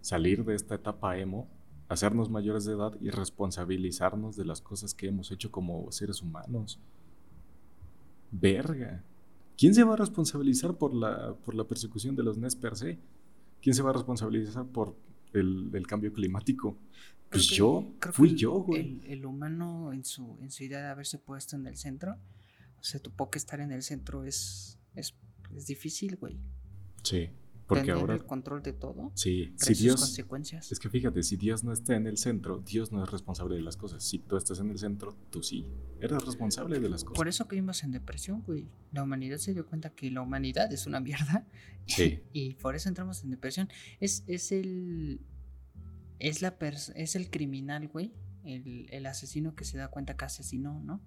salir 0.00 0.44
de 0.44 0.54
esta 0.54 0.76
etapa 0.76 1.18
emo, 1.18 1.48
hacernos 1.88 2.30
mayores 2.30 2.64
de 2.64 2.74
edad 2.74 2.92
y 3.00 3.10
responsabilizarnos 3.10 4.36
de 4.36 4.44
las 4.44 4.60
cosas 4.60 4.94
que 4.94 5.08
hemos 5.08 5.32
hecho 5.32 5.50
como 5.50 5.90
seres 5.90 6.22
humanos. 6.22 6.80
Verga. 8.40 9.02
¿Quién 9.56 9.74
se 9.74 9.84
va 9.84 9.94
a 9.94 9.96
responsabilizar 9.96 10.76
por 10.76 10.94
la, 10.94 11.34
por 11.44 11.54
la 11.54 11.64
persecución 11.64 12.16
de 12.16 12.24
los 12.24 12.36
NES 12.36 12.56
per 12.56 12.76
se? 12.76 12.98
¿Quién 13.62 13.74
se 13.74 13.82
va 13.82 13.90
a 13.90 13.92
responsabilizar 13.92 14.66
por 14.66 14.96
el, 15.32 15.70
el 15.72 15.86
cambio 15.86 16.12
climático? 16.12 16.76
Pues 17.30 17.48
que- 17.48 17.54
yo, 17.56 17.86
fui 18.12 18.30
el- 18.30 18.36
yo, 18.36 18.52
güey. 18.54 18.80
El, 18.80 19.04
el 19.12 19.26
humano 19.26 19.92
en 19.92 20.04
su, 20.04 20.38
en 20.40 20.50
su 20.50 20.64
idea 20.64 20.80
de 20.80 20.88
haberse 20.88 21.18
puesto 21.18 21.54
en 21.56 21.66
el 21.66 21.76
centro, 21.76 22.16
o 22.80 22.82
sea, 22.82 23.00
tuvo 23.00 23.30
que 23.30 23.38
estar 23.38 23.60
en 23.60 23.70
el 23.72 23.82
centro 23.82 24.24
es, 24.24 24.78
es, 24.94 25.14
es 25.54 25.66
difícil, 25.66 26.16
güey. 26.16 26.36
Sí, 27.02 27.30
porque 27.66 27.84
Tener 27.84 27.96
ahora... 27.96 28.14
el 28.14 28.24
control 28.26 28.62
de 28.62 28.74
todo 28.74 29.10
Sí, 29.14 29.54
si 29.56 29.74
Dios... 29.74 30.00
consecuencias. 30.00 30.70
Es 30.70 30.78
que 30.78 30.90
fíjate, 30.90 31.22
si 31.22 31.36
Dios 31.36 31.64
no 31.64 31.72
está 31.72 31.96
en 31.96 32.06
el 32.06 32.18
centro, 32.18 32.58
Dios 32.58 32.92
no 32.92 33.02
es 33.02 33.10
responsable 33.10 33.54
de 33.56 33.62
las 33.62 33.76
cosas. 33.76 34.04
Si 34.04 34.18
tú 34.18 34.36
estás 34.36 34.58
en 34.60 34.70
el 34.70 34.78
centro, 34.78 35.16
tú 35.30 35.42
sí. 35.42 35.66
Eres 36.00 36.22
responsable 36.24 36.78
de 36.78 36.90
las 36.90 37.04
cosas. 37.04 37.16
Por 37.16 37.28
eso 37.28 37.48
caímos 37.48 37.82
en 37.82 37.92
depresión, 37.92 38.42
güey. 38.42 38.68
La 38.92 39.02
humanidad 39.02 39.38
se 39.38 39.54
dio 39.54 39.66
cuenta 39.66 39.90
que 39.90 40.10
la 40.10 40.20
humanidad 40.20 40.70
es 40.72 40.86
una 40.86 41.00
mierda. 41.00 41.46
Sí. 41.86 42.20
Y 42.32 42.54
por 42.54 42.74
eso 42.74 42.88
entramos 42.88 43.22
en 43.24 43.30
depresión. 43.30 43.68
Es, 44.00 44.24
es 44.26 44.52
el. 44.52 45.20
Es 46.18 46.42
la 46.42 46.56
es 46.94 47.16
el 47.16 47.30
criminal, 47.30 47.88
güey. 47.88 48.12
El, 48.44 48.86
el 48.90 49.06
asesino 49.06 49.54
que 49.54 49.64
se 49.64 49.78
da 49.78 49.88
cuenta 49.88 50.16
que 50.16 50.24
asesinó, 50.26 50.80
¿no? 50.82 51.00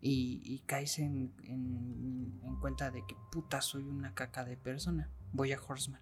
Y, 0.00 0.42
y 0.44 0.60
caes 0.60 0.98
en, 0.98 1.32
en, 1.44 2.40
en 2.44 2.56
cuenta 2.60 2.90
de 2.90 3.02
que 3.06 3.16
puta 3.32 3.60
soy 3.62 3.82
una 3.84 4.14
caca 4.14 4.44
de 4.44 4.56
persona. 4.56 5.10
Voy 5.32 5.52
a 5.52 5.60
Horseman. 5.60 6.00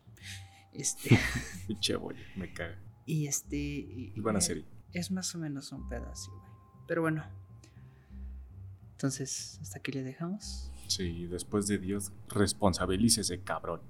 Este. 0.73 1.19
Pinche 1.67 1.97
boya, 1.97 2.21
me 2.37 2.53
caga. 2.53 2.79
y 3.07 3.27
este. 3.27 3.57
y- 3.57 4.21
buena 4.21 4.39
eh, 4.39 4.43
serie. 4.43 4.65
Es 4.93 5.11
más 5.11 5.35
o 5.35 5.39
menos 5.39 5.73
un 5.73 5.89
pedazo, 5.89 6.31
güey. 6.33 6.53
Pero 6.87 7.03
bueno. 7.03 7.25
Entonces, 8.93 9.59
hasta 9.61 9.79
aquí 9.79 9.93
le 9.93 10.03
dejamos. 10.03 10.71
Sí, 10.89 11.27
después 11.27 11.67
de 11.67 11.79
Dios, 11.79 12.13
responsabilícese, 12.29 13.43
cabrón. 13.43 13.83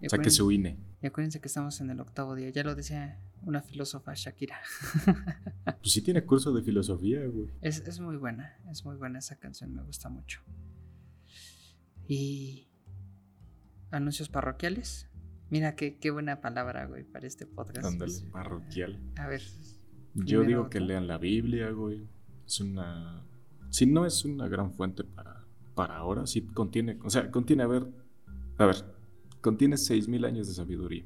Y 0.00 0.08
Saque 0.08 0.30
su 0.30 0.44
acuérdense- 0.48 0.54
INE. 0.54 0.78
y 1.02 1.06
acuérdense 1.06 1.40
que 1.40 1.48
estamos 1.48 1.80
en 1.80 1.90
el 1.90 2.00
octavo 2.00 2.34
día. 2.34 2.50
Ya 2.50 2.64
lo 2.64 2.74
decía 2.74 3.20
una 3.42 3.62
filósofa, 3.62 4.12
Shakira. 4.14 4.58
Pues 5.80 5.92
sí 5.92 6.02
tiene 6.02 6.24
curso 6.24 6.52
de 6.52 6.62
filosofía, 6.62 7.24
güey. 7.26 7.50
Es, 7.60 7.78
es 7.80 8.00
muy 8.00 8.16
buena, 8.16 8.56
es 8.70 8.84
muy 8.84 8.96
buena 8.96 9.20
esa 9.20 9.36
canción, 9.36 9.72
me 9.74 9.82
gusta 9.82 10.08
mucho. 10.08 10.40
Y 12.08 12.67
anuncios 13.90 14.28
parroquiales. 14.28 15.08
Mira 15.50 15.76
qué, 15.76 15.98
qué 15.98 16.10
buena 16.10 16.40
palabra, 16.40 16.86
güey, 16.86 17.04
para 17.04 17.26
este 17.26 17.46
podcast. 17.46 17.86
Ándale, 17.86 18.12
parroquial. 18.30 19.00
a 19.16 19.26
ver, 19.26 19.42
Yo 20.14 20.42
digo 20.42 20.68
que 20.68 20.80
lean 20.80 21.06
la 21.06 21.18
Biblia, 21.18 21.70
güey. 21.70 22.06
Es 22.46 22.60
una... 22.60 23.24
Si 23.70 23.86
no 23.86 24.06
es 24.06 24.24
una 24.24 24.48
gran 24.48 24.72
fuente 24.72 25.04
para 25.04 25.38
para 25.78 25.96
ahora 25.96 26.26
sí 26.26 26.42
contiene, 26.42 26.98
o 27.04 27.08
sea, 27.08 27.30
contiene, 27.30 27.62
a 27.62 27.68
ver, 27.68 27.86
a 28.56 28.66
ver, 28.66 28.84
contiene 29.40 29.76
6.000 29.76 30.26
años 30.26 30.48
de 30.48 30.54
sabiduría. 30.54 31.04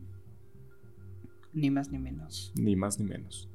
Ni 1.52 1.70
más 1.70 1.91
ni 1.91 1.99
menos. 1.99 2.55
Ni 2.57 2.75
más 2.75 2.99
ni 2.99 3.05
menos. 3.05 3.51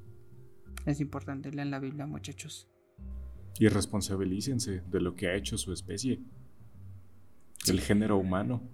Es 0.85 1.01
importante, 1.01 1.51
leer 1.51 1.69
la 1.69 1.79
Biblia, 1.79 2.05
muchachos. 2.05 2.69
Y 3.57 3.67
responsabilícense 3.67 4.81
de 4.81 5.01
lo 5.01 5.15
que 5.15 5.29
ha 5.29 5.35
hecho 5.35 5.57
su 5.57 5.73
especie. 5.73 6.21
El 7.67 7.81
género 7.81 8.17
humano. 8.17 8.69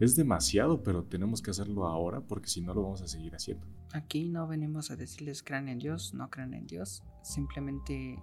Es 0.00 0.16
demasiado, 0.16 0.82
pero 0.82 1.04
tenemos 1.04 1.42
que 1.42 1.50
hacerlo 1.50 1.86
ahora 1.86 2.22
porque 2.22 2.48
si 2.48 2.62
no 2.62 2.72
lo 2.72 2.82
vamos 2.82 3.02
a 3.02 3.06
seguir 3.06 3.34
haciendo. 3.34 3.66
Aquí 3.92 4.30
no 4.30 4.48
venimos 4.48 4.90
a 4.90 4.96
decirles 4.96 5.42
crean 5.42 5.68
en 5.68 5.78
Dios, 5.78 6.14
no 6.14 6.30
crean 6.30 6.54
en 6.54 6.66
Dios. 6.66 7.02
Simplemente, 7.22 8.18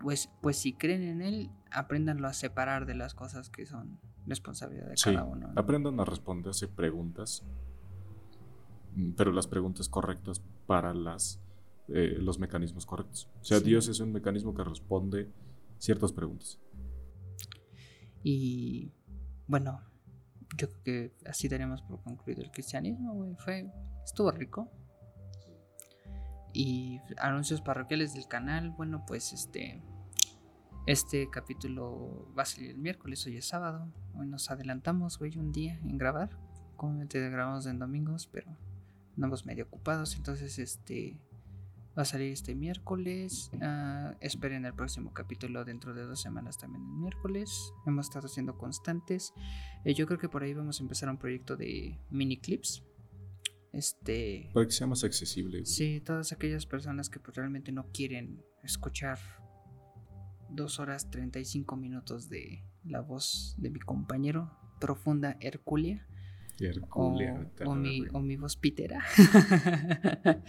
pues, 0.00 0.30
pues 0.40 0.56
si 0.56 0.72
creen 0.72 1.02
en 1.02 1.20
Él, 1.20 1.50
apréndanlo 1.70 2.26
a 2.26 2.32
separar 2.32 2.86
de 2.86 2.94
las 2.94 3.14
cosas 3.14 3.50
que 3.50 3.66
son 3.66 4.00
responsabilidad 4.26 4.88
de 4.88 4.94
cada 4.94 5.24
uno. 5.24 5.52
Aprendan 5.54 6.00
a 6.00 6.04
responderse 6.06 6.66
preguntas, 6.66 7.44
mm, 8.94 9.10
pero 9.12 9.32
las 9.32 9.46
preguntas 9.46 9.86
correctas 9.90 10.42
para 10.66 10.94
las, 10.94 11.42
eh, 11.88 12.16
los 12.18 12.38
mecanismos 12.38 12.86
correctos. 12.86 13.28
O 13.42 13.44
sea, 13.44 13.60
Dios 13.60 13.86
es 13.88 14.00
un 14.00 14.12
mecanismo 14.12 14.54
que 14.54 14.64
responde 14.64 15.30
ciertas 15.76 16.10
preguntas. 16.10 16.58
Y 18.22 18.92
bueno, 19.46 19.89
yo 20.56 20.68
creo 20.68 20.82
que 20.82 21.12
así 21.26 21.48
daremos 21.48 21.82
por 21.82 22.02
concluido 22.02 22.42
el 22.42 22.50
cristianismo, 22.50 23.14
güey. 23.14 23.34
Fue, 23.36 23.70
estuvo 24.04 24.30
rico. 24.30 24.70
Y 26.52 27.00
anuncios 27.18 27.60
parroquiales 27.60 28.14
del 28.14 28.26
canal, 28.26 28.70
bueno, 28.70 29.04
pues 29.06 29.32
este, 29.32 29.80
este 30.86 31.30
capítulo 31.30 32.32
va 32.36 32.42
a 32.42 32.46
salir 32.46 32.70
el 32.70 32.78
miércoles, 32.78 33.24
hoy 33.26 33.36
es 33.36 33.46
sábado. 33.46 33.92
Hoy 34.14 34.26
nos 34.26 34.50
adelantamos, 34.50 35.18
güey, 35.18 35.38
un 35.38 35.52
día 35.52 35.78
en 35.84 35.96
grabar. 35.96 36.30
Comúnmente 36.76 37.20
grabamos 37.30 37.66
en 37.66 37.78
domingos, 37.78 38.28
pero 38.32 38.56
andamos 39.14 39.46
medio 39.46 39.64
ocupados, 39.64 40.16
entonces 40.16 40.58
este 40.58 41.20
Va 42.00 42.04
a 42.04 42.06
salir 42.06 42.32
este 42.32 42.54
miércoles. 42.54 43.50
Ah, 43.60 44.16
esperen 44.22 44.64
el 44.64 44.72
próximo 44.72 45.12
capítulo 45.12 45.66
dentro 45.66 45.92
de 45.92 46.04
dos 46.04 46.18
semanas 46.18 46.56
también 46.56 46.82
el 46.82 46.96
miércoles. 46.96 47.74
Hemos 47.86 48.06
estado 48.06 48.26
siendo 48.26 48.56
constantes. 48.56 49.34
Eh, 49.84 49.92
yo 49.92 50.06
creo 50.06 50.18
que 50.18 50.30
por 50.30 50.42
ahí 50.42 50.54
vamos 50.54 50.80
a 50.80 50.82
empezar 50.82 51.10
un 51.10 51.18
proyecto 51.18 51.58
de 51.58 52.00
mini 52.08 52.38
clips. 52.38 52.82
Este. 53.74 54.48
Para 54.54 54.64
que 54.64 54.72
sea 54.72 54.86
más 54.86 55.04
accesible. 55.04 55.66
Sí, 55.66 56.00
todas 56.00 56.32
aquellas 56.32 56.64
personas 56.64 57.10
que 57.10 57.20
pues, 57.20 57.36
realmente 57.36 57.70
no 57.70 57.92
quieren 57.92 58.42
escuchar 58.62 59.18
dos 60.48 60.80
horas 60.80 61.10
35 61.10 61.76
minutos 61.76 62.30
de 62.30 62.64
la 62.82 63.02
voz 63.02 63.56
de 63.58 63.68
mi 63.68 63.78
compañero, 63.78 64.56
profunda 64.80 65.36
Herculia. 65.38 66.06
Herculia. 66.58 67.50
O, 67.66 67.74
mi, 67.74 68.06
o 68.14 68.20
mi 68.20 68.36
voz 68.36 68.56
pitera. 68.56 69.04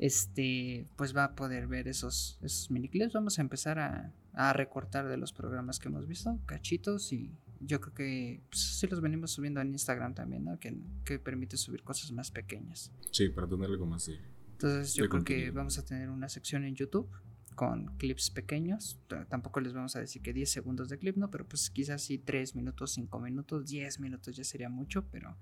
este, 0.00 0.86
pues 0.96 1.14
va 1.14 1.24
a 1.24 1.34
poder 1.34 1.66
ver 1.66 1.86
esos, 1.86 2.38
esos 2.40 2.70
miniclips. 2.70 3.12
Vamos 3.12 3.38
a 3.38 3.42
empezar 3.42 3.78
a, 3.78 4.14
a, 4.32 4.54
recortar 4.54 5.06
de 5.08 5.18
los 5.18 5.34
programas 5.34 5.78
que 5.78 5.88
hemos 5.88 6.08
visto, 6.08 6.40
cachitos, 6.46 7.12
y 7.12 7.30
yo 7.60 7.82
creo 7.82 7.94
que 7.94 8.42
pues, 8.48 8.78
sí 8.78 8.86
los 8.86 9.02
venimos 9.02 9.30
subiendo 9.32 9.60
en 9.60 9.72
Instagram 9.72 10.14
también, 10.14 10.44
¿no? 10.44 10.58
Que, 10.58 10.74
que, 11.04 11.18
permite 11.18 11.58
subir 11.58 11.82
cosas 11.82 12.12
más 12.12 12.30
pequeñas. 12.30 12.90
Sí, 13.10 13.28
para 13.28 13.46
tener 13.46 13.66
algo 13.66 13.84
más 13.84 14.06
de. 14.06 14.18
Entonces, 14.52 14.94
yo 14.94 15.06
creo 15.10 15.22
que 15.22 15.50
vamos 15.50 15.78
a 15.78 15.84
tener 15.84 16.08
una 16.08 16.30
sección 16.30 16.64
en 16.64 16.74
YouTube 16.74 17.10
con 17.54 17.94
clips 17.98 18.30
pequeños. 18.30 18.98
Tampoco 19.28 19.60
les 19.60 19.74
vamos 19.74 19.96
a 19.96 20.00
decir 20.00 20.22
que 20.22 20.32
10 20.32 20.50
segundos 20.50 20.88
de 20.88 20.96
clip, 20.96 21.18
¿no? 21.18 21.30
Pero 21.30 21.46
pues 21.46 21.68
quizás 21.68 22.00
sí 22.00 22.16
3 22.16 22.56
minutos, 22.56 22.92
5 22.92 23.20
minutos, 23.20 23.66
10 23.66 24.00
minutos 24.00 24.34
ya 24.34 24.44
sería 24.44 24.70
mucho, 24.70 25.04
pero 25.10 25.36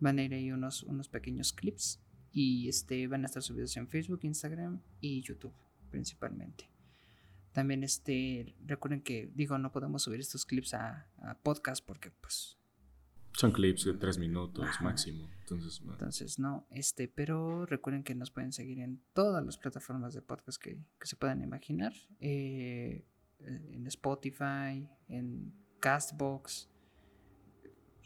van 0.00 0.18
a 0.18 0.22
ir 0.22 0.34
ahí 0.34 0.52
unos, 0.52 0.82
unos 0.82 1.08
pequeños 1.08 1.54
clips 1.54 2.02
y 2.36 2.68
este, 2.68 3.06
van 3.06 3.22
a 3.22 3.26
estar 3.28 3.42
subidos 3.42 3.74
en 3.78 3.88
Facebook, 3.88 4.20
Instagram 4.22 4.82
y 5.00 5.22
YouTube 5.22 5.54
principalmente. 5.90 6.68
También 7.52 7.82
este, 7.82 8.54
recuerden 8.66 9.00
que 9.00 9.30
digo, 9.34 9.56
no 9.56 9.72
podemos 9.72 10.02
subir 10.02 10.20
estos 10.20 10.44
clips 10.44 10.74
a, 10.74 11.08
podcast 11.42 11.82
porque 11.82 12.10
pues... 12.10 12.58
Son 13.32 13.52
clips 13.52 13.86
de 13.86 13.94
tres 13.94 14.18
minutos 14.18 14.68
máximo. 14.82 15.30
Entonces, 15.40 15.80
Entonces, 15.82 16.38
no, 16.38 16.66
este, 16.70 17.08
pero 17.08 17.64
recuerden 17.64 18.04
que 18.04 18.14
nos 18.14 18.30
pueden 18.30 18.52
seguir 18.52 18.80
en 18.80 19.00
todas 19.14 19.42
las 19.42 19.56
plataformas 19.56 20.12
de 20.12 20.20
podcast 20.20 20.62
que, 20.62 20.78
se 21.00 21.16
puedan 21.16 21.42
imaginar. 21.42 21.94
Eh, 22.20 23.06
en 23.38 23.86
Spotify, 23.86 24.86
en 25.08 25.54
Castbox, 25.80 26.68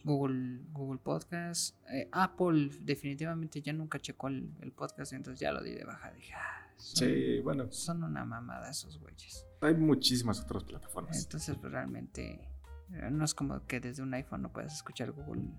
Google, 0.05 0.61
Google 0.73 0.99
Podcast. 0.99 1.77
Eh, 1.91 2.09
Apple 2.13 2.71
definitivamente 2.81 3.61
ya 3.63 3.73
nunca 3.73 3.99
checó 3.99 4.29
el, 4.29 4.73
podcast, 4.75 5.13
entonces 5.13 5.41
ya 5.41 5.53
lo 5.53 5.63
di 5.63 5.73
de 5.73 5.85
baja. 5.85 6.11
Dije, 6.13 6.33
ah, 6.35 6.73
sí, 6.77 7.41
bueno. 7.41 7.71
Son 7.71 8.03
una 8.03 8.25
mamada 8.25 8.71
esos 8.71 8.99
güeyes. 8.99 9.47
Hay 9.61 9.75
muchísimas 9.75 10.41
otras 10.41 10.65
plataformas. 10.65 11.23
Entonces, 11.23 11.57
pues, 11.61 11.73
realmente 11.73 12.49
eh, 12.93 13.11
no 13.11 13.25
es 13.25 13.35
como 13.35 13.67
que 13.67 13.81
desde 13.81 14.03
un 14.03 14.15
iPhone 14.15 14.43
no 14.43 14.53
puedas 14.53 14.75
escuchar 14.75 15.13
Google, 15.13 15.51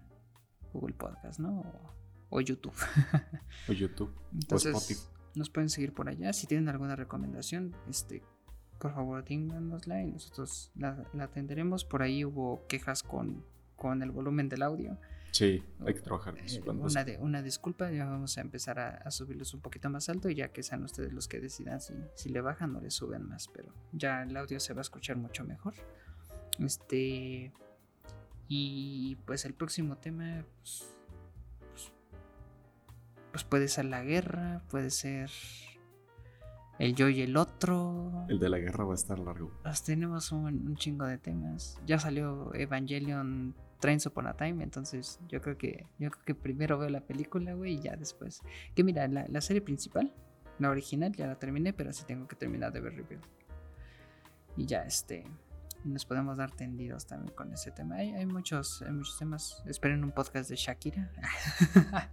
Google 0.73 0.95
Podcast, 0.95 1.39
¿no? 1.39 1.63
O, 2.29 2.41
YouTube. 2.41 2.73
o 3.67 3.73
YouTube. 3.73 4.13
Entonces, 4.33 4.73
o 4.73 4.77
Spotify. 4.77 5.07
Nos 5.35 5.49
pueden 5.49 5.69
seguir 5.69 5.93
por 5.93 6.09
allá. 6.09 6.33
Si 6.33 6.45
tienen 6.47 6.67
alguna 6.67 6.95
recomendación, 6.95 7.73
este, 7.87 8.21
por 8.79 8.93
favor, 8.93 9.23
díganosla 9.23 10.03
y 10.03 10.11
nosotros 10.11 10.71
la, 10.75 11.05
la 11.13 11.25
atenderemos. 11.25 11.85
Por 11.85 12.01
ahí 12.01 12.25
hubo 12.25 12.65
quejas 12.67 13.01
con 13.03 13.45
con 13.81 14.03
el 14.03 14.11
volumen 14.11 14.47
del 14.47 14.61
audio. 14.61 14.95
Sí, 15.31 15.63
hay 15.83 15.95
que 15.95 16.01
trabajar. 16.01 16.35
Eh, 16.37 16.61
una, 16.67 17.03
de, 17.03 17.17
una 17.17 17.41
disculpa, 17.41 17.89
ya 17.89 18.05
vamos 18.05 18.37
a 18.37 18.41
empezar 18.41 18.77
a, 18.77 19.09
subirlos 19.09 19.55
un 19.55 19.61
poquito 19.61 19.89
más 19.89 20.07
alto 20.07 20.29
y 20.29 20.35
ya 20.35 20.49
que 20.49 20.61
sean 20.61 20.83
ustedes 20.83 21.11
los 21.11 21.27
que 21.27 21.39
decidan 21.39 21.81
si, 21.81 21.95
si 22.13 22.29
le 22.29 22.41
bajan 22.41 22.75
o 22.75 22.79
le 22.79 22.91
suben 22.91 23.27
más, 23.27 23.47
pero 23.47 23.73
ya 23.91 24.21
el 24.21 24.37
audio 24.37 24.59
se 24.59 24.75
va 24.75 24.81
a 24.81 24.83
escuchar 24.83 25.17
mucho 25.17 25.43
mejor. 25.43 25.73
Este. 26.59 27.51
Y 28.47 29.15
pues 29.25 29.45
el 29.45 29.55
próximo 29.55 29.97
tema, 29.97 30.45
pues, 30.59 30.85
pues, 31.71 31.91
pues 33.31 33.43
puede 33.45 33.67
ser 33.67 33.85
la 33.85 34.03
guerra, 34.03 34.61
puede 34.69 34.91
ser 34.91 35.31
el 36.77 36.93
yo 36.93 37.09
y 37.09 37.21
el 37.21 37.35
otro. 37.35 38.27
El 38.29 38.37
de 38.37 38.47
la 38.47 38.59
guerra 38.59 38.83
va 38.83 38.91
a 38.91 38.95
estar 38.95 39.17
largo. 39.17 39.51
Pues 39.63 39.81
tenemos 39.81 40.31
un, 40.31 40.67
un 40.67 40.75
chingo 40.75 41.05
de 41.07 41.17
temas. 41.17 41.79
Ya 41.87 41.97
salió 41.97 42.53
Evangelion 42.53 43.55
Trains 43.81 44.05
Upon 44.05 44.27
a 44.27 44.33
Time, 44.33 44.63
entonces 44.63 45.19
yo 45.27 45.41
creo 45.41 45.57
que 45.57 45.87
yo 45.99 46.09
creo 46.11 46.23
que 46.23 46.35
primero 46.35 46.77
veo 46.77 46.89
la 46.89 47.01
película, 47.01 47.53
güey, 47.53 47.73
y 47.73 47.81
ya 47.81 47.97
después. 47.97 48.41
Que 48.75 48.83
mira, 48.83 49.07
la, 49.07 49.41
serie 49.41 49.61
principal, 49.61 50.13
la 50.59 50.69
original, 50.69 51.11
ya 51.11 51.27
la 51.27 51.35
terminé, 51.35 51.73
pero 51.73 51.91
sí 51.91 52.03
tengo 52.05 52.27
que 52.27 52.35
terminar 52.37 52.71
de 52.71 52.79
ver 52.79 52.95
Rebuild. 52.95 53.23
Y 54.55 54.65
ya 54.65 54.83
este 54.83 55.25
nos 55.83 56.05
podemos 56.05 56.37
dar 56.37 56.51
tendidos 56.51 57.07
también 57.07 57.33
con 57.33 57.51
ese 57.51 57.71
tema. 57.71 57.95
Hay, 57.95 58.25
muchos, 58.27 58.83
hay 58.83 58.91
muchos 58.91 59.17
temas. 59.17 59.63
Esperen 59.65 60.03
un 60.03 60.11
podcast 60.11 60.49
de 60.49 60.55
Shakira. 60.55 61.11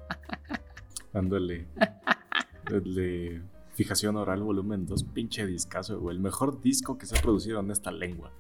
Ándale. 1.12 1.68
de 2.70 3.42
fijación 3.74 4.16
oral 4.16 4.42
volumen 4.42 4.86
2, 4.86 5.04
pinche 5.04 5.46
discazo, 5.46 6.00
güey. 6.00 6.16
El 6.16 6.22
mejor 6.22 6.62
disco 6.62 6.96
que 6.96 7.04
se 7.04 7.18
ha 7.18 7.20
producido 7.20 7.60
en 7.60 7.70
esta 7.70 7.90
lengua. 7.90 8.32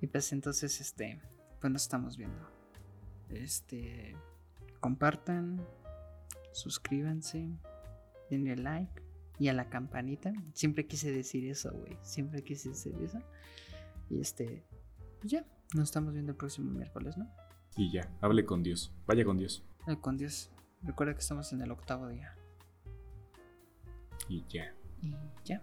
Y 0.00 0.08
pues 0.08 0.32
entonces, 0.32 0.80
este, 0.80 1.20
pues 1.60 1.72
nos 1.72 1.82
estamos 1.82 2.16
viendo. 2.16 2.48
Este, 3.28 4.16
compartan, 4.80 5.64
suscríbanse, 6.52 7.50
denle 8.30 8.56
like 8.56 9.02
y 9.38 9.48
a 9.48 9.52
la 9.52 9.68
campanita. 9.68 10.32
Siempre 10.52 10.86
quise 10.86 11.12
decir 11.12 11.48
eso, 11.48 11.72
güey. 11.72 11.96
Siempre 12.02 12.42
quise 12.42 12.70
decir 12.70 12.94
eso. 13.02 13.20
Y 14.08 14.20
este, 14.20 14.64
pues 15.20 15.32
ya, 15.32 15.44
nos 15.74 15.84
estamos 15.84 16.12
viendo 16.12 16.32
el 16.32 16.36
próximo 16.36 16.70
miércoles, 16.70 17.16
¿no? 17.16 17.30
Y 17.76 17.92
ya, 17.92 18.10
hable 18.20 18.44
con 18.44 18.62
Dios. 18.62 18.92
Vaya 19.06 19.24
con 19.24 19.38
Dios. 19.38 19.64
Hable 19.86 20.00
con 20.00 20.16
Dios. 20.16 20.50
Recuerda 20.82 21.14
que 21.14 21.20
estamos 21.20 21.52
en 21.52 21.60
el 21.62 21.70
octavo 21.70 22.08
día. 22.08 22.34
Y 24.28 24.44
ya. 24.48 24.74
Y 25.02 25.14
ya. 25.44 25.62